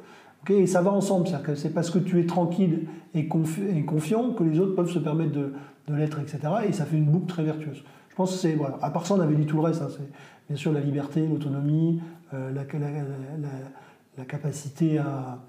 et 0.47 0.67
ça 0.67 0.82
va 0.82 0.91
ensemble, 0.91 1.28
c'est-à-dire 1.28 1.47
que 1.47 1.56
c'est 1.56 1.69
parce 1.69 1.89
que 1.89 1.99
tu 1.99 2.19
es 2.19 2.25
tranquille 2.25 2.88
et, 3.13 3.28
confiant 3.28 4.32
que 4.32 4.43
les 4.43 4.60
autres 4.60 4.75
peuvent 4.75 4.89
se 4.89 4.99
permettre 4.99 5.34
de, 5.34 5.54
l'être, 5.89 6.19
etc. 6.19 6.39
Et 6.67 6.71
ça 6.71 6.86
fait 6.86 6.97
une 6.97 7.06
boucle 7.06 7.25
très 7.25 7.43
vertueuse. 7.43 7.84
Je 8.10 8.15
pense 8.15 8.32
que 8.32 8.38
c'est, 8.38 8.54
voilà, 8.54 8.78
à 8.82 8.91
part 8.91 9.08
ça, 9.08 9.15
on 9.15 9.19
avait 9.19 9.36
dit 9.36 9.45
tout 9.45 9.58
le 9.58 9.63
reste, 9.63 9.82
hein, 9.82 9.88
c'est 9.89 10.08
bien 10.47 10.56
sûr 10.56 10.71
la 10.71 10.82
liberté, 10.82 11.28
l'autonomie, 11.28 12.02
euh, 12.34 12.52
la, 12.54 14.25
capacité 14.25 14.97
à, 14.99 15.39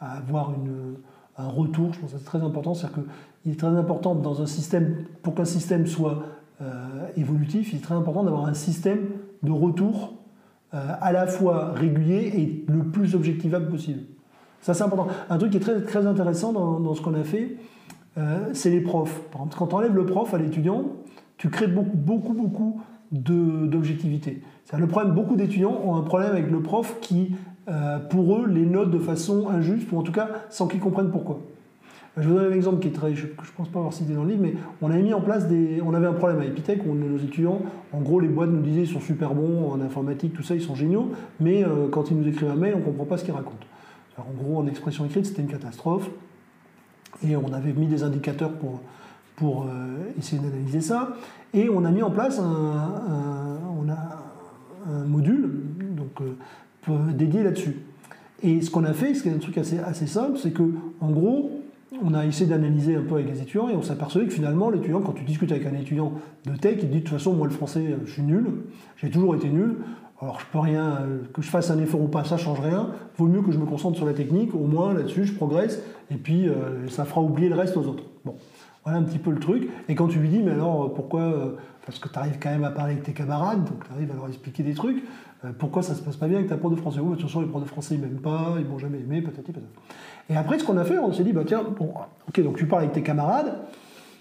avoir 0.00 0.52
un 1.36 1.48
retour, 1.48 1.92
je 1.94 2.00
pense 2.00 2.12
que 2.12 2.18
c'est 2.18 2.24
très 2.24 2.42
important, 2.42 2.74
c'est-à-dire 2.74 3.04
qu'il 3.42 3.52
est 3.52 3.56
très 3.56 3.68
important 3.68 4.14
dans 4.14 4.42
un 4.42 4.46
système, 4.46 5.04
pour 5.22 5.34
qu'un 5.34 5.44
système 5.44 5.86
soit 5.86 6.22
euh, 6.60 7.06
évolutif, 7.16 7.72
il 7.72 7.78
est 7.78 7.82
très 7.82 7.94
important 7.94 8.22
d'avoir 8.24 8.46
un 8.46 8.54
système 8.54 9.08
de 9.42 9.50
retour 9.50 10.14
euh, 10.74 10.92
à 11.00 11.12
la 11.12 11.26
fois 11.26 11.72
régulier 11.72 12.32
et 12.36 12.64
le 12.68 12.84
plus 12.84 13.14
objectivable 13.14 13.68
possible. 13.68 14.02
Ça, 14.60 14.74
c'est 14.74 14.82
important. 14.82 15.08
Un 15.30 15.38
truc 15.38 15.50
qui 15.50 15.56
est 15.56 15.60
très, 15.60 15.80
très 15.82 16.06
intéressant 16.06 16.52
dans, 16.52 16.94
ce 16.94 17.00
qu'on 17.00 17.14
a 17.14 17.24
fait, 17.24 17.56
euh, 18.16 18.50
c'est 18.52 18.70
les 18.70 18.80
profs. 18.80 19.20
Par 19.30 19.42
exemple, 19.42 19.56
quand 19.58 19.66
tu 19.68 19.74
enlèves 19.74 19.94
le 19.94 20.06
prof 20.06 20.32
à 20.34 20.38
l'étudiant, 20.38 20.84
tu 21.36 21.50
crées 21.50 21.68
beaucoup, 21.68 21.96
beaucoup, 21.96 22.32
beaucoup 22.32 22.80
d'objectivité. 23.12 24.42
Le 24.76 24.86
problème, 24.86 25.14
beaucoup 25.14 25.36
d'étudiants 25.36 25.80
ont 25.84 25.96
un 25.96 26.02
problème 26.02 26.32
avec 26.32 26.50
le 26.50 26.60
prof 26.60 26.96
qui, 27.00 27.34
euh, 27.68 27.98
pour 27.98 28.36
eux, 28.36 28.46
les 28.46 28.66
note 28.66 28.90
de 28.90 28.98
façon 28.98 29.48
injuste, 29.48 29.90
ou 29.92 29.98
en 29.98 30.02
tout 30.02 30.12
cas 30.12 30.28
sans 30.50 30.66
qu'ils 30.66 30.80
comprennent 30.80 31.10
pourquoi. 31.10 31.40
Je 32.18 32.28
vous 32.28 32.34
donner 32.34 32.52
un 32.52 32.56
exemple 32.56 32.80
qui 32.80 32.88
est 32.88 32.92
très, 32.92 33.14
je 33.14 33.26
ne 33.26 33.32
pense 33.56 33.68
pas 33.68 33.78
avoir 33.78 33.92
cité 33.92 34.12
dans 34.12 34.24
le 34.24 34.30
livre, 34.30 34.42
mais 34.42 34.54
on 34.82 34.90
avait 34.90 35.02
mis 35.02 35.14
en 35.14 35.20
place 35.20 35.46
des, 35.46 35.80
on 35.86 35.94
avait 35.94 36.08
un 36.08 36.12
problème 36.12 36.40
à 36.40 36.44
Epitech 36.44 36.80
où 36.84 36.92
nos 36.92 37.16
étudiants, 37.16 37.60
en 37.92 38.00
gros, 38.00 38.18
les 38.18 38.26
boîtes 38.26 38.50
nous 38.50 38.60
disaient 38.60 38.82
ils 38.82 38.88
sont 38.88 39.00
super 39.00 39.34
bons 39.34 39.70
en 39.70 39.80
informatique, 39.80 40.34
tout 40.34 40.42
ça, 40.42 40.56
ils 40.56 40.60
sont 40.60 40.74
géniaux, 40.74 41.12
mais 41.38 41.64
euh, 41.64 41.88
quand 41.88 42.10
ils 42.10 42.16
nous 42.16 42.26
écrivent 42.26 42.50
un 42.50 42.56
mail, 42.56 42.74
on 42.74 42.80
ne 42.80 42.84
comprend 42.84 43.04
pas 43.04 43.18
ce 43.18 43.24
qu'ils 43.24 43.34
racontent 43.34 43.66
en 44.20 44.42
gros, 44.42 44.58
en 44.58 44.66
expression 44.66 45.04
écrite, 45.04 45.26
c'était 45.26 45.42
une 45.42 45.48
catastrophe. 45.48 46.08
Et 47.26 47.36
on 47.36 47.52
avait 47.52 47.72
mis 47.72 47.86
des 47.86 48.02
indicateurs 48.02 48.52
pour, 48.52 49.62
euh, 49.64 50.12
essayer 50.18 50.40
d'analyser 50.40 50.80
ça. 50.80 51.16
Et 51.54 51.68
on 51.68 51.84
a 51.84 51.90
mis 51.90 52.02
en 52.02 52.10
place 52.10 52.38
un, 52.38 52.88
module 55.06 55.50
donc, 55.96 56.22
euh, 56.88 57.12
dédié 57.12 57.42
là-dessus. 57.42 57.76
Et 58.42 58.62
ce 58.62 58.70
qu'on 58.70 58.84
a 58.84 58.92
fait, 58.92 59.14
c'est 59.14 59.30
un 59.30 59.38
truc 59.38 59.58
assez, 59.58 59.78
assez 59.78 60.06
simple, 60.06 60.38
c'est 60.38 60.52
que 60.52 60.62
en 61.00 61.10
gros, 61.10 61.50
on 62.02 62.14
a 62.14 62.24
essayé 62.24 62.48
d'analyser 62.48 62.96
un 62.96 63.02
peu 63.02 63.16
avec 63.16 63.28
les 63.28 63.40
étudiants 63.42 63.68
et 63.68 63.74
on 63.74 63.90
aperçu 63.90 64.24
que 64.26 64.30
finalement, 64.30 64.70
l'étudiant, 64.70 65.00
quand 65.00 65.12
tu 65.12 65.24
discutes 65.24 65.50
avec 65.52 65.66
un 65.66 65.74
étudiant 65.74 66.12
de 66.46 66.56
tech, 66.56 66.78
il 66.82 66.90
dit 66.90 66.98
de 66.98 67.00
toute 67.00 67.10
façon, 67.10 67.34
moi 67.34 67.46
le 67.46 67.52
français, 67.52 67.96
je 68.04 68.10
suis 68.10 68.22
nul, 68.22 68.46
j'ai 68.96 69.10
toujours 69.10 69.34
été 69.34 69.48
nul, 69.48 69.76
alors 70.20 70.40
je 70.40 70.46
peux 70.46 70.58
rien, 70.58 70.98
que 71.32 71.42
je 71.42 71.48
fasse 71.48 71.70
un 71.70 71.78
effort 71.78 72.00
ou 72.00 72.08
pas, 72.08 72.24
ça 72.24 72.36
change 72.36 72.60
rien, 72.60 72.88
vaut 73.16 73.26
mieux 73.26 73.42
que 73.42 73.52
je 73.52 73.58
me 73.58 73.66
concentre 73.66 73.96
sur 73.96 74.06
la 74.06 74.14
technique, 74.14 74.54
au 74.54 74.66
moins 74.66 74.92
là-dessus 74.92 75.24
je 75.24 75.34
progresse, 75.34 75.80
et 76.10 76.16
puis 76.16 76.48
euh, 76.48 76.88
ça 76.88 77.04
fera 77.04 77.20
oublier 77.20 77.48
le 77.48 77.54
reste 77.54 77.76
aux 77.76 77.86
autres. 77.86 78.04
Bon, 78.24 78.34
voilà 78.84 78.98
un 78.98 79.02
petit 79.02 79.18
peu 79.18 79.30
le 79.30 79.38
truc. 79.38 79.68
Et 79.88 79.94
quand 79.94 80.08
tu 80.08 80.18
lui 80.18 80.28
dis, 80.28 80.42
mais 80.42 80.52
alors 80.52 80.92
pourquoi, 80.92 81.20
euh, 81.20 81.50
parce 81.86 81.98
que 81.98 82.08
tu 82.08 82.18
arrives 82.18 82.38
quand 82.40 82.50
même 82.50 82.64
à 82.64 82.70
parler 82.70 82.94
avec 82.94 83.04
tes 83.04 83.12
camarades, 83.12 83.64
donc 83.64 83.86
tu 83.86 83.92
arrives 83.92 84.10
à 84.10 84.14
leur 84.14 84.26
expliquer 84.26 84.62
des 84.62 84.74
trucs, 84.74 85.04
euh, 85.44 85.50
pourquoi 85.56 85.82
ça 85.82 85.94
se 85.94 86.02
passe 86.02 86.16
pas 86.16 86.26
bien 86.26 86.38
avec 86.38 86.48
ta 86.48 86.56
prof 86.56 86.72
de 86.72 86.76
français? 86.76 86.98
Oui, 87.00 87.10
de 87.10 87.14
toute 87.14 87.26
façon, 87.26 87.40
les 87.40 87.46
profs 87.46 87.62
de 87.62 87.68
français 87.68 87.94
ils 87.94 88.00
m'aiment 88.00 88.20
pas, 88.20 88.54
ils 88.58 88.66
m'ont 88.66 88.78
jamais 88.78 88.98
aimé, 88.98 89.22
peut-être, 89.22 89.44
peut-être. 89.44 89.66
Et 90.30 90.36
après, 90.36 90.58
ce 90.58 90.64
qu'on 90.64 90.76
a 90.78 90.84
fait, 90.84 90.98
on 90.98 91.12
s'est 91.12 91.24
dit, 91.24 91.32
bah 91.32 91.44
tiens, 91.46 91.62
bon, 91.62 91.92
ok, 92.28 92.42
donc 92.42 92.56
tu 92.56 92.66
parles 92.66 92.82
avec 92.82 92.94
tes 92.94 93.02
camarades, 93.02 93.54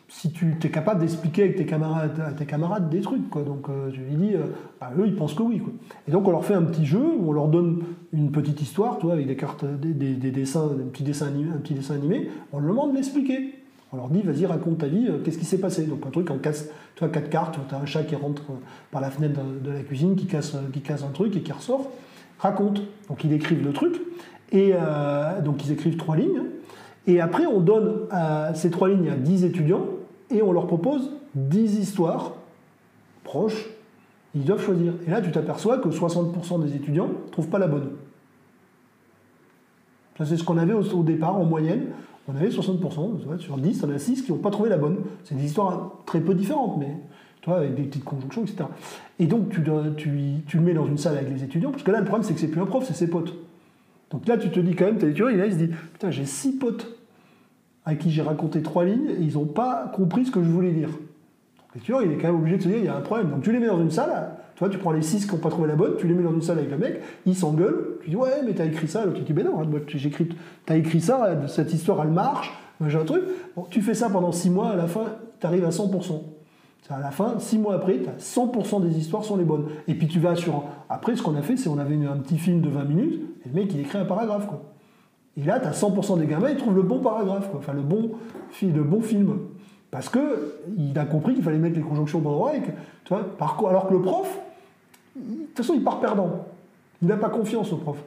si 0.09 0.31
tu 0.31 0.55
es 0.63 0.69
capable 0.69 1.01
d'expliquer 1.01 1.43
avec 1.43 1.57
tes 1.57 1.65
camarades, 1.65 2.19
à 2.25 2.31
tes 2.31 2.45
camarades 2.45 2.89
des 2.89 3.01
trucs, 3.01 3.29
quoi. 3.29 3.41
Donc 3.41 3.67
euh, 3.69 3.91
lui 3.91 4.15
dis, 4.15 4.35
euh, 4.35 4.45
bah, 4.79 4.91
eux 4.97 5.05
ils 5.05 5.15
pensent 5.15 5.33
que 5.33 5.43
oui, 5.43 5.59
quoi. 5.59 5.73
Et 6.07 6.11
donc 6.11 6.27
on 6.27 6.31
leur 6.31 6.45
fait 6.45 6.53
un 6.53 6.63
petit 6.63 6.85
jeu 6.85 7.01
où 7.01 7.29
on 7.29 7.33
leur 7.33 7.49
donne 7.49 7.83
une 8.13 8.31
petite 8.31 8.61
histoire, 8.61 8.99
avec 9.11 9.27
des 9.27 9.35
cartes, 9.35 9.65
des, 9.65 10.15
dessins, 10.31 10.65
un 10.65 10.89
petit 10.89 11.03
dessin 11.03 11.27
animé, 11.27 11.49
un 11.53 11.57
petit 11.57 11.73
dessin 11.73 11.95
animé. 11.95 12.29
On 12.53 12.59
leur 12.59 12.69
demande 12.69 12.91
de 12.91 12.95
l'expliquer. 12.95 13.55
On 13.91 13.97
leur 13.97 14.09
dit, 14.09 14.21
vas-y, 14.21 14.45
raconte 14.45 14.79
ta 14.79 14.87
vie, 14.87 15.07
euh, 15.09 15.19
qu'est-ce 15.23 15.37
qui 15.37 15.45
s'est 15.45 15.59
passé 15.59 15.83
Donc 15.83 16.05
un 16.05 16.09
truc 16.09 16.31
en 16.31 16.37
casse, 16.37 16.69
tu 16.95 16.99
vois, 16.99 17.09
quatre 17.09 17.29
cartes, 17.29 17.57
tu 17.67 17.75
as 17.75 17.77
un 17.77 17.85
chat 17.85 18.03
qui 18.03 18.15
rentre 18.15 18.43
par 18.91 19.01
la 19.01 19.11
fenêtre 19.11 19.41
de, 19.63 19.71
la 19.71 19.81
cuisine, 19.81 20.15
qui 20.15 20.25
casse, 20.25 20.55
qui 20.71 20.81
casse 20.81 21.03
un 21.03 21.11
truc 21.11 21.35
et 21.35 21.41
qui 21.41 21.51
ressort. 21.51 21.91
Raconte. 22.39 22.81
Donc 23.09 23.23
ils 23.23 23.33
écrivent 23.33 23.65
le 23.65 23.73
truc. 23.73 24.01
Et 24.53 24.73
donc 25.43 25.65
ils 25.65 25.71
écrivent 25.73 25.97
trois 25.97 26.15
lignes. 26.15 26.43
Et 27.07 27.19
après, 27.19 27.45
on 27.45 27.59
donne 27.59 28.07
ces 28.53 28.69
trois 28.69 28.87
lignes 28.87 29.09
à 29.09 29.15
10 29.15 29.43
étudiants 29.43 29.87
et 30.31 30.41
on 30.41 30.51
leur 30.51 30.67
propose 30.67 31.11
10 31.35 31.79
histoires 31.79 32.33
proches. 33.23 33.69
Ils 34.35 34.43
doivent 34.43 34.63
choisir. 34.63 34.93
Et 35.07 35.09
là, 35.09 35.21
tu 35.21 35.31
t'aperçois 35.31 35.79
que 35.79 35.89
60% 35.89 36.63
des 36.63 36.75
étudiants 36.75 37.07
ne 37.07 37.31
trouvent 37.31 37.49
pas 37.49 37.59
la 37.59 37.67
bonne. 37.67 37.91
Ça, 40.17 40.25
c'est 40.25 40.37
ce 40.37 40.43
qu'on 40.43 40.57
avait 40.57 40.73
au, 40.73 41.03
départ, 41.03 41.35
en 41.35 41.45
moyenne. 41.45 41.87
On 42.27 42.35
avait 42.35 42.49
60%, 42.49 43.39
sur 43.39 43.57
10, 43.57 43.83
on 43.83 43.89
a 43.89 43.99
6 43.99 44.23
qui 44.23 44.31
n'ont 44.31 44.39
pas 44.39 44.49
trouvé 44.49 44.69
la 44.69 44.77
bonne. 44.77 44.97
C'est 45.23 45.35
des 45.35 45.45
histoires 45.45 45.93
très 46.05 46.19
peu 46.19 46.33
différentes, 46.33 46.77
mais 46.77 46.97
toi, 47.41 47.57
avec 47.57 47.75
des 47.75 47.83
petites 47.83 48.03
conjonctions, 48.03 48.41
etc. 48.41 48.65
Et 49.19 49.27
donc, 49.27 49.49
tu, 49.49 49.63
tu, 50.45 50.57
le 50.57 50.63
mets 50.63 50.73
dans 50.73 50.85
une 50.85 50.97
salle 50.97 51.17
avec 51.17 51.29
les 51.29 51.43
étudiants, 51.43 51.71
parce 51.71 51.83
que 51.83 51.91
là, 51.91 51.99
le 51.99 52.05
problème, 52.05 52.23
c'est 52.23 52.33
que 52.33 52.39
c'est 52.39 52.49
plus 52.49 52.61
un 52.61 52.65
prof, 52.65 52.83
c'est 52.85 52.93
ses 52.93 53.09
potes. 53.09 53.33
Donc 54.11 54.27
là, 54.27 54.37
tu 54.37 54.49
te 54.49 54.59
dis 54.59 54.75
quand 54.75 54.85
même, 54.85 54.97
t'as 54.97 55.07
l'étudiant, 55.07 55.29
il, 55.29 55.39
il 55.39 55.51
se 55.51 55.57
dit 55.57 55.67
Putain, 55.67 56.11
j'ai 56.11 56.25
6 56.25 56.57
potes 56.57 56.96
à 57.87 57.95
qui 57.95 58.11
j'ai 58.11 58.21
raconté 58.21 58.61
trois 58.61 58.83
lignes 58.83 59.11
ils 59.19 59.33
n'ont 59.35 59.45
pas 59.45 59.91
compris 59.95 60.25
ce 60.25 60.31
que 60.31 60.43
je 60.43 60.49
voulais 60.49 60.71
dire. 60.71 60.89
Et 61.75 61.79
tu 61.79 61.93
vois, 61.93 62.03
il 62.03 62.11
est 62.11 62.17
quand 62.17 62.27
même 62.27 62.35
obligé 62.35 62.57
de 62.57 62.63
se 62.63 62.67
dire, 62.67 62.77
il 62.77 62.85
y 62.85 62.87
a 62.87 62.95
un 62.95 63.01
problème. 63.01 63.29
Donc 63.29 63.43
tu 63.43 63.51
les 63.51 63.59
mets 63.59 63.67
dans 63.67 63.81
une 63.81 63.91
salle, 63.91 64.31
tu 64.55 64.69
tu 64.69 64.77
prends 64.77 64.91
les 64.91 65.01
six 65.01 65.25
qui 65.25 65.31
n'ont 65.33 65.41
pas 65.41 65.49
trouvé 65.49 65.67
la 65.67 65.75
bonne, 65.75 65.93
tu 65.97 66.07
les 66.07 66.13
mets 66.13 66.23
dans 66.23 66.33
une 66.33 66.41
salle 66.41 66.57
avec 66.57 66.69
le 66.69 66.77
mec, 66.77 67.01
il 67.25 67.35
s'engueule, 67.35 67.97
tu 68.03 68.09
dis, 68.09 68.15
ouais, 68.15 68.41
mais 68.45 68.53
t'as 68.53 68.65
écrit 68.65 68.87
ça. 68.87 69.05
L'autre, 69.05 69.19
tu 69.19 69.23
dis, 69.23 69.33
ben 69.33 69.45
non, 69.45 69.61
j'ai 69.87 70.07
écrit, 70.07 70.29
t'as 70.65 70.75
écrit 70.75 70.99
ça, 70.99 71.47
cette 71.47 71.73
histoire, 71.73 72.01
elle 72.03 72.11
marche, 72.11 72.51
j'ai 72.85 72.97
un 72.97 73.05
truc. 73.05 73.23
Bon, 73.55 73.65
tu 73.69 73.81
fais 73.81 73.93
ça 73.93 74.09
pendant 74.09 74.31
six 74.31 74.49
mois, 74.49 74.71
à 74.71 74.75
la 74.75 74.87
fin, 74.87 75.05
tu 75.39 75.45
arrives 75.45 75.65
à 75.65 75.69
100%. 75.69 76.21
À 76.89 76.99
la 76.99 77.11
fin, 77.11 77.35
six 77.39 77.57
mois 77.57 77.75
après, 77.75 77.99
as 78.07 78.21
100% 78.21 78.81
des 78.81 78.97
histoires 78.97 79.23
sont 79.23 79.37
les 79.37 79.43
bonnes. 79.43 79.67
Et 79.87 79.93
puis 79.93 80.07
tu 80.07 80.19
vas 80.19 80.35
sur. 80.35 80.63
Après, 80.89 81.15
ce 81.15 81.21
qu'on 81.21 81.35
a 81.35 81.41
fait, 81.41 81.57
c'est 81.57 81.69
on 81.69 81.77
avait 81.77 81.95
un 82.05 82.17
petit 82.17 82.37
film 82.37 82.61
de 82.61 82.69
20 82.69 82.83
minutes, 82.85 83.21
et 83.45 83.49
le 83.49 83.55
mec, 83.55 83.73
il 83.73 83.79
écrit 83.79 83.97
un 83.97 84.05
paragraphe, 84.05 84.47
quoi. 84.47 84.61
Et 85.37 85.43
là, 85.43 85.59
tu 85.59 85.67
as 85.67 85.71
100% 85.71 86.19
des 86.19 86.25
gamins, 86.25 86.49
ils 86.49 86.57
trouvent 86.57 86.75
le 86.75 86.81
bon 86.81 86.99
paragraphe, 86.99 87.49
enfin 87.55 87.73
le 87.73 87.81
bon, 87.81 88.11
le 88.61 88.83
bon 88.83 89.01
film. 89.01 89.37
Parce 89.91 90.09
qu'il 90.09 90.97
a 90.97 91.05
compris 91.05 91.35
qu'il 91.35 91.43
fallait 91.43 91.59
mettre 91.59 91.75
les 91.75 91.81
conjonctions 91.81 92.19
au 92.19 92.21
bon 92.21 92.31
endroit. 92.31 92.55
Et 92.55 92.61
alors 93.11 93.87
que 93.87 93.93
le 93.93 94.01
prof, 94.01 94.39
de 95.15 95.45
toute 95.45 95.57
façon, 95.57 95.73
il 95.75 95.83
part 95.83 95.99
perdant. 95.99 96.45
Il 97.01 97.07
n'a 97.07 97.17
pas 97.17 97.29
confiance 97.29 97.71
au 97.71 97.77
prof. 97.77 97.97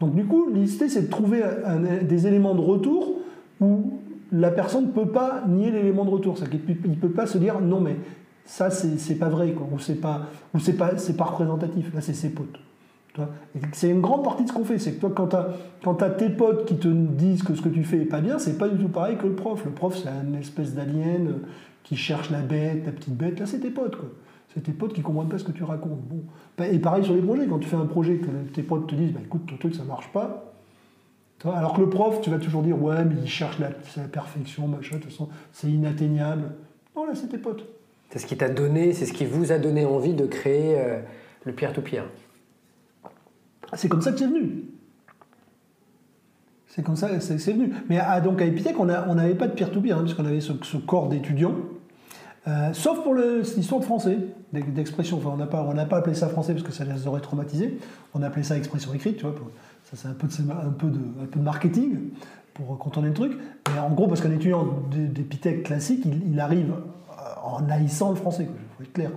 Donc 0.00 0.14
du 0.14 0.24
coup, 0.24 0.48
l'idée, 0.52 0.88
c'est 0.88 1.02
de 1.02 1.10
trouver 1.10 1.42
des 2.02 2.26
éléments 2.26 2.54
de 2.54 2.60
retour 2.60 3.14
où 3.60 3.98
la 4.32 4.50
personne 4.50 4.86
ne 4.86 4.90
peut 4.90 5.08
pas 5.08 5.42
nier 5.48 5.70
l'élément 5.70 6.04
de 6.04 6.10
retour. 6.10 6.36
Il 6.84 6.90
ne 6.90 6.96
peut 6.96 7.10
pas 7.10 7.26
se 7.26 7.38
dire 7.38 7.60
non 7.60 7.80
mais 7.80 7.96
ça 8.44 8.70
c'est 8.70 9.14
pas 9.14 9.28
vrai, 9.28 9.54
ou 9.72 9.78
c'est 9.78 10.00
pas, 10.00 10.26
pas, 10.52 10.90
pas 11.16 11.24
représentatif. 11.24 11.94
Là, 11.94 12.00
c'est 12.00 12.14
ses 12.14 12.30
potes. 12.30 12.58
C'est 13.72 13.90
une 13.90 14.00
grande 14.00 14.24
partie 14.24 14.44
de 14.44 14.48
ce 14.48 14.52
qu'on 14.52 14.64
fait. 14.64 14.78
C'est 14.78 14.92
que 14.92 15.06
toi, 15.06 15.12
quand 15.82 15.94
tu 15.94 16.04
tes 16.18 16.30
potes 16.30 16.66
qui 16.66 16.76
te 16.76 16.88
disent 16.88 17.42
que 17.42 17.54
ce 17.54 17.62
que 17.62 17.68
tu 17.68 17.84
fais 17.84 17.98
est 17.98 18.06
pas 18.06 18.20
bien, 18.20 18.38
c'est 18.38 18.58
pas 18.58 18.68
du 18.68 18.78
tout 18.78 18.88
pareil 18.88 19.16
que 19.16 19.26
le 19.26 19.34
prof. 19.34 19.64
Le 19.64 19.70
prof, 19.70 19.96
c'est 19.96 20.08
une 20.08 20.34
espèce 20.34 20.74
d'alien 20.74 21.40
qui 21.84 21.96
cherche 21.96 22.30
la 22.30 22.40
bête, 22.40 22.84
la 22.86 22.92
petite 22.92 23.16
bête. 23.16 23.40
Là, 23.40 23.46
c'est 23.46 23.60
tes 23.60 23.70
potes. 23.70 23.96
C'est 24.54 24.62
tes 24.62 24.72
potes 24.72 24.92
qui 24.92 25.02
comprennent 25.02 25.28
pas 25.28 25.38
ce 25.38 25.44
que 25.44 25.52
tu 25.52 25.64
racontes. 25.64 26.00
Bon. 26.02 26.22
Et 26.64 26.78
pareil 26.78 27.04
sur 27.04 27.14
les 27.14 27.22
projets. 27.22 27.46
Quand 27.46 27.58
tu 27.58 27.68
fais 27.68 27.76
un 27.76 27.86
projet, 27.86 28.16
que 28.16 28.28
tes 28.52 28.62
potes 28.62 28.86
te 28.86 28.94
disent 28.94 29.12
bah, 29.12 29.20
écoute, 29.22 29.46
ton 29.46 29.56
truc, 29.56 29.74
ça 29.74 29.84
marche 29.84 30.10
pas. 30.12 30.52
Alors 31.44 31.72
que 31.72 31.80
le 31.80 31.88
prof, 31.88 32.20
tu 32.20 32.30
vas 32.30 32.38
toujours 32.38 32.62
dire 32.62 32.80
ouais, 32.82 33.04
mais 33.04 33.14
il 33.22 33.28
cherche 33.28 33.58
la, 33.60 33.70
perfection, 34.08 34.66
machin, 34.66 34.96
de 34.96 35.02
toute 35.02 35.12
façon, 35.12 35.28
c'est 35.52 35.68
inatteignable. 35.68 36.52
Non, 36.96 37.06
là, 37.06 37.12
c'est 37.14 37.28
tes 37.28 37.38
potes. 37.38 37.64
C'est 38.10 38.18
ce 38.18 38.26
qui 38.26 38.36
t'a 38.36 38.48
donné, 38.48 38.92
c'est 38.92 39.06
ce 39.06 39.12
qui 39.12 39.24
vous 39.24 39.52
a 39.52 39.58
donné 39.58 39.84
envie 39.84 40.14
de 40.14 40.26
créer 40.26 40.78
euh, 40.78 41.00
le 41.44 41.52
peer-to-peer. 41.52 42.04
C'est 43.74 43.88
comme 43.88 44.02
ça 44.02 44.12
que 44.12 44.18
c'est 44.18 44.26
venu. 44.26 44.64
C'est 46.68 46.82
comme 46.82 46.96
ça 46.96 47.08
que 47.08 47.20
c'est 47.20 47.52
venu. 47.52 47.72
Mais 47.88 47.98
à, 47.98 48.20
donc 48.20 48.40
à 48.40 48.44
Epitech, 48.44 48.78
on 48.78 48.86
n'avait 48.86 49.34
pas 49.34 49.48
de 49.48 49.52
peer-to-peer, 49.52 49.98
hein, 49.98 50.02
puisqu'on 50.02 50.24
avait 50.24 50.40
ce, 50.40 50.76
corps 50.76 51.08
d'étudiants. 51.08 51.54
Euh, 52.46 52.72
sauf 52.72 53.02
pour 53.02 53.14
l'histoire 53.14 53.80
de 53.80 53.84
français, 53.84 54.18
d'expression. 54.52 55.18
Enfin, 55.18 55.30
on 55.32 55.36
n'a 55.36 55.46
pas, 55.46 55.64
pas 55.86 55.96
appelé 55.98 56.14
ça 56.14 56.28
français 56.28 56.52
parce 56.52 56.64
que 56.64 56.72
ça 56.72 56.84
les 56.84 57.06
aurait 57.06 57.20
traumatisés. 57.20 57.78
On 58.14 58.22
appelait 58.22 58.42
ça 58.42 58.56
expression 58.56 58.94
écrite, 58.94 59.16
tu 59.16 59.24
vois. 59.24 59.34
ça, 59.90 59.96
c'est 59.96 60.08
un 60.08 60.70
peu, 60.70 60.88
de, 60.88 61.38
marketing 61.40 62.10
pour 62.54 62.78
contourner 62.78 63.08
le 63.08 63.14
truc. 63.14 63.32
Mais 63.72 63.80
en 63.80 63.90
gros, 63.90 64.06
parce 64.06 64.20
qu'un 64.20 64.30
étudiant 64.30 64.66
d'Epitech 64.90 65.64
classique, 65.64 66.04
il, 66.04 66.38
arrive 66.40 66.72
en 67.42 67.68
haïssant 67.68 68.10
le 68.10 68.16
français. 68.16 68.46
Il 68.48 68.76
faut 68.76 68.82
être 68.84 68.92
clair. 68.92 69.10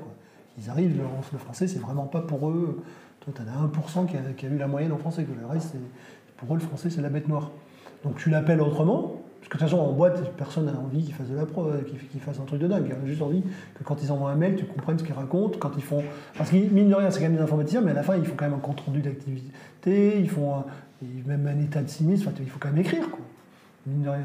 Ils 0.58 0.70
arrivent, 0.70 0.99
le 1.32 1.38
français, 1.38 1.68
c'est 1.68 1.80
vraiment 1.80 2.06
pas 2.06 2.22
pour 2.22 2.49
eux 2.49 2.82
toi, 3.22 3.34
tu 3.36 3.42
as 3.42 4.02
1% 4.02 4.08
qui 4.08 4.18
a, 4.18 4.20
qui 4.36 4.46
a, 4.46 4.50
eu 4.50 4.58
la 4.58 4.68
moyenne 4.68 4.92
en 4.92 4.98
français, 4.98 5.24
que 5.24 5.40
le 5.40 5.46
reste, 5.46 5.76
pour 6.38 6.54
eux, 6.54 6.58
le 6.58 6.64
français, 6.64 6.90
c'est 6.90 7.02
la 7.02 7.10
bête 7.10 7.28
noire. 7.28 7.52
Donc 8.04 8.18
tu 8.18 8.30
l'appelles 8.30 8.62
autrement, 8.62 9.22
parce 9.40 9.50
que 9.50 9.58
de 9.58 9.60
toute 9.60 9.70
façon, 9.70 9.80
en 9.80 9.92
boîte, 9.92 10.36
personne 10.38 10.66
n'a 10.66 10.78
envie 10.78 11.04
qu'ils 11.04 11.14
fassent 11.14 11.30
de 11.30 11.36
la 11.36 11.46
preuve, 11.46 11.84
qu'ils 11.84 12.20
fassent 12.20 12.40
un 12.40 12.46
truc 12.46 12.60
de 12.60 12.68
dingue. 12.68 12.86
Ils 12.88 12.94
ont 12.94 13.06
juste 13.06 13.22
envie 13.22 13.44
que 13.76 13.84
quand 13.84 14.02
ils 14.02 14.12
envoient 14.12 14.32
un 14.32 14.36
mail, 14.36 14.56
tu 14.56 14.66
comprennes 14.66 14.98
ce 14.98 15.04
qu'ils 15.04 15.14
racontent. 15.14 15.58
Quand 15.60 15.72
ils 15.78 15.84
font. 15.84 16.04
Parce 16.38 16.50
que, 16.50 16.56
mine 16.56 16.90
de 16.90 16.96
rien, 16.96 17.12
c'est 17.12 17.20
quand 17.20 17.26
même 17.26 17.36
des 17.36 17.42
informaticiens, 17.42 17.82
mais 17.82 17.92
à 17.92 17.96
la 17.96 18.04
fin, 18.04 18.18
ils 18.18 18.26
font 18.26 18.36
quand 18.36 18.46
même 18.46 18.56
un 18.56 18.60
compte 18.60 18.82
rendu 18.82 19.02
d'activité, 19.02 20.20
ils 20.20 20.30
font 20.30 20.64
même 21.26 21.48
un 21.48 21.60
état 21.60 21.82
de 21.82 21.90
sinistre, 21.90 22.30
il 22.40 22.50
faut 22.50 22.60
quand 22.60 22.70
même 22.70 22.80
écrire, 22.80 23.10
quoi. 23.10 23.20
Mine 23.86 24.04
de 24.04 24.10
rien. 24.10 24.24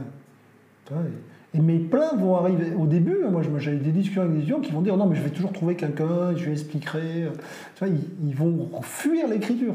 Mes 1.61 1.79
plein 1.79 2.15
vont 2.17 2.37
arriver. 2.37 2.75
Au 2.79 2.87
début, 2.87 3.17
moi 3.31 3.43
j'avais 3.59 3.79
des 3.79 3.93
discussions 3.93 4.23
avec 4.23 4.41
des 4.41 4.47
gens 4.47 4.61
qui 4.61 4.73
vont 4.73 4.83
dire 4.83 4.97
non, 4.97 5.07
mais 5.07 5.17
je 5.17 5.23
vais 5.23 5.31
toujours 5.31 5.53
trouver 5.53 5.77
quelqu'un, 5.77 6.35
je 6.37 6.45
lui 6.45 6.53
expliquerai. 6.53 7.29
Tu 7.77 7.85
vois, 7.85 7.95
ils, 8.25 8.35
vont 8.35 8.69
fuir 8.83 9.29
l'écriture. 9.29 9.75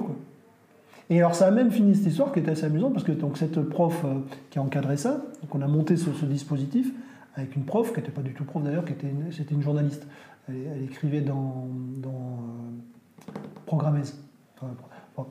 Et 1.09 1.19
alors 1.19 1.35
ça 1.35 1.47
a 1.47 1.51
même 1.51 1.71
fini 1.71 1.95
cette 1.95 2.07
histoire 2.07 2.31
qui 2.31 2.39
était 2.39 2.51
assez 2.51 2.65
amusante 2.65 2.93
parce 2.93 3.05
que 3.05 3.11
donc, 3.11 3.37
cette 3.37 3.61
prof 3.61 4.01
euh, 4.05 4.19
qui 4.49 4.59
a 4.59 4.61
encadré 4.61 4.95
ça, 4.95 5.21
donc 5.41 5.53
on 5.53 5.61
a 5.61 5.67
monté 5.67 5.97
ce, 5.97 6.09
dispositif 6.25 6.89
avec 7.35 7.55
une 7.55 7.63
prof 7.63 7.91
qui 7.91 7.99
n'était 7.99 8.11
pas 8.11 8.21
du 8.21 8.33
tout 8.33 8.45
prof 8.45 8.63
d'ailleurs, 8.63 8.85
qui 8.85 8.93
était 8.93 9.07
une, 9.07 9.57
une 9.57 9.61
journaliste. 9.61 10.07
Elle, 10.47 10.83
écrivait 10.83 11.21
dans, 11.21 11.67
dans 12.01 12.39
euh, 13.69 13.77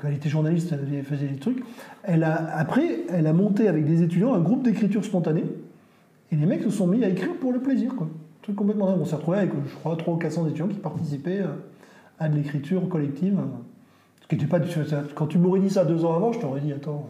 elle 0.04 0.14
était 0.14 0.28
journaliste, 0.28 0.72
elle 0.72 1.02
faisait 1.04 1.26
des 1.26 1.38
trucs. 1.38 1.62
Elle 2.02 2.24
a, 2.24 2.56
après, 2.56 3.00
elle 3.10 3.26
a 3.26 3.32
monté 3.32 3.68
avec 3.68 3.84
des 3.84 4.02
étudiants 4.02 4.34
un 4.34 4.40
groupe 4.40 4.62
d'écriture 4.62 5.04
spontanée 5.04 5.44
et 6.32 6.36
les 6.36 6.46
mecs 6.46 6.62
se 6.62 6.70
sont 6.70 6.86
mis 6.86 7.04
à 7.04 7.08
écrire 7.08 7.34
pour 7.40 7.52
le 7.52 7.60
plaisir. 7.60 7.94
Quoi. 7.96 8.08
Truc 8.42 8.56
complètement 8.56 8.86
dingue. 8.86 9.00
On 9.00 9.04
s'est 9.04 9.16
retrouvé 9.16 9.38
avec, 9.38 9.50
je 9.66 9.74
crois, 9.74 9.96
300 9.96 10.12
ou 10.12 10.16
400 10.16 10.46
étudiants 10.46 10.68
qui 10.68 10.78
participaient 10.78 11.40
euh, 11.40 11.48
à 12.18 12.28
de 12.28 12.36
l'écriture 12.36 12.88
collective. 12.88 13.38
Ce 14.22 14.28
qui 14.28 14.36
était 14.36 14.46
pas 14.46 14.60
Quand 15.14 15.26
tu 15.26 15.38
m'aurais 15.38 15.60
dit 15.60 15.70
ça 15.70 15.84
deux 15.84 16.04
ans 16.04 16.14
avant, 16.14 16.32
je 16.32 16.40
t'aurais 16.40 16.60
dit 16.60 16.72
attends, 16.72 17.08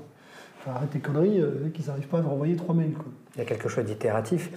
arrête 0.66 0.90
tes 0.90 1.00
conneries, 1.00 1.40
euh, 1.40 1.68
qu'ils 1.74 1.86
n'arrivent 1.86 2.08
pas 2.08 2.18
à 2.18 2.22
renvoyer 2.22 2.56
trois 2.56 2.74
mails. 2.74 2.94
Quoi. 2.94 3.06
Il 3.34 3.38
y 3.38 3.42
a 3.42 3.44
quelque 3.44 3.68
chose 3.68 3.84
d'itératif. 3.84 4.50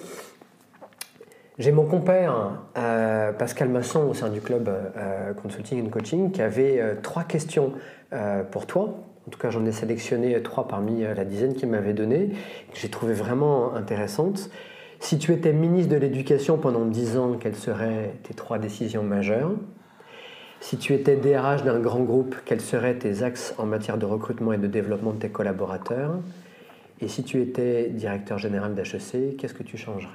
J'ai 1.59 1.71
mon 1.71 1.85
compère, 1.85 2.61
euh, 2.77 3.31
Pascal 3.33 3.69
Masson, 3.69 4.07
au 4.09 4.15
sein 4.15 4.29
du 4.29 4.41
club 4.41 4.71
Consulting 5.39 5.85
and 5.85 5.89
Coaching, 5.89 6.31
qui 6.31 6.41
avait 6.41 6.97
trois 7.03 7.25
questions 7.25 7.73
pour 8.49 8.65
toi 8.65 9.03
en 9.27 9.31
tout 9.31 9.39
cas, 9.39 9.49
j'en 9.49 9.65
ai 9.65 9.71
sélectionné 9.71 10.41
trois 10.43 10.67
parmi 10.67 11.03
euh, 11.03 11.13
la 11.13 11.25
dizaine 11.25 11.53
qu'il 11.53 11.69
m'avait 11.69 11.93
donné, 11.93 12.29
que 12.73 12.79
j'ai 12.79 12.89
trouvé 12.89 13.13
vraiment 13.13 13.73
intéressantes. 13.73 14.49
Si 14.99 15.17
tu 15.17 15.33
étais 15.33 15.53
ministre 15.53 15.91
de 15.91 15.97
l'Éducation 15.97 16.57
pendant 16.57 16.85
dix 16.85 17.17
ans, 17.17 17.37
quelles 17.39 17.55
seraient 17.55 18.13
tes 18.23 18.33
trois 18.33 18.59
décisions 18.59 19.03
majeures? 19.03 19.51
Si 20.59 20.77
tu 20.77 20.93
étais 20.93 21.17
DRH 21.17 21.63
d'un 21.63 21.79
grand 21.79 22.03
groupe, 22.03 22.35
quels 22.45 22.61
seraient 22.61 22.95
tes 22.95 23.21
axes 23.21 23.53
en 23.57 23.65
matière 23.65 23.97
de 23.97 24.05
recrutement 24.05 24.53
et 24.53 24.57
de 24.57 24.67
développement 24.67 25.11
de 25.11 25.19
tes 25.19 25.29
collaborateurs? 25.29 26.19
Et 27.01 27.09
si 27.09 27.23
tu 27.23 27.41
étais 27.41 27.89
directeur 27.89 28.37
général 28.37 28.75
d'HEC, 28.75 29.35
qu'est-ce 29.37 29.53
que 29.53 29.63
tu 29.63 29.77
changerais? 29.77 30.11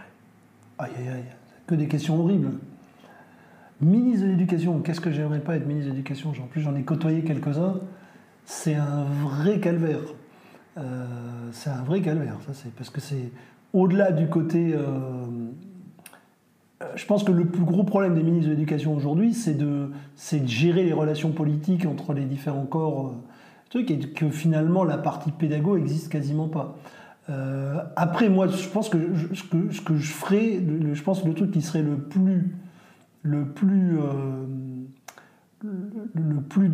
Aïe, 0.79 0.91
aïe, 0.99 1.09
aïe, 1.17 1.25
que 1.67 1.75
des 1.75 1.87
questions 1.87 2.19
horribles. 2.19 2.53
Ministre 3.83 4.25
de 4.25 4.31
l'Éducation, 4.31 4.79
qu'est-ce 4.81 5.03
que 5.03 5.11
j'aimerais 5.11 5.41
pas 5.41 5.57
être 5.57 5.67
ministre 5.67 5.91
de 5.91 5.97
l'Éducation? 5.97 6.31
En 6.31 6.47
plus, 6.47 6.63
j'en 6.63 6.75
ai 6.75 6.83
côtoyé 6.83 7.23
quelques-uns. 7.23 7.81
C'est 8.51 8.75
un 8.75 9.05
vrai 9.05 9.61
calvaire. 9.61 10.01
Euh, 10.79 11.05
c'est 11.53 11.69
un 11.69 11.83
vrai 11.83 12.01
calvaire, 12.01 12.37
ça 12.47 12.55
c'est 12.55 12.73
parce 12.73 12.89
que 12.89 13.01
c'est 13.01 13.31
au-delà 13.73 14.11
du 14.13 14.29
côté 14.29 14.75
euh, 14.75 15.27
je 16.95 17.07
pense 17.07 17.25
que 17.25 17.33
le 17.33 17.47
plus 17.47 17.65
gros 17.65 17.85
problème 17.85 18.15
des 18.15 18.23
ministres 18.23 18.49
de 18.49 18.55
l'Éducation 18.55 18.95
aujourd'hui, 18.95 19.35
c'est 19.35 19.55
de, 19.55 19.91
gérer 20.47 20.85
les 20.85 20.93
relations 20.93 21.33
politiques 21.33 21.87
entre 21.87 22.13
les 22.13 22.25
différents 22.25 22.67
corps, 22.67 23.15
euh, 23.75 23.81
et 23.81 23.99
que 23.99 24.31
finalement 24.31 24.85
la 24.85 24.99
partie 24.99 25.33
pédago 25.33 25.77
existe 25.77 26.11
quasiment 26.11 26.49
pas. 26.49 26.79
Euh, 27.31 27.79
après, 27.97 28.29
moi, 28.29 28.47
je 28.47 28.69
pense 28.69 28.89
que 28.89 28.99
ce, 29.35 29.43
que, 29.43 29.97
je 29.97 30.13
ferais, 30.13 30.61
je 30.93 31.03
pense 31.03 31.23
que 31.23 31.29
le 31.29 31.35
truc 31.35 31.51
qui 31.51 31.61
serait 31.61 31.83
le 31.83 31.99
plus, 31.99 32.57
le 33.23 33.45
plus, 33.45 33.99
euh, 33.99 34.47
le, 35.63 36.41
plus, 36.41 36.73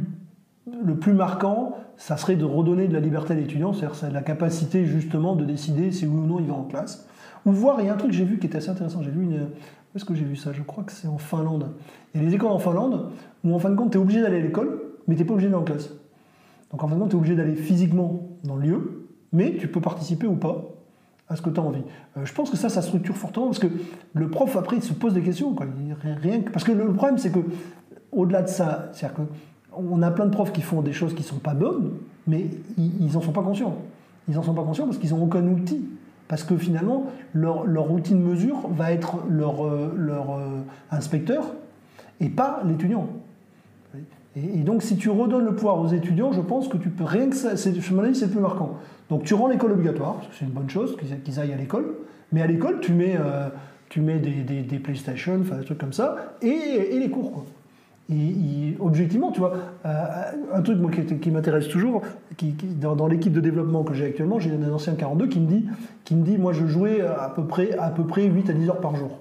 le 0.66 0.96
plus 0.96 1.12
marquant, 1.12 1.76
ça 1.96 2.16
serait 2.16 2.36
de 2.36 2.44
redonner 2.44 2.88
de 2.88 2.94
la 2.94 3.00
liberté 3.00 3.34
à 3.34 3.36
l'étudiant, 3.36 3.72
c'est-à-dire 3.72 4.12
la 4.12 4.22
capacité 4.22 4.86
justement 4.86 5.36
de 5.36 5.44
décider 5.44 5.92
si 5.92 6.06
oui 6.06 6.18
ou 6.18 6.26
non 6.26 6.40
il 6.40 6.46
va 6.46 6.54
en 6.54 6.64
classe. 6.64 7.06
Ou 7.44 7.52
voir, 7.52 7.80
il 7.80 7.86
y 7.86 7.90
a 7.90 7.94
un 7.94 7.96
truc 7.96 8.10
que 8.10 8.16
j'ai 8.16 8.24
vu 8.24 8.38
qui 8.38 8.46
était 8.46 8.56
assez 8.56 8.70
intéressant, 8.70 9.02
j'ai 9.02 9.10
vu 9.10 9.22
une, 9.22 9.34
où 9.42 9.96
est-ce 9.96 10.04
que 10.04 10.14
j'ai 10.14 10.24
vu 10.24 10.36
ça? 10.36 10.52
Je 10.52 10.62
crois 10.62 10.84
que 10.84 10.92
c'est 10.92 11.08
en 11.08 11.18
Finlande. 11.18 11.72
Il 12.14 12.22
y 12.22 12.26
a 12.26 12.28
des 12.28 12.34
écoles 12.34 12.50
en 12.50 12.58
Finlande 12.58 13.10
où 13.44 13.54
en 13.54 13.58
fin 13.58 13.70
de 13.70 13.76
compte, 13.76 13.92
tu 13.92 13.98
es 13.98 14.00
obligé 14.00 14.22
d'aller 14.22 14.38
à 14.38 14.42
l'école, 14.42 14.80
mais 15.06 15.14
tu 15.14 15.20
n'es 15.20 15.26
pas 15.26 15.34
obligé 15.34 15.48
d'aller 15.48 15.60
en 15.60 15.64
classe. 15.64 15.90
Donc 16.70 16.82
en 16.82 16.88
fin 16.88 16.94
de 16.94 17.00
compte, 17.00 17.10
tu 17.10 17.16
es 17.16 17.18
obligé 17.18 17.36
d'aller 17.36 17.54
physiquement 17.54 18.22
dans 18.42 18.56
le 18.56 18.62
lieu, 18.62 19.08
mais 19.32 19.56
tu 19.58 19.68
peux 19.68 19.80
participer 19.80 20.26
ou 20.26 20.36
pas 20.36 20.64
à 21.28 21.36
ce 21.36 21.42
que 21.42 21.50
tu 21.50 21.60
as 21.60 21.62
envie. 21.62 21.82
Euh, 22.16 22.24
je 22.24 22.32
pense 22.32 22.50
que 22.50 22.56
ça, 22.56 22.68
ça 22.68 22.82
structure 22.82 23.16
fortement, 23.16 23.46
parce 23.46 23.58
que 23.58 23.68
le 24.14 24.28
prof, 24.30 24.56
après, 24.56 24.76
il 24.76 24.82
se 24.82 24.92
pose 24.92 25.14
des 25.14 25.22
questions. 25.22 25.54
Quoi. 25.54 25.66
Rien 26.22 26.40
Parce 26.52 26.64
que 26.64 26.72
le 26.72 26.92
problème, 26.92 27.18
c'est 27.18 27.30
que, 27.30 27.40
au-delà 28.12 28.42
de 28.42 28.48
ça, 28.48 28.90
c'est-à-dire 28.92 29.26
qu'on 29.74 30.02
a 30.02 30.10
plein 30.10 30.26
de 30.26 30.30
profs 30.30 30.52
qui 30.52 30.62
font 30.62 30.82
des 30.82 30.92
choses 30.92 31.14
qui 31.14 31.22
ne 31.22 31.26
sont 31.26 31.38
pas 31.38 31.54
bonnes, 31.54 31.92
mais 32.26 32.46
ils 32.78 33.12
n'en 33.12 33.20
sont 33.20 33.32
pas 33.32 33.42
conscients. 33.42 33.76
Ils 34.28 34.34
n'en 34.34 34.42
sont 34.42 34.54
pas 34.54 34.62
conscients 34.62 34.86
parce 34.86 34.98
qu'ils 34.98 35.10
n'ont 35.10 35.22
aucun 35.22 35.46
outil 35.46 35.84
parce 36.28 36.42
que 36.42 36.56
finalement, 36.56 37.06
leur, 37.34 37.90
outil 37.90 38.14
de 38.14 38.18
mesure 38.18 38.68
va 38.68 38.92
être 38.92 39.18
leur, 39.28 39.66
euh, 39.66 39.94
euh, 39.98 40.60
inspecteur 40.90 41.44
et 42.20 42.28
pas 42.28 42.62
l'étudiant. 42.66 43.08
Et, 44.36 44.62
donc, 44.62 44.82
si 44.82 44.96
tu 44.96 45.10
redonnes 45.10 45.44
le 45.44 45.54
pouvoir 45.54 45.78
aux 45.78 45.88
étudiants, 45.88 46.32
je 46.32 46.40
pense 46.40 46.66
que 46.66 46.76
tu 46.76 46.88
peux 46.88 47.04
rien 47.04 47.28
que 47.28 47.36
ça. 47.36 47.56
C'est, 47.56 47.72
c'est 47.74 48.30
plus 48.30 48.40
marquant. 48.40 48.78
Donc, 49.10 49.22
tu 49.22 49.34
rends 49.34 49.46
l'école 49.46 49.72
obligatoire, 49.72 50.14
parce 50.14 50.28
que 50.28 50.34
c'est 50.36 50.44
une 50.44 50.50
bonne 50.50 50.70
chose 50.70 50.96
qu'ils, 51.24 51.38
aillent 51.38 51.52
à 51.52 51.56
l'école. 51.56 51.94
Mais 52.32 52.42
à 52.42 52.46
l'école, 52.46 52.80
tu 52.80 52.92
mets, 52.92 53.16
euh, 53.16 53.48
des, 53.96 54.78
PlayStation, 54.82 55.38
enfin 55.40 55.58
des 55.58 55.64
trucs 55.64 55.78
comme 55.78 55.92
ça, 55.92 56.34
et, 56.42 56.98
les 56.98 57.10
cours. 57.10 57.44
Et, 58.10 58.76
objectivement, 58.80 59.32
tu 59.32 59.40
vois, 59.40 59.54
euh, 59.86 60.04
un 60.52 60.62
truc 60.62 60.78
moi, 60.78 60.90
qui, 60.90 61.30
m'intéresse 61.30 61.68
toujours, 61.68 62.02
qui, 62.36 62.52
dans, 62.52 63.06
l'équipe 63.06 63.32
de 63.32 63.40
développement 63.40 63.82
que 63.82 63.94
j'ai 63.94 64.06
actuellement, 64.06 64.38
j'ai 64.38 64.50
un 64.52 64.72
ancien 64.72 64.94
42 64.94 65.28
qui 65.28 65.40
me 65.40 65.46
dit, 65.46 65.66
qui 66.04 66.14
me 66.14 66.22
dit, 66.22 66.36
moi 66.36 66.52
je 66.52 66.66
jouais 66.66 67.00
à 67.00 67.32
peu 67.34 67.44
près, 67.44 67.76
à 67.78 67.90
peu 67.90 68.04
près 68.04 68.26
8 68.26 68.50
à 68.50 68.52
10 68.52 68.68
heures 68.68 68.80
par 68.80 68.94
jour. 68.96 69.18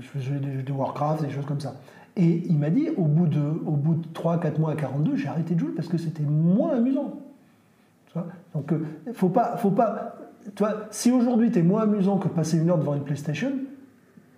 Je 0.00 0.06
faisais 0.06 0.36
des 0.36 0.62
de 0.62 0.72
Warcraft, 0.72 1.22
des 1.22 1.30
choses 1.30 1.44
comme 1.44 1.60
ça. 1.60 1.74
Et 2.16 2.42
il 2.46 2.56
m'a 2.56 2.70
dit, 2.70 2.88
au 2.96 3.04
bout 3.04 3.26
de, 3.26 3.38
de 3.38 4.08
3-4 4.14 4.58
mois 4.58 4.72
à 4.72 4.76
42, 4.76 5.16
j'ai 5.16 5.28
arrêté 5.28 5.54
de 5.54 5.60
jouer 5.60 5.72
parce 5.74 5.88
que 5.88 5.98
c'était 5.98 6.22
moins 6.22 6.76
amusant. 6.76 7.20
Tu 8.06 8.12
vois? 8.14 8.26
Donc, 8.54 8.72
euh, 8.72 8.84
faut 9.12 9.28
pas, 9.28 9.56
faut 9.58 9.70
pas, 9.70 10.16
tu 10.54 10.62
vois, 10.62 10.86
si 10.90 11.10
aujourd'hui 11.10 11.50
tu 11.50 11.58
es 11.58 11.62
moins 11.62 11.82
amusant 11.82 12.18
que 12.18 12.28
passer 12.28 12.58
une 12.58 12.70
heure 12.70 12.78
devant 12.78 12.94
une 12.94 13.04
PlayStation, 13.04 13.52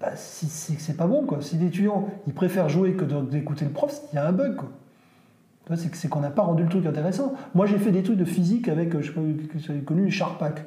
bah, 0.05 0.13
c'est 0.17 0.97
pas 0.97 1.07
bon. 1.07 1.25
Quoi. 1.25 1.41
Si 1.41 1.57
l'étudiant 1.57 2.09
il 2.27 2.35
préfère 2.35 2.69
jouer 2.69 2.95
que 2.95 3.05
d'écouter 3.05 3.65
le 3.65 3.71
prof, 3.71 4.01
il 4.13 4.17
y 4.17 4.19
a 4.19 4.27
un 4.27 4.33
bug. 4.33 4.61
C'est 5.75 6.09
qu'on 6.09 6.21
n'a 6.21 6.31
pas 6.31 6.43
rendu 6.43 6.63
le 6.63 6.69
truc 6.69 6.85
intéressant. 6.85 7.35
Moi, 7.55 7.65
j'ai 7.65 7.79
fait 7.79 7.91
des 7.91 8.03
trucs 8.03 8.19
de 8.19 8.27
physique 8.27 8.69
avec, 8.69 9.01
je 9.01 9.07
sais 9.07 9.15
pas, 9.15 9.23
vous 9.23 9.71
avez 9.71 9.81
connu 9.81 10.05
les 10.05 10.11
Sharpak, 10.11 10.65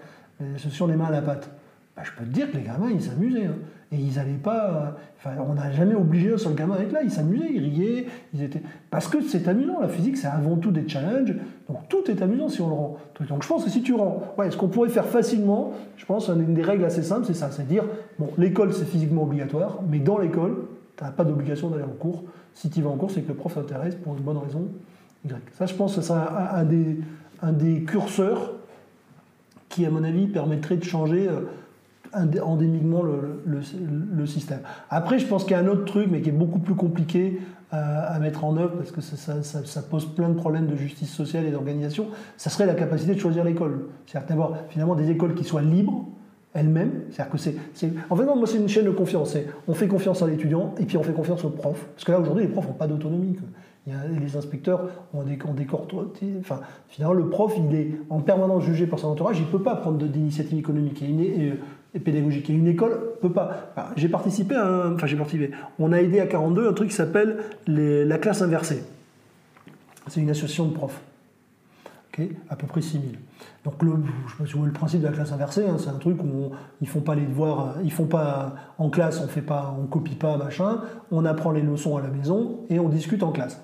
sur 0.57 0.87
les 0.87 0.95
mains 0.95 1.05
à 1.05 1.11
la 1.11 1.21
patte. 1.21 1.49
Bah, 1.95 2.01
je 2.03 2.11
peux 2.11 2.25
te 2.25 2.33
dire 2.33 2.51
que 2.51 2.57
les 2.57 2.63
gamins, 2.63 2.89
ils 2.89 3.01
s'amusaient. 3.01 3.45
Hein. 3.45 3.55
Et 3.91 3.95
ils 3.95 4.15
n'allaient 4.15 4.33
pas. 4.33 4.97
Enfin, 5.17 5.35
on 5.47 5.53
n'a 5.53 5.71
jamais 5.71 5.95
obligé 5.95 6.33
un 6.33 6.37
seul 6.37 6.55
gamin 6.55 6.75
à 6.75 6.79
être 6.79 6.91
là. 6.91 7.03
Ils 7.03 7.11
s'amusaient, 7.11 7.49
ils 7.49 7.59
riaient. 7.59 8.07
Ils 8.33 8.43
étaient... 8.43 8.61
Parce 8.89 9.07
que 9.07 9.21
c'est 9.21 9.47
amusant. 9.47 9.79
La 9.79 9.87
physique, 9.87 10.17
c'est 10.17 10.27
avant 10.27 10.57
tout 10.57 10.71
des 10.71 10.87
challenges. 10.87 11.35
Donc 11.69 11.87
tout 11.87 12.03
est 12.11 12.21
amusant 12.21 12.49
si 12.49 12.61
on 12.61 12.67
le 12.67 12.73
rend. 12.73 12.97
Donc 13.29 13.43
je 13.43 13.47
pense 13.47 13.63
que 13.63 13.69
si 13.69 13.81
tu 13.81 13.93
rends. 13.93 14.23
Ouais, 14.37 14.51
ce 14.51 14.57
qu'on 14.57 14.67
pourrait 14.67 14.89
faire 14.89 15.05
facilement, 15.05 15.71
je 15.95 16.05
pense, 16.05 16.27
une 16.27 16.53
des 16.53 16.61
règles 16.61 16.83
assez 16.83 17.01
simples, 17.01 17.25
c'est 17.27 17.33
ça 17.33 17.49
c'est 17.49 17.65
dire 17.65 17.85
bon, 18.19 18.29
l'école, 18.37 18.73
c'est 18.73 18.85
physiquement 18.85 19.23
obligatoire, 19.23 19.79
mais 19.89 19.99
dans 19.99 20.17
l'école, 20.17 20.65
tu 20.97 21.03
n'as 21.03 21.11
pas 21.11 21.23
d'obligation 21.23 21.69
d'aller 21.69 21.83
en 21.83 21.95
cours. 21.97 22.23
Si 22.53 22.69
tu 22.69 22.81
vas 22.81 22.89
en 22.89 22.97
cours, 22.97 23.11
c'est 23.11 23.21
que 23.21 23.29
le 23.29 23.35
prof 23.35 23.55
t'intéresse 23.55 23.95
pour 23.95 24.15
une 24.15 24.23
bonne 24.23 24.37
raison 24.37 24.67
Y. 25.25 25.33
Ça, 25.53 25.65
je 25.65 25.73
pense 25.73 25.99
c'est 25.99 26.11
un, 26.11 26.63
des, 26.65 26.99
un 27.41 27.53
des 27.53 27.83
curseurs 27.83 28.53
qui, 29.69 29.85
à 29.85 29.89
mon 29.89 30.03
avis, 30.03 30.27
permettrait 30.27 30.75
de 30.75 30.83
changer. 30.83 31.27
Euh, 31.29 31.41
endémiquement 32.43 33.01
le, 33.03 34.25
système. 34.25 34.59
Après, 34.89 35.19
je 35.19 35.25
pense 35.25 35.43
qu'il 35.43 35.53
y 35.53 35.55
a 35.55 35.59
un 35.59 35.67
autre 35.67 35.85
truc, 35.85 36.07
mais 36.11 36.21
qui 36.21 36.29
est 36.29 36.33
beaucoup 36.33 36.59
plus 36.59 36.75
compliqué 36.75 37.39
euh, 37.73 37.75
à, 38.07 38.19
mettre 38.19 38.45
en 38.45 38.55
œuvre, 38.57 38.77
parce 38.77 38.91
que 38.91 39.01
ça, 39.01 39.81
pose 39.81 40.05
plein 40.05 40.29
de 40.29 40.35
problèmes 40.35 40.67
de 40.67 40.75
justice 40.75 41.11
sociale 41.11 41.45
et 41.45 41.51
d'organisation, 41.51 42.07
ça 42.37 42.49
serait 42.49 42.65
la 42.65 42.75
capacité 42.75 43.13
de 43.13 43.19
choisir 43.19 43.43
l'école. 43.43 43.87
C'est-à-dire 44.05 44.29
d'avoir 44.29 44.53
finalement 44.69 44.95
des 44.95 45.09
écoles 45.09 45.33
qui 45.33 45.43
soient 45.43 45.61
libres, 45.61 46.05
elles-mêmes. 46.53 47.03
C'est-à-dire 47.11 47.31
que 47.31 47.37
c'est, 47.37 47.55
En 48.09 48.15
fait, 48.15 48.25
non, 48.25 48.35
moi, 48.35 48.47
c'est 48.47 48.57
une 48.57 48.69
chaîne 48.69 48.85
de 48.85 48.91
confiance. 48.91 49.35
On 49.67 49.73
fait 49.73 49.87
confiance 49.87 50.21
à 50.21 50.27
l'étudiant, 50.27 50.73
et 50.79 50.85
puis 50.85 50.97
on 50.97 51.03
fait 51.03 51.13
confiance 51.13 51.43
aux 51.43 51.49
profs. 51.49 51.85
Parce 51.93 52.03
que 52.03 52.11
là, 52.11 52.19
aujourd'hui, 52.19 52.45
les 52.45 52.49
profs 52.49 52.67
n'ont 52.67 52.73
pas 52.73 52.87
d'autonomie. 52.87 53.35
Les 54.19 54.35
inspecteurs 54.35 54.89
ont 55.13 55.23
des, 55.23 55.37
ont 55.47 55.53
des 55.53 55.65
enfin, 56.39 56.59
finalement, 56.89 57.13
le 57.13 57.29
prof, 57.29 57.53
il 57.57 57.73
est 57.73 57.91
en 58.09 58.19
permanence 58.19 58.63
jugé 58.63 58.85
par 58.85 58.99
son 58.99 59.07
entourage, 59.07 59.39
il 59.39 59.45
ne 59.45 59.51
peut 59.51 59.61
pas 59.61 59.75
prendre 59.77 59.97
d'initiative 59.97 60.59
économique. 60.59 61.01
Et 61.01 61.53
pédagogique. 62.03 62.49
Et 62.49 62.53
une 62.53 62.67
école 62.67 62.99
peut 63.21 63.31
pas. 63.31 63.71
J'ai 63.95 64.09
participé 64.09 64.55
à 64.55 64.65
un, 64.65 64.95
enfin 64.95 65.07
j'ai 65.07 65.17
participé. 65.17 65.51
On 65.79 65.91
a 65.91 66.01
aidé 66.01 66.19
à 66.19 66.27
42 66.27 66.67
un 66.67 66.73
truc 66.73 66.89
qui 66.89 66.95
s'appelle 66.95 67.37
la 67.67 68.17
classe 68.17 68.41
inversée. 68.41 68.83
C'est 70.07 70.21
une 70.21 70.29
association 70.29 70.67
de 70.67 70.73
profs. 70.73 71.01
ok 72.13 72.27
à 72.49 72.55
peu 72.55 72.67
près 72.67 72.81
6000. 72.81 73.17
Donc 73.65 73.83
le, 73.83 73.91
je 74.39 74.49
sais 74.49 74.57
le 74.57 74.71
principe 74.71 75.01
de 75.01 75.07
la 75.07 75.11
classe 75.11 75.33
inversée, 75.33 75.67
hein, 75.67 75.75
c'est 75.77 75.89
un 75.89 75.97
truc 75.97 76.23
où 76.23 76.51
ils 76.81 76.87
font 76.87 77.01
pas 77.01 77.15
les 77.15 77.25
devoirs, 77.25 77.75
ils 77.83 77.91
font 77.91 78.05
pas 78.05 78.55
en 78.77 78.89
classe, 78.89 79.19
on 79.21 79.27
fait 79.27 79.41
pas, 79.41 79.75
on 79.77 79.87
copie 79.87 80.15
pas, 80.15 80.37
machin. 80.37 80.81
On 81.11 81.25
apprend 81.25 81.51
les 81.51 81.61
leçons 81.61 81.97
à 81.97 82.01
la 82.01 82.07
maison 82.07 82.61
et 82.69 82.79
on 82.79 82.87
discute 82.87 83.23
en 83.23 83.31
classe. 83.31 83.61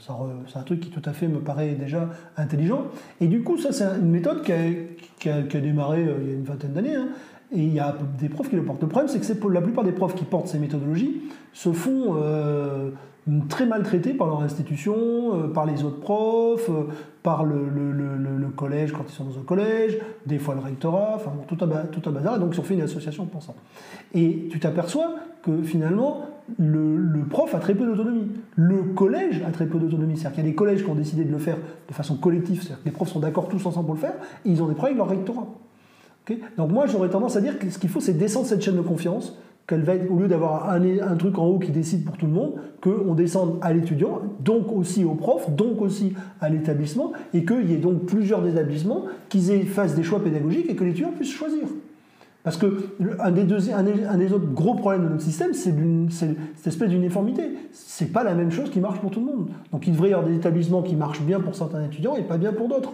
C'est 0.00 0.58
un 0.58 0.62
truc 0.62 0.80
qui 0.80 0.90
tout 0.90 1.02
à 1.04 1.12
fait 1.12 1.28
me 1.28 1.40
paraît 1.40 1.74
déjà 1.74 2.08
intelligent. 2.36 2.86
Et 3.20 3.26
du 3.26 3.42
coup, 3.42 3.58
ça, 3.58 3.72
c'est 3.72 3.84
une 3.84 4.10
méthode 4.10 4.42
qui 4.42 4.52
a, 4.52 4.58
qui 5.18 5.56
a, 5.56 5.60
démarré 5.60 6.04
euh, 6.04 6.16
il 6.20 6.28
y 6.28 6.32
a 6.32 6.34
une 6.34 6.44
vingtaine 6.44 6.72
d'années, 6.72 6.96
hein, 6.96 7.08
et 7.54 7.60
il 7.60 7.72
y 7.72 7.80
a 7.80 7.96
des 8.18 8.28
profs 8.28 8.50
qui 8.50 8.56
le 8.56 8.64
portent. 8.64 8.82
Le 8.82 8.88
problème, 8.88 9.08
c'est 9.08 9.20
que 9.20 9.48
la 9.48 9.60
plupart 9.60 9.84
des 9.84 9.92
profs 9.92 10.14
qui 10.14 10.24
portent 10.24 10.48
ces 10.48 10.58
méthodologies 10.58 11.22
se 11.52 11.72
font 11.72 12.16
euh, 12.16 12.90
très 13.48 13.64
maltraités 13.64 14.12
par 14.12 14.26
leur 14.26 14.42
institution, 14.42 14.94
euh, 14.96 15.48
par 15.48 15.64
les 15.64 15.84
autres 15.84 16.00
profs, 16.00 16.68
euh, 16.68 16.88
par 17.22 17.44
le, 17.44 17.62
collège 18.56 18.92
quand 18.92 19.04
ils 19.08 19.12
sont 19.12 19.24
dans 19.24 19.38
un 19.38 19.42
collège, 19.42 19.98
des 20.26 20.38
fois 20.38 20.54
le 20.54 20.60
rectorat, 20.60 21.14
enfin 21.16 21.32
tout 21.48 21.58
un, 21.60 21.68
tout 21.86 22.08
un 22.08 22.12
bazar, 22.12 22.38
donc 22.38 22.54
ils 22.54 22.60
ont 22.60 22.62
fait 22.62 22.74
une 22.74 22.82
association 22.82 23.26
pour 23.26 23.42
ça. 23.42 23.52
Et 24.14 24.46
tu 24.50 24.60
t'aperçois 24.60 25.14
que 25.42 25.62
finalement, 25.62 26.22
le, 26.58 27.24
prof 27.28 27.52
a 27.54 27.58
très 27.58 27.74
peu 27.74 27.84
d'autonomie. 27.84 28.28
Le 28.54 28.82
collège 28.94 29.42
a 29.46 29.50
très 29.50 29.66
peu 29.66 29.78
d'autonomie. 29.78 30.16
C'est-à-dire 30.16 30.36
qu'il 30.36 30.44
y 30.44 30.46
a 30.46 30.50
des 30.50 30.54
collèges 30.54 30.84
qui 30.84 30.90
ont 30.90 30.94
décidé 30.94 31.24
de 31.24 31.32
le 31.32 31.38
faire 31.38 31.56
de 31.88 31.94
façon 31.94 32.16
collective, 32.16 32.62
c'est-à-dire 32.62 32.82
que 32.82 32.88
les 32.88 32.92
profs 32.92 33.08
sont 33.08 33.20
d'accord 33.20 33.48
tous 33.48 33.64
ensemble 33.66 33.86
pour 33.86 33.94
le 33.94 34.00
faire, 34.00 34.14
et 34.44 34.50
ils 34.50 34.62
ont 34.62 34.68
des 34.68 34.74
problèmes 34.74 35.00
avec 35.00 35.08
leur 35.08 35.18
rectorat. 35.18 35.46
Donc 36.56 36.70
moi, 36.70 36.86
j'aurais 36.86 37.10
tendance 37.10 37.36
à 37.36 37.40
dire 37.40 37.58
que 37.58 37.68
ce 37.70 37.78
qu'il 37.78 37.90
faut, 37.90 38.00
c'est 38.00 38.14
descendre 38.14 38.46
cette 38.46 38.62
chaîne 38.62 38.76
de 38.76 38.80
confiance, 38.80 39.36
qu'elle 39.66 39.82
va 39.82 39.94
être, 39.94 40.10
au 40.10 40.18
lieu 40.18 40.28
d'avoir 40.28 40.70
un, 40.70 41.16
truc 41.16 41.38
en 41.38 41.46
haut 41.46 41.58
qui 41.58 41.70
décide 41.70 42.04
pour 42.04 42.16
tout 42.16 42.26
le 42.26 42.32
monde, 42.32 42.54
qu'on 42.82 43.14
descende 43.14 43.58
à 43.62 43.72
l'étudiant, 43.72 44.20
donc 44.40 44.70
aussi 44.72 45.04
au 45.04 45.14
prof, 45.14 45.50
donc 45.50 45.80
aussi 45.80 46.14
à 46.40 46.50
l'établissement, 46.50 47.12
et 47.32 47.44
qu'il 47.44 47.70
y 47.70 47.74
ait 47.74 47.78
donc 47.78 48.04
plusieurs 48.04 48.46
établissements 48.46 49.04
qui 49.28 49.40
fassent 49.62 49.94
des 49.94 50.02
choix 50.02 50.22
pédagogiques 50.22 50.68
et 50.68 50.76
que 50.76 50.84
l'étudiant 50.84 51.12
puisse 51.12 51.32
choisir. 51.32 51.64
Parce 52.42 52.58
que 52.58 52.90
un, 53.20 53.30
des, 53.30 54.32
autres 54.34 54.52
gros 54.52 54.74
problèmes 54.74 55.04
de 55.04 55.08
notre 55.08 55.22
système, 55.22 55.54
c'est 55.54 55.72
cette 56.10 56.66
espèce 56.66 56.90
d'uniformité. 56.90 57.42
C'est 57.72 58.12
pas 58.12 58.22
la 58.22 58.34
même 58.34 58.50
chose 58.50 58.68
qui 58.68 58.80
marche 58.80 59.00
pour 59.00 59.10
tout 59.10 59.20
le 59.20 59.26
monde. 59.26 59.48
Donc 59.72 59.86
il 59.86 59.94
devrait 59.94 60.10
y 60.10 60.12
avoir 60.12 60.28
des 60.28 60.36
établissements 60.36 60.82
qui 60.82 60.94
marchent 60.94 61.22
bien 61.22 61.40
pour 61.40 61.54
certains 61.54 61.82
étudiants 61.82 62.16
et 62.16 62.22
pas 62.22 62.36
bien 62.36 62.52
pour 62.52 62.68
d'autres. 62.68 62.92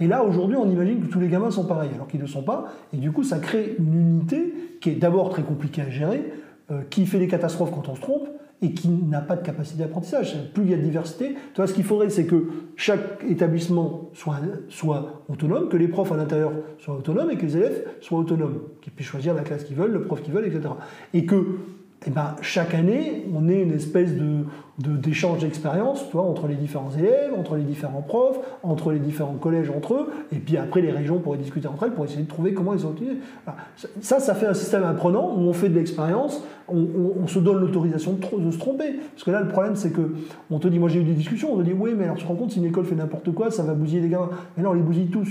Et 0.00 0.06
là, 0.06 0.24
aujourd'hui, 0.24 0.56
on 0.56 0.70
imagine 0.70 1.00
que 1.00 1.10
tous 1.10 1.20
les 1.20 1.28
gamins 1.28 1.50
sont 1.50 1.64
pareils, 1.64 1.90
alors 1.94 2.06
qu'ils 2.06 2.20
ne 2.20 2.26
le 2.26 2.30
sont 2.30 2.42
pas. 2.42 2.72
Et 2.92 2.96
du 2.96 3.12
coup, 3.12 3.22
ça 3.22 3.38
crée 3.38 3.76
une 3.78 3.94
unité 3.94 4.54
qui 4.80 4.90
est 4.90 4.94
d'abord 4.94 5.30
très 5.30 5.42
compliquée 5.42 5.82
à 5.82 5.90
gérer, 5.90 6.32
euh, 6.70 6.82
qui 6.90 7.06
fait 7.06 7.18
des 7.18 7.28
catastrophes 7.28 7.70
quand 7.72 7.88
on 7.88 7.94
se 7.94 8.00
trompe, 8.00 8.28
et 8.62 8.72
qui 8.72 8.88
n'a 8.88 9.20
pas 9.20 9.36
de 9.36 9.42
capacité 9.42 9.82
d'apprentissage. 9.82 10.36
Plus 10.54 10.64
il 10.64 10.70
y 10.70 10.74
a 10.74 10.76
de 10.76 10.82
diversité, 10.82 11.34
tu 11.34 11.56
vois, 11.56 11.66
ce 11.66 11.74
qu'il 11.74 11.84
faudrait, 11.84 12.08
c'est 12.08 12.26
que 12.26 12.48
chaque 12.76 13.24
établissement 13.28 14.10
soit, 14.14 14.36
soit 14.68 15.24
autonome, 15.28 15.68
que 15.68 15.76
les 15.76 15.88
profs 15.88 16.12
à 16.12 16.16
l'intérieur 16.16 16.52
soient 16.78 16.94
autonomes 16.94 17.30
et 17.30 17.36
que 17.36 17.44
les 17.44 17.56
élèves 17.56 17.84
soient 18.00 18.18
autonomes, 18.18 18.60
qu'ils 18.80 18.92
puissent 18.92 19.08
choisir 19.08 19.34
la 19.34 19.42
classe 19.42 19.64
qu'ils 19.64 19.76
veulent, 19.76 19.92
le 19.92 20.02
prof 20.02 20.22
qu'ils 20.22 20.32
veulent, 20.32 20.46
etc. 20.46 20.74
Et 21.12 21.26
que 21.26 21.58
eh 22.06 22.10
ben, 22.10 22.36
chaque 22.42 22.74
année, 22.74 23.26
on 23.34 23.48
ait 23.48 23.62
une 23.62 23.72
espèce 23.72 24.10
d'échange 24.78 25.40
d'expérience 25.40 26.04
entre 26.14 26.48
les 26.48 26.54
différents 26.54 26.90
élèves, 26.90 27.32
entre 27.38 27.56
les 27.56 27.62
différents 27.62 28.02
profs, 28.02 28.38
entre 28.62 28.92
les 28.92 28.98
différents 28.98 29.34
collèges 29.34 29.70
entre 29.70 29.94
eux, 29.94 30.10
et 30.32 30.38
puis 30.38 30.56
après 30.56 30.82
les 30.82 30.90
régions 30.90 31.18
pourraient 31.18 31.38
discuter 31.38 31.66
entre 31.66 31.84
elles 31.84 31.92
pour 31.92 32.04
essayer 32.04 32.22
de 32.22 32.28
trouver 32.28 32.52
comment 32.52 32.74
ils 32.74 32.80
sont 32.80 32.92
utilisés. 32.92 33.18
Ça, 34.00 34.20
ça 34.20 34.34
fait 34.34 34.46
un 34.46 34.54
système 34.54 34.84
apprenant 34.84 35.34
où 35.34 35.40
on 35.40 35.52
fait 35.52 35.68
de 35.68 35.74
l'expérience, 35.76 36.44
on, 36.68 37.26
se 37.26 37.38
donne 37.38 37.60
l'autorisation 37.60 38.18
de, 38.38 38.50
se 38.50 38.58
tromper. 38.58 39.00
Parce 39.12 39.24
que 39.24 39.30
là, 39.30 39.40
le 39.40 39.48
problème, 39.48 39.76
c'est 39.76 39.92
que 39.92 40.14
on 40.50 40.58
te 40.58 40.68
dit, 40.68 40.78
moi 40.78 40.88
j'ai 40.88 41.00
eu 41.00 41.04
des 41.04 41.14
discussions, 41.14 41.54
on 41.54 41.58
te 41.58 41.62
dit, 41.62 41.72
oui, 41.72 41.92
mais 41.96 42.04
alors 42.04 42.16
tu 42.16 42.24
te 42.24 42.28
rends 42.28 42.36
compte, 42.36 42.52
si 42.52 42.58
une 42.58 42.66
école 42.66 42.84
fait 42.84 42.94
n'importe 42.94 43.32
quoi, 43.32 43.50
ça 43.50 43.62
va 43.62 43.74
bousiller 43.74 44.02
les 44.02 44.08
gamins. 44.08 44.30
Mais 44.56 44.62
non, 44.62 44.70
on 44.70 44.74
les 44.74 44.82
bousille 44.82 45.08
tous. 45.08 45.28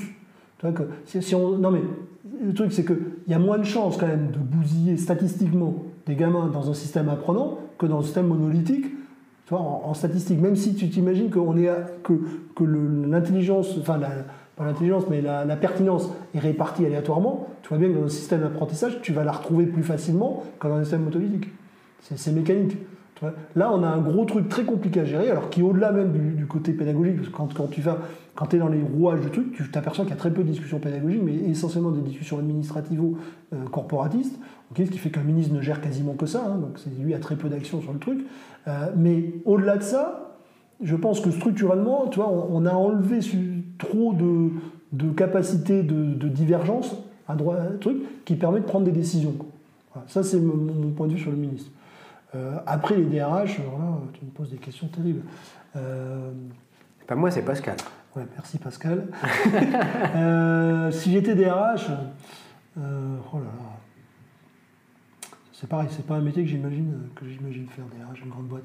Que, 0.63 1.57
non 1.59 1.71
mais 1.71 1.81
le 2.41 2.53
truc, 2.53 2.71
c'est 2.71 2.85
qu'il 2.85 2.97
y 3.27 3.33
a 3.33 3.39
moins 3.39 3.57
de 3.57 3.65
chances 3.65 3.97
quand 3.97 4.07
même 4.07 4.31
de 4.31 4.37
bousiller 4.37 4.95
statistiquement 4.95 5.75
des 6.05 6.15
gamins 6.15 6.47
dans 6.47 6.69
un 6.69 6.73
système 6.73 7.09
apprenant 7.09 7.59
que 7.77 7.85
dans 7.85 7.99
un 7.99 8.03
système 8.03 8.27
monolithique. 8.27 8.85
Tu 9.45 9.49
vois, 9.49 9.59
en, 9.59 9.93
statistique, 9.93 10.39
même 10.39 10.55
si 10.55 10.73
tu 10.73 10.89
t'imagines 10.89 11.29
que 11.29 12.63
l'intelligence, 12.63 13.77
enfin 13.77 13.97
la, 13.97 14.09
pas 14.55 14.65
l'intelligence, 14.65 15.03
mais 15.09 15.21
la, 15.21 15.55
pertinence 15.55 16.09
est 16.35 16.39
répartie 16.39 16.85
aléatoirement, 16.85 17.47
tu 17.61 17.69
vois 17.69 17.77
bien 17.77 17.89
que 17.89 17.99
dans 17.99 18.05
un 18.05 18.09
système 18.09 18.41
d'apprentissage, 18.41 19.01
tu 19.01 19.11
vas 19.11 19.23
la 19.23 19.31
retrouver 19.31 19.65
plus 19.65 19.83
facilement 19.83 20.43
que 20.59 20.67
dans 20.67 20.75
un 20.75 20.83
système 20.83 21.03
monolithique. 21.03 21.49
C'est 22.01 22.31
mécanique. 22.31 22.77
Là, 23.55 23.71
on 23.73 23.83
a 23.83 23.87
un 23.87 23.99
gros 23.99 24.25
truc 24.25 24.49
très 24.49 24.63
compliqué 24.63 25.01
à 25.01 25.05
gérer, 25.05 25.29
alors 25.29 25.49
qui 25.49 25.61
au-delà 25.61 25.91
même 25.91 26.11
du, 26.11 26.45
côté 26.45 26.73
pédagogique, 26.73 27.17
parce 27.17 27.29
que 27.29 27.55
quand, 27.55 27.69
tu 27.69 27.81
vas, 27.81 27.99
quand 28.35 28.53
es 28.53 28.57
dans 28.57 28.67
les 28.67 28.81
rouages 28.81 29.21
du 29.21 29.29
truc, 29.29 29.53
tu 29.53 29.69
t'aperçois 29.69 30.05
qu'il 30.05 30.13
y 30.13 30.17
a 30.17 30.19
très 30.19 30.31
peu 30.31 30.43
de 30.43 30.49
discussions 30.49 30.79
pédagogiques, 30.79 31.21
mais 31.23 31.35
essentiellement 31.35 31.91
des 31.91 32.01
discussions 32.01 32.39
administrativo-corporatistes, 32.39 34.39
ce 34.75 34.83
qui 34.83 34.97
fait 34.97 35.11
qu'un 35.11 35.23
ministre 35.23 35.53
ne 35.53 35.61
gère 35.61 35.81
quasiment 35.81 36.13
que 36.13 36.25
ça, 36.25 36.43
hein, 36.45 36.57
donc 36.57 36.79
lui 36.99 37.13
a 37.13 37.19
très 37.19 37.35
peu 37.35 37.49
d'action 37.49 37.81
sur 37.81 37.93
le 37.93 37.99
truc. 37.99 38.25
Euh, 38.67 38.87
mais 38.95 39.33
au-delà 39.45 39.77
de 39.77 39.83
ça, 39.83 40.37
je 40.81 40.95
pense 40.95 41.19
que 41.19 41.31
structurellement, 41.31 42.09
on, 42.17 42.65
a 42.65 42.73
enlevé 42.73 43.19
trop 43.77 44.13
de, 44.13 44.49
de 44.91 45.11
capacité 45.11 45.83
de, 45.83 46.27
divergence 46.27 46.95
à 47.27 47.35
droite, 47.35 47.79
truc, 47.79 47.97
qui 48.25 48.35
permet 48.35 48.59
de 48.59 48.65
prendre 48.65 48.85
des 48.85 48.91
décisions. 48.91 49.35
Ça, 50.07 50.23
c'est 50.23 50.39
mon, 50.39 50.89
point 50.91 51.07
de 51.07 51.13
vue 51.13 51.19
sur 51.19 51.31
le 51.31 51.37
ministre. 51.37 51.69
Euh, 52.35 52.57
après 52.65 52.95
les 52.95 53.05
DRH, 53.05 53.57
tu 54.13 54.25
me 54.25 54.31
poses 54.33 54.49
des 54.49 54.57
questions 54.57 54.87
terribles. 54.87 55.21
Euh, 55.75 56.31
pas 57.07 57.15
moi, 57.15 57.29
c'est 57.31 57.43
Pascal. 57.43 57.77
Ouais, 58.15 58.25
merci 58.35 58.57
Pascal. 58.57 59.07
Euh, 60.15 60.91
si 60.91 61.11
j'étais 61.11 61.33
DRH, 61.33 61.87
oh 62.77 62.79
là 62.79 63.39
là, 63.39 63.69
c'est 65.51 65.67
pareil, 65.67 65.87
c'est 65.89 66.05
pas 66.05 66.15
un 66.15 66.21
métier 66.21 66.43
que 66.43 66.49
j'imagine 66.49 66.93
que 67.15 67.27
j'imagine 67.27 67.67
faire 67.67 67.85
DRH, 67.85 68.21
une 68.23 68.29
grande 68.29 68.47
boîte. 68.47 68.63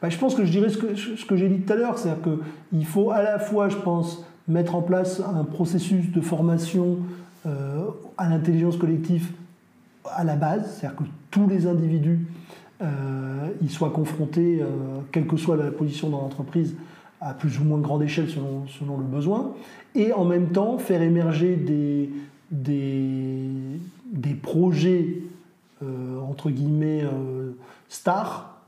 Bah, 0.00 0.08
je 0.08 0.16
pense 0.16 0.34
que 0.34 0.44
je 0.44 0.50
dirais 0.50 0.70
ce 0.70 0.78
que, 0.78 0.94
ce 0.94 1.24
que 1.26 1.36
j'ai 1.36 1.48
dit 1.48 1.60
tout 1.60 1.72
à 1.72 1.76
l'heure, 1.76 1.98
c'est-à-dire 1.98 2.22
qu'il 2.22 2.86
faut 2.86 3.10
à 3.10 3.22
la 3.22 3.38
fois, 3.38 3.68
je 3.68 3.76
pense, 3.76 4.24
mettre 4.48 4.74
en 4.74 4.82
place 4.82 5.20
un 5.20 5.44
processus 5.44 6.10
de 6.10 6.20
formation 6.22 6.98
à 7.44 8.28
l'intelligence 8.28 8.78
collective 8.78 9.32
à 10.14 10.24
la 10.24 10.36
base, 10.36 10.78
c'est-à-dire 10.78 10.98
que 10.98 11.04
tous 11.30 11.48
les 11.48 11.66
individus 11.66 12.26
euh, 12.82 13.48
ils 13.60 13.70
soient 13.70 13.90
confrontés, 13.90 14.60
euh, 14.62 14.66
quelle 15.12 15.26
que 15.26 15.36
soit 15.36 15.56
la 15.56 15.70
position 15.70 16.08
dans 16.08 16.22
l'entreprise, 16.22 16.74
à 17.20 17.34
plus 17.34 17.58
ou 17.60 17.64
moins 17.64 17.78
grande 17.78 18.02
échelle 18.02 18.30
selon, 18.30 18.66
selon 18.68 18.96
le 18.96 19.04
besoin, 19.04 19.52
et 19.94 20.14
en 20.14 20.24
même 20.24 20.48
temps 20.48 20.78
faire 20.78 21.02
émerger 21.02 21.56
des, 21.56 22.08
des, 22.50 24.34
projets, 24.34 25.18
euh, 25.82 26.18
entre 26.20 26.48
guillemets, 26.50 27.04
stars, 27.88 28.62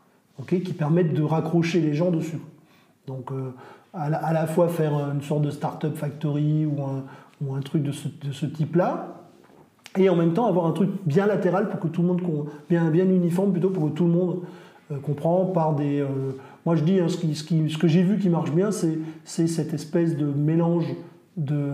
qui 0.47 0.61
permettent 0.73 1.15
de 1.15 1.23
raccrocher 1.23 1.81
les 1.81 1.95
gens 1.95 2.11
dessus. 2.11 2.41
Donc 3.07 3.31
à 3.95 4.11
la, 4.11 4.47
fois 4.47 4.69
faire 4.69 4.93
une 4.93 5.23
sorte 5.23 5.43
de 5.43 5.51
start-up 5.51 5.97
factory 5.97 6.67
ou 6.67 6.83
un, 6.83 7.05
ou 7.41 7.55
un 7.55 7.61
truc 7.61 7.83
de 7.83 7.93
ce, 7.93 8.09
de 8.09 8.33
ce 8.33 8.45
type-là, 8.45 9.22
et 9.99 10.09
en 10.09 10.17
même 10.17 10.33
temps 10.33 10.47
avoir 10.47 10.67
un 10.67 10.73
truc 10.73 10.91
bien 11.05 11.27
latéral 11.27 11.69
pour 11.69 11.81
que 11.81 11.89
tout 11.89 12.03
le 12.03 12.09
monde, 12.09 12.23
bien, 12.69 12.91
bien 12.91 13.05
uniforme 13.05 13.53
plutôt 13.53 13.71
pour 13.71 13.91
que 13.91 13.95
tout 13.95 14.05
le 14.05 14.11
monde 14.11 14.41
euh, 14.91 14.99
comprend 14.99 15.47
par 15.47 15.75
des... 15.75 16.01
Euh, 16.01 16.07
moi 16.65 16.77
je 16.77 16.85
dis, 16.85 17.01
hein, 17.01 17.09
ce, 17.09 17.17
qui, 17.17 17.35
ce, 17.35 17.79
que 17.79 17.89
j'ai 17.89 18.03
vu 18.03 18.19
qui 18.19 18.29
marche 18.29 18.53
bien, 18.53 18.71
c'est 18.71 18.99
cette 19.25 19.75
espèce 19.75 20.17
de 20.17 20.27
mélange 20.27 20.87
de, 21.37 21.71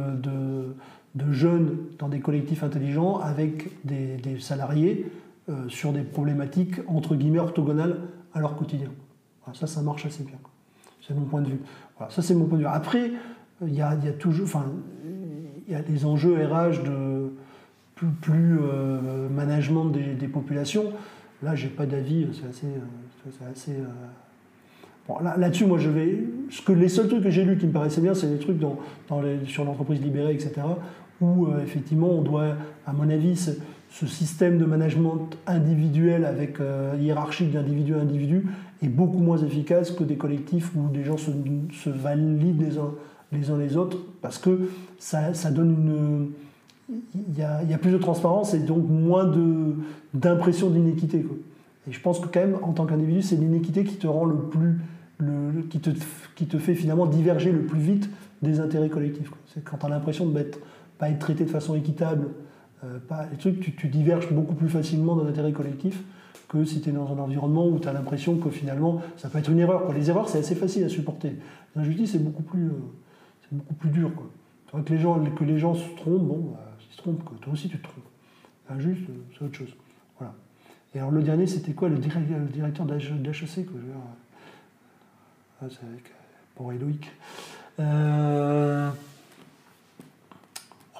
de, 1.15 1.33
jeunes 1.33 1.77
dans 1.99 2.09
des 2.09 2.21
collectifs 2.21 2.63
intelligents 2.63 3.19
avec 3.19 3.71
des, 3.85 4.39
salariés 4.39 5.11
euh, 5.49 5.69
sur 5.69 5.93
des 5.93 6.03
problématiques 6.03 6.77
entre 6.87 7.17
guillemets 7.17 7.41
orthogonales 7.41 7.99
à 8.35 8.41
leur 8.41 8.57
quotidien. 8.57 8.89
ça, 9.53 9.67
ça 9.67 9.83
marche 9.83 10.07
assez 10.07 10.23
bien. 10.23 10.39
C'est 11.07 11.15
mon 11.15 11.25
point 11.25 11.43
de 11.43 11.49
vue. 11.49 11.61
Voilà, 11.97 12.13
ça 12.13 12.23
c'est 12.23 12.35
mon 12.35 12.47
point 12.47 12.59
de 12.59 12.63
vue. 12.63 12.69
Après, 12.69 13.13
il 13.67 13.75
y 13.75 13.83
a, 13.83 13.95
y 13.95 14.09
a 14.09 14.13
toujours... 14.13 14.45
Enfin, 14.47 14.65
il 15.67 15.73
y 15.73 15.77
a 15.77 15.83
les 15.83 16.07
enjeux 16.07 16.35
RH 16.35 16.83
de 16.83 17.31
plus, 18.21 18.59
euh, 18.61 19.29
management 19.29 19.87
des, 19.87 20.29
populations. 20.29 20.93
Là, 21.43 21.55
j'ai 21.55 21.69
pas 21.69 21.87
d'avis, 21.87 22.27
c'est 22.33 22.49
assez. 22.49 22.67
Euh, 22.67 23.51
assez 23.51 23.73
euh, 23.73 23.85
Bon, 25.07 25.19
là, 25.21 25.49
dessus 25.49 25.65
moi, 25.65 25.79
je 25.79 25.89
vais. 25.89 26.25
Ce 26.51 26.61
que, 26.61 26.73
les 26.73 26.89
seuls 26.89 27.09
trucs 27.09 27.23
que 27.23 27.31
j'ai 27.31 27.45
lus 27.45 27.57
qui 27.57 27.67
me 27.67 27.73
paraissaient 27.73 28.03
bien, 28.03 28.13
c'est 28.13 28.27
des 28.27 28.39
trucs 28.39 28.59
dans, 28.59 28.77
dans 29.09 29.23
les, 29.23 29.45
sur 29.47 29.65
l'entreprise 29.65 30.03
libérée, 30.03 30.35
etc., 30.35 30.53
où 31.21 31.49
effectivement, 31.63 32.11
on 32.11 32.23
doit, 32.23 32.57
à 32.87 32.93
mon 32.93 33.09
avis, 33.09 33.35
ce, 33.37 33.53
système 34.07 34.59
de 34.59 34.67
management 34.67 35.31
individuel 35.47 36.27
avec 36.27 36.59
hiérarchique 37.01 37.53
d'individu 37.53 37.95
à 37.95 38.01
individu 38.01 38.47
est 38.83 38.89
beaucoup 38.89 39.19
moins 39.19 39.39
efficace 39.39 39.91
que 39.91 40.05
des 40.05 40.17
collectifs 40.17 40.71
où 40.77 40.89
des 40.91 41.05
gens 41.05 41.17
se, 41.17 41.31
se 41.73 41.89
valident 41.89 42.61
les 42.61 42.79
uns, 42.79 42.93
les 43.33 43.51
uns 43.51 43.59
les 43.59 43.79
autres, 43.79 43.97
parce 44.21 44.39
que 44.39 44.69
ça, 44.99 45.33
ça 45.33 45.51
donne 45.51 45.71
une 45.71 46.29
il 46.91 47.39
y, 47.39 47.43
a, 47.43 47.79
plus 47.79 47.91
de 47.91 47.99
transparence 47.99 48.55
et 48.55 48.61
donc 48.61 48.89
moins 48.89 49.31
d'impression 50.15 50.71
d'inéquité. 50.71 51.27
Et 51.89 51.93
je 51.93 52.01
pense 52.01 52.19
que 52.19 52.27
quand 52.27 52.41
même, 52.41 52.59
en 52.63 52.73
tant 52.73 52.87
qu'individu, 52.87 53.23
c'est 53.23 53.37
l'inéquité 53.37 53.85
qui 53.85 53.97
te 53.97 54.07
rend 54.07 54.25
le 54.25 54.37
plus, 54.37 54.79
le, 55.19 55.63
qui, 55.69 55.81
te, 55.81 55.91
qui 56.35 56.47
te 56.47 56.59
fait 56.59 56.75
finalement 56.75 57.07
diverger 57.07 57.53
le 57.53 57.63
plus 57.63 57.81
vite 57.81 58.09
des 58.43 58.61
intérêts 58.61 58.89
collectifs. 58.89 59.31
C'est 59.53 59.63
quand 59.63 59.79
tu 59.79 59.87
as 59.87 59.89
l'impression 59.89 60.27
de 60.27 60.39
ne 60.39 60.45
pas 60.99 61.11
être 61.11 61.19
traité 61.19 61.45
de 61.45 61.51
façon 61.51 61.75
équitable, 61.75 62.29
euh, 62.85 62.99
pas, 63.07 63.27
les 63.31 63.37
trucs, 63.37 63.77
tu, 63.77 63.89
diverges 63.89 64.33
beaucoup 64.33 64.55
plus 64.55 64.69
facilement 64.69 65.17
d'un 65.17 65.29
intérêt 65.29 65.53
collectif 65.53 66.03
que 66.49 66.65
si 66.65 66.81
tu 66.81 66.89
es 66.89 66.93
dans 66.93 67.13
un 67.13 67.19
environnement 67.19 67.69
où 67.69 67.79
tu 67.79 67.89
as 67.89 67.93
l'impression 67.93 68.37
que 68.37 68.49
finalement 68.49 69.03
ça 69.17 69.29
peut 69.29 69.39
être 69.39 69.51
une 69.51 69.59
erreur. 69.59 69.93
Les 69.93 70.09
erreurs, 70.09 70.29
c'est 70.29 70.39
assez 70.39 70.55
facile 70.55 70.85
à 70.85 70.89
supporter. 70.89 71.37
L'injustice, 71.77 72.13
c'est 72.13 72.25
beaucoup 72.25 72.43
plus, 72.43 72.69
euh, 72.69 72.81
c'est 73.43 73.57
beaucoup 73.57 73.75
plus 73.75 73.91
dur. 73.91 74.11
Que 74.73 74.93
les 74.93 74.99
gens, 74.99 75.23
que 75.35 75.45
les 75.45 75.59
gens 75.59 75.75
se 75.75 75.89
trompent, 75.97 76.27
bon. 76.27 76.53
Bah, 76.53 76.68
trompe, 76.99 77.41
toi 77.41 77.53
aussi 77.53 77.69
tu 77.69 77.79
te 77.79 77.83
trompes. 77.83 78.05
Injuste, 78.69 79.03
c'est 79.33 79.45
autre 79.45 79.57
chose. 79.57 79.75
Voilà. 80.19 80.35
Et 80.95 80.99
alors 80.99 81.11
le 81.11 81.23
dernier, 81.23 81.47
c'était 81.47 81.73
quoi 81.73 81.89
le, 81.89 81.97
directeur 81.97 82.87
d'HEC 82.87 83.67
que 83.67 83.79
je 83.79 83.93
ah, 85.63 85.67
C'est 85.71 85.87
avec 85.87 86.13
pour 86.55 86.73
Eloïc. 86.73 87.11
Euh... 87.81 88.91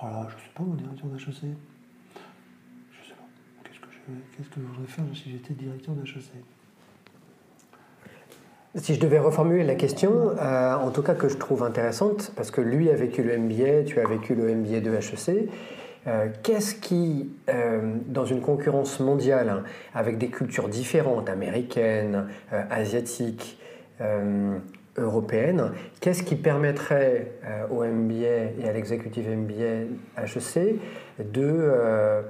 Oh 0.01 0.07
là, 0.07 0.29
je 0.31 0.35
sais 0.35 0.51
pas 0.55 0.63
mon 0.63 0.75
directeur 0.75 1.07
d'HEC. 1.07 1.27
Je 1.27 1.33
sais 1.33 1.47
pas. 3.15 3.27
Qu'est-ce 3.65 3.81
que 3.81 3.89
je, 3.91 4.37
qu'est-ce 4.37 4.49
que 4.49 4.61
je 4.61 4.67
voudrais 4.67 4.87
faire 4.87 5.05
si 5.15 5.31
j'étais 5.31 5.55
directeur 5.55 5.95
d'HEC 5.95 6.33
si 8.75 8.95
je 8.95 9.01
devais 9.01 9.19
reformuler 9.19 9.65
la 9.65 9.75
question, 9.75 10.37
euh, 10.39 10.75
en 10.75 10.91
tout 10.91 11.03
cas 11.03 11.15
que 11.15 11.29
je 11.29 11.37
trouve 11.37 11.63
intéressante, 11.63 12.33
parce 12.37 12.51
que 12.51 12.61
lui 12.61 12.91
a 12.91 12.95
vécu 12.95 13.23
le 13.23 13.37
MBA, 13.39 13.85
tu 13.87 13.99
as 13.99 14.07
vécu 14.07 14.35
le 14.35 14.55
MBA 14.55 14.81
de 14.81 14.93
HEC, 14.93 15.49
euh, 16.09 16.29
qu'est-ce 16.43 16.75
qui, 16.75 17.31
euh, 17.51 17.97
dans 18.07 18.25
une 18.25 18.41
concurrence 18.41 18.99
mondiale, 19.01 19.51
hein, 19.51 19.63
avec 19.95 20.17
des 20.17 20.29
cultures 20.29 20.69
différentes, 20.69 21.29
américaines, 21.29 22.27
euh, 22.53 22.63
asiatiques, 22.71 23.59
européennes, 24.97 25.73
qu'est-ce 26.01 26.23
qui 26.23 26.37
permettrait 26.37 27.33
au 27.69 27.83
MBA 27.83 28.61
et 28.61 28.69
à 28.69 28.73
l'exécutif 28.73 29.27
MBA 29.27 29.89
HEC 30.23 30.79
de 31.19 32.23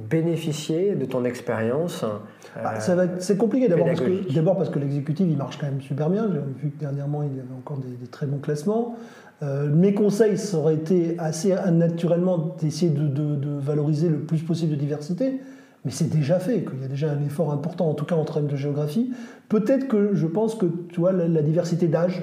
bénéficier 0.00 0.94
de 0.94 1.04
ton 1.04 1.26
expérience 1.26 2.06
bah, 2.54 2.80
C'est 3.18 3.36
compliqué 3.36 3.68
d'abord 3.68 3.84
parce, 3.86 4.00
que, 4.00 4.40
parce 4.40 4.70
que 4.70 4.78
l'exécutif 4.78 5.26
il 5.28 5.36
marche 5.36 5.58
quand 5.58 5.66
même 5.66 5.82
super 5.82 6.08
bien. 6.08 6.26
J'ai 6.32 6.40
vu 6.62 6.70
que 6.70 6.80
dernièrement 6.80 7.22
il 7.22 7.36
y 7.36 7.40
avait 7.40 7.54
encore 7.54 7.76
des 7.76 8.06
très 8.06 8.24
bons 8.24 8.38
classements. 8.38 8.96
Euh, 9.42 9.68
mes 9.68 9.92
conseils, 9.92 10.38
ça 10.38 10.56
aurait 10.56 10.74
été 10.74 11.16
assez 11.18 11.54
naturellement 11.70 12.54
d'essayer 12.60 12.90
de, 12.90 13.58
valoriser 13.58 14.08
le 14.08 14.20
plus 14.20 14.42
possible 14.42 14.70
de 14.72 14.76
diversité. 14.76 15.40
mais 15.84 15.90
c'est 15.90 16.08
déjà 16.08 16.38
fait, 16.38 16.64
qu'il 16.64 16.80
y 16.80 16.84
a 16.84 16.88
déjà 16.88 17.10
un 17.10 17.22
effort 17.24 17.52
important, 17.52 17.90
en 17.90 17.94
tout 17.94 18.04
cas 18.04 18.16
en 18.16 18.24
termes 18.24 18.46
de 18.46 18.56
géographie. 18.56 19.12
Peut-être 19.48 19.88
que 19.88 20.14
je 20.14 20.26
pense 20.26 20.54
que 20.54 20.66
tu 20.88 21.00
vois, 21.00 21.12
la, 21.12 21.42
diversité 21.42 21.86
d'âge, 21.86 22.22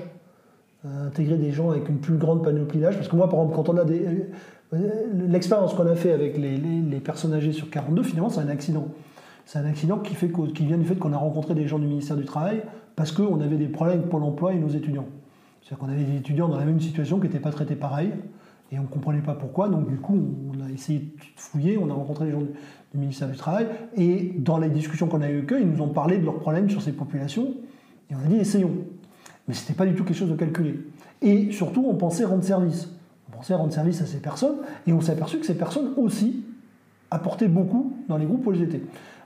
euh, 0.86 1.08
intégrer 1.08 1.38
des 1.38 1.52
gens 1.52 1.70
avec 1.70 1.88
une 1.88 2.00
plus 2.00 2.18
grande 2.18 2.44
panoplie 2.44 2.80
d'âge, 2.80 2.96
parce 2.96 3.08
que 3.08 3.16
moi, 3.16 3.30
par 3.30 3.40
exemple, 3.40 3.56
quand 3.56 3.70
on 3.70 3.78
a 3.78 3.86
des. 3.86 4.06
Euh, 4.74 4.80
l'expérience 5.30 5.76
qu'on 5.76 5.86
a 5.86 5.96
fait 5.96 6.12
avec 6.12 6.36
les, 6.36 7.00
personnes 7.00 7.34
âgées 7.34 7.52
sur 7.52 7.70
42, 7.70 8.02
finalement, 8.02 8.30
c'est 8.30 8.42
un 8.42 8.50
accident. 8.50 8.88
C'est 9.46 9.60
un 9.60 9.66
accident 9.66 10.00
qui, 10.00 10.16
fait 10.16 10.32
qui 10.56 10.66
vient 10.66 10.78
du 10.78 10.86
fait 10.86 10.96
qu'on 10.96 11.14
a 11.14 11.18
rencontré 11.18 11.54
des 11.54 11.68
gens 11.68 11.78
du 11.78 11.86
ministère 11.86 12.16
du 12.16 12.26
Travail 12.26 12.64
parce 12.96 13.12
qu'on 13.12 13.42
avait 13.42 13.58
des 13.58 13.68
problèmes 13.68 14.00
avec 14.00 14.10
Pôle 14.10 14.24
emploi 14.24 14.54
et 14.54 14.58
nos 14.58 14.70
étudiants. 14.70 15.06
C'est-à-dire 15.64 15.78
qu'on 15.78 15.92
avait 15.92 16.04
des 16.04 16.18
étudiants 16.18 16.50
dans 16.50 16.58
la 16.58 16.66
même 16.66 16.82
situation 16.82 17.20
qui 17.20 17.28
n'étaient 17.28 17.40
pas 17.40 17.52
traités 17.52 17.76
pareil 17.76 18.12
et 18.74 18.80
on 18.80 18.84
ne 18.84 18.88
comprenait 18.88 19.22
pas 19.22 19.36
pourquoi. 19.36 19.70
Donc, 19.70 19.88
du 19.88 19.98
coup, 19.98 20.20
on 20.50 20.66
a 20.66 20.70
essayé 20.72 21.00
de 21.00 21.06
fouiller, 21.36 21.78
on 21.78 21.90
a 21.90 21.94
rencontré 21.94 22.26
des 22.26 22.32
gens 22.32 22.42
du 22.42 23.00
ministère 23.00 23.30
du 23.30 23.38
Travail, 23.38 23.68
et 23.96 24.34
dans 24.38 24.58
les 24.58 24.70
discussions 24.70 25.08
qu'on 25.08 25.22
a 25.22 25.30
eues 25.30 25.40
avec 25.40 25.54
eux, 25.54 25.62
ils 25.62 25.68
nous 25.68 25.82
ont 25.82 25.90
parlé 25.90 26.18
de 26.18 26.26
leurs 26.26 26.40
problèmes 26.40 26.70
sur 26.70 26.82
ces 26.82 26.92
populations, 26.92 27.54
et 28.10 28.16
on 28.16 28.26
a 28.26 28.28
dit 28.28 28.38
essayons. 28.38 28.72
Mais 29.48 29.54
ce 29.54 29.62
n'était 29.62 29.74
pas 29.74 29.86
du 29.86 29.94
tout 29.94 30.04
quelque 30.04 30.18
chose 30.18 30.30
de 30.30 30.36
calculé. 30.36 30.80
Et 31.22 31.52
surtout, 31.52 31.86
on 31.88 31.96
pensait 31.96 32.26
rendre 32.26 32.44
service. 32.44 32.90
On 33.30 33.38
pensait 33.38 33.54
rendre 33.54 33.74
service 33.74 34.02
à 34.02 34.08
ces 34.08 34.20
personnes, 34.20 34.58
et 34.88 34.94
on 34.94 35.02
s'est 35.02 35.12
aperçu 35.12 35.38
que 35.38 35.46
ces 35.46 35.58
personnes 35.58 35.92
aussi 35.98 36.44
apportaient 37.12 37.48
beaucoup 37.48 37.96
dans 38.10 38.18
les 38.18 38.26
groupes 38.26 38.52
étaient. 38.56 38.82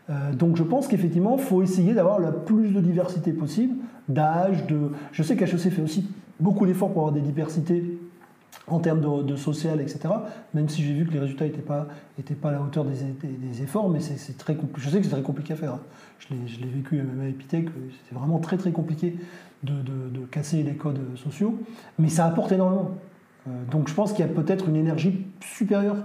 Euh, 0.09 0.33
donc 0.33 0.57
je 0.57 0.63
pense 0.63 0.87
qu'effectivement, 0.87 1.37
il 1.37 1.43
faut 1.43 1.61
essayer 1.61 1.93
d'avoir 1.93 2.19
la 2.19 2.31
plus 2.31 2.71
de 2.71 2.81
diversité 2.81 3.31
possible, 3.31 3.75
d'âge, 4.09 4.65
de... 4.67 4.91
Je 5.11 5.23
sais 5.23 5.35
qu'HEC 5.37 5.71
fait 5.71 5.81
aussi 5.81 6.05
beaucoup 6.39 6.65
d'efforts 6.65 6.91
pour 6.91 7.03
avoir 7.03 7.13
des 7.13 7.21
diversités 7.21 7.83
en 8.67 8.79
termes 8.79 9.23
de, 9.25 9.35
social, 9.35 9.79
etc. 9.79 9.99
Même 10.53 10.67
si 10.67 10.83
j'ai 10.83 10.93
vu 10.93 11.05
que 11.05 11.13
les 11.13 11.19
résultats 11.19 11.45
n'étaient 11.45 11.61
pas, 11.61 11.87
à 12.43 12.51
la 12.51 12.61
hauteur 12.61 12.85
des, 12.85 13.63
efforts, 13.63 13.89
mais 13.89 13.99
c'est 13.99 14.37
très 14.37 14.57
Je 14.77 14.89
sais 14.89 14.97
que 14.97 15.03
c'est 15.03 15.11
très 15.11 15.21
compliqué 15.21 15.53
à 15.53 15.55
faire. 15.55 15.73
Hein. 15.73 15.79
Je 16.19 16.59
l'ai 16.59 16.67
vécu 16.67 16.97
même 16.97 17.21
à 17.21 17.29
Epitech, 17.29 17.69
c'est 18.07 18.15
vraiment 18.15 18.39
très 18.39 18.57
très 18.57 18.71
compliqué 18.71 19.15
de, 19.63 20.25
casser 20.31 20.63
les 20.63 20.75
codes 20.75 20.99
sociaux, 21.15 21.57
mais 21.97 22.09
ça 22.09 22.25
apporte 22.25 22.51
énormément. 22.51 22.91
Euh, 23.47 23.51
donc 23.71 23.87
je 23.87 23.93
pense 23.93 24.11
qu'il 24.11 24.25
y 24.25 24.29
a 24.29 24.31
peut-être 24.31 24.67
une 24.67 24.75
énergie 24.75 25.25
supérieure 25.39 25.97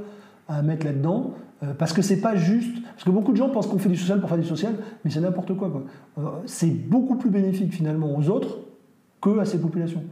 à 0.49 0.63
mettre 0.63 0.87
là-dedans, 0.87 1.35
euh, 1.63 1.75
parce 1.75 1.93
que 1.93 2.03
c'est 2.03 2.21
pas 2.21 2.37
juste. 2.37 2.83
Parce 2.85 3.05
que 3.05 3.11
beaucoup 3.11 3.33
de 3.33 3.37
gens 3.37 3.49
pensent 3.51 3.67
qu'on 3.67 3.79
fait 3.79 3.89
du 3.89 3.97
social 3.97 4.21
pour 4.21 4.29
faire 4.29 4.39
du 4.39 4.47
social, 4.47 4.75
mais 5.05 5.11
c'est 5.11 5.21
n'importe 5.21 5.57
quoi. 5.57 5.85
Euh, 6.19 6.23
c'est 6.47 6.71
beaucoup 6.71 7.17
plus 7.17 7.31
bénéfique 7.31 7.73
finalement 7.73 8.17
aux 8.17 8.29
autres 8.29 8.59
que 9.21 9.39
à 9.39 9.45
ces 9.45 9.61
populations. 9.61 10.05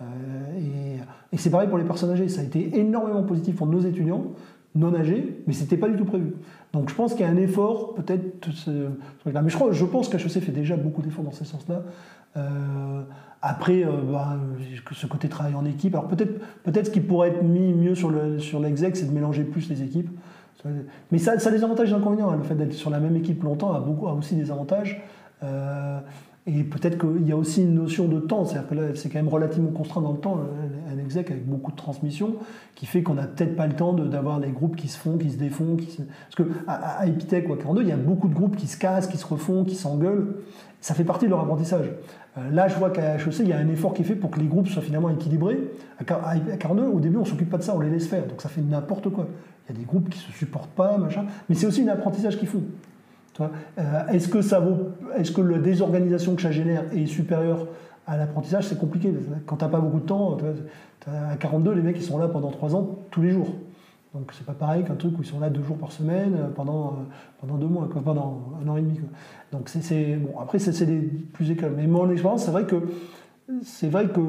Et 0.00 0.96
et 1.32 1.38
c'est 1.38 1.50
pareil 1.50 1.68
pour 1.68 1.78
les 1.78 1.84
personnes 1.84 2.10
âgées. 2.10 2.28
Ça 2.28 2.40
a 2.40 2.44
été 2.44 2.78
énormément 2.78 3.22
positif 3.22 3.56
pour 3.56 3.66
nos 3.66 3.80
étudiants 3.80 4.24
non 4.74 4.94
âgés, 4.94 5.42
mais 5.46 5.52
ce 5.52 5.62
n'était 5.62 5.76
pas 5.76 5.88
du 5.88 5.96
tout 5.96 6.04
prévu. 6.04 6.34
Donc 6.72 6.90
je 6.90 6.94
pense 6.94 7.12
qu'il 7.12 7.22
y 7.22 7.28
a 7.28 7.30
un 7.30 7.36
effort, 7.36 7.94
peut-être. 7.94 8.46
Mais 9.24 9.48
je, 9.48 9.56
crois, 9.56 9.72
je 9.72 9.84
pense 9.84 10.08
qu'HEC 10.08 10.42
fait 10.42 10.52
déjà 10.52 10.76
beaucoup 10.76 11.02
d'efforts 11.02 11.24
dans 11.24 11.32
ce 11.32 11.44
sens-là. 11.44 11.82
Euh, 12.36 13.02
après, 13.40 13.84
euh, 13.84 13.90
bah, 14.10 14.36
ce 14.92 15.06
côté 15.06 15.28
travail 15.28 15.54
en 15.54 15.64
équipe, 15.64 15.94
alors 15.94 16.08
peut-être 16.08 16.40
peut 16.62 16.72
ce 16.74 16.90
qui 16.90 17.00
pourrait 17.00 17.28
être 17.28 17.42
mis 17.42 17.72
mieux 17.72 17.94
sur 17.94 18.10
l'exec, 18.10 18.96
sur 18.96 19.04
c'est 19.04 19.10
de 19.10 19.14
mélanger 19.14 19.44
plus 19.44 19.68
les 19.68 19.82
équipes. 19.82 20.10
Mais 21.12 21.18
ça, 21.18 21.38
ça 21.38 21.50
a 21.50 21.52
des 21.52 21.62
avantages 21.62 21.88
et 21.88 21.92
des 21.92 21.98
inconvénients. 21.98 22.30
Hein. 22.30 22.36
Le 22.36 22.42
fait 22.42 22.54
d'être 22.54 22.72
sur 22.72 22.90
la 22.90 22.98
même 22.98 23.14
équipe 23.14 23.42
longtemps 23.44 23.72
a, 23.72 23.80
beaucoup, 23.80 24.08
a 24.08 24.14
aussi 24.14 24.34
des 24.34 24.50
avantages. 24.50 25.02
Euh, 25.42 26.00
et 26.48 26.62
peut-être 26.62 26.98
qu'il 26.98 27.26
y 27.26 27.32
a 27.32 27.36
aussi 27.36 27.62
une 27.62 27.74
notion 27.74 28.06
de 28.06 28.20
temps, 28.20 28.44
c'est-à-dire 28.44 28.68
que 28.68 28.74
là, 28.76 28.82
c'est 28.94 29.08
quand 29.08 29.18
même 29.18 29.28
relativement 29.28 29.72
contraint 29.72 30.00
dans 30.00 30.12
le 30.12 30.18
temps, 30.18 30.38
un 30.88 30.98
exec 30.98 31.30
avec 31.32 31.44
beaucoup 31.44 31.72
de 31.72 31.76
transmission, 31.76 32.36
qui 32.76 32.86
fait 32.86 33.02
qu'on 33.02 33.14
n'a 33.14 33.26
peut-être 33.26 33.56
pas 33.56 33.66
le 33.66 33.74
temps 33.74 33.92
d'avoir 33.92 34.38
des 34.38 34.50
groupes 34.50 34.76
qui 34.76 34.86
se 34.86 34.96
font, 34.96 35.18
qui 35.18 35.30
se 35.30 35.38
défont. 35.38 35.74
Qui 35.74 35.90
se... 35.90 36.02
Parce 36.02 36.36
qu'à 36.36 36.72
à 36.72 37.06
Epitech 37.06 37.48
ou 37.48 37.54
à 37.54 37.56
42, 37.56 37.82
il 37.82 37.88
y 37.88 37.92
a 37.92 37.96
beaucoup 37.96 38.28
de 38.28 38.34
groupes 38.34 38.54
qui 38.54 38.68
se 38.68 38.78
cassent, 38.78 39.08
qui 39.08 39.16
se 39.16 39.26
refont, 39.26 39.64
qui 39.64 39.74
s'engueulent. 39.74 40.36
Ça 40.80 40.94
fait 40.94 41.02
partie 41.02 41.24
de 41.24 41.30
leur 41.30 41.40
apprentissage. 41.40 41.90
Euh, 42.38 42.50
là, 42.52 42.68
je 42.68 42.76
vois 42.76 42.90
qu'à 42.90 43.16
HEC, 43.16 43.40
il 43.40 43.48
y 43.48 43.52
a 43.52 43.58
un 43.58 43.68
effort 43.68 43.92
qui 43.92 44.02
est 44.02 44.04
fait 44.04 44.14
pour 44.14 44.30
que 44.30 44.38
les 44.38 44.46
groupes 44.46 44.68
soient 44.68 44.82
finalement 44.82 45.10
équilibrés. 45.10 45.58
À 45.98 46.04
42, 46.04 46.84
au 46.84 47.00
début, 47.00 47.16
on 47.16 47.20
ne 47.20 47.24
s'occupe 47.24 47.50
pas 47.50 47.58
de 47.58 47.64
ça, 47.64 47.74
on 47.74 47.80
les 47.80 47.90
laisse 47.90 48.06
faire. 48.06 48.24
Donc 48.26 48.40
ça 48.40 48.48
fait 48.48 48.60
n'importe 48.60 49.08
quoi. 49.08 49.26
Il 49.68 49.74
y 49.74 49.76
a 49.76 49.80
des 49.80 49.84
groupes 49.84 50.08
qui 50.10 50.18
ne 50.20 50.32
se 50.32 50.38
supportent 50.38 50.70
pas, 50.70 50.96
machin. 50.96 51.24
Mais 51.48 51.56
c'est 51.56 51.66
aussi 51.66 51.82
un 51.82 51.88
apprentissage 51.88 52.38
qu'ils 52.38 52.46
font. 52.46 52.62
Euh, 53.40 54.06
est-ce 54.08 54.28
que 54.28 54.40
ça 54.40 54.60
vaut, 54.60 54.90
est-ce 55.16 55.32
que 55.32 55.40
la 55.40 55.58
désorganisation 55.58 56.34
que 56.34 56.42
ça 56.42 56.50
génère 56.50 56.84
est 56.94 57.06
supérieure 57.06 57.66
à 58.06 58.16
l'apprentissage? 58.16 58.66
C'est 58.68 58.78
compliqué. 58.78 59.12
Quand 59.46 59.56
tu 59.56 59.64
n'as 59.64 59.70
pas 59.70 59.80
beaucoup 59.80 60.00
de 60.00 60.06
temps, 60.06 60.36
à 61.06 61.36
42, 61.36 61.72
les 61.72 61.82
mecs 61.82 61.96
ils 61.96 62.02
sont 62.02 62.18
là 62.18 62.28
pendant 62.28 62.50
3 62.50 62.74
ans 62.74 62.98
tous 63.10 63.22
les 63.22 63.30
jours. 63.30 63.48
Donc 64.14 64.32
c'est 64.32 64.46
pas 64.46 64.54
pareil 64.54 64.82
qu'un 64.84 64.94
truc 64.94 65.18
où 65.18 65.22
ils 65.22 65.26
sont 65.26 65.40
là 65.40 65.50
deux 65.50 65.62
jours 65.62 65.76
par 65.76 65.92
semaine 65.92 66.36
euh, 66.38 66.48
pendant, 66.48 66.86
euh, 66.86 66.90
pendant 67.40 67.56
deux 67.56 67.66
mois, 67.66 67.88
pendant 68.02 68.54
un 68.64 68.68
an 68.68 68.76
et 68.76 68.80
demi. 68.80 68.98
Donc 69.52 69.68
c'est, 69.68 70.16
bon, 70.16 70.38
après 70.40 70.58
c'est, 70.58 70.86
des 70.86 71.00
plus 71.00 71.50
écoles. 71.50 71.74
Mais 71.76 71.86
mon 71.86 72.10
expérience, 72.10 72.44
c'est 72.44 72.50
vrai 72.50 72.64
que 72.64 72.76
c'est 73.62 73.88
vrai 73.88 74.08
que 74.08 74.20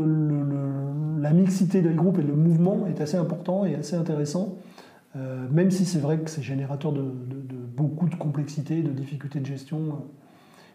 la 1.21 1.31
mixité 1.31 1.81
des 1.81 1.93
groupes 1.93 2.19
et 2.19 2.23
le 2.23 2.35
mouvement 2.35 2.85
est 2.87 3.01
assez 3.01 3.17
important 3.17 3.65
et 3.65 3.75
assez 3.75 3.95
intéressant. 3.95 4.57
Euh, 5.17 5.47
même 5.49 5.71
si 5.71 5.85
c'est 5.85 5.99
vrai 5.99 6.19
que 6.19 6.29
c'est 6.29 6.41
générateur 6.41 6.91
de, 6.91 7.01
beaucoup 7.75 8.07
de 8.07 8.15
complexité, 8.15 8.81
de 8.81 8.91
difficultés 8.91 9.39
de 9.39 9.45
gestion, 9.45 9.77
euh, 9.77 9.91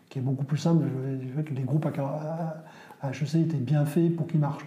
qui 0.08 0.18
est 0.18 0.22
beaucoup 0.22 0.44
plus 0.44 0.58
simple. 0.58 0.84
Je 0.86 1.54
les 1.54 1.62
groupes 1.62 1.86
à, 1.86 3.10
HEC 3.10 3.34
étaient 3.36 3.56
bien 3.56 3.84
faits 3.84 4.14
pour 4.16 4.26
qu'ils 4.26 4.40
marchent. 4.40 4.66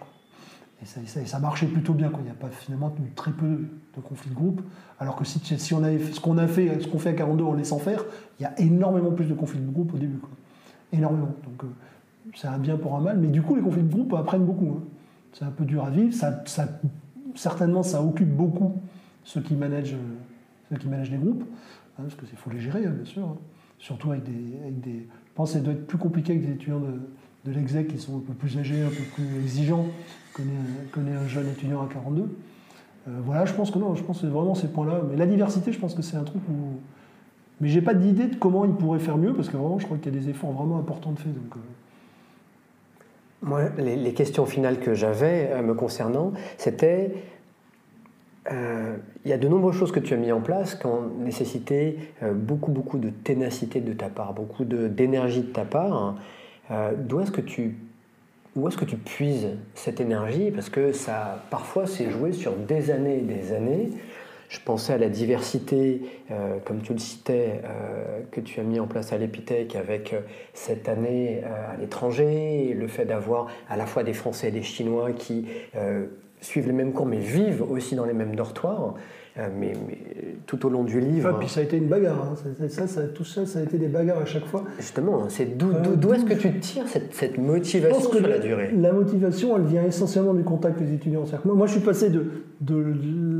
Et 0.81 1.25
ça, 1.25 1.39
marchait 1.39 1.67
plutôt 1.67 1.93
bien. 1.93 2.11
Il 2.19 2.25
n'y 2.25 2.29
a 2.29 2.33
pas 2.33 2.49
finalement 2.49 2.93
très 3.15 3.31
peu 3.31 3.65
de 3.95 4.01
conflits 4.01 4.29
de 4.29 4.35
groupe. 4.35 4.61
Alors 4.99 5.15
que 5.15 5.23
si, 5.25 5.73
on 5.73 5.83
avait 5.83 5.99
ce 6.11 6.19
qu'on 6.19 6.37
a 6.37 6.47
fait, 6.47 6.81
ce 6.81 6.87
qu'on 6.87 6.99
fait 6.99 7.09
à 7.09 7.13
42 7.13 7.43
en 7.43 7.53
laissant 7.53 7.79
faire, 7.79 8.03
il 8.39 8.43
y 8.43 8.45
a 8.45 8.59
énormément 8.59 9.11
plus 9.11 9.25
de 9.25 9.33
conflits 9.33 9.59
de 9.59 9.71
groupe 9.71 9.93
au 9.93 9.97
début. 9.97 10.19
Énormément. 10.91 11.33
Donc 11.43 11.63
euh, 11.63 11.67
c'est 12.35 12.47
un 12.47 12.59
bien 12.59 12.77
pour 12.77 12.95
un 12.95 13.01
mal. 13.01 13.17
Mais 13.17 13.27
du 13.27 13.41
coup, 13.41 13.55
les 13.55 13.61
conflits 13.61 13.83
de 13.83 13.91
groupe 13.91 14.13
apprennent 14.13 14.45
beaucoup. 14.45 14.77
Hein. 14.77 14.83
C'est 15.33 15.45
un 15.45 15.51
peu 15.51 15.65
dur 15.65 15.83
à 15.85 15.89
vivre. 15.89 16.13
Certainement, 17.35 17.81
ça 17.81 18.03
occupe 18.03 18.29
beaucoup 18.29 18.73
ceux 19.25 19.41
qui 19.41 19.55
managent, 19.55 19.97
ceux 20.69 20.77
qui 20.77 20.87
managent 20.87 21.11
les 21.11 21.17
groupes, 21.17 21.43
hein, 21.99 22.03
parce 22.03 22.15
qu'il 22.15 22.37
faut 22.37 22.49
les 22.49 22.61
gérer, 22.61 22.85
hein, 22.85 22.91
bien 22.91 23.05
sûr. 23.05 23.23
Hein. 23.23 23.37
Surtout 23.77 24.11
avec 24.11 24.23
des, 24.23 24.31
des, 24.31 24.99
Je 24.99 25.33
pense 25.35 25.51
que 25.51 25.57
ça 25.57 25.63
doit 25.63 25.73
être 25.73 25.85
plus 25.85 25.97
compliqué 25.97 26.31
avec 26.31 26.45
des 26.45 26.53
étudiants 26.53 26.79
de, 26.79 26.93
de 27.45 27.51
l'exec 27.51 27.87
qui 27.87 27.97
sont 27.97 28.17
un 28.17 28.21
peu 28.21 28.33
plus 28.33 28.57
âgés, 28.57 28.81
un 28.81 28.89
peu 28.89 29.03
plus 29.13 29.37
exigeants 29.43 29.87
que 30.33 30.41
un 30.99 31.27
jeune 31.27 31.47
étudiant 31.49 31.83
à 31.83 31.87
42. 31.87 32.21
Euh, 33.07 33.11
voilà, 33.23 33.45
je 33.45 33.53
pense 33.53 33.71
que 33.71 33.79
non, 33.79 33.95
je 33.95 34.03
pense 34.03 34.21
que 34.21 34.27
vraiment 34.27 34.55
ces 34.55 34.67
points-là. 34.67 35.01
Mais 35.09 35.15
la 35.15 35.25
diversité, 35.25 35.71
je 35.71 35.79
pense 35.79 35.93
que 35.93 36.01
c'est 36.01 36.17
un 36.17 36.23
truc 36.23 36.41
où. 36.49 36.79
Mais 37.61 37.69
j'ai 37.69 37.81
pas 37.81 37.93
d'idée 37.93 38.27
de 38.27 38.35
comment 38.35 38.65
ils 38.65 38.73
pourraient 38.73 38.99
faire 38.99 39.17
mieux, 39.17 39.33
parce 39.33 39.47
que 39.47 39.55
vraiment, 39.55 39.79
je 39.79 39.85
crois 39.85 39.97
qu'il 39.97 40.13
y 40.13 40.17
a 40.17 40.19
des 40.19 40.29
efforts 40.29 40.51
vraiment 40.51 40.77
importants 40.77 41.11
de 41.11 41.19
fait. 41.19 41.29
Donc, 41.29 41.55
euh. 41.55 41.59
Moi, 43.41 43.69
les, 43.77 44.13
questions 44.13 44.45
finales 44.45 44.79
que 44.79 44.93
j'avais 44.93 45.51
euh, 45.51 45.61
me 45.61 45.73
concernant, 45.73 46.33
c'était 46.57 47.13
euh, 48.51 48.97
il 49.23 49.31
y 49.31 49.33
a 49.33 49.37
de 49.37 49.47
nombreuses 49.47 49.75
choses 49.75 49.91
que 49.91 49.99
tu 49.99 50.13
as 50.13 50.17
mis 50.17 50.31
en 50.31 50.41
place 50.41 50.75
qui 50.75 50.85
ont 50.85 51.09
nécessité 51.19 51.97
euh, 52.21 52.33
beaucoup, 52.33 52.71
beaucoup 52.71 52.99
de 52.99 53.09
ténacité 53.09 53.81
de 53.81 53.93
ta 53.93 54.09
part, 54.09 54.33
beaucoup 54.33 54.65
d'énergie 54.65 55.41
de, 55.41 55.47
ta 55.47 55.65
part. 55.65 56.15
Euh, 56.69 56.93
d'où 56.97 57.21
est-ce 57.21 57.31
que 57.31 57.41
tu 57.41 57.77
où 58.55 58.69
est-ce 58.69 58.77
que 58.77 58.85
tu 58.85 58.95
puises 58.95 59.49
cette 59.73 59.99
énergie? 59.99 60.49
Parce 60.49 60.69
que 60.69 60.93
ça, 60.93 61.43
parfois, 61.49 61.87
s'est 61.87 62.09
joué 62.09 62.31
sur 62.31 62.53
des 62.53 62.89
années 62.89 63.17
et 63.17 63.21
des 63.21 63.51
années. 63.51 63.89
Je 64.47 64.61
pensais 64.63 64.93
à 64.93 64.97
la 64.97 65.09
diversité, 65.09 66.03
comme 66.63 66.81
tu 66.81 66.93
le 66.93 66.99
citais, 66.99 67.59
que 68.31 68.39
tu 68.39 68.61
as 68.61 68.63
mis 68.63 68.79
en 68.79 68.87
place 68.87 69.11
à 69.11 69.17
l'Epitech 69.17 69.75
avec 69.75 70.15
cette 70.53 70.87
année 70.87 71.43
à 71.43 71.75
l'étranger, 71.75 72.73
le 72.79 72.87
fait 72.87 73.03
d'avoir 73.03 73.47
à 73.67 73.75
la 73.75 73.85
fois 73.85 74.03
des 74.05 74.13
Français 74.13 74.47
et 74.47 74.51
des 74.51 74.63
Chinois 74.63 75.11
qui 75.11 75.47
suivent 76.45 76.67
les 76.67 76.73
mêmes 76.73 76.93
cours, 76.93 77.05
mais 77.05 77.19
vivent 77.19 77.63
aussi 77.69 77.95
dans 77.95 78.05
les 78.05 78.13
mêmes 78.13 78.35
dortoirs. 78.35 78.95
Euh, 79.37 79.49
mais, 79.53 79.73
tout 80.45 80.65
au 80.65 80.69
long 80.69 80.85
du 80.85 81.01
livre. 81.01 81.31
Ah, 81.33 81.37
puis 81.37 81.49
ça 81.49 81.59
a 81.59 81.63
été 81.63 81.75
une 81.75 81.89
bagarre. 81.89 82.31
Hein. 82.31 82.67
Ça, 82.69 82.87
ça, 82.87 83.01
tout 83.03 83.25
ça, 83.25 83.45
ça 83.45 83.59
a 83.59 83.63
été 83.63 83.77
des 83.77 83.89
bagarres 83.89 84.19
à 84.19 84.25
chaque 84.25 84.45
fois. 84.45 84.63
Justement, 84.79 85.27
c'est 85.27 85.57
d'où 85.57 85.71
euh, 85.71 86.13
est-ce 86.13 86.23
que 86.23 86.35
tu 86.35 86.57
tires 86.59 86.87
cette, 86.87 87.13
cette 87.13 87.37
motivation 87.37 88.11
sur 88.13 88.25
la, 88.25 88.39
durée? 88.39 88.71
La 88.71 88.93
motivation, 88.93 89.57
elle 89.57 89.65
vient 89.65 89.83
essentiellement 89.83 90.33
du 90.33 90.43
contact 90.43 90.79
des 90.79 90.93
étudiants. 90.93 91.25
Moi, 91.43 91.53
moi, 91.53 91.67
je 91.67 91.73
suis 91.73 91.81
passé 91.81 92.09
de, 92.09 92.27
de 92.61 92.95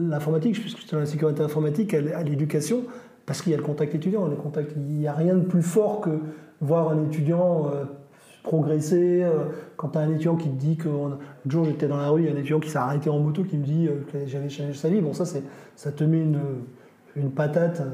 l'informatique, 0.09 0.59
puisque 0.59 0.81
j'étais 0.81 0.97
dans 0.97 0.99
la 0.99 1.05
sécurité 1.05 1.41
informatique, 1.41 1.93
à 1.93 2.23
l'éducation, 2.23 2.83
parce 3.25 3.41
qu'il 3.41 3.53
y 3.53 3.55
a 3.55 3.57
le 3.57 3.63
contact 3.63 3.95
étudiant. 3.95 4.27
Le 4.27 4.35
contact, 4.35 4.73
il 4.75 4.97
n'y 4.97 5.07
a 5.07 5.13
rien 5.13 5.35
de 5.35 5.45
plus 5.45 5.63
fort 5.63 6.01
que 6.01 6.09
voir 6.59 6.89
un 6.89 7.05
étudiant. 7.05 7.67
Euh, 7.67 7.85
progresser. 8.45 9.23
Euh, 9.23 9.45
quand 9.75 9.89
tu 9.89 9.97
as 9.97 10.01
un 10.01 10.09
étudiant 10.11 10.35
qui 10.37 10.49
te 10.49 10.55
dit 10.55 10.77
que. 10.77 10.87
Un 10.87 11.17
jour, 11.49 11.65
j'étais 11.65 11.87
dans 11.87 11.97
la 11.97 12.09
rue, 12.09 12.21
il 12.21 12.27
y 12.27 12.29
a 12.29 12.31
un 12.31 12.37
étudiant 12.37 12.61
qui 12.61 12.69
s'est 12.69 12.77
arrêté 12.77 13.09
en 13.09 13.19
moto 13.19 13.43
qui 13.43 13.57
me 13.57 13.63
dit 13.63 13.87
euh, 13.87 14.05
que 14.11 14.25
j'avais 14.25 14.49
changé 14.49 14.73
sa 14.73 14.87
vie. 14.87 15.01
Bon, 15.01 15.13
ça, 15.13 15.25
ça 15.75 15.91
te 15.91 16.03
met 16.03 16.21
une, 16.21 16.39
une 17.17 17.31
patate. 17.31 17.81
Euh, 17.81 17.89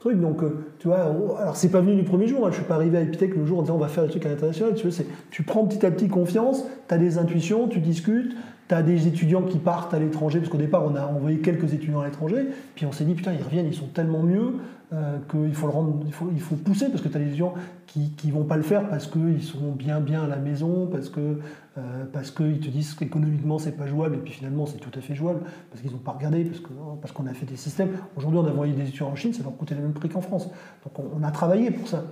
truc. 0.00 0.20
Donc, 0.20 0.42
tu 0.80 0.88
vois, 0.88 1.14
alors 1.38 1.54
c'est 1.54 1.70
pas 1.70 1.80
venu 1.80 1.94
du 1.94 2.02
premier 2.02 2.26
jour. 2.26 2.44
Hein. 2.44 2.50
Je 2.50 2.56
suis 2.56 2.64
pas 2.64 2.74
arrivé 2.74 2.98
à 2.98 3.02
Epitech 3.02 3.36
le 3.36 3.46
jour 3.46 3.60
en 3.60 3.62
disant 3.62 3.76
on 3.76 3.78
va 3.78 3.86
faire 3.86 4.02
des 4.02 4.10
trucs 4.10 4.26
à 4.26 4.30
l'international. 4.30 4.74
Tu, 4.74 4.88
tu 5.30 5.42
prends 5.44 5.64
petit 5.64 5.86
à 5.86 5.92
petit 5.92 6.08
confiance, 6.08 6.64
tu 6.88 6.94
as 6.94 6.98
des 6.98 7.18
intuitions, 7.18 7.68
tu 7.68 7.78
discutes, 7.78 8.34
Tu 8.68 8.74
as 8.74 8.82
des 8.82 9.06
étudiants 9.06 9.42
qui 9.42 9.58
partent 9.58 9.92
à 9.94 9.98
l'étranger, 9.98 10.38
parce 10.38 10.50
qu'au 10.50 10.58
départ, 10.58 10.84
on 10.84 10.94
a 10.94 11.04
envoyé 11.06 11.38
quelques 11.38 11.74
étudiants 11.74 12.00
à 12.00 12.06
l'étranger, 12.06 12.46
puis 12.74 12.86
on 12.86 12.92
s'est 12.92 13.04
dit, 13.04 13.14
putain, 13.14 13.32
ils 13.32 13.42
reviennent, 13.42 13.66
ils 13.66 13.74
sont 13.74 13.88
tellement 13.88 14.22
mieux 14.22 14.54
euh, 14.92 15.16
qu'il 15.30 15.54
faut, 15.54 15.66
le 15.66 15.72
rendre, 15.72 16.04
il 16.06 16.12
faut, 16.12 16.54
pousser, 16.56 16.90
parce 16.90 17.00
que 17.00 17.08
tu 17.08 17.16
as 17.16 17.20
des 17.20 17.28
étudiants 17.28 17.54
qui 17.86 18.12
ne 18.26 18.32
vont 18.32 18.44
pas 18.44 18.58
le 18.58 18.62
faire 18.62 18.88
parce 18.90 19.06
qu'ils 19.06 19.42
sont 19.42 19.72
bien, 19.72 20.00
bien 20.00 20.24
à 20.24 20.26
la 20.26 20.36
maison, 20.36 20.90
euh, 21.16 22.04
parce 22.12 22.30
qu'ils 22.30 22.60
te 22.60 22.68
disent 22.68 22.92
qu'économiquement 22.92 23.58
c'est 23.58 23.72
pas 23.72 23.86
jouable, 23.86 24.16
et 24.16 24.18
puis 24.18 24.34
finalement 24.34 24.66
c'est 24.66 24.76
tout 24.76 24.90
à 24.94 25.00
fait 25.00 25.14
jouable, 25.14 25.40
parce 25.70 25.80
qu'ils 25.80 25.92
n'ont 25.92 25.98
pas 25.98 26.12
regardé, 26.12 26.44
parce 26.44 26.60
qu'on 26.60 26.96
parce 27.00 27.14
a 27.26 27.32
fait 27.32 27.46
des 27.46 27.56
systèmes. 27.56 27.88
Aujourd'hui, 28.16 28.40
on 28.40 28.46
a 28.46 28.50
envoyé 28.50 28.74
des 28.74 28.82
étudiants 28.82 29.08
en 29.08 29.16
Chine, 29.16 29.32
ça 29.32 29.42
leur 29.42 29.56
coûtait 29.56 29.74
le 29.74 29.80
même 29.80 29.94
prix 29.94 30.10
qu'en 30.10 30.20
France. 30.20 30.50
Donc 30.84 30.98
on, 30.98 31.22
a 31.22 31.30
travaillé 31.30 31.70
pour 31.70 31.88
ça. 31.88 32.04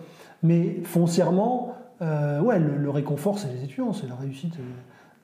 Mais 0.42 0.80
foncièrement, 0.84 1.74
euh, 2.01 2.40
ouais, 2.40 2.59
le, 2.59 2.88
réconfort, 2.88 3.38
c'est 3.38 3.53
les 3.53 3.62
étudiants, 3.62 3.92
c'est 3.92 4.09
la 4.09 4.14
réussite 4.16 4.55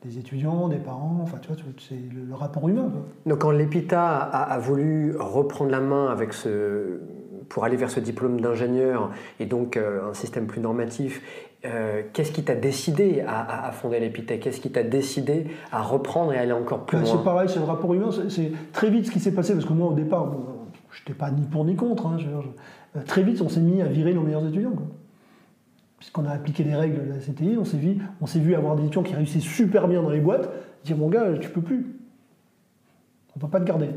des 0.05 0.19
étudiants, 0.19 0.69
des 0.69 0.77
parents, 0.77 1.21
enfin 1.23 1.39
tu 1.41 1.49
vois, 1.49 1.57
c'est 1.79 1.95
le, 1.95 2.35
rapport 2.35 2.69
humain. 2.69 2.93
Donc 3.25 3.39
quand 3.41 3.51
l'EPITA 3.51 4.19
a, 4.19 4.59
voulu 4.59 5.15
reprendre 5.19 5.71
la 5.71 5.81
main 5.81 6.09
avec 6.09 6.33
ce, 6.33 7.01
pour 7.49 7.65
aller 7.65 7.77
vers 7.77 7.91
ce 7.91 8.01
diplôme 8.01 8.41
d'ingénieur 8.41 9.11
et 9.41 9.47
donc 9.47 9.77
euh, 9.77 10.11
un 10.11 10.15
système 10.15 10.47
plus 10.47 10.61
normatif, 10.61 11.23
euh, 11.65 12.03
qu'est-ce 12.13 12.33
qui 12.33 12.45
t'a 12.45 12.55
décidé 12.55 13.25
à, 13.27 13.71
fonder 13.73 13.99
l'Épithèque 13.99 14.41
Qu'est-ce 14.41 14.61
qui 14.61 14.71
t'a 14.71 14.83
décidé 14.83 15.47
à 15.73 15.83
reprendre 15.83 16.33
et 16.33 16.39
aller 16.39 16.53
encore 16.53 16.85
plus 16.85 16.99
loin? 16.99 17.07
C'est 17.07 17.25
pareil, 17.25 17.49
c'est 17.49 17.59
le 17.59 17.65
rapport 17.65 17.93
humain. 17.93 18.11
C'est 18.29 18.53
très 18.73 18.91
vite 18.91 19.07
ce 19.07 19.11
qui 19.11 19.21
s'est 19.21 19.33
passé, 19.33 19.55
parce 19.55 19.65
que 19.65 19.73
moi, 19.73 19.89
au 19.89 19.95
départ, 19.95 20.31
je 20.93 21.01
n'étais 21.01 21.15
pas 21.15 21.31
ni 21.31 21.43
pour 21.47 21.65
ni 21.65 21.75
contre. 21.75 22.07
Hein, 22.07 22.19
euh, 22.97 23.01
très 23.07 23.23
vite, 23.23 23.41
on 23.41 23.49
s'est 23.49 23.61
mis 23.61 23.83
à 23.83 23.87
virer 23.87 24.15
nos 24.15 24.23
meilleurs 24.23 24.47
étudiants. 24.47 24.73
Puisqu'on 25.99 26.27
a 26.27 26.31
appliqué 26.31 26.63
les 26.63 26.75
règles 26.75 27.07
de 27.07 27.13
la 27.13 27.19
CTI, 27.19 27.57
on 27.59 27.65
s'est 27.65 28.39
vu, 28.39 28.55
avoir 28.55 28.77
des 28.77 28.83
étudiants 28.83 29.03
qui 29.03 29.15
réussissaient 29.15 29.49
super 29.49 29.89
bien 29.89 30.03
dans 30.03 30.11
les 30.11 30.21
boîtes, 30.21 30.51
dire 30.85 30.97
mon 30.97 31.09
gars, 31.09 31.39
tu 31.41 31.49
peux 31.49 31.63
plus. 31.63 31.87
On 33.35 33.39
peut 33.39 33.49
pas 33.49 33.61
te 33.61 33.65
garder. 33.65 33.89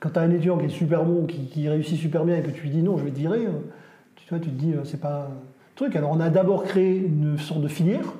Quand 0.00 0.10
tu 0.10 0.18
as 0.18 0.22
un 0.22 0.30
étudiant 0.30 0.56
qui 0.58 0.66
est 0.66 0.70
super 0.70 1.04
bon, 1.04 1.26
qui, 1.26 1.68
réussit 1.68 1.98
super 1.98 2.24
bien, 2.24 2.36
et 2.36 2.42
que 2.42 2.50
tu 2.50 2.62
lui 2.62 2.70
dis 2.70 2.82
non, 2.82 2.96
je 2.96 3.04
vais 3.04 3.10
te 3.10 3.18
virer, 3.18 3.46
euh, 3.46 3.52
tu, 4.16 4.28
vois, 4.30 4.38
tu 4.38 4.48
te 4.48 4.54
dis, 4.54 4.74
c'est 4.84 5.00
pas 5.00 5.30
alors 5.94 6.10
on 6.10 6.20
a 6.20 6.28
d'abord 6.28 6.64
créé 6.64 6.98
une 6.98 7.38
sorte 7.38 7.60
de 7.60 7.68
filière, 7.68 8.12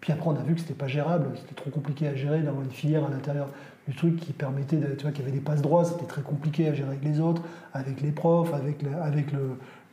puis 0.00 0.12
après 0.12 0.28
on 0.28 0.36
a 0.36 0.42
vu 0.42 0.54
que 0.54 0.60
c'était 0.60 0.74
pas 0.74 0.88
gérable, 0.88 1.26
c'était 1.36 1.54
trop 1.54 1.70
compliqué 1.70 2.08
à 2.08 2.14
gérer 2.14 2.40
d'avoir 2.40 2.64
une 2.64 2.70
filière 2.70 3.04
à 3.04 3.10
l'intérieur 3.10 3.48
du 3.86 3.94
truc 3.94 4.16
qui 4.16 4.32
permettait, 4.32 4.78
tu 4.96 5.02
vois, 5.02 5.10
qu'il 5.10 5.24
y 5.24 5.28
avait 5.28 5.36
des 5.36 5.42
passes 5.42 5.60
droits, 5.60 5.84
c'était 5.84 6.06
très 6.06 6.22
compliqué 6.22 6.68
à 6.68 6.74
gérer 6.74 6.88
avec 6.88 7.04
les 7.04 7.20
autres, 7.20 7.42
avec 7.74 8.00
les 8.00 8.12
profs, 8.12 8.54
avec, 8.54 8.82
le, 8.82 8.90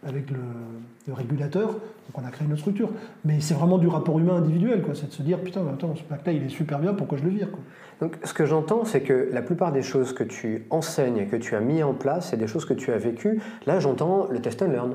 avec 0.05 0.31
le, 0.31 1.13
régulateur. 1.13 1.69
Donc 1.69 2.15
on 2.15 2.25
a 2.25 2.29
créé 2.29 2.45
une 2.45 2.53
autre 2.53 2.61
structure. 2.61 2.89
Mais 3.25 3.41
c'est 3.41 3.53
vraiment 3.53 3.77
du 3.77 3.87
rapport 3.87 4.19
humain 4.19 4.35
individuel, 4.35 4.81
quoi. 4.81 4.93
C'est 4.95 5.07
de 5.07 5.11
se 5.11 5.23
dire, 5.23 5.39
putain, 5.39 5.61
attends, 5.67 5.95
ce 5.95 6.03
plaque-là, 6.03 6.33
il 6.33 6.43
est 6.43 6.49
super 6.49 6.79
bien, 6.79 6.93
pourquoi 6.93 7.17
je 7.17 7.23
le 7.23 7.31
vire 7.31 7.49
quoi? 7.51 7.59
Donc 7.99 8.17
ce 8.23 8.33
que 8.33 8.45
j'entends, 8.45 8.85
c'est 8.85 9.01
que 9.01 9.29
la 9.33 9.41
plupart 9.41 9.71
des 9.71 9.81
choses 9.81 10.13
que 10.13 10.23
tu 10.23 10.65
enseignes, 10.69 11.27
que 11.27 11.35
tu 11.35 11.55
as 11.55 11.59
mis 11.59 11.83
en 11.83 11.93
place, 11.93 12.29
c'est 12.29 12.37
des 12.37 12.47
choses 12.47 12.65
que 12.65 12.73
tu 12.73 12.91
as 12.91 12.97
vécues. 12.97 13.41
Là, 13.65 13.79
j'entends 13.79 14.27
le 14.29 14.39
test 14.39 14.61
and 14.61 14.71
learn. 14.71 14.91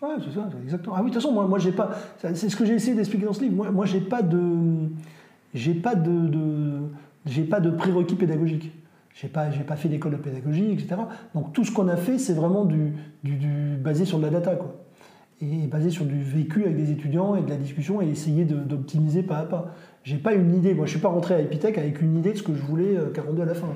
Ouais, 0.00 0.16
c'est 0.24 0.34
ça, 0.34 0.48
exactement. 0.62 0.94
Ah 0.96 1.00
oui, 1.02 1.10
de 1.10 1.14
toute 1.14 1.22
façon, 1.22 1.34
moi, 1.34 1.46
moi 1.46 1.58
j'ai 1.58 1.72
pas. 1.72 1.90
C'est 2.18 2.48
ce 2.48 2.56
que 2.56 2.64
j'ai 2.64 2.74
essayé 2.74 2.94
d'expliquer 2.94 3.26
dans 3.26 3.32
ce 3.32 3.42
livre. 3.42 3.56
Moi, 3.56 3.70
moi 3.70 3.86
j'ai 3.86 4.00
pas 4.00 4.22
de. 4.22 4.40
J'ai 5.54 5.74
pas 5.74 5.94
de, 5.94 6.80
j'ai 7.24 7.44
pas 7.44 7.60
de 7.60 7.70
prérequis 7.70 8.14
pédagogiques. 8.14 8.72
J'ai 9.16 9.28
pas, 9.28 9.46
pas 9.46 9.76
fait 9.76 9.88
d'école 9.88 10.12
de 10.12 10.16
pédagogie, 10.18 10.72
etc. 10.72 10.96
Donc 11.34 11.54
tout 11.54 11.64
ce 11.64 11.72
qu'on 11.72 11.88
a 11.88 11.96
fait, 11.96 12.18
c'est 12.18 12.34
vraiment 12.34 12.66
du, 12.66 12.92
basé 13.80 14.04
sur 14.04 14.18
de 14.18 14.24
la 14.24 14.30
data, 14.30 14.54
quoi. 14.56 14.74
Et 15.40 15.66
basé 15.66 15.90
sur 15.90 16.04
du 16.04 16.22
vécu 16.22 16.64
avec 16.64 16.76
des 16.76 16.90
étudiants 16.90 17.34
et 17.34 17.42
de 17.42 17.48
la 17.48 17.56
discussion 17.56 18.00
et 18.02 18.08
essayer 18.08 18.44
d'optimiser 18.44 19.22
pas 19.22 19.38
à 19.38 19.44
pas. 19.44 19.74
J'ai 20.02 20.16
pas 20.16 20.34
une 20.34 20.54
idée. 20.54 20.74
Moi, 20.74 20.86
je 20.86 20.92
suis 20.92 21.00
pas 21.00 21.08
rentré 21.08 21.34
à 21.34 21.40
Epitech 21.40 21.78
avec 21.78 22.00
une 22.00 22.16
idée 22.16 22.32
de 22.32 22.38
ce 22.38 22.42
que 22.42 22.54
je 22.54 22.62
voulais 22.62 22.94
42 23.14 23.40
euh, 23.40 23.42
à 23.42 23.46
la 23.46 23.54
fin. 23.54 23.68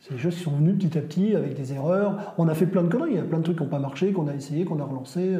C'est 0.00 0.14
des 0.14 0.20
choses 0.20 0.34
qui 0.36 0.42
sont 0.42 0.56
venues 0.56 0.74
petit 0.74 0.98
à 0.98 1.02
petit 1.02 1.34
avec 1.36 1.54
des 1.54 1.72
erreurs. 1.72 2.34
On 2.38 2.48
a 2.48 2.54
fait 2.54 2.66
plein 2.66 2.82
de 2.82 2.88
conneries, 2.88 3.12
il 3.12 3.16
y 3.16 3.20
a 3.20 3.24
plein 3.24 3.38
de 3.38 3.44
trucs 3.44 3.56
qui 3.56 3.62
n'ont 3.62 3.68
pas 3.68 3.80
marché, 3.80 4.12
qu'on 4.12 4.28
a 4.28 4.34
essayé, 4.34 4.64
qu'on 4.64 4.80
a 4.80 4.84
relancé. 4.84 5.36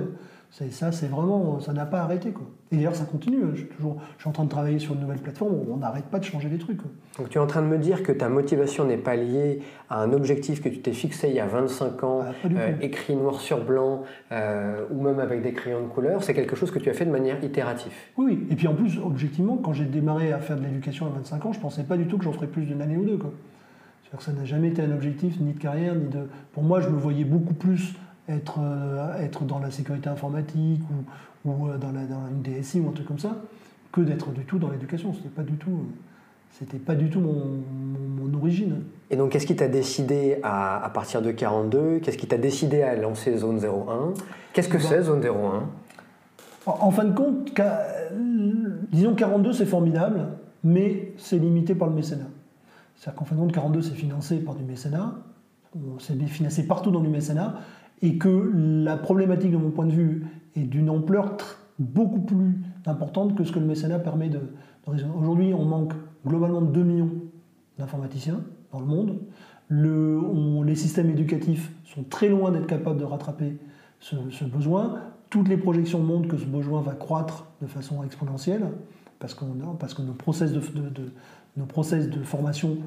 Ça, 0.50 0.92
c'est 0.92 1.06
vraiment, 1.06 1.60
ça 1.60 1.72
n'a 1.72 1.86
pas 1.86 2.00
arrêté. 2.00 2.30
Quoi. 2.30 2.46
Et 2.72 2.76
d'ailleurs, 2.76 2.96
ça 2.96 3.04
continue. 3.04 3.38
Je 3.52 3.58
suis, 3.58 3.68
toujours, 3.68 3.98
je 4.16 4.22
suis 4.22 4.28
en 4.28 4.32
train 4.32 4.44
de 4.44 4.48
travailler 4.48 4.78
sur 4.78 4.94
une 4.94 5.00
nouvelle 5.00 5.18
plateforme 5.18 5.52
on 5.70 5.76
n'arrête 5.76 6.06
pas 6.06 6.18
de 6.18 6.24
changer 6.24 6.48
des 6.48 6.58
trucs. 6.58 6.80
Donc, 7.18 7.28
tu 7.28 7.38
es 7.38 7.40
en 7.40 7.46
train 7.46 7.62
de 7.62 7.66
me 7.66 7.78
dire 7.78 8.02
que 8.02 8.12
ta 8.12 8.28
motivation 8.28 8.84
n'est 8.84 8.96
pas 8.96 9.14
liée 9.14 9.60
à 9.90 10.02
un 10.02 10.12
objectif 10.12 10.62
que 10.62 10.68
tu 10.68 10.80
t'es 10.80 10.92
fixé 10.92 11.28
il 11.28 11.34
y 11.34 11.40
a 11.40 11.46
25 11.46 12.02
ans, 12.02 12.20
ah, 12.22 12.48
euh, 12.50 12.72
écrit 12.80 13.14
noir 13.14 13.40
sur 13.40 13.64
blanc, 13.64 14.02
euh, 14.32 14.84
ou 14.90 15.02
même 15.02 15.20
avec 15.20 15.42
des 15.42 15.52
crayons 15.52 15.82
de 15.82 15.88
couleur. 15.88 16.24
C'est 16.24 16.34
quelque 16.34 16.56
chose 16.56 16.70
que 16.70 16.78
tu 16.78 16.90
as 16.90 16.94
fait 16.94 17.04
de 17.04 17.12
manière 17.12 17.42
itérative. 17.44 17.92
Oui, 18.16 18.24
oui. 18.26 18.46
Et 18.50 18.56
puis 18.56 18.66
en 18.66 18.74
plus, 18.74 18.98
objectivement, 18.98 19.58
quand 19.58 19.74
j'ai 19.74 19.84
démarré 19.84 20.32
à 20.32 20.38
faire 20.38 20.56
de 20.56 20.62
l'éducation 20.62 21.06
à 21.06 21.10
25 21.10 21.46
ans, 21.46 21.52
je 21.52 21.58
ne 21.58 21.62
pensais 21.62 21.84
pas 21.84 21.96
du 21.96 22.06
tout 22.06 22.18
que 22.18 22.24
j'en 22.24 22.32
ferais 22.32 22.48
plus 22.48 22.64
d'une 22.64 22.82
année 22.82 22.96
ou 22.96 23.04
deux. 23.04 23.18
Quoi 23.18 23.32
ça 24.18 24.32
n'a 24.32 24.44
jamais 24.44 24.68
été 24.68 24.82
un 24.82 24.90
objectif 24.92 25.38
ni 25.40 25.52
de 25.52 25.58
carrière, 25.58 25.94
ni 25.94 26.08
de. 26.08 26.28
Pour 26.52 26.62
moi, 26.62 26.80
je 26.80 26.88
me 26.88 26.96
voyais 26.96 27.24
beaucoup 27.24 27.54
plus 27.54 27.94
être, 28.28 28.58
euh, 28.60 29.20
être 29.20 29.44
dans 29.44 29.58
la 29.58 29.70
sécurité 29.70 30.08
informatique 30.08 30.82
ou, 31.44 31.50
ou 31.50 31.68
euh, 31.68 31.78
dans, 31.78 31.92
la, 31.92 32.04
dans, 32.04 32.26
une 32.28 32.42
DSI 32.42 32.80
ou 32.80 32.88
un 32.88 32.92
truc 32.92 33.06
comme 33.06 33.18
ça, 33.18 33.36
que 33.92 34.00
d'être 34.00 34.30
du 34.32 34.44
tout 34.44 34.58
dans 34.58 34.70
l'éducation. 34.70 35.12
C'était 35.14 35.28
pas 35.28 35.42
du 35.42 35.54
tout. 35.54 35.70
Euh, 35.70 35.94
c'était 36.50 36.78
pas 36.78 36.94
du 36.94 37.10
tout 37.10 37.20
mon, 37.20 37.60
mon, 38.18 38.34
origine. 38.38 38.82
Et 39.10 39.16
donc, 39.16 39.32
qu'est-ce 39.32 39.46
qui 39.46 39.54
t'a 39.54 39.68
décidé 39.68 40.38
à, 40.42 40.82
à, 40.82 40.88
partir 40.88 41.20
de 41.20 41.30
42 41.30 41.98
Qu'est-ce 41.98 42.16
qui 42.16 42.26
t'a 42.26 42.38
décidé 42.38 42.82
à 42.82 42.96
lancer 42.96 43.36
Zone 43.36 43.58
01 43.62 44.14
Qu'est-ce 44.54 44.68
que 44.68 44.78
c'est 44.78 45.02
Zone 45.02 45.22
01 45.24 45.64
en, 46.66 46.86
en 46.86 46.90
fin 46.90 47.04
de 47.04 47.14
compte, 47.14 47.52
disons 48.90 49.14
42, 49.14 49.52
c'est 49.52 49.66
formidable, 49.66 50.28
mais 50.64 51.12
c'est 51.16 51.38
limité 51.38 51.74
par 51.74 51.88
le 51.88 51.94
mécénat. 51.94 52.28
C'est-à-dire 52.96 53.18
qu'en 53.18 53.24
fin 53.24 53.36
de 53.36 53.40
compte, 53.40 53.52
42, 53.52 53.82
c'est 53.82 53.94
financé 53.94 54.38
par 54.38 54.54
du 54.54 54.64
mécénat, 54.64 55.14
c'est 55.98 56.16
financé 56.26 56.66
partout 56.66 56.90
dans 56.90 57.00
du 57.00 57.08
mécénat, 57.08 57.56
et 58.02 58.18
que 58.18 58.52
la 58.54 58.96
problématique, 58.96 59.50
de 59.50 59.56
mon 59.56 59.70
point 59.70 59.86
de 59.86 59.92
vue, 59.92 60.26
est 60.56 60.62
d'une 60.62 60.90
ampleur 60.90 61.36
beaucoup 61.78 62.20
plus 62.20 62.60
importante 62.86 63.36
que 63.36 63.44
ce 63.44 63.52
que 63.52 63.58
le 63.58 63.66
mécénat 63.66 63.98
permet 63.98 64.28
de, 64.28 64.40
résoudre. 64.86 65.16
Aujourd'hui, 65.16 65.52
on 65.54 65.64
manque 65.64 65.92
globalement 66.26 66.62
de 66.62 66.72
2 66.72 66.82
millions 66.82 67.10
d'informaticiens 67.78 68.40
dans 68.72 68.80
le 68.80 68.86
monde. 68.86 69.18
les 69.70 70.74
systèmes 70.74 71.10
éducatifs 71.10 71.72
sont 71.84 72.04
très 72.04 72.28
loin 72.28 72.50
d'être 72.50 72.66
capables 72.66 72.98
de 72.98 73.04
rattraper 73.04 73.58
ce, 74.00 74.44
besoin. 74.44 75.00
Toutes 75.30 75.48
les 75.48 75.56
projections 75.56 76.00
montrent 76.00 76.28
que 76.28 76.38
ce 76.38 76.46
besoin 76.46 76.80
va 76.80 76.94
croître 76.94 77.46
de 77.60 77.66
façon 77.66 78.02
exponentielle 78.02 78.66
parce, 79.18 79.34
que 79.34 79.44
nos 79.44 80.12
process 80.14 80.52
nos 81.56 81.66
process 81.66 82.08
de 82.08 82.22
formation 82.22 82.78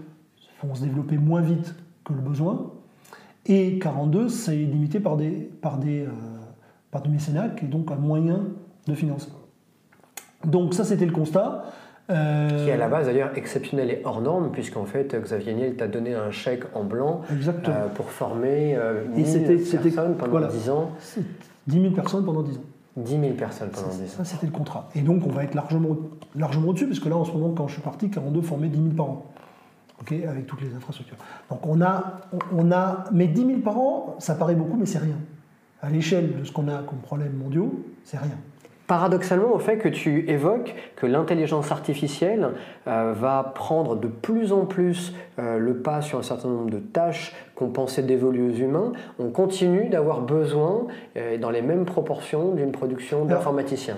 vont 0.63 0.75
se 0.75 0.83
développer 0.83 1.17
moins 1.17 1.41
vite 1.41 1.75
que 2.03 2.13
le 2.13 2.21
besoin. 2.21 2.71
Et 3.45 3.79
42, 3.79 4.29
c'est 4.29 4.55
limité 4.55 4.99
par 4.99 5.17
des, 5.17 5.31
par 5.31 5.77
des, 5.77 6.01
euh, 6.01 6.09
par 6.91 7.01
du 7.01 7.09
mécénat, 7.09 7.49
qui 7.49 7.65
est 7.65 7.69
donc 7.69 7.91
un 7.91 7.95
moyen 7.95 8.45
de 8.87 8.93
financer. 8.93 9.29
Donc 10.45 10.73
ça, 10.73 10.83
c'était 10.83 11.05
le 11.05 11.11
constat. 11.11 11.65
Euh, 12.09 12.63
qui 12.63 12.69
est 12.69 12.73
à 12.73 12.77
la 12.77 12.89
base 12.89 13.05
d'ailleurs 13.05 13.31
exceptionnel 13.35 13.89
et 13.89 14.01
hors 14.03 14.21
norme, 14.21 14.51
puisqu'en 14.51 14.85
fait 14.85 15.15
Xavier 15.15 15.53
Niel 15.53 15.75
t'a 15.75 15.87
donné 15.87 16.13
un 16.13 16.31
chèque 16.31 16.63
en 16.73 16.83
blanc 16.83 17.21
euh, 17.31 17.87
pour 17.93 18.09
former 18.09 18.75
euh, 18.75 19.05
1000 19.15 19.63
personnes 19.93 20.15
pendant 20.17 20.47
10 20.47 20.69
ans. 20.69 20.91
10 21.67 21.81
000 21.81 21.93
personnes 21.93 22.25
pendant 22.25 22.41
10 22.41 22.57
ans. 22.57 22.61
10 22.97 23.11
000 23.11 23.33
personnes 23.33 23.69
pendant 23.69 23.87
10 23.87 24.01
ans. 24.01 24.05
Ça, 24.17 24.25
c'était 24.25 24.47
le 24.47 24.51
contrat. 24.51 24.89
Et 24.95 25.01
donc, 25.01 25.25
on 25.25 25.29
va 25.29 25.43
être 25.43 25.55
largement, 25.55 25.95
largement 26.35 26.69
au-dessus, 26.69 26.87
parce 26.87 26.99
que 26.99 27.07
là, 27.07 27.15
en 27.15 27.23
ce 27.23 27.31
moment, 27.31 27.53
quand 27.55 27.67
je 27.67 27.73
suis 27.73 27.81
parti, 27.81 28.09
42 28.09 28.41
formait 28.41 28.67
10 28.67 28.77
000 28.77 28.89
par 28.95 29.09
an. 29.09 29.25
Avec 30.27 30.47
toutes 30.47 30.61
les 30.61 30.73
infrastructures. 30.73 31.17
Donc, 31.49 31.65
on 31.65 31.81
a, 31.81 32.21
on 32.55 32.71
a. 32.71 33.05
Mais 33.11 33.27
10 33.27 33.45
000 33.45 33.59
par 33.59 33.77
an, 33.77 34.15
ça 34.19 34.35
paraît 34.35 34.55
beaucoup, 34.55 34.77
mais 34.77 34.85
c'est 34.85 34.99
rien. 34.99 35.17
À 35.81 35.89
l'échelle 35.89 36.39
de 36.39 36.43
ce 36.43 36.51
qu'on 36.51 36.67
a 36.67 36.83
comme 36.83 36.99
problèmes 36.99 37.33
mondiaux, 37.33 37.83
c'est 38.03 38.17
rien 38.17 38.37
paradoxalement 38.91 39.53
au 39.53 39.59
fait 39.59 39.77
que 39.77 39.87
tu 39.87 40.29
évoques 40.29 40.75
que 40.97 41.05
l'intelligence 41.05 41.71
artificielle 41.71 42.49
euh, 42.87 43.13
va 43.15 43.53
prendre 43.55 43.95
de 43.95 44.09
plus 44.09 44.51
en 44.51 44.65
plus 44.65 45.13
euh, 45.39 45.57
le 45.57 45.77
pas 45.77 46.01
sur 46.01 46.19
un 46.19 46.23
certain 46.23 46.49
nombre 46.49 46.69
de 46.69 46.79
tâches 46.79 47.33
qu'on 47.55 47.69
pensait 47.69 48.03
dévolues 48.03 48.49
aux 48.49 48.53
humains, 48.53 48.91
on 49.17 49.29
continue 49.29 49.87
d'avoir 49.87 50.19
besoin, 50.19 50.87
euh, 51.15 51.37
dans 51.37 51.51
les 51.51 51.61
mêmes 51.61 51.85
proportions, 51.85 52.51
d'une 52.53 52.73
production 52.73 53.23
d'informaticiens. 53.23 53.95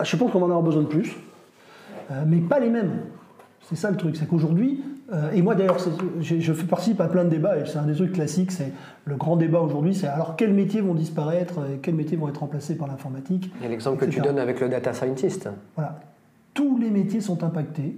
Je 0.00 0.16
pense 0.16 0.30
qu'on 0.30 0.38
va 0.38 0.46
en 0.46 0.50
avoir 0.50 0.62
besoin 0.62 0.82
de 0.82 0.86
plus, 0.86 1.16
mais 2.24 2.38
pas 2.38 2.60
les 2.60 2.70
mêmes. 2.70 3.00
C'est 3.72 3.80
ça 3.80 3.90
le 3.90 3.96
truc, 3.96 4.16
c'est 4.16 4.28
qu'aujourd'hui, 4.28 4.82
euh, 5.14 5.30
et 5.32 5.40
moi 5.40 5.54
d'ailleurs, 5.54 5.78
je, 6.20 6.52
participe 6.52 7.00
à 7.00 7.08
plein 7.08 7.24
de 7.24 7.30
débats, 7.30 7.56
et 7.56 7.64
c'est 7.64 7.78
un 7.78 7.86
des 7.86 7.94
trucs 7.94 8.12
classiques, 8.12 8.52
c'est 8.52 8.70
le 9.06 9.16
grand 9.16 9.36
débat 9.36 9.60
aujourd'hui, 9.60 9.94
c'est 9.94 10.06
alors 10.06 10.36
quels 10.36 10.52
métiers 10.52 10.82
vont 10.82 10.92
disparaître, 10.92 11.60
et 11.60 11.78
quels 11.78 11.94
métiers 11.94 12.18
vont 12.18 12.28
être 12.28 12.40
remplacés 12.40 12.76
par 12.76 12.86
l'informatique. 12.86 13.50
Il 13.60 13.62
y 13.62 13.66
a 13.66 13.70
l'exemple 13.70 14.04
que 14.04 14.10
tu 14.10 14.20
donnes 14.20 14.38
avec 14.38 14.60
le 14.60 14.68
data 14.68 14.92
scientist. 14.92 15.48
Voilà. 15.74 16.00
Tous 16.52 16.76
les 16.76 16.90
métiers 16.90 17.22
sont 17.22 17.42
impactés, 17.44 17.96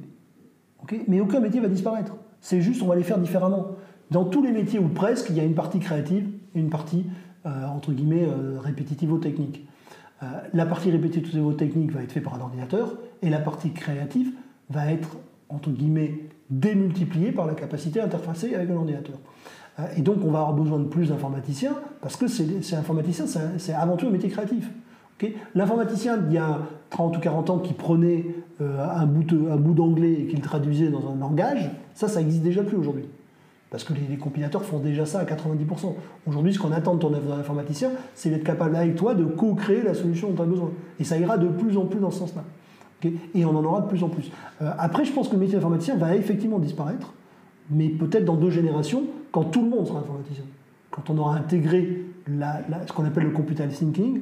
mais 1.08 1.18
aucun 1.18 1.40
métier 1.40 1.60
va 1.60 1.66
disparaître. 1.66 2.14
C'est 2.40 2.60
juste, 2.60 2.80
on 2.80 2.86
va 2.86 2.94
les 2.94 3.02
faire 3.02 3.18
différemment. 3.18 3.72
Dans 4.12 4.24
tous 4.24 4.44
les 4.44 4.52
métiers, 4.52 4.78
ou 4.78 4.86
presque, 4.86 5.28
il 5.30 5.36
y 5.36 5.40
a 5.40 5.44
une 5.44 5.56
partie 5.56 5.80
créative 5.80 6.28
et 6.54 6.60
une 6.60 6.70
partie, 6.70 7.04
euh, 7.46 7.66
entre 7.66 7.90
guillemets, 7.90 8.28
euh, 8.28 8.60
répétitivo-technique. 8.60 9.66
la 10.52 10.66
partie 10.66 10.92
répétitivo-technique 10.92 11.90
va 11.90 12.02
être 12.02 12.12
faite 12.12 12.22
par 12.22 12.34
un 12.34 12.40
ordinateur, 12.40 12.96
et 13.22 13.28
la 13.28 13.40
partie 13.40 13.72
créative 13.72 14.30
va 14.70 14.92
être 14.92 15.18
entre 15.48 15.70
guillemets, 15.70 16.20
démultiplié 16.50 17.32
par 17.32 17.46
la 17.46 17.54
capacité 17.54 18.00
à 18.00 18.04
interfacer 18.04 18.54
avec 18.54 18.70
un 18.70 18.76
ordinateur. 18.76 19.16
Euh, 19.78 19.86
et 19.96 20.02
donc, 20.02 20.18
on 20.24 20.30
va 20.30 20.40
avoir 20.40 20.54
besoin 20.54 20.78
de 20.78 20.84
plus 20.88 21.08
d'informaticiens, 21.08 21.74
parce 22.00 22.16
que 22.16 22.26
c'est 22.26 22.74
informaticien, 22.76 23.26
c'est 23.58 23.72
avant 23.72 23.96
tout 23.96 24.06
un 24.06 24.10
métier 24.10 24.28
créatif. 24.28 24.70
L'informaticien, 25.54 26.18
il 26.28 26.34
y 26.34 26.38
a 26.38 26.60
30 26.90 27.16
ou 27.16 27.20
40 27.20 27.50
ans, 27.50 27.58
qui 27.58 27.72
prenait 27.72 28.26
euh, 28.60 28.86
un 28.88 29.06
bout, 29.06 29.24
bout 29.58 29.74
d'anglais 29.74 30.12
et 30.12 30.26
qui 30.26 30.36
le 30.36 30.42
traduisait 30.42 30.88
dans 30.88 31.10
un 31.10 31.16
langage, 31.16 31.70
ça, 31.94 32.08
ça 32.08 32.20
existe 32.20 32.42
déjà 32.42 32.62
plus 32.62 32.76
aujourd'hui. 32.76 33.04
Parce 33.70 33.82
que 33.82 33.92
les, 33.92 34.16
compilateurs 34.16 34.64
font 34.64 34.78
déjà 34.78 35.04
ça 35.04 35.20
à 35.20 35.24
90%. 35.24 35.94
Aujourd'hui, 36.26 36.54
ce 36.54 36.58
qu'on 36.58 36.72
attend 36.72 36.94
de 36.94 37.00
ton 37.00 37.12
informaticien, 37.14 37.90
c'est 38.14 38.30
d'être 38.30 38.44
capable 38.44 38.76
avec 38.76 38.94
toi 38.94 39.14
de 39.14 39.24
co-créer 39.24 39.82
la 39.82 39.94
solution 39.94 40.30
dont 40.30 40.36
tu 40.36 40.42
as 40.42 40.46
besoin. 40.46 40.70
Et 41.00 41.04
ça 41.04 41.18
ira 41.18 41.38
de 41.38 41.48
plus 41.48 41.76
en 41.76 41.86
plus 41.86 41.98
dans 41.98 42.10
ce 42.10 42.20
sens-là. 42.20 42.44
Et 43.34 43.44
on 43.44 43.56
en 43.56 43.64
aura 43.64 43.80
de 43.80 43.88
plus 43.88 44.02
en 44.02 44.08
plus. 44.08 44.30
Euh, 44.62 44.70
après, 44.78 45.04
je 45.04 45.12
pense 45.12 45.28
que 45.28 45.34
le 45.34 45.40
métier 45.40 45.54
d'informaticien 45.54 45.96
va 45.96 46.14
effectivement 46.16 46.58
disparaître, 46.58 47.12
mais 47.70 47.88
peut-être 47.88 48.24
dans 48.24 48.36
deux 48.36 48.50
générations, 48.50 49.04
quand 49.32 49.44
tout 49.44 49.62
le 49.62 49.68
monde 49.68 49.86
sera 49.86 50.00
informaticien. 50.00 50.44
Quand 50.90 51.10
on 51.10 51.18
aura 51.18 51.36
intégré 51.36 52.04
ce 52.26 52.92
qu'on 52.92 53.04
appelle 53.04 53.24
le 53.24 53.30
computer 53.30 53.66
thinking, 53.68 54.20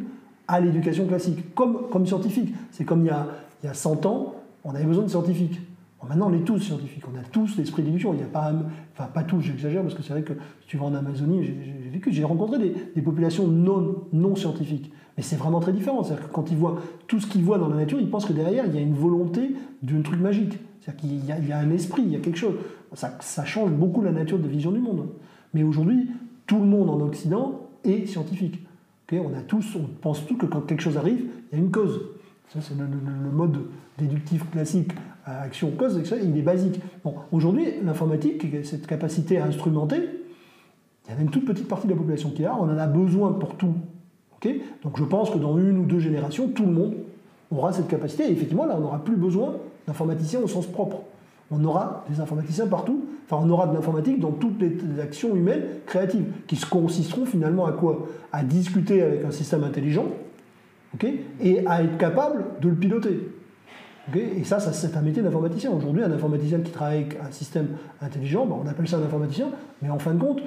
à 0.48 0.60
l'éducation 0.60 1.06
classique, 1.06 1.54
comme, 1.54 2.06
scientifique. 2.06 2.54
C'est 2.70 2.84
comme 2.84 3.02
il 3.02 3.08
y, 3.08 3.10
a, 3.10 3.26
il 3.62 3.66
y 3.66 3.68
a 3.68 3.74
100 3.74 4.06
ans, 4.06 4.34
on 4.64 4.74
avait 4.74 4.84
besoin 4.84 5.04
de 5.04 5.08
scientifiques. 5.08 5.60
Maintenant, 6.08 6.30
on 6.30 6.34
est 6.34 6.44
tous 6.44 6.58
scientifiques, 6.58 7.04
on 7.12 7.18
a 7.18 7.22
tous 7.22 7.56
l'esprit 7.56 7.82
d'éducation. 7.82 8.12
Il 8.14 8.18
n'y 8.18 8.22
a 8.22 8.26
pas, 8.26 8.52
enfin 8.92 9.08
pas 9.12 9.22
tous, 9.22 9.40
j'exagère, 9.40 9.82
parce 9.82 9.94
que 9.94 10.02
c'est 10.02 10.12
vrai 10.12 10.22
que 10.22 10.32
si 10.60 10.68
tu 10.68 10.76
vas 10.76 10.86
en 10.86 10.94
Amazonie, 10.94 11.44
j'ai 11.44 11.90
vécu, 11.90 12.12
j'ai 12.12 12.24
rencontré 12.24 12.58
des, 12.94 13.02
populations 13.02 13.46
non, 13.46 14.36
scientifiques. 14.36 14.92
Mais 15.16 15.22
c'est 15.22 15.36
vraiment 15.36 15.60
très 15.60 15.72
différent. 15.72 16.02
C'est-à-dire 16.02 16.28
que 16.28 16.32
quand 16.32 16.50
ils 16.50 16.56
voient 16.56 16.80
tout 17.06 17.20
ce 17.20 17.26
qu'ils 17.26 17.44
voient 17.44 17.58
dans 17.58 17.68
la 17.68 17.76
nature, 17.76 18.00
ils 18.00 18.10
pensent 18.10 18.26
que 18.26 18.32
derrière, 18.32 18.66
il 18.66 18.74
y 18.74 18.78
a 18.78 18.80
une 18.80 18.94
volonté 18.94 19.54
d'un 19.82 20.02
truc 20.02 20.20
magique. 20.20 20.58
C'est-à-dire 20.80 21.00
qu'il 21.00 21.48
y, 21.48 21.52
a 21.52 21.58
un 21.58 21.70
esprit, 21.70 22.02
il 22.04 22.12
y 22.12 22.16
a 22.16 22.20
quelque 22.20 22.38
chose. 22.38 22.54
Ça, 22.94 23.44
change 23.44 23.70
beaucoup 23.70 24.02
la 24.02 24.12
nature 24.12 24.38
de 24.38 24.48
vision 24.48 24.72
du 24.72 24.80
monde. 24.80 25.08
Mais 25.54 25.62
aujourd'hui, 25.62 26.10
tout 26.46 26.58
le 26.58 26.66
monde 26.66 26.90
en 26.90 27.00
Occident 27.00 27.60
est 27.84 28.06
scientifique 28.06 28.58
on 29.18 29.34
a 29.34 29.42
tous, 29.42 29.76
pense 30.00 30.26
tous 30.26 30.36
que 30.36 30.46
quand 30.46 30.60
quelque 30.62 30.82
chose 30.82 30.96
arrive, 30.96 31.24
il 31.50 31.58
y 31.58 31.60
a 31.60 31.64
une 31.64 31.70
cause. 31.70 32.00
Ça, 32.48 32.60
c'est 32.60 32.74
le, 32.76 32.86
mode 33.30 33.66
déductif 33.98 34.48
classique, 34.50 34.92
action-cause, 35.26 36.00
il 36.22 36.36
est 36.36 36.42
basique. 36.42 36.80
Bon, 37.04 37.14
aujourd'hui, 37.30 37.66
l'informatique, 37.84 38.46
cette 38.64 38.86
capacité 38.86 39.38
à 39.38 39.44
instrumenter, 39.44 40.00
il 41.06 41.14
y 41.14 41.18
a 41.18 41.20
une 41.20 41.30
toute 41.30 41.44
petite 41.44 41.68
partie 41.68 41.86
de 41.86 41.92
la 41.92 41.98
population 41.98 42.30
qui 42.30 42.44
a, 42.44 42.54
on 42.54 42.64
en 42.64 42.78
a 42.78 42.86
besoin 42.86 43.32
pour 43.32 43.56
tout. 43.56 43.74
Donc 44.82 44.96
je 44.96 45.04
pense 45.04 45.30
que 45.30 45.38
dans 45.38 45.56
une 45.56 45.78
ou 45.78 45.84
deux 45.84 46.00
générations, 46.00 46.48
tout 46.48 46.64
le 46.64 46.72
monde 46.72 46.94
aura 47.52 47.72
cette 47.72 47.86
capacité, 47.86 48.24
et 48.24 48.32
effectivement, 48.32 48.66
là, 48.66 48.74
on 48.76 48.80
n'aura 48.80 49.04
plus 49.04 49.14
besoin 49.14 49.54
d'informaticiens 49.86 50.40
au 50.40 50.48
sens 50.48 50.66
propre 50.66 51.02
on 51.52 51.64
aura 51.64 52.04
des 52.08 52.20
informaticiens 52.20 52.66
partout, 52.66 53.04
enfin 53.26 53.44
on 53.44 53.50
aura 53.50 53.66
de 53.66 53.74
l'informatique 53.74 54.18
dans 54.18 54.30
toutes 54.30 54.60
les 54.60 55.00
actions 55.00 55.36
humaines 55.36 55.62
créatives, 55.86 56.24
qui 56.46 56.56
se 56.56 56.66
consisteront 56.66 57.26
finalement 57.26 57.66
à 57.66 57.72
quoi? 57.72 58.08
À 58.32 58.42
discuter 58.42 59.02
avec 59.02 59.24
un 59.24 59.30
système 59.30 59.62
intelligent, 59.62 60.06
et 61.40 61.66
à 61.66 61.82
être 61.82 61.98
capable 61.98 62.44
de 62.60 62.68
le 62.68 62.74
piloter. 62.74 63.28
Et 64.14 64.44
ça, 64.44 64.58
c'est 64.58 64.96
un 64.96 65.00
métier 65.00 65.22
d'informaticien. 65.22 65.70
Aujourd'hui, 65.70 66.02
un 66.02 66.10
informaticien 66.10 66.60
qui 66.60 66.70
travaille 66.70 66.98
avec 66.98 67.18
un 67.20 67.30
système 67.30 67.68
intelligent, 68.00 68.46
ben, 68.46 68.56
on 68.64 68.68
appelle 68.68 68.88
ça 68.88 68.98
un 68.98 69.02
informaticien, 69.02 69.48
mais 69.80 69.90
en 69.90 69.98
fin 69.98 70.14
de 70.14 70.20
compte, 70.20 70.40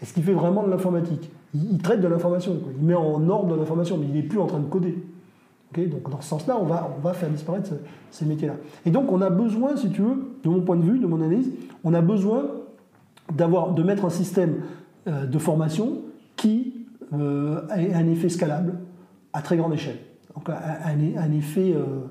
est-ce 0.00 0.14
qu'il 0.14 0.22
fait 0.22 0.32
vraiment 0.32 0.62
de 0.62 0.70
l'informatique? 0.70 1.30
Il, 1.54 1.78
traite 1.78 2.00
de 2.00 2.08
l'information, 2.08 2.56
il 2.78 2.84
met 2.84 2.94
en 2.94 3.28
ordre 3.28 3.54
de 3.54 3.60
l'information, 3.60 3.98
mais 3.98 4.06
il 4.06 4.14
n'est 4.14 4.22
plus 4.22 4.40
en 4.40 4.46
train 4.46 4.58
de 4.58 4.66
coder 4.66 4.96
donc 5.82 6.10
dans 6.10 6.20
ce 6.20 6.28
sens-là, 6.28 6.58
on 6.60 6.64
va, 6.64 7.12
faire 7.12 7.30
disparaître 7.30 7.70
ces 8.10 8.24
métiers-là. 8.24 8.54
Et 8.86 8.90
donc 8.90 9.10
on 9.10 9.20
a 9.20 9.30
besoin, 9.30 9.76
si 9.76 9.90
tu 9.90 10.02
veux, 10.02 10.36
de 10.42 10.48
mon 10.48 10.60
point 10.60 10.76
de 10.76 10.82
vue, 10.82 10.98
de 10.98 11.06
mon 11.06 11.20
analyse, 11.20 11.50
on 11.82 11.94
a 11.94 12.00
besoin 12.00 12.44
d'avoir, 13.32 13.72
de 13.72 13.82
mettre 13.82 14.04
un 14.04 14.10
système 14.10 14.62
euh, 15.08 15.26
de 15.26 15.38
formation 15.38 16.02
qui 16.36 16.86
euh, 17.12 17.66
ait 17.76 17.94
un 17.94 18.06
effet 18.08 18.28
scalable 18.28 18.74
à 19.32 19.42
très 19.42 19.56
grande 19.56 19.74
échelle. 19.74 19.98
Donc 20.34 20.48
un, 20.48 21.32
effet, 21.32 21.72
euh, 21.74 22.06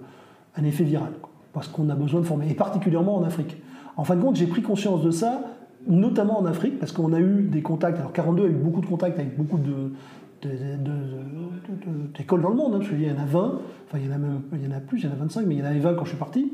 un 0.55 0.63
effet 0.63 0.83
viral. 0.83 1.11
parce 1.53 1.67
qu'on 1.67 1.89
a 1.89 1.95
besoin 1.95 2.21
de 2.21 2.25
former, 2.25 2.49
et 2.49 2.55
particulièrement 2.55 3.15
en 3.15 3.23
Afrique. 3.23 3.57
En 3.95 4.03
fin 4.03 4.15
de 4.15 4.21
compte, 4.21 4.35
j'ai 4.35 4.47
pris 4.47 4.63
conscience 4.63 5.03
de 5.03 5.11
ça, 5.11 5.41
notamment 5.87 6.39
en 6.39 6.45
Afrique, 6.45 6.79
parce 6.79 6.91
qu'on 6.91 7.13
a 7.13 7.19
eu 7.19 7.43
des 7.43 7.61
contacts. 7.61 7.99
Alors 7.99 8.11
42 8.11 8.43
a 8.43 8.47
eu 8.47 8.51
beaucoup 8.51 8.81
de 8.81 8.87
contacts 8.87 9.19
avec 9.19 9.37
beaucoup 9.37 9.59
de, 9.59 9.91
d'écoles 12.17 12.41
dans 12.41 12.49
le 12.49 12.55
monde, 12.55 12.73
hein, 12.73 12.77
parce 12.79 12.89
qu'il 12.89 13.03
y 13.03 13.11
en 13.11 13.17
a 13.17 13.25
20, 13.25 13.61
enfin 13.87 13.97
il 13.97 14.05
y 14.05 14.09
en 14.09 14.15
a, 14.15 14.17
même, 14.17 14.41
il 14.53 14.63
y 14.63 14.67
en 14.67 14.75
a 14.75 14.79
plus, 14.79 14.99
il 14.99 15.05
y 15.05 15.07
en 15.07 15.11
a 15.11 15.15
25, 15.15 15.45
mais 15.45 15.55
il 15.55 15.59
y 15.59 15.61
en 15.61 15.65
avait 15.65 15.79
20 15.79 15.93
quand 15.93 16.05
je 16.05 16.09
suis 16.09 16.17
parti. 16.17 16.51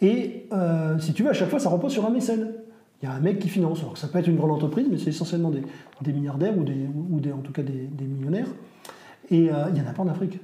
Et 0.00 0.46
euh, 0.52 0.98
si 0.98 1.12
tu 1.12 1.22
veux, 1.22 1.30
à 1.30 1.34
chaque 1.34 1.48
fois, 1.48 1.58
ça 1.58 1.68
repose 1.68 1.92
sur 1.92 2.04
un 2.04 2.10
mécène. 2.10 2.48
Il 3.02 3.06
y 3.06 3.08
a 3.08 3.14
un 3.14 3.20
mec 3.20 3.38
qui 3.38 3.48
finance. 3.48 3.80
Alors 3.80 3.96
ça 3.96 4.08
peut 4.08 4.18
être 4.18 4.28
une 4.28 4.36
grande 4.36 4.52
entreprise, 4.52 4.86
mais 4.90 4.98
c'est 4.98 5.10
essentiellement 5.10 5.50
des, 5.50 5.62
des, 6.02 6.12
milliardaires 6.12 6.56
ou, 6.56 6.62
des, 6.62 6.86
ou 7.10 7.20
des, 7.20 7.32
en 7.32 7.38
tout 7.38 7.52
cas 7.52 7.62
des, 7.62 8.04
millionnaires. 8.04 8.48
Et 9.30 9.50
euh, 9.50 9.64
il 9.68 9.74
n'y 9.74 9.80
en 9.80 9.90
a 9.90 9.92
pas 9.92 10.02
en 10.02 10.08
Afrique. 10.08 10.38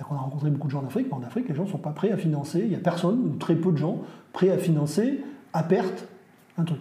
C'est-à-dire 0.00 0.16
qu'on 0.16 0.22
a 0.22 0.24
rencontré 0.24 0.48
beaucoup 0.48 0.66
de 0.66 0.72
gens 0.72 0.80
en 0.80 0.86
Afrique, 0.86 1.08
mais 1.10 1.16
en 1.16 1.22
Afrique, 1.22 1.48
les 1.48 1.54
gens 1.54 1.64
ne 1.64 1.68
sont 1.68 1.78
pas 1.78 1.90
prêts 1.90 2.10
à 2.10 2.16
financer. 2.16 2.60
Il 2.60 2.70
n'y 2.70 2.74
a 2.74 2.78
personne, 2.78 3.20
ou 3.20 3.36
très 3.36 3.54
peu 3.54 3.70
de 3.70 3.76
gens, 3.76 3.98
prêts 4.32 4.50
à 4.50 4.56
financer 4.56 5.20
à 5.52 5.62
perte 5.62 6.08
un 6.56 6.64
truc 6.64 6.80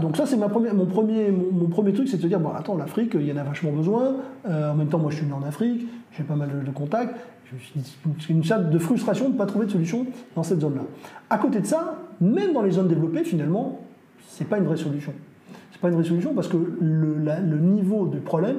donc 0.00 0.16
ça, 0.16 0.26
c'est 0.26 0.36
mon, 0.36 0.48
premier, 0.48 1.30
mon, 1.30 1.66
premier 1.68 1.92
truc, 1.92 2.08
c'est 2.08 2.16
de 2.16 2.22
se 2.22 2.26
dire, 2.26 2.40
bon, 2.40 2.50
attends, 2.50 2.76
l'Afrique, 2.76 3.12
il 3.14 3.26
y 3.26 3.32
en 3.32 3.36
a 3.36 3.42
vachement 3.42 3.72
besoin. 3.72 4.16
Euh, 4.46 4.72
en 4.72 4.74
même 4.74 4.88
temps, 4.88 4.98
moi, 4.98 5.10
je 5.10 5.16
suis 5.16 5.26
né 5.26 5.32
en 5.32 5.42
Afrique, 5.42 5.86
j'ai 6.12 6.22
pas 6.22 6.36
mal 6.36 6.64
de, 6.64 6.70
contacts. 6.70 7.16
C'est 8.20 8.30
une 8.30 8.44
sorte 8.44 8.70
de 8.70 8.78
frustration 8.78 9.28
de 9.28 9.34
ne 9.34 9.38
pas 9.38 9.46
trouver 9.46 9.66
de 9.66 9.70
solution 9.70 10.06
dans 10.36 10.42
cette 10.42 10.60
zone-là. 10.60 10.82
À 11.28 11.38
côté 11.38 11.60
de 11.60 11.66
ça, 11.66 11.98
même 12.20 12.52
dans 12.52 12.62
les 12.62 12.72
zones 12.72 12.88
développées, 12.88 13.24
finalement, 13.24 13.80
c'est 14.28 14.46
pas 14.46 14.58
une 14.58 14.64
vraie 14.64 14.76
solution. 14.76 15.12
C'est 15.70 15.80
pas 15.80 15.88
une 15.88 15.94
vraie 15.94 16.04
solution 16.04 16.34
parce 16.34 16.48
que 16.48 16.56
le, 16.56 17.16
le, 17.16 17.58
niveau 17.58 18.06
du 18.06 18.18
problème 18.18 18.56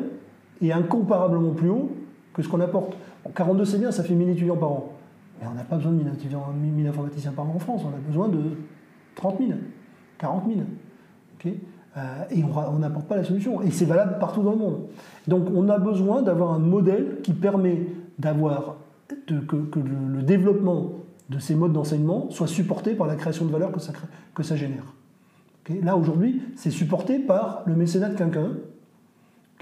est 0.62 0.72
incomparablement 0.72 1.52
plus 1.52 1.70
haut 1.70 1.92
que 2.34 2.44
ce 2.44 2.48
qu'on 2.48 2.60
apporte. 2.60 2.96
42, 3.30 3.66
c'est 3.66 3.80
bien, 3.80 3.92
ça 3.92 4.04
fait 4.04 4.14
1000 4.14 4.30
étudiants 4.30 4.58
par 4.58 4.72
an. 4.72 4.94
Mais 5.42 5.48
on 5.48 5.56
n'a 5.56 5.64
pas 5.64 5.78
besoin 5.78 5.92
de 5.92 5.98
1000, 5.98 6.14
étudiants, 6.14 6.46
1000 6.54 6.88
informaticiens 6.88 7.32
par 7.32 7.46
an 7.46 7.54
en 7.56 7.60
France, 7.60 7.82
on 7.86 7.90
a 7.90 8.00
besoin 8.08 8.28
de 8.28 8.40
30 9.16 9.38
000. 9.40 9.52
40 10.18 10.44
000. 10.48 11.56
Euh, 11.96 12.02
et 12.32 12.44
on 12.44 12.80
n'apporte 12.80 13.08
pas 13.08 13.18
la 13.18 13.24
solution. 13.24 13.62
Et 13.62 13.72
c'est 13.72 13.86
valable 13.86 14.18
partout 14.20 14.42
dans 14.42 14.52
le 14.52 14.58
monde. 14.58 14.80
Donc 15.28 15.48
on 15.54 15.70
a 15.70 15.78
besoin 15.78 16.22
d'avoir 16.22 16.54
un 16.54 16.60
modèle 16.60 17.18
qui 17.24 17.34
permet 17.34 17.88
d'avoir 18.18 18.78
que, 19.28 19.36
que 19.36 19.80
le, 19.80 20.24
développement 20.24 20.94
de 21.30 21.40
ces 21.40 21.56
modes 21.56 21.74
d'enseignement 21.74 22.30
soit 22.32 22.48
supporté 22.48 22.96
par 22.96 23.08
la 23.08 23.16
création 23.16 23.46
de 23.46 23.52
valeur 23.52 23.72
que 23.72 23.80
ça, 23.80 23.94
que 24.34 24.44
ça 24.44 24.56
génère. 24.56 24.94
Là 25.82 25.96
aujourd'hui, 25.96 26.42
c'est 26.56 26.72
supporté 26.72 27.20
par 27.20 27.64
le 27.66 27.76
mécénat 27.76 28.10
de 28.10 28.18
quelqu'un, 28.18 28.52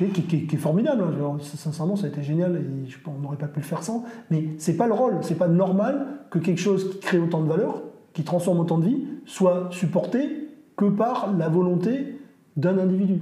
qui, 0.10 0.48
est 0.52 0.58
formidable. 0.58 1.04
Hein. 1.04 1.38
sincèrement, 1.42 1.96
ça 1.96 2.06
a 2.06 2.10
été 2.10 2.24
génial 2.24 2.56
et 2.56 2.96
on 3.08 3.22
n'aurait 3.22 3.38
pas 3.38 3.48
pu 3.48 3.60
le 3.60 3.66
faire 3.66 3.84
sans. 3.84 4.04
Mais 4.30 4.46
c'est 4.58 4.78
pas 4.78 4.88
le 4.88 4.94
rôle, 4.94 5.18
c'est 5.22 5.38
pas 5.38 5.48
normal 5.48 6.08
que 6.30 6.40
quelque 6.40 6.60
chose 6.60 6.90
qui 6.92 7.00
crée 7.00 7.20
autant 7.20 7.42
de 7.42 7.48
valeur, 7.48 7.82
qui 8.14 8.24
transforme 8.24 8.60
autant 8.60 8.78
de 8.78 8.86
vie, 8.86 9.08
soit 9.26 9.68
supporté 9.72 10.50
que 10.76 10.86
par 10.86 11.34
la 11.38 11.50
volonté 11.50 12.20
d'un 12.58 12.78
individu 12.78 13.22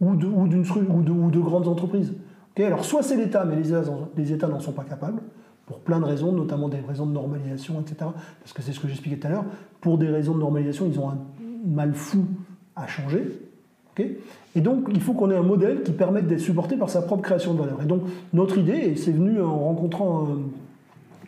ou 0.00 0.16
de, 0.16 0.26
ou, 0.26 0.48
de, 0.48 1.40
grandes 1.40 1.68
entreprises. 1.68 2.12
Alors 2.58 2.84
soit 2.84 3.02
c'est 3.02 3.16
l'État, 3.16 3.44
mais 3.44 3.56
les 3.56 4.32
États, 4.32 4.48
n'en 4.48 4.60
sont 4.60 4.72
pas 4.72 4.84
capables, 4.84 5.20
pour 5.66 5.78
plein 5.78 6.00
de 6.00 6.04
raisons, 6.04 6.32
notamment 6.32 6.68
des 6.68 6.80
raisons 6.80 7.06
de 7.06 7.12
normalisation, 7.12 7.80
etc. 7.80 8.10
Parce 8.40 8.52
que 8.52 8.62
c'est 8.62 8.72
ce 8.72 8.80
que 8.80 8.88
j'expliquais 8.88 9.16
tout 9.16 9.28
à 9.28 9.30
l'heure. 9.30 9.44
Pour 9.80 9.96
des 9.96 10.08
raisons 10.08 10.34
de 10.34 10.40
normalisation, 10.40 10.86
ils 10.92 10.98
ont 10.98 11.08
un 11.08 11.18
mal 11.64 11.94
fou 11.94 12.26
à 12.76 12.86
changer. 12.86 13.40
Et 14.54 14.60
donc, 14.60 14.84
il 14.92 15.00
faut 15.00 15.14
qu'on 15.14 15.30
ait 15.30 15.36
un 15.36 15.42
modèle 15.42 15.82
qui 15.82 15.92
permette 15.92 16.26
d'être 16.26 16.40
supporté 16.40 16.76
par 16.76 16.90
sa 16.90 17.02
propre 17.02 17.22
création 17.22 17.54
de 17.54 17.60
valeur. 17.60 17.80
Et 17.82 17.86
donc, 17.86 18.02
notre 18.32 18.58
idée, 18.58 18.72
et 18.72 18.96
c'est 18.96 19.12
venu 19.12 19.40
en 19.40 19.58
rencontrant 19.58 20.24
euh, 20.24 20.34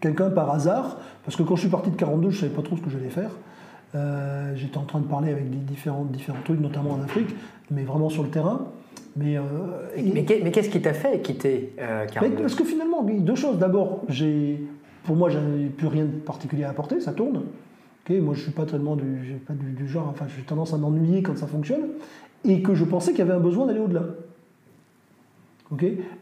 quelqu'un 0.01 0.31
par 0.31 0.51
hasard, 0.51 0.99
parce 1.25 1.37
que 1.37 1.43
quand 1.43 1.57
je 1.57 1.63
suis 1.63 1.71
parti 1.71 1.91
de 1.91 1.97
42, 1.97 2.31
je 2.31 2.37
ne 2.37 2.41
savais 2.43 2.53
pas 2.53 2.63
trop 2.63 2.77
ce 2.77 2.83
que 2.83 2.91
j'allais 2.91 3.09
faire. 3.09 3.31
Euh, 3.95 4.53
j'étais 4.57 4.79
en 4.79 4.83
train 4.83 4.99
de 4.99 5.07
parler 5.07 5.31
avec 5.31 5.49
des 5.51 5.57
différents, 5.57 6.05
différents 6.05 6.43
trucs, 6.45 6.61
notamment 6.61 6.93
en 6.93 7.03
Afrique, 7.03 7.35
mais 7.71 7.85
vraiment 7.85 8.09
sur 8.09 8.23
le 8.23 8.29
terrain. 8.29 8.67
Mais, 9.17 9.37
euh, 9.37 9.43
mais, 9.97 10.25
qu'est-ce 10.25 10.69
qui 10.69 10.83
t'a 10.83 10.93
fait 10.93 11.21
quitter 11.21 11.73
euh, 11.81 12.05
Parce 12.39 12.57
que 12.57 12.65
finalement, 12.65 13.03
deux 13.03 13.37
choses. 13.37 13.59
D'abord, 13.59 14.03
pour 15.05 15.17
moi, 15.17 15.31
j'avais 15.31 15.67
plus 15.67 15.87
rien 15.87 16.05
de 16.05 16.11
particulier 16.11 16.65
à 16.65 16.71
apporter, 16.71 17.01
ça 17.01 17.13
tourne. 17.13 17.43
moi, 18.11 18.35
je 18.35 18.43
suis 18.43 18.51
pas 18.51 18.67
tellement 18.67 18.97
du, 18.97 19.41
pas 19.47 19.55
du, 19.55 19.87
genre, 19.87 20.09
enfin, 20.11 20.27
j'ai 20.37 20.43
tendance 20.43 20.75
à 20.75 20.79
m'ennuyer 20.79 21.23
quand 21.23 21.39
ça 21.39 21.47
fonctionne, 21.47 21.83
et 22.45 22.63
que 22.63 22.75
je 22.75 22.85
pensais 22.85 23.13
qu'il 23.13 23.21
y 23.21 23.23
avait 23.23 23.33
un 23.33 23.41
besoin 23.41 23.67
d'aller 23.67 23.81
au-delà. 23.81 24.05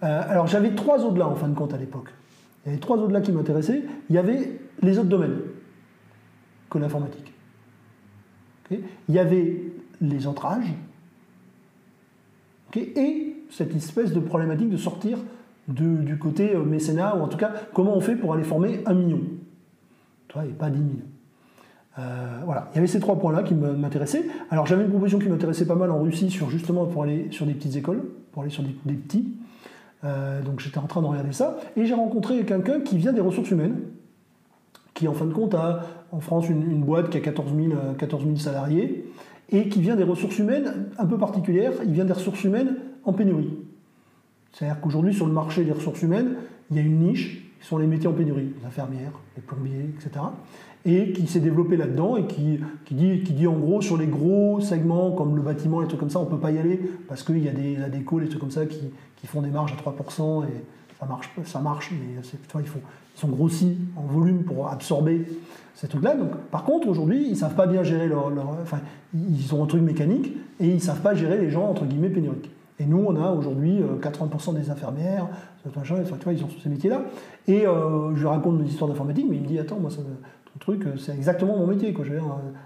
alors, 0.01 0.47
j'avais 0.47 0.75
trois 0.75 1.05
au-delà 1.05 1.29
en 1.29 1.35
fin 1.35 1.49
de 1.49 1.55
compte 1.55 1.75
à 1.75 1.79
l'époque. 1.79 2.09
Il 2.65 2.69
y 2.69 2.73
avait 2.73 2.81
trois 2.81 2.97
au-delà 2.97 3.21
qui 3.21 3.33
m'intéressaient. 3.33 3.83
Il 4.09 4.15
y 4.15 4.19
avait 4.19 4.59
les 4.83 4.99
autres 4.99 5.09
domaines 5.09 5.41
que 6.71 6.79
l'informatique. 6.79 7.33
Il 8.71 9.15
y 9.15 9.19
avait 9.19 9.63
les 10.01 10.27
entrages 10.27 10.73
et 12.81 13.37
cette 13.51 13.75
espèce 13.75 14.13
de 14.13 14.21
problématique 14.21 14.71
de 14.71 14.77
sortir 14.77 15.19
du 15.69 16.19
côté 16.19 16.55
euh, 16.55 16.65
mécénat, 16.65 17.17
ou 17.17 17.21
en 17.23 17.29
tout 17.29 17.37
cas, 17.37 17.53
comment 17.73 17.97
on 17.97 18.01
fait 18.01 18.17
pour 18.17 18.35
aller 18.35 18.45
former 18.45 18.83
un 18.87 18.95
million 18.95 19.21
et 20.47 20.53
pas 20.53 20.71
dix 20.71 20.81
mille. 20.81 21.03
Voilà, 21.97 22.69
il 22.73 22.77
y 22.77 22.79
avait 22.79 22.87
ces 22.87 23.01
trois 23.01 23.19
points-là 23.19 23.43
qui 23.43 23.55
m'intéressaient. 23.55 24.25
Alors 24.51 24.67
j'avais 24.67 24.85
une 24.85 24.91
proposition 24.91 25.19
qui 25.19 25.29
m'intéressait 25.29 25.67
pas 25.67 25.75
mal 25.75 25.91
en 25.91 26.01
Russie 26.01 26.31
sur 26.31 26.51
justement 26.51 26.87
pour 26.87 27.03
aller 27.03 27.29
sur 27.31 27.47
des 27.47 27.55
petites 27.55 27.77
écoles, 27.77 28.03
pour 28.33 28.43
aller 28.43 28.51
sur 28.51 28.63
des, 28.63 28.95
petits. 28.95 29.35
donc 30.03 30.61
j'étais 30.61 30.79
en 30.79 30.87
train 30.87 31.03
de 31.03 31.07
regarder 31.07 31.33
ça 31.33 31.59
et 31.77 31.85
j'ai 31.85 31.95
rencontré 31.95 32.45
quelqu'un 32.45 32.81
qui 32.81 32.97
vient 32.97 33.13
des 33.13 33.21
ressources 33.21 33.51
humaines, 33.51 33.77
qui 34.95 35.09
en 35.09 35.13
fin 35.13 35.27
de 35.27 35.33
compte 35.33 35.55
a 35.55 35.83
en 36.13 36.21
France 36.21 36.49
une, 36.49 36.81
boîte 36.83 37.11
qui 37.11 37.17
a 37.17 37.21
14 37.21 37.53
000, 37.55 38.37
salariés 38.37 39.11
et 39.51 39.69
qui 39.69 39.81
vient 39.81 39.97
des 39.97 40.05
ressources 40.05 40.39
humaines 40.39 40.87
un 40.99 41.07
peu 41.07 41.19
particulières. 41.19 41.73
Il 41.85 41.93
vient 41.93 42.05
des 42.05 42.13
ressources 42.13 42.45
humaines 42.45 42.77
en 43.05 43.13
pénurie. 43.13 43.51
C'est-à-dire 44.53 44.81
qu'aujourd'hui, 44.81 45.15
sur 45.15 45.27
le 45.27 45.33
marché 45.33 45.65
des 45.65 45.73
ressources 45.73 46.03
humaines, 46.03 46.35
il 46.71 46.77
y 46.77 46.81
a 46.81 46.83
une 46.83 47.01
niche 47.01 47.42
qui 47.63 47.69
sont 47.69 47.79
les 47.79 47.87
métiers 47.87 48.09
en 48.09 48.13
pénurie, 48.13 48.53
les 48.61 48.67
infirmières, 48.67 49.13
les 49.37 49.43
plombiers, 49.43 49.95
etc. 49.95 50.25
Et 50.85 51.13
qui 51.13 51.29
s'est 51.29 51.39
développé 51.39 51.77
là-dedans 51.77 52.17
et 52.17 52.27
qui, 52.27 52.59
dit, 52.91 53.23
qui 53.23 53.33
dit 53.33 53.47
en 53.47 53.53
gros 53.53 53.81
sur 53.81 53.97
les 53.97 54.09
gros 54.09 54.61
segments 54.61 55.13
comme 55.13 55.37
le 55.37 55.43
bâtiment, 55.43 55.81
les 55.81 55.87
trucs 55.87 56.01
comme 56.01 56.11
ça, 56.11 56.19
on 56.19 56.25
ne 56.25 56.31
peut 56.31 56.41
pas 56.41 56.51
y 56.51 56.59
aller 56.59 56.81
parce 57.07 57.23
qu'il 57.23 57.39
y 57.39 57.49
a 57.49 57.53
des, 57.53 57.77
la 57.77 57.89
déco, 57.89 58.19
les 58.19 58.29
trucs 58.29 58.41
comme 58.41 58.51
ça 58.51 58.67
qui, 58.67 58.81
qui 59.17 59.27
font 59.29 59.43
des 59.43 59.51
marges 59.51 59.73
à 59.73 59.91
3% 59.91 60.45
et 60.45 60.49
ça 60.99 61.07
marche, 61.07 61.31
ça 61.45 61.61
marche 61.61 61.93
mais 61.93 62.21
ils, 62.21 62.67
font, 62.67 62.81
ils 63.17 63.21
sont 63.21 63.29
grossis 63.29 63.79
en 63.97 64.03
volume 64.03 64.43
pour 64.43 64.69
absorber 64.69 65.25
ces 65.77 65.87
trucs-là. 65.87 66.17
Par 66.51 66.65
contre, 66.65 66.89
aujourd'hui, 66.89 67.23
ils 67.25 67.31
ne 67.31 67.37
savent 67.37 67.55
pas 67.55 67.69
bien 67.69 67.85
gérer 67.85 68.09
leur, 68.09 68.33
Enfin, 68.61 68.81
ils 69.15 69.55
ont 69.55 69.63
un 69.63 69.67
truc 69.67 69.83
mécanique 69.83 70.33
et 70.59 70.67
ils 70.67 70.75
ne 70.75 70.81
savent 70.81 71.01
pas 71.01 71.15
gérer 71.15 71.39
les 71.39 71.51
gens, 71.51 71.71
entre 71.71 71.85
guillemets, 71.85 72.11
pénuriques. 72.11 72.51
Et 72.79 72.87
nous, 72.87 73.05
on 73.07 73.17
a 73.17 73.31
aujourd'hui 73.31 73.81
80% 74.01 74.51
euh, 74.51 74.59
des 74.59 74.71
infirmières, 74.71 75.29
tu 75.63 75.81
vois, 75.81 76.33
ils 76.33 76.43
ont 76.45 76.49
ces 76.63 76.69
métiers-là. 76.69 77.03
Et 77.47 77.67
euh, 77.67 78.15
je 78.15 78.21
lui 78.21 78.27
raconte 78.27 78.61
une 78.61 78.67
histoire 78.67 78.91
d'informatique, 78.91 79.27
mais 79.29 79.37
il 79.37 79.43
me 79.43 79.47
dit 79.47 79.59
Attends, 79.59 79.79
moi, 79.79 79.91
ton 79.91 80.59
truc, 80.59 80.87
euh, 80.87 80.97
c'est 80.97 81.13
exactement 81.13 81.57
mon 81.57 81.67
métier. 81.67 81.93
Quoi. 81.93 82.05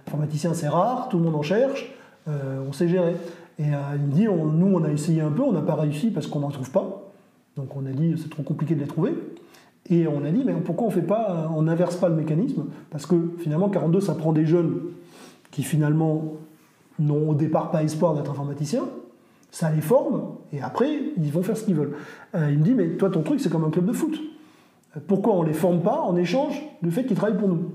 Informaticien, 0.06 0.54
c'est 0.54 0.68
rare, 0.68 1.08
tout 1.08 1.18
le 1.18 1.24
monde 1.24 1.36
en 1.36 1.42
cherche, 1.42 1.92
on 2.26 2.72
sait 2.72 2.88
gérer. 2.88 3.16
Et 3.58 3.64
il 3.64 4.02
me 4.02 4.12
dit 4.12 4.26
Nous, 4.26 4.66
on 4.66 4.84
a 4.84 4.90
essayé 4.90 5.20
un 5.20 5.30
peu, 5.30 5.42
on 5.42 5.52
n'a 5.52 5.62
pas 5.62 5.74
réussi 5.74 6.10
parce 6.10 6.26
qu'on 6.26 6.40
n'en 6.40 6.50
trouve 6.50 6.70
pas. 6.70 7.12
Donc 7.56 7.76
on 7.76 7.86
a 7.86 7.90
dit 7.90 8.14
C'est 8.16 8.30
trop 8.30 8.42
compliqué 8.42 8.74
de 8.74 8.80
les 8.80 8.86
trouver. 8.86 9.14
Et 9.88 10.08
on 10.08 10.24
a 10.24 10.30
dit, 10.32 10.42
mais 10.44 10.52
pourquoi 10.54 10.88
on 10.88 10.90
fait 10.90 11.00
pas, 11.00 11.48
on 11.54 11.62
n'inverse 11.62 11.94
pas 11.94 12.08
le 12.08 12.16
mécanisme? 12.16 12.64
Parce 12.90 13.06
que 13.06 13.14
finalement, 13.38 13.68
42, 13.68 14.00
ça 14.00 14.14
prend 14.14 14.32
des 14.32 14.44
jeunes 14.44 14.80
qui 15.52 15.62
finalement 15.62 16.34
n'ont 16.98 17.30
au 17.30 17.34
départ 17.34 17.70
pas 17.70 17.84
espoir 17.84 18.14
d'être 18.14 18.30
informaticiens, 18.30 18.84
ça 19.56 19.70
les 19.70 19.80
forme, 19.80 20.34
et 20.52 20.60
après, 20.60 21.00
ils 21.16 21.32
vont 21.32 21.42
faire 21.42 21.56
ce 21.56 21.64
qu'ils 21.64 21.76
veulent. 21.76 21.94
Euh, 22.34 22.50
il 22.50 22.58
me 22.58 22.62
dit, 22.62 22.74
mais 22.74 22.88
toi, 22.98 23.08
ton 23.08 23.22
truc, 23.22 23.40
c'est 23.40 23.50
comme 23.50 23.64
un 23.64 23.70
club 23.70 23.86
de 23.86 23.92
foot. 23.94 24.20
Pourquoi 25.06 25.34
on 25.34 25.44
ne 25.44 25.48
les 25.48 25.54
forme 25.54 25.80
pas 25.80 25.98
en 25.98 26.14
échange 26.14 26.62
du 26.82 26.90
fait 26.90 27.06
qu'ils 27.06 27.16
travaillent 27.16 27.38
pour 27.38 27.48
nous? 27.48 27.70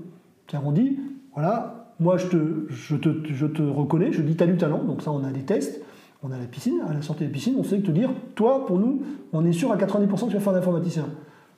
Car 0.46 0.64
on 0.64 0.70
dit, 0.70 1.00
voilà, 1.34 1.92
moi, 1.98 2.18
je 2.18 2.28
te 2.28 3.62
reconnais, 3.62 4.12
je 4.12 4.22
dis, 4.22 4.36
tu 4.36 4.44
as 4.44 4.46
du 4.46 4.56
talent, 4.56 4.84
donc 4.84 5.02
ça, 5.02 5.10
on 5.10 5.24
a 5.24 5.32
des 5.32 5.42
tests, 5.42 5.82
on 6.22 6.30
a 6.30 6.38
la 6.38 6.44
piscine, 6.44 6.80
à 6.88 6.94
la 6.94 7.02
sortie 7.02 7.24
de 7.24 7.30
la 7.30 7.32
piscine, 7.32 7.56
on 7.58 7.64
sait 7.64 7.80
te 7.80 7.90
dire, 7.90 8.10
toi, 8.36 8.64
pour 8.64 8.78
nous, 8.78 9.02
on 9.32 9.44
est 9.44 9.52
sûr 9.52 9.72
à 9.72 9.76
90% 9.76 10.06
que 10.06 10.26
tu 10.26 10.34
vas 10.34 10.38
faire 10.38 10.52
un 10.52 10.58
informaticien. 10.58 11.06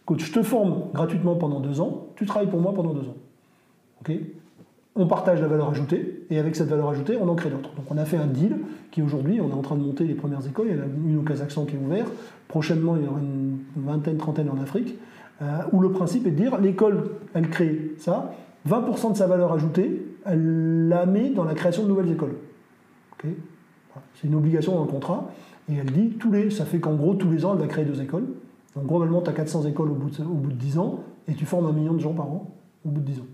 Coach, 0.07 0.25
je 0.25 0.33
te 0.33 0.43
forme 0.43 0.85
gratuitement 0.95 1.35
pendant 1.35 1.61
deux 1.61 1.83
ans, 1.83 2.07
tu 2.17 2.25
travailles 2.25 2.49
pour 2.49 2.61
moi 2.61 2.73
pendant 2.73 2.95
deux 2.95 3.07
ans. 3.11 3.17
Ok? 4.01 4.11
On 4.97 5.07
partage 5.07 5.43
la 5.43 5.49
valeur 5.49 5.69
ajoutée, 5.69 6.14
et 6.31 6.39
avec 6.39 6.57
cette 6.57 6.69
valeur 6.69 6.89
ajoutée, 6.89 7.17
on 7.21 7.29
en 7.29 7.35
crée 7.35 7.51
d'autres. 7.51 7.75
Donc 7.75 7.87
on 7.91 7.99
a 7.99 8.05
fait 8.05 8.17
un 8.17 8.27
deal 8.27 8.57
qui 8.91 9.03
aujourd'hui, 9.03 9.41
on 9.41 9.51
est 9.51 9.55
en 9.55 9.63
train 9.63 9.77
de 9.77 9.83
monter 9.83 10.05
les 10.05 10.15
premières 10.15 10.47
écoles, 10.47 10.69
il 10.71 10.77
y 10.77 10.81
en 10.81 10.83
a 10.83 10.87
une 10.87 11.19
au 11.19 11.23
Kazakhstan 11.23 11.65
qui 11.65 11.77
est 11.77 11.79
ouverte, 11.79 12.11
prochainement 12.49 12.97
il 12.97 13.05
y 13.05 13.09
aura 13.09 13.21
une 13.21 13.59
vingtaine, 13.77 14.17
trentaine 14.17 14.49
en 14.51 14.61
Afrique, 14.61 14.97
euh, 15.43 15.59
où 15.73 15.81
le 15.81 15.91
principe 15.91 16.27
est 16.27 16.31
de 16.31 16.37
dire, 16.37 16.59
l'école, 16.61 17.11
elle 17.35 17.49
crée 17.51 17.93
ça, 17.99 18.35
20% 18.69 19.13
de 19.13 19.17
sa 19.17 19.27
valeur 19.27 19.53
ajoutée, 19.53 20.07
elle 20.25 20.89
la 20.89 21.07
met 21.07 21.31
dans 21.31 21.45
la 21.45 21.55
création 21.55 21.83
de 21.83 21.89
nouvelles 21.89 22.11
écoles. 22.11 22.37
C'est 23.23 24.29
une 24.29 24.35
obligation 24.35 24.75
dans 24.75 24.83
le 24.83 24.91
contrat, 24.91 25.31
et 25.71 25.77
elle 25.77 25.91
dit, 25.91 26.11
tous 26.11 26.31
les, 26.31 26.51
ça 26.51 26.65
fait 26.65 26.79
qu'en 26.79 26.95
gros, 26.95 27.15
tous 27.15 27.31
les 27.31 27.45
ans, 27.45 27.55
elle 27.55 27.61
va 27.61 27.67
créer 27.67 27.85
deux 27.85 28.03
écoles. 28.03 28.25
Donc 28.77 28.87
globalement, 28.87 29.23
tu 29.23 29.31
as 29.31 29.33
400 29.33 29.65
écoles 29.65 29.91
au 29.91 29.95
bout, 29.95 30.11
de, 30.11 30.23
au 30.23 30.35
bout 30.35 30.51
de 30.51 30.57
10 30.57 30.79
ans, 30.79 31.01
et 31.27 31.35
tu 31.35 31.47
formes 31.47 31.67
un 31.67 31.73
million 31.73 31.95
de 31.95 32.01
gens 32.01 32.13
par 32.13 32.27
an 32.27 32.51
au 32.85 32.91
bout 32.91 33.01
de 33.01 33.07
10 33.07 33.21
ans 33.21 33.27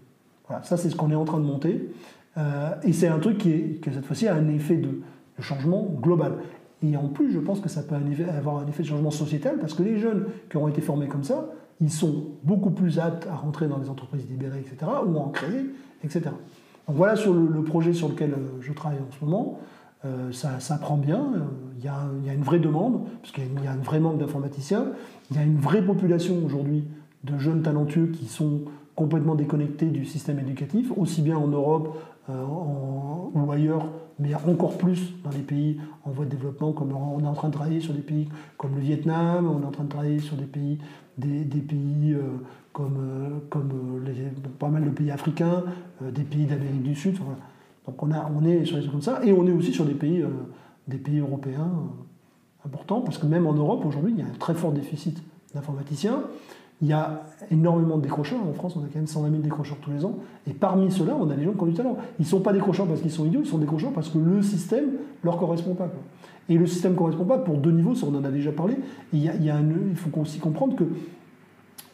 ça 0.62 0.76
c'est 0.76 0.90
ce 0.90 0.96
qu'on 0.96 1.10
est 1.10 1.16
en 1.16 1.24
train 1.24 1.38
de 1.38 1.44
monter. 1.44 1.88
Euh, 2.36 2.70
et 2.82 2.92
c'est 2.92 3.08
un 3.08 3.18
truc 3.18 3.38
qui, 3.38 3.50
est, 3.50 3.80
cette 3.84 4.04
fois-ci 4.04 4.28
a 4.28 4.34
un 4.34 4.48
effet 4.48 4.76
de, 4.76 5.00
changement 5.40 5.88
global. 6.02 6.34
Et 6.82 6.98
en 6.98 7.08
plus, 7.08 7.32
je 7.32 7.38
pense 7.38 7.60
que 7.60 7.70
ça 7.70 7.82
peut 7.82 7.94
avoir 8.36 8.58
un 8.58 8.66
effet 8.66 8.82
de 8.82 8.88
changement 8.88 9.10
sociétal 9.10 9.56
parce 9.58 9.72
que 9.72 9.82
les 9.82 9.98
jeunes 9.98 10.26
qui 10.50 10.58
ont 10.58 10.68
été 10.68 10.82
formés 10.82 11.08
comme 11.08 11.24
ça, 11.24 11.46
ils 11.80 11.90
sont 11.90 12.26
beaucoup 12.42 12.70
plus 12.70 12.98
aptes 12.98 13.26
à 13.26 13.36
rentrer 13.36 13.66
dans 13.66 13.78
les 13.78 13.88
entreprises 13.88 14.28
libérées, 14.28 14.60
etc., 14.60 14.90
ou 15.06 15.16
à 15.16 15.20
en 15.20 15.28
créer, 15.30 15.70
etc. 16.04 16.26
Donc 16.86 16.96
voilà 16.96 17.16
sur 17.16 17.32
le, 17.32 17.62
projet 17.62 17.94
sur 17.94 18.10
lequel 18.10 18.32
euh, 18.32 18.60
je 18.60 18.72
travaille 18.74 18.98
en 18.98 19.10
ce 19.18 19.24
moment. 19.24 19.58
Euh, 20.04 20.30
ça, 20.32 20.76
prend 20.78 20.96
bien, 20.96 21.32
il 21.78 21.84
y, 21.84 21.88
a, 21.88 22.34
une 22.34 22.42
vraie 22.42 22.58
demande, 22.58 23.04
parce 23.20 23.32
qu'il 23.32 23.44
y 23.62 23.66
a 23.66 23.72
un 23.72 23.76
vrai 23.76 24.00
manque 24.00 24.18
d'informaticiens, 24.18 24.86
il 25.30 25.36
y 25.36 25.38
a 25.38 25.42
une 25.42 25.58
vraie 25.58 25.82
population 25.82 26.36
aujourd'hui 26.44 26.84
de 27.24 27.38
jeunes 27.38 27.62
talentueux 27.62 28.06
qui 28.06 28.26
sont 28.26 28.62
complètement 28.94 29.34
déconnectés 29.34 29.86
du 29.86 30.04
système 30.04 30.38
éducatif, 30.38 30.90
aussi 30.96 31.22
bien 31.22 31.36
en 31.36 31.48
Europe 31.48 31.96
euh, 32.30 33.34
ou 33.34 33.52
ailleurs, 33.52 33.86
mais 34.18 34.34
encore 34.34 34.76
plus 34.76 35.14
dans 35.24 35.30
les 35.30 35.40
pays 35.40 35.78
en 36.04 36.10
voie 36.10 36.24
de 36.24 36.30
développement, 36.30 36.72
comme 36.72 36.92
on 36.92 37.20
est 37.20 37.26
en 37.26 37.34
train 37.34 37.48
de 37.48 37.54
travailler 37.54 37.80
sur 37.80 37.94
des 37.94 38.00
pays 38.00 38.28
comme 38.56 38.74
le 38.74 38.80
Vietnam, 38.80 39.48
on 39.48 39.62
est 39.62 39.66
en 39.66 39.70
train 39.70 39.84
de 39.84 39.88
travailler 39.88 40.18
sur 40.18 40.36
des 40.36 40.44
pays, 40.44 40.78
des, 41.18 41.44
pays 41.44 42.12
euh, 42.12 42.22
comme, 42.72 42.98
euh, 42.98 43.38
comme 43.48 43.72
pas 44.58 44.68
mal 44.68 44.84
de 44.84 44.90
pays 44.90 45.10
africains, 45.10 45.64
des 46.00 46.22
pays 46.22 46.46
d'Amérique 46.46 46.82
du 46.82 46.94
Sud. 46.94 47.18
Donc 47.86 48.02
on, 48.02 48.12
a, 48.12 48.30
on 48.34 48.44
est 48.44 48.64
sur 48.64 48.76
des 48.76 48.82
trucs 48.82 48.92
comme 48.92 49.02
ça, 49.02 49.20
et 49.24 49.32
on 49.32 49.46
est 49.46 49.52
aussi 49.52 49.72
sur 49.72 49.84
des 49.84 49.94
pays, 49.94 50.24
des 50.86 50.98
pays 50.98 51.18
européens 51.18 51.70
importants, 52.64 53.00
parce 53.00 53.18
que 53.18 53.26
même 53.26 53.46
en 53.46 53.54
Europe, 53.54 53.84
aujourd'hui, 53.84 54.12
il 54.16 54.18
y 54.18 54.22
a 54.22 54.26
un 54.26 54.38
très 54.38 54.54
fort 54.54 54.72
déficit 54.72 55.22
d'informaticiens. 55.54 56.22
Il 56.82 56.88
y 56.88 56.92
a 56.92 57.24
énormément 57.50 57.98
de 57.98 58.02
décrocheurs. 58.02 58.40
En 58.48 58.52
France, 58.54 58.74
on 58.76 58.80
a 58.80 58.84
quand 58.84 58.96
même 58.96 59.06
120 59.06 59.30
000 59.30 59.42
décrocheurs 59.42 59.76
tous 59.82 59.90
les 59.90 60.04
ans. 60.04 60.14
Et 60.48 60.52
parmi 60.52 60.90
ceux-là, 60.90 61.14
on 61.18 61.28
a 61.28 61.34
des 61.34 61.44
gens 61.44 61.52
qui 61.52 61.62
ont 61.62 61.66
du 61.66 61.74
talent. 61.74 61.96
Ils 62.18 62.22
ne 62.22 62.28
sont 62.28 62.40
pas 62.40 62.52
décrocheurs 62.52 62.86
parce 62.86 63.00
qu'ils 63.00 63.10
sont 63.10 63.26
idiots, 63.26 63.40
ils 63.42 63.48
sont 63.48 63.58
décrocheurs 63.58 63.92
parce 63.92 64.08
que 64.08 64.18
le 64.18 64.42
système 64.42 64.86
ne 64.86 65.24
leur 65.24 65.36
correspond 65.36 65.74
pas. 65.74 65.90
Et 66.48 66.56
le 66.56 66.66
système 66.66 66.92
ne 66.92 66.96
correspond 66.96 67.24
pas 67.24 67.38
pour 67.38 67.58
deux 67.58 67.70
niveaux, 67.70 67.94
ça 67.94 68.06
on 68.10 68.14
en 68.16 68.24
a 68.24 68.30
déjà 68.30 68.50
parlé. 68.50 68.76
il, 69.12 69.22
y 69.22 69.28
a, 69.28 69.34
il, 69.36 69.96
faut 69.96 70.10
aussi 70.20 70.38
comprendre 70.40 70.74
que 70.74 70.84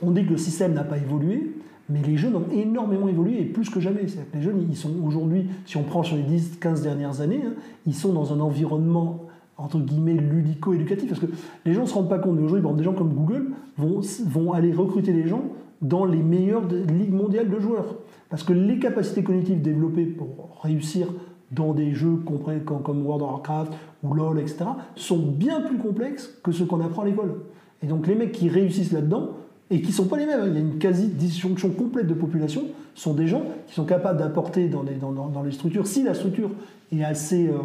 on 0.03 0.11
dit 0.11 0.25
que 0.25 0.31
le 0.31 0.39
système 0.39 0.73
n'a 0.73 0.85
pas 0.85 0.97
évolué, 0.99 1.53
mais 1.89 2.01
les 2.03 2.17
jeunes 2.17 2.37
ont 2.37 2.47
énormément 2.53 3.09
évolué 3.09 3.41
et 3.41 3.45
plus 3.45 3.71
que 3.71 3.81
jamais. 3.81 4.07
les 4.35 4.43
jeunes, 4.43 4.67
ils 4.69 4.77
sont 4.77 4.93
aujourd'hui, 5.05 5.47
si 5.67 5.77
on 5.77 5.83
prend 5.83 6.03
sur 6.03 6.17
les 6.17 6.23
10-15 6.23 6.83
dernières 6.83 7.21
années, 7.21 7.43
hein, 7.47 7.53
ils 7.87 7.95
sont 7.95 8.13
dans 8.13 8.33
un 8.33 8.41
environnement 8.41 9.26
entre 9.59 9.79
guillemets 9.79 10.15
ludico-éducatif, 10.15 11.09
parce 11.09 11.21
que 11.21 11.27
les 11.65 11.75
gens 11.75 11.83
ne 11.83 11.87
se 11.87 11.95
rendent 11.95 12.09
pas 12.09 12.19
compte, 12.19 12.37
mais 12.37 12.43
aujourd'hui, 12.43 12.77
des 12.77 12.85
gens 12.85 12.93
comme 12.93 13.15
Google 13.15 13.53
vont, 13.79 14.01
vont 14.27 14.53
aller 14.53 14.73
recruter 14.73 15.13
les 15.13 15.27
gens 15.27 15.45
dans 15.83 16.05
les 16.05 16.23
meilleures 16.23 16.67
ligues 16.69 17.13
mondiales 17.13 17.49
de 17.49 17.59
joueurs. 17.59 17.97
Parce 18.29 18.43
que 18.43 18.53
les 18.53 18.79
capacités 18.79 19.23
cognitives 19.23 19.63
développées 19.63 20.07
pour 20.07 20.59
réussir 20.63 21.09
dans 21.53 21.73
des 21.73 21.93
jeux 21.93 22.19
comme 22.25 23.07
World 23.07 23.23
of 23.23 23.31
Warcraft 23.31 23.73
ou 24.03 24.15
LoL, 24.15 24.41
etc., 24.41 24.65
sont 24.97 25.19
bien 25.19 25.61
plus 25.61 25.79
complexes 25.79 26.35
que 26.43 26.53
ce 26.53 26.65
qu'on 26.65 26.81
apprend 26.81 27.03
à 27.03 27.07
l'école. 27.07 27.37
Et 27.83 27.87
donc 27.87 28.07
les 28.07 28.15
mecs 28.15 28.33
qui 28.33 28.49
réussissent 28.49 28.93
là-dedans, 28.93 29.31
et 29.71 29.81
qui 29.81 29.89
ne 29.89 29.93
sont 29.93 30.07
pas 30.07 30.17
les 30.17 30.27
mêmes, 30.27 30.41
hein, 30.41 30.47
il 30.49 30.55
y 30.55 30.57
a 30.59 30.61
une 30.61 30.79
quasi-disjonction 30.79 31.71
complète 31.71 32.07
de 32.07 32.15
population, 32.15 32.65
sont 32.95 33.15
des 33.15 33.27
gens 33.27 33.43
qui 33.67 33.75
sont 33.75 33.85
capables 33.85 34.19
d'apporter 34.19 34.69
dans 34.69 34.85
dans, 34.85 35.29
dans 35.29 35.43
les, 35.43 35.53
structures, 35.53 35.87
si 35.87 36.03
la 36.03 36.15
structure 36.15 36.51
est 36.93 37.03
assez 37.03 37.49
euh, 37.49 37.59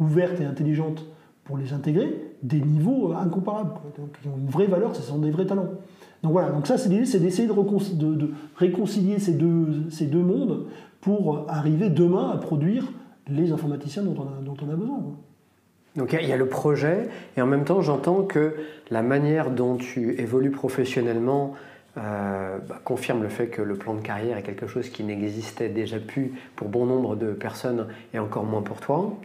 ouverte 0.00 0.40
et 0.40 0.44
intelligente 0.44 1.04
pour 1.46 1.56
les 1.56 1.72
intégrer 1.72 2.12
des 2.42 2.60
niveaux 2.60 3.12
euh, 3.12 3.16
incomparables, 3.16 3.70
donc, 3.98 4.20
qui 4.20 4.28
ont 4.28 4.36
une 4.36 4.48
vraie 4.48 4.66
valeur, 4.66 4.94
ce 4.94 5.02
sont 5.02 5.18
des 5.18 5.30
vrais 5.30 5.46
talents. 5.46 5.70
Donc 6.22 6.32
voilà, 6.32 6.50
donc 6.50 6.66
ça 6.66 6.76
c'est 6.76 6.88
l'idée, 6.88 7.06
c'est 7.06 7.20
d'essayer 7.20 7.48
de, 7.48 8.30
réconcilier 8.56 9.18
ces 9.18 9.32
deux, 9.32 10.22
mondes 10.22 10.66
pour 11.00 11.44
arriver 11.48 11.88
demain 11.88 12.30
à 12.30 12.36
produire 12.36 12.84
les 13.28 13.52
informaticiens 13.52 14.02
dont 14.02 14.16
on 14.18 14.70
a 14.70 14.76
besoin. 14.76 14.98
Donc 15.96 16.16
il 16.20 16.28
y 16.28 16.32
a 16.32 16.36
le 16.36 16.48
projet, 16.48 17.08
et 17.36 17.42
en 17.42 17.46
même 17.46 17.64
temps 17.64 17.80
j'entends 17.80 18.22
que 18.22 18.54
la 18.90 19.02
manière 19.02 19.50
dont 19.50 19.76
tu 19.76 20.20
évolues 20.20 20.50
professionnellement 20.50 21.54
euh, 21.98 22.58
bah, 22.58 22.78
confirme 22.84 23.22
le 23.22 23.30
fait 23.30 23.46
que 23.48 23.62
le 23.62 23.74
plan 23.74 23.94
de 23.94 24.02
carrière 24.02 24.36
est 24.36 24.42
quelque 24.42 24.66
chose 24.66 24.90
qui 24.90 25.02
n'existait 25.02 25.70
déjà 25.70 25.98
plus 25.98 26.32
pour 26.54 26.68
bon 26.68 26.84
nombre 26.84 27.16
de 27.16 27.32
personnes 27.32 27.86
et 28.12 28.18
encore 28.18 28.44
moins 28.44 28.62
pour 28.62 28.80
toi. 28.80 29.18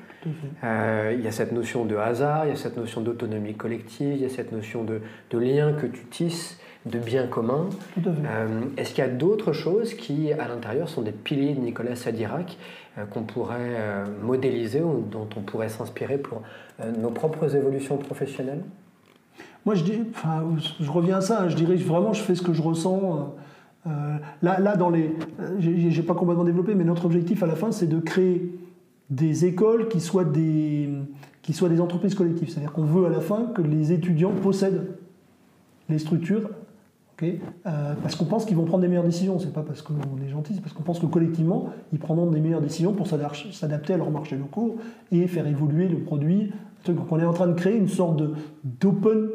Euh, 0.64 1.14
il 1.18 1.22
y 1.22 1.28
a 1.28 1.32
cette 1.32 1.52
notion 1.52 1.84
de 1.84 1.96
hasard, 1.96 2.46
il 2.46 2.50
y 2.50 2.54
a 2.54 2.56
cette 2.56 2.78
notion 2.78 3.02
d'autonomie 3.02 3.56
collective, 3.56 4.16
il 4.16 4.22
y 4.22 4.26
a 4.26 4.30
cette 4.30 4.52
notion 4.52 4.86
de, 4.86 5.02
lien 5.38 5.74
que 5.74 5.88
tu 5.88 6.06
tisses, 6.06 6.60
de 6.86 7.00
bien 7.00 7.28
commun. 7.28 7.70
Euh, 8.08 8.62
est-ce 8.78 8.94
qu'il 8.94 9.04
y 9.04 9.08
a 9.08 9.10
d'autres 9.12 9.52
choses 9.52 9.94
qui, 9.94 10.32
à 10.32 10.48
l'intérieur, 10.48 10.88
sont 10.88 11.02
des 11.02 11.12
piliers 11.12 11.56
de 11.56 11.60
Nicolas 11.60 11.96
Sadirac 11.96 12.58
qu'on 13.10 13.24
pourrait 13.24 14.06
modéliser 14.22 14.82
ou 14.82 15.02
dont 15.02 15.28
on 15.36 15.42
pourrait 15.42 15.70
s'inspirer 15.70 16.18
pour 16.18 16.44
nos 17.00 17.10
propres 17.10 17.56
évolutions 17.56 17.98
professionnelles? 17.98 18.64
Moi, 19.66 19.76
je, 19.76 19.84
dis, 19.84 19.94
enfin, 20.10 20.44
je 20.80 20.90
reviens 20.90 21.18
à 21.18 21.22
ça, 21.22 21.48
je 21.50 21.56
dirais 21.56 21.76
vraiment, 21.76 22.14
je 22.14 22.22
fais 22.22 22.36
ce 22.36 22.42
que 22.42 22.54
je 22.54 22.62
ressens. 22.62 23.36
là, 23.86 24.60
là, 24.60 24.76
dans 24.76 24.90
les, 24.90 25.16
j'ai 25.60 26.04
pas 26.04 26.16
complètement 26.16 26.44
développé, 26.44 26.76
mais 26.76 26.84
notre 26.84 27.06
objectif 27.06 27.44
à 27.44 27.48
la 27.48 27.56
fin, 27.56 27.72
c'est 27.72 27.88
de 27.88 28.00
créer 28.00 28.52
des 29.10 29.46
écoles 29.46 29.88
qui 29.88 30.00
soient 30.00 30.26
des, 30.26 30.90
qui 31.42 31.54
soient 31.54 31.70
des 31.70 31.82
entreprises 31.82 32.16
collectives. 32.16 32.50
C'est-à-dire 32.50 32.72
qu'on 32.72 32.86
veut 32.86 33.06
à 33.06 33.10
la 33.10 33.22
fin 33.22 33.48
que 33.54 33.62
les 33.62 33.92
étudiants 33.92 34.32
possèdent 34.32 34.96
les 35.90 36.00
structures 36.00 36.50
euh, 37.24 37.94
parce 38.02 38.16
qu'on 38.16 38.26
pense 38.26 38.46
qu'ils 38.46 38.58
vont 38.58 38.66
prendre 38.66 38.82
des 38.82 38.88
meilleures 38.88 39.04
décisions. 39.04 39.40
C'est 39.40 39.54
pas 39.54 39.62
parce 39.62 39.82
qu'on 39.82 39.94
est 40.26 40.30
gentil, 40.30 40.54
c'est 40.56 40.62
parce 40.62 40.74
qu'on 40.74 40.84
pense 40.84 41.00
que 41.00 41.06
collectivement, 41.06 41.70
ils 41.94 42.00
prendront 42.00 42.30
des 42.30 42.40
meilleures 42.40 42.62
décisions 42.62 42.94
pour 42.94 43.08
s'adapter 43.08 43.94
à 43.94 43.98
leurs 43.98 44.12
marchés 44.12 44.38
locaux 44.38 44.78
et 45.12 45.28
faire 45.28 45.48
évoluer 45.48 45.88
le 45.88 46.00
produit. 46.00 46.52
Donc 46.86 47.12
on 47.12 47.20
est 47.20 47.26
en 47.26 47.34
train 47.34 47.48
de 47.48 47.54
créer 47.54 47.78
une 47.78 47.88
sorte 47.88 48.22
d'open 48.64 49.30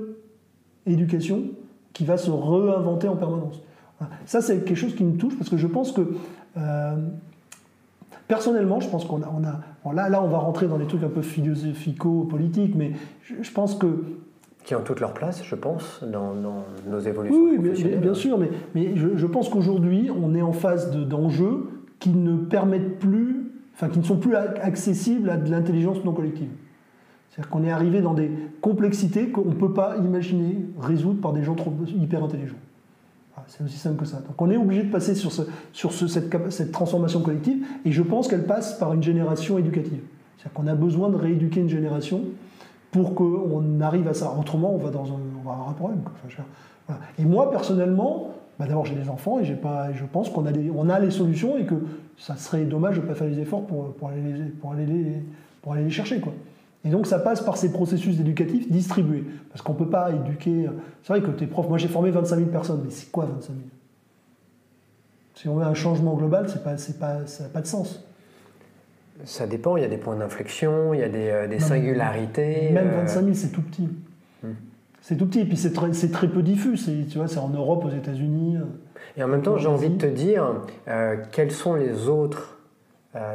éducation 0.87 1.43
qui 1.93 2.05
va 2.05 2.17
se 2.17 2.31
réinventer 2.31 3.09
en 3.09 3.17
permanence. 3.17 3.63
Ça, 4.27 4.41
c'est 4.41 4.59
quelque 4.65 4.77
chose 4.77 4.95
qui 4.95 5.05
me 5.05 5.17
touche 5.17 5.37
parce 5.37 5.49
que 5.49 5.57
je 5.57 5.67
pense 5.67 5.93
que 5.93 6.03
euh, 6.59 6.97
personnellement, 8.29 8.81
je 8.81 8.89
pense 8.89 9.05
qu'on 9.05 9.23
a, 9.23 9.33
on 9.35 9.45
a 9.45 9.95
là, 9.95 10.09
là, 10.09 10.23
on 10.23 10.29
va 10.29 10.39
rentrer 10.39 10.67
dans 10.67 10.79
des 10.79 10.87
trucs 10.87 11.03
un 11.03 11.09
peu 11.09 11.23
philosophico-politiques, 11.23 12.75
mais 12.75 12.93
je 13.23 13.51
pense 13.53 13.75
que 13.75 14.05
qui 14.67 14.75
ont 14.75 14.83
toute 14.83 14.99
leur 14.99 15.15
place, 15.15 15.45
je 15.45 15.55
pense, 15.55 16.03
dans, 16.03 16.35
nos 16.35 16.99
évolutions. 16.99 17.41
Oui, 17.41 17.59
bien 17.59 18.15
sûr, 18.15 18.37
mais, 18.37 18.51
mais 18.75 18.97
je, 18.97 19.27
pense 19.27 19.49
qu'aujourd'hui, 19.49 20.11
on 20.11 20.35
est 20.35 20.43
en 20.43 20.53
phase 20.53 20.91
d'enjeux 20.91 21.69
qui 22.01 22.11
ne 22.11 22.37
permettent 22.37 22.99
plus, 22.99 23.53
enfin, 23.75 23.89
qui 23.89 24.01
ne 24.01 24.05
sont 24.05 24.17
plus 24.17 24.35
accessibles 24.35 25.31
à 25.31 25.37
de 25.37 25.49
l'intelligence 25.53 26.03
non 26.05 26.13
collective. 26.13 26.49
C'est-à-dire 27.37 27.51
qu'on 27.51 27.65
est 27.65 27.71
arrivé 27.71 28.01
dans 28.01 28.15
des 28.15 28.31
complexités 28.63 29.29
qu'on 29.29 29.45
ne 29.45 29.53
peut 29.53 29.75
pas 29.75 29.99
imaginer 29.99 30.57
résoudre 30.81 31.21
par 31.21 31.35
des 31.35 31.43
gens 31.43 31.55
trop 31.55 31.71
hyper 31.87 32.25
intelligents. 32.25 32.57
C'est 33.49 33.63
aussi 33.63 33.77
simple 33.77 34.01
que 34.01 34.07
ça. 34.07 34.21
Donc 34.21 34.41
on 34.41 34.51
est 34.51 34.57
obligé 34.57 34.85
de 34.85 34.91
passer 34.91 35.15
sur, 35.15 35.31
ce, 35.31 35.43
sur 35.75 35.93
ce, 35.93 36.07
cette, 36.09 36.73
transformation 36.73 37.21
collective, 37.21 37.65
et 37.85 37.93
je 37.93 38.03
pense 38.03 38.27
qu'elle 38.27 38.45
passe 38.45 38.79
par 38.79 38.95
une 38.95 39.03
génération 39.03 39.59
éducative. 39.59 40.01
C'est-à-dire 40.39 40.55
qu'on 40.55 40.67
a 40.67 40.75
besoin 40.75 41.11
de 41.11 41.17
rééduquer 41.17 41.61
une 41.61 41.69
génération 41.69 42.23
pour 42.91 43.15
qu'on 43.15 43.81
arrive 43.83 44.09
à 44.09 44.15
ça. 44.15 44.35
Autrement, 44.41 44.75
on 44.75 44.79
va, 44.79 44.89
dans 44.89 45.05
un, 45.05 45.19
on 45.39 45.47
va 45.47 45.53
avoir 45.53 45.69
un 45.69 45.75
problème. 45.75 46.01
Et 47.19 47.25
moi, 47.27 47.51
personnellement, 47.51 48.31
bah 48.59 48.65
d'abord 48.67 48.87
j'ai 48.87 48.95
des 48.95 49.11
enfants 49.11 49.39
et 49.39 49.45
je 49.45 49.55
pense 50.11 50.31
qu'on 50.31 50.47
a, 50.47 51.01
les 51.01 51.11
solutions 51.11 51.59
et 51.59 51.67
que 51.67 51.75
ça 52.17 52.37
serait 52.37 52.65
dommage 52.65 52.97
de 52.97 53.03
ne 53.03 53.07
pas 53.07 53.15
faire 53.15 53.29
les 53.29 53.39
efforts 53.39 53.67
pour, 53.67 54.09
aller, 54.09 54.87
les, 54.87 55.91
chercher. 55.91 56.23
Et 56.87 56.91
donc 56.91 57.07
ça 57.07 57.19
passe 57.19 57.41
par 57.41 57.57
ces 57.57 57.73
processus 57.73 58.21
éducatifs 58.21 58.71
distribués. 58.71 59.25
Parce 59.51 59.61
qu'on 59.61 59.73
ne 59.73 59.79
peut 59.79 59.91
pas 59.91 60.13
éduquer. 60.13 60.69
C'est 61.03 61.13
vrai 61.13 61.21
que 61.21 61.31
tes 61.33 61.47
profs, 61.47 61.69
moi 61.69 61.79
j'ai 61.79 61.89
formé 61.89 62.11
25 62.11 62.37
000 62.37 62.49
personnes, 62.49 62.83
mais 62.85 62.91
c'est 62.91 63.11
quoi 63.11 63.25
25 63.25 63.47
000 63.49 63.59
Si 65.35 65.49
on 65.49 65.57
veut 65.57 65.65
un 65.65 65.75
changement 65.75 66.15
global, 66.15 66.49
c'est 66.49 66.63
pas, 66.63 66.77
pas, 67.01 67.27
ça 67.27 67.45
n'a 67.45 67.49
pas 67.49 67.61
de 67.61 67.67
sens. 67.67 68.05
Ça 69.25 69.47
dépend, 69.47 69.77
il 69.77 69.83
y 69.83 69.87
a 69.87 69.89
des 69.89 69.97
points 69.97 70.15
d'inflexion, 70.15 70.95
il 70.95 71.01
y 71.01 71.03
a 71.03 71.09
des, 71.09 71.31
euh, 71.31 71.59
singularités. 71.59 72.71
Même 72.71 72.91
25 72.91 73.19
euh, 73.19 73.23
000, 73.23 73.35
c'est 73.35 73.49
tout 73.49 73.63
petit. 73.63 73.89
Hmm. 74.45 74.53
C'est 75.01 75.17
tout 75.17 75.27
petit, 75.27 75.41
et 75.41 75.45
puis 75.45 75.57
c'est 75.57 75.73
très, 75.73 75.91
très, 75.91 76.29
peu 76.29 76.43
diffus. 76.43 76.79
Tu 77.11 77.19
vois, 77.19 77.27
c'est 77.27 77.39
en 77.39 77.49
Europe, 77.49 77.85
aux 77.85 77.91
États-Unis. 77.91 78.59
Et 79.17 79.25
en 79.25 79.29
même 79.29 79.43
temps, 79.43 79.57
j'ai 79.57 79.69
envie 79.69 79.89
de 79.89 79.97
te 79.97 80.07
dire, 80.07 80.63
euh, 80.87 81.17
quels 81.33 81.51
sont 81.51 81.75
les 81.75 82.09
autres, 82.09 82.59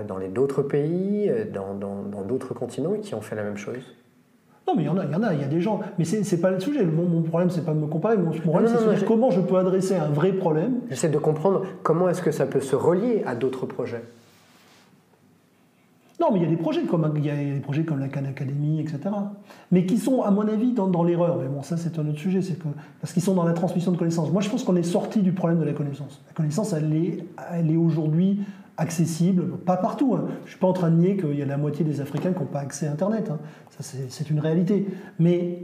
dans 0.07 0.19
les 0.19 0.27
d'autres 0.27 0.61
pays, 0.61 1.31
dans 1.51 2.00
d'autres 2.31 2.53
continents, 2.53 2.93
qui 3.01 3.13
ont 3.13 3.21
fait 3.21 3.35
la 3.35 3.43
même 3.43 3.57
chose 3.57 3.83
non, 4.67 4.75
mais 4.75 4.83
il 4.83 4.85
y 4.85 4.89
en 4.89 4.97
a, 4.97 5.05
il 5.05 5.11
y 5.11 5.15
en 5.15 5.23
a, 5.23 5.33
il 5.33 5.41
y 5.41 5.43
a 5.43 5.47
des 5.47 5.59
gens. 5.59 5.79
Mais 5.97 6.05
c'est 6.05 6.19
n'est 6.19 6.41
pas 6.41 6.51
le 6.51 6.59
sujet. 6.59 6.85
Mon, 6.85 7.03
mon 7.03 7.23
problème, 7.23 7.49
c'est 7.49 7.65
pas 7.65 7.73
de 7.73 7.79
me 7.79 7.87
comparer. 7.87 8.15
Mon 8.17 8.31
problème, 8.31 8.71
c'est 8.97 9.05
comment 9.05 9.31
je 9.31 9.41
peux 9.41 9.57
adresser 9.57 9.95
un 9.95 10.09
vrai 10.09 10.31
problème. 10.33 10.81
J'essaie 10.89 11.09
de 11.09 11.17
comprendre 11.17 11.63
comment 11.81 12.07
est-ce 12.09 12.21
que 12.21 12.31
ça 12.31 12.45
peut 12.45 12.61
se 12.61 12.75
relier 12.75 13.23
à 13.25 13.35
d'autres 13.35 13.65
projets. 13.65 14.03
Non, 16.21 16.27
mais 16.31 16.39
il 16.39 16.43
y 16.43 16.45
a 16.45 16.49
des 16.49 16.57
projets 16.57 16.83
comme, 16.83 17.11
il 17.15 17.25
y 17.25 17.31
a 17.31 17.35
des 17.35 17.59
projets 17.59 17.83
comme 17.83 17.99
la 17.99 18.07
Khan 18.07 18.25
Academy, 18.29 18.79
etc. 18.79 18.99
Mais 19.71 19.87
qui 19.87 19.97
sont, 19.97 20.21
à 20.21 20.29
mon 20.29 20.47
avis, 20.47 20.71
dans, 20.71 21.03
l'erreur. 21.03 21.39
Mais 21.41 21.47
bon, 21.47 21.63
ça, 21.63 21.77
c'est 21.77 21.97
un 21.97 22.07
autre 22.07 22.19
sujet. 22.19 22.41
Que, 22.41 22.67
parce 23.01 23.11
qu'ils 23.11 23.23
sont 23.23 23.33
dans 23.33 23.43
la 23.43 23.53
transmission 23.53 23.91
de 23.91 23.97
connaissances. 23.97 24.31
Moi, 24.31 24.43
je 24.43 24.49
pense 24.49 24.63
qu'on 24.63 24.75
est 24.75 24.83
sorti 24.83 25.21
du 25.21 25.31
problème 25.31 25.59
de 25.59 25.65
la 25.65 25.73
connaissance. 25.73 26.21
La 26.27 26.33
connaissance, 26.33 26.73
elle 26.73 26.93
est, 26.93 27.25
elle 27.51 27.71
est 27.71 27.77
aujourd'hui 27.77 28.41
accessible, 28.81 29.57
pas 29.65 29.77
partout. 29.77 30.15
Hein. 30.15 30.25
Je 30.41 30.43
ne 30.43 30.49
suis 30.49 30.59
pas 30.59 30.67
en 30.67 30.73
train 30.73 30.89
de 30.89 30.97
nier 30.97 31.15
qu'il 31.15 31.37
y 31.37 31.41
a 31.41 31.45
la 31.45 31.57
moitié 31.57 31.85
des 31.85 32.01
Africains 32.01 32.33
qui 32.33 32.39
n'ont 32.39 32.45
pas 32.45 32.59
accès 32.59 32.87
à 32.87 32.91
Internet. 32.91 33.29
Hein. 33.31 33.39
Ça, 33.69 33.97
c'est 34.09 34.29
une 34.29 34.39
réalité. 34.39 34.87
Mais 35.19 35.63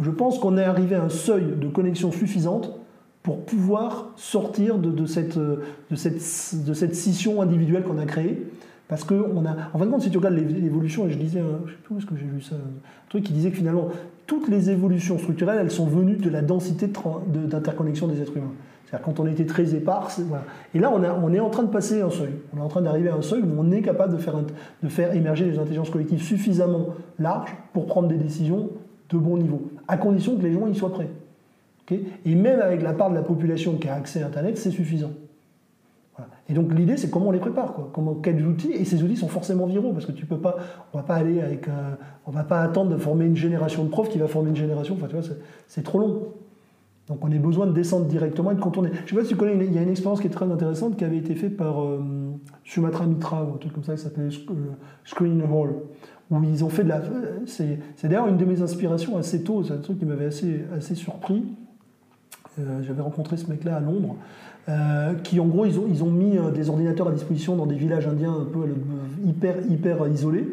je 0.00 0.10
pense 0.10 0.38
qu'on 0.38 0.58
est 0.58 0.64
arrivé 0.64 0.96
à 0.96 1.02
un 1.02 1.08
seuil 1.08 1.54
de 1.56 1.68
connexion 1.68 2.10
suffisante 2.10 2.78
pour 3.22 3.44
pouvoir 3.44 4.10
sortir 4.16 4.78
de, 4.78 5.06
cette, 5.06 5.38
de, 5.38 5.62
cette, 5.94 6.64
de 6.64 6.74
cette 6.74 6.94
scission 6.96 7.40
individuelle 7.40 7.84
qu'on 7.84 7.98
a 7.98 8.06
créée 8.06 8.44
parce 8.88 9.04
que 9.04 9.14
a, 9.14 9.70
en 9.72 9.78
fin 9.78 9.86
de 9.86 9.90
compte, 9.90 10.02
si 10.02 10.10
tu 10.10 10.18
regardes 10.18 10.34
l'évolution, 10.34 11.06
et 11.06 11.10
je 11.10 11.16
disais, 11.16 11.40
je 11.64 11.70
sais 11.72 11.78
plus 11.82 11.94
où 11.94 11.98
est-ce 11.98 12.04
que 12.04 12.14
j'ai 12.14 12.26
lu 12.26 12.42
ça, 12.42 12.56
un 12.56 13.08
truc 13.08 13.24
qui 13.24 13.32
disait 13.32 13.50
que 13.50 13.56
finalement, 13.56 13.88
toutes 14.26 14.48
les 14.48 14.68
évolutions 14.68 15.18
structurelles, 15.18 15.58
elles 15.62 15.70
sont 15.70 15.86
venues 15.86 16.16
de 16.16 16.28
la 16.28 16.42
densité 16.42 16.88
d'interconnexion 16.88 18.06
des 18.06 18.20
êtres 18.20 18.36
humains. 18.36 18.52
Quand 18.98 19.20
on 19.20 19.26
était 19.26 19.46
très 19.46 19.74
épars. 19.74 20.10
Et 20.74 20.78
là, 20.78 20.92
on, 20.92 21.32
est 21.32 21.40
en 21.40 21.48
train 21.48 21.62
de 21.62 21.70
passer 21.70 22.02
un 22.02 22.10
seuil. 22.10 22.34
On 22.54 22.58
est 22.58 22.62
en 22.62 22.68
train 22.68 22.82
d'arriver 22.82 23.08
à 23.08 23.14
un 23.14 23.22
seuil 23.22 23.42
où 23.42 23.48
on 23.58 23.70
est 23.70 23.80
capable 23.80 24.14
de 24.14 24.88
faire, 24.88 25.14
émerger 25.14 25.46
des 25.46 25.58
intelligences 25.58 25.90
collectives 25.90 26.22
suffisamment 26.22 26.88
larges 27.18 27.56
pour 27.72 27.86
prendre 27.86 28.08
des 28.08 28.18
décisions 28.18 28.68
de 29.08 29.18
bon 29.18 29.36
niveau, 29.36 29.70
à 29.88 29.96
condition 29.96 30.36
que 30.36 30.42
les 30.42 30.52
gens 30.52 30.66
y 30.66 30.74
soient 30.74 30.92
prêts. 30.92 31.10
et 31.90 32.34
même 32.34 32.60
avec 32.60 32.82
la 32.82 32.92
part 32.92 33.10
de 33.10 33.14
la 33.14 33.22
population 33.22 33.76
qui 33.76 33.88
a 33.88 33.94
accès 33.94 34.22
à 34.22 34.26
Internet, 34.26 34.56
c'est 34.58 34.70
suffisant. 34.70 35.10
Et 36.48 36.54
donc 36.54 36.74
l'idée, 36.74 36.96
c'est 36.96 37.10
comment 37.10 37.28
on 37.28 37.30
les 37.30 37.38
prépare, 37.38 37.72
quoi. 37.72 37.90
Comment, 37.92 38.14
quels 38.14 38.44
outils, 38.46 38.72
et 38.72 38.84
ces 38.84 39.02
outils 39.02 39.16
sont 39.16 39.28
forcément 39.28 39.66
viraux, 39.66 39.92
parce 39.92 40.06
que 40.06 40.12
tu 40.12 40.26
peux 40.26 40.38
pas, 40.38 40.56
on 40.92 40.98
va 40.98 41.04
pas 41.04 41.14
aller 41.14 41.40
avec, 41.40 41.66
on 42.26 42.30
va 42.30 42.44
pas 42.44 42.60
attendre 42.60 42.90
de 42.90 42.96
former 42.96 43.24
une 43.24 43.36
génération 43.36 43.84
de 43.84 43.88
profs 43.88 44.10
qui 44.10 44.18
va 44.18 44.28
former 44.28 44.50
une 44.50 44.56
génération, 44.56 44.94
enfin 44.94 45.06
tu 45.08 45.16
vois, 45.16 45.24
c'est 45.66 45.82
trop 45.82 45.98
long. 45.98 46.28
Donc 47.12 47.22
on 47.22 47.30
a 47.30 47.36
besoin 47.36 47.66
de 47.66 47.72
descendre 47.72 48.06
directement 48.06 48.52
et 48.52 48.54
de 48.54 48.60
contourner. 48.60 48.88
Je 49.04 49.10
sais 49.10 49.16
pas 49.16 49.22
si 49.22 49.28
tu 49.28 49.36
connais, 49.36 49.66
il 49.66 49.74
y 49.74 49.76
a 49.76 49.82
une 49.82 49.90
expérience 49.90 50.22
qui 50.22 50.28
est 50.28 50.30
très 50.30 50.50
intéressante 50.50 50.96
qui 50.96 51.04
avait 51.04 51.18
été 51.18 51.34
faite 51.34 51.58
par 51.58 51.82
euh, 51.82 52.00
Sumatra 52.64 53.04
Mitra, 53.04 53.44
ou 53.44 53.54
un 53.54 53.58
truc 53.58 53.74
comme 53.74 53.84
ça, 53.84 53.94
qui 53.94 54.00
s'appelle 54.00 54.30
euh, 54.30 54.54
Screen 55.04 55.42
Hall, 55.42 55.74
où 56.30 56.42
ils 56.42 56.64
ont 56.64 56.70
fait 56.70 56.84
de 56.84 56.88
la... 56.88 57.02
C'est 57.44 57.78
d'ailleurs 58.04 58.28
une 58.28 58.38
de 58.38 58.46
mes 58.46 58.62
inspirations 58.62 59.18
assez 59.18 59.44
tôt, 59.44 59.62
c'est 59.62 59.74
un 59.74 59.78
truc 59.78 59.98
qui 59.98 60.06
m'avait 60.06 60.24
assez, 60.24 60.94
surpris. 60.94 61.44
Euh, 62.58 62.82
j'avais 62.82 63.02
rencontré 63.02 63.36
ce 63.36 63.50
mec-là 63.50 63.76
à 63.76 63.80
Londres. 63.80 64.16
Euh, 64.68 65.14
qui 65.24 65.40
en 65.40 65.46
gros 65.46 65.66
ils 65.66 66.04
ont, 66.04 66.10
mis 66.10 66.38
euh, 66.38 66.52
des 66.52 66.70
ordinateurs 66.70 67.08
à 67.08 67.10
disposition 67.10 67.56
dans 67.56 67.66
des 67.66 67.74
villages 67.74 68.06
indiens 68.06 68.32
un 68.32 68.44
peu 68.44 68.60
euh, 68.60 69.66
hyper 69.68 70.08
isolés. 70.08 70.46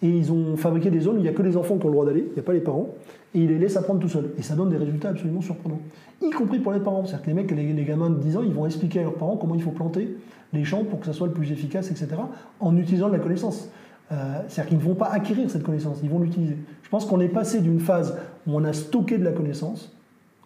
Et 0.00 0.08
ils 0.08 0.32
ont 0.32 0.56
fabriqué 0.56 0.90
des 0.90 1.00
zones 1.00 1.16
où 1.16 1.18
il 1.18 1.22
n'y 1.22 1.28
a 1.28 1.32
que 1.32 1.42
les 1.42 1.56
enfants 1.56 1.76
qui 1.76 1.84
ont 1.84 1.88
le 1.88 1.92
droit 1.92 2.06
d'aller, 2.06 2.24
il 2.26 2.32
n'y 2.32 2.40
a 2.40 2.42
pas 2.42 2.54
les 2.54 2.60
parents, 2.60 2.88
et 3.34 3.40
ils 3.40 3.48
les 3.48 3.58
laissent 3.58 3.76
apprendre 3.76 4.00
tout 4.00 4.08
seuls. 4.08 4.30
Et 4.38 4.42
ça 4.42 4.54
donne 4.54 4.70
des 4.70 4.76
résultats 4.76 5.10
absolument 5.10 5.40
surprenants. 5.40 5.80
Y 6.20 6.30
compris 6.30 6.58
pour 6.58 6.72
les 6.72 6.80
parents. 6.80 7.04
C'est-à-dire 7.04 7.22
que 7.24 7.30
les 7.30 7.34
mecs, 7.34 7.76
les, 7.76 7.84
gamins 7.84 8.10
de 8.10 8.18
10 8.18 8.36
ans, 8.36 8.42
ils 8.42 8.52
vont 8.52 8.66
expliquer 8.66 9.00
à 9.00 9.02
leurs 9.02 9.14
parents 9.14 9.36
comment 9.36 9.54
il 9.54 9.62
faut 9.62 9.70
planter 9.70 10.16
les 10.52 10.64
champs 10.64 10.84
pour 10.84 11.00
que 11.00 11.06
ça 11.06 11.12
soit 11.12 11.26
le 11.26 11.32
plus 11.32 11.50
efficace, 11.50 11.90
etc., 11.90 12.08
en 12.60 12.76
utilisant 12.76 13.08
de 13.08 13.14
la 13.14 13.18
connaissance. 13.18 13.70
C'est-à-dire 14.10 14.66
qu'ils 14.66 14.76
ne 14.76 14.82
vont 14.82 14.94
pas 14.94 15.08
acquérir 15.08 15.48
cette 15.48 15.62
connaissance, 15.62 16.00
ils 16.02 16.10
vont 16.10 16.18
l'utiliser. 16.18 16.58
Je 16.82 16.88
pense 16.90 17.06
qu'on 17.06 17.20
est 17.20 17.28
passé 17.28 17.62
d'une 17.62 17.80
phase 17.80 18.18
où 18.46 18.54
on 18.54 18.62
a 18.62 18.74
stocké 18.74 19.16
de 19.16 19.24
la 19.24 19.32
connaissance 19.32 19.90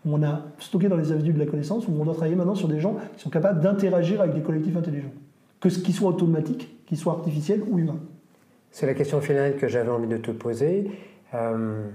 on 0.06 0.22
a 0.22 0.42
stocké 0.58 0.88
dans 0.88 0.96
les 0.96 1.12
avenues 1.12 1.32
de 1.32 1.38
la 1.38 1.46
connaissance, 1.46 1.88
où 1.88 1.92
on 1.98 2.04
doit 2.04 2.14
travailler 2.14 2.36
maintenant 2.36 2.54
sur 2.54 2.68
des 2.68 2.80
gens 2.80 2.96
qui 3.16 3.22
sont 3.22 3.30
capables 3.30 3.60
d'interagir 3.60 4.20
avec 4.20 4.34
des 4.34 4.42
collectifs 4.42 4.76
intelligents. 4.76 5.12
Que 5.60 5.68
ce 5.68 5.80
qui 5.80 5.92
soit 5.92 6.10
automatique, 6.10 6.84
qu'il 6.86 6.96
soit 6.96 7.14
artificiel 7.14 7.62
ou 7.68 7.78
humain. 7.78 7.98
C'est 8.70 8.86
la 8.86 8.94
question 8.94 9.20
finale 9.20 9.56
que 9.56 9.68
j'avais 9.68 9.90
envie 9.90 10.06
de 10.06 10.18
te 10.18 10.30
poser. 10.30 10.90
Euh, 11.34 11.88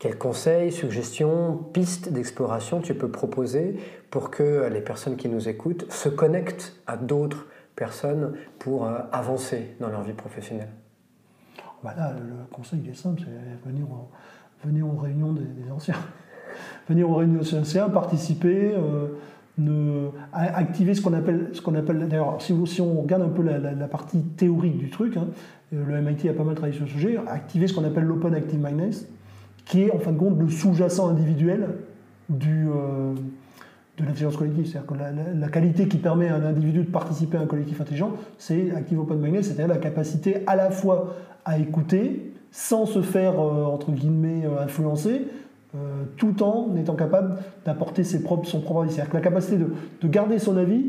quels 0.00 0.18
conseils, 0.18 0.72
suggestions, 0.72 1.56
pistes 1.72 2.10
d'exploration 2.10 2.80
tu 2.80 2.94
peux 2.94 3.10
proposer 3.10 3.76
pour 4.10 4.30
que 4.30 4.68
les 4.72 4.80
personnes 4.80 5.16
qui 5.16 5.28
nous 5.28 5.48
écoutent 5.48 5.90
se 5.92 6.08
connectent 6.08 6.74
à 6.86 6.96
d'autres 6.96 7.46
personnes 7.76 8.32
pour 8.58 8.86
euh, 8.86 8.98
avancer 9.12 9.76
dans 9.78 9.90
leur 9.90 10.02
vie 10.02 10.14
professionnelle? 10.14 10.70
Bah 11.84 11.94
Là, 11.96 12.14
le 12.14 12.52
conseil 12.52 12.82
est 12.90 12.94
simple, 12.94 13.20
c'est 13.24 13.68
venir, 13.68 13.86
venir 14.64 14.86
aux 14.86 14.98
réunions 14.98 15.32
des 15.32 15.70
anciens. 15.70 15.94
Venir 16.88 17.08
aux 17.08 17.14
réunions 17.14 17.42
anciens, 17.56 17.88
participer, 17.88 18.74
euh, 18.74 20.10
activer 20.32 20.94
ce 20.94 21.00
qu'on 21.00 21.12
appelle, 21.12 21.50
ce 21.52 21.60
qu'on 21.60 21.74
appelle 21.74 22.08
d'ailleurs, 22.08 22.40
si, 22.40 22.80
on 22.80 23.02
regarde 23.02 23.22
un 23.22 23.28
peu 23.28 23.42
la, 23.42 23.88
partie 23.88 24.22
théorique 24.22 24.78
du 24.78 24.90
truc, 24.90 25.16
hein, 25.16 25.28
euh, 25.72 25.84
le 25.86 26.00
MIT 26.02 26.28
a 26.28 26.32
pas 26.32 26.42
mal 26.42 26.54
travaillé 26.54 26.76
sur 26.76 26.86
ce 26.86 26.92
sujet, 26.92 27.18
activer 27.28 27.68
ce 27.68 27.74
qu'on 27.74 27.84
appelle 27.84 28.04
l'open 28.04 28.34
active 28.34 28.58
mindedness, 28.58 29.06
qui 29.70 29.82
est 29.82 29.92
en 29.92 30.00
fin 30.00 30.10
de 30.10 30.18
compte 30.18 30.36
le 30.36 30.48
sous-jacent 30.48 31.08
individuel 31.08 31.68
du, 32.28 32.66
euh, 32.68 33.14
de 33.98 34.04
l'intelligence 34.04 34.36
collective. 34.36 34.66
C'est-à-dire 34.66 34.88
que 34.88 35.40
la, 35.40 35.48
qualité 35.48 35.86
qui 35.86 35.98
permet 35.98 36.26
à 36.26 36.34
un 36.34 36.44
individu 36.44 36.80
de 36.80 36.90
participer 36.90 37.36
à 37.36 37.42
un 37.42 37.46
collectif 37.46 37.80
intelligent, 37.80 38.10
c'est 38.36 38.72
active 38.72 38.98
open 38.98 39.18
mindedness, 39.18 39.46
c'est-à-dire 39.46 39.68
la 39.68 39.78
capacité 39.78 40.38
à 40.48 40.56
la 40.56 40.72
fois 40.72 41.14
à 41.44 41.58
écouter, 41.58 42.32
sans 42.50 42.84
se 42.84 43.00
faire, 43.00 43.38
entre 43.38 43.92
guillemets, 43.92 44.42
influencer, 44.60 45.28
tout 46.16 46.42
en 46.42 46.74
étant 46.74 46.96
capable 46.96 47.36
d'apporter 47.64 48.02
ses 48.02 48.24
propres, 48.24 48.48
son 48.48 48.60
propre 48.60 48.82
avis. 48.82 48.90
C'est-à-dire 48.90 49.12
que 49.12 49.16
la 49.16 49.22
capacité 49.22 49.56
de, 49.56 49.68
de 50.02 50.08
garder 50.08 50.40
son 50.40 50.56
avis 50.56 50.84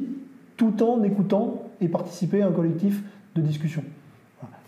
tout 0.58 0.82
en 0.82 1.04
écoutant 1.04 1.70
et 1.82 1.88
participer 1.88 2.42
à 2.42 2.48
un 2.48 2.52
collectif 2.52 3.04
de 3.36 3.42
discussion. 3.42 3.84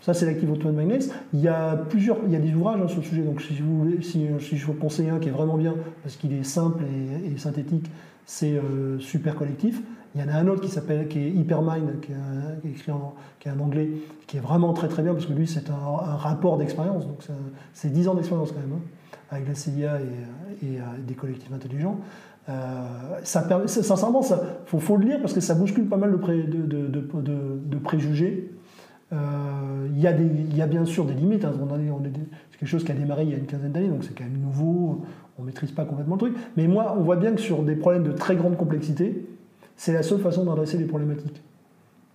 Ça, 0.04 0.12
c'est 0.12 0.26
l'active 0.26 0.52
Open 0.52 0.72
Magnets. 0.72 1.06
Il 1.32 1.40
y 1.40 1.48
a 1.48 1.76
plusieurs, 1.76 2.18
il 2.26 2.32
y 2.32 2.36
a 2.36 2.38
des 2.38 2.52
ouvrages 2.54 2.78
hein, 2.78 2.88
sur 2.88 2.98
le 2.98 3.04
sujet. 3.04 3.22
Donc, 3.22 3.40
si, 3.40 3.54
vous 3.62 4.02
si, 4.02 4.28
je 4.58 4.66
vous 4.66 4.74
conseille 4.74 5.08
un 5.08 5.18
qui 5.18 5.30
est 5.30 5.32
vraiment 5.32 5.56
bien 5.56 5.74
parce 6.02 6.16
qu'il 6.16 6.34
est 6.34 6.42
simple 6.42 6.84
et, 7.24 7.38
synthétique, 7.38 7.90
c'est 8.26 8.52
euh, 8.52 8.98
Super 8.98 9.34
Collectif. 9.34 9.80
Il 10.14 10.20
y 10.20 10.24
en 10.24 10.28
a 10.28 10.34
un 10.34 10.46
autre 10.48 10.60
qui 10.60 10.68
s'appelle, 10.68 11.08
qui 11.08 11.20
est 11.20 11.30
Hypermind, 11.30 12.00
qui 12.02 12.12
est, 12.12 12.70
écrit 12.70 12.92
en, 12.92 13.14
qui 13.40 13.48
est 13.48 13.52
anglais, 13.52 13.88
qui 14.26 14.36
est 14.36 14.40
vraiment 14.40 14.74
très 14.74 14.88
très 14.88 15.02
bien 15.02 15.14
parce 15.14 15.24
que 15.24 15.32
lui, 15.32 15.46
c'est 15.46 15.70
un, 15.70 16.16
rapport 16.16 16.58
d'expérience. 16.58 17.06
Donc, 17.06 17.22
c'est 17.72 17.90
10 17.90 18.08
ans 18.08 18.14
d'expérience 18.14 18.52
quand 18.52 18.60
même, 18.60 18.76
hein, 18.76 18.82
avec 19.30 19.48
la 19.48 19.54
CIA 19.54 20.00
et, 20.62 20.66
euh, 20.66 20.82
des 20.98 21.14
collectifs 21.14 21.50
intelligents. 21.50 21.98
Euh, 22.50 23.22
sincèrement, 23.22 24.20
il 24.20 24.80
faut, 24.80 24.96
le 24.98 25.06
lire 25.06 25.20
parce 25.22 25.32
que 25.32 25.40
ça 25.40 25.54
bouscule 25.54 25.88
pas 25.88 25.96
mal 25.96 26.12
de, 26.12 26.42
de, 26.42 26.88
de, 26.88 27.58
de 27.64 27.78
préjugés 27.78 28.53
euh, 29.12 29.88
il 29.94 30.00
y, 30.00 30.62
a 30.62 30.66
bien 30.66 30.84
sûr 30.84 31.04
des 31.04 31.14
limites. 31.14 31.44
Hein. 31.44 31.52
c'est 32.50 32.58
quelque 32.58 32.68
chose 32.68 32.84
qui 32.84 32.92
a 32.92 32.94
démarré 32.94 33.24
il 33.24 33.30
y 33.30 33.34
a 33.34 33.36
une 33.36 33.46
quinzaine 33.46 33.72
d'années, 33.72 33.88
donc 33.88 34.04
c'est 34.04 34.16
quand 34.16 34.24
même 34.24 34.40
nouveau. 34.40 35.02
On 35.38 35.42
ne 35.42 35.46
maîtrise 35.46 35.72
pas 35.72 35.84
complètement 35.84 36.14
le 36.14 36.20
truc. 36.20 36.36
Mais 36.56 36.66
moi, 36.66 36.94
on 36.96 37.02
voit 37.02 37.16
bien 37.16 37.32
que 37.32 37.40
sur 37.40 37.62
des 37.62 37.76
problèmes 37.76 38.04
de 38.04 38.12
très 38.12 38.36
grande 38.36 38.56
complexité, 38.56 39.26
c'est 39.76 39.92
la 39.92 40.02
seule 40.02 40.20
façon 40.20 40.44
d'adresser 40.44 40.78
les 40.78 40.84
problématiques. 40.84 41.42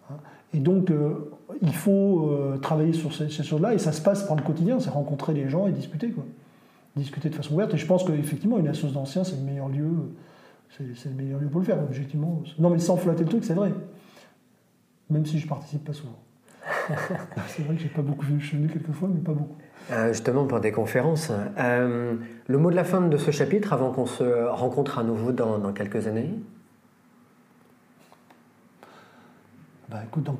Hein. 0.10 0.16
Et 0.54 0.60
donc, 0.60 0.90
euh, 0.90 1.32
il 1.62 1.74
faut 1.74 2.30
euh, 2.32 2.58
travailler 2.58 2.94
sur 2.94 3.14
ces, 3.14 3.30
choses-là, 3.30 3.74
et 3.74 3.78
ça 3.78 3.92
se 3.92 4.02
passe 4.02 4.24
par 4.24 4.36
le 4.36 4.42
quotidien, 4.42 4.80
c'est 4.80 4.90
rencontrer 4.90 5.34
les 5.34 5.50
gens 5.50 5.68
et 5.68 5.72
discuter. 5.72 6.10
Quoi. 6.10 6.26
Discuter 6.96 7.30
de 7.30 7.36
façon 7.36 7.54
ouverte. 7.54 7.74
Et 7.74 7.78
je 7.78 7.86
pense 7.86 8.04
qu'effectivement, 8.04 8.58
une 8.58 8.68
association 8.68 9.00
d'anciens, 9.00 9.24
c'est 9.24 9.36
le 9.36 9.44
meilleur 9.44 9.70
lieu. 9.70 9.92
C'est 10.78 11.10
le 11.10 11.16
meilleur 11.16 11.40
lieu 11.40 11.48
pour 11.48 11.60
le 11.60 11.66
faire, 11.66 11.80
objectivement. 11.82 12.42
Non, 12.58 12.70
mais 12.70 12.80
sans 12.80 12.96
flatter 12.96 13.24
le 13.24 13.30
truc, 13.30 13.44
c'est 13.44 13.54
vrai. 13.54 13.74
Même 15.10 15.26
si 15.26 15.40
je 15.40 15.48
participe 15.48 15.84
pas 15.84 15.94
souvent. 15.94 16.16
C'est 17.48 17.64
vrai 17.64 17.76
que 17.76 17.82
j'ai 17.82 17.90
pas 17.90 18.02
beaucoup 18.02 18.26
vu, 18.26 18.40
je 18.40 18.48
suis 18.48 18.58
venu 18.58 18.68
quelques 18.68 18.92
fois, 18.92 19.10
mais 19.12 19.20
pas 19.20 19.34
beaucoup. 19.34 19.58
Euh, 19.92 20.10
justement, 20.10 20.46
pour 20.46 20.60
des 20.60 20.72
conférences. 20.72 21.32
Euh, 21.58 22.16
le 22.48 22.58
mot 22.58 22.70
de 22.72 22.76
la 22.76 22.84
fin 22.84 23.02
de 23.02 23.18
ce 23.18 23.32
chapitre, 23.32 23.74
avant 23.74 23.92
qu'on 23.92 24.06
se 24.06 24.24
rencontre 24.48 25.00
à 25.00 25.04
nouveau 25.04 25.32
dans, 25.32 25.74
quelques 25.74 26.08
années 26.08 26.30
bah, 29.90 30.02
écoute, 30.06 30.24
dans, 30.24 30.38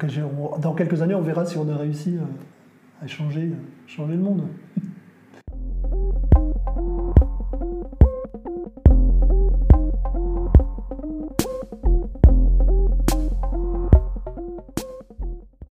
dans, 0.60 0.74
quelques 0.74 1.02
années, 1.02 1.16
on 1.16 1.22
verra 1.22 1.46
si 1.46 1.58
on 1.58 1.68
a 1.70 1.76
réussi 1.76 2.18
à 3.02 3.08
changer, 3.08 3.52
changer 3.88 4.14
le 4.14 4.22
monde. 4.22 4.44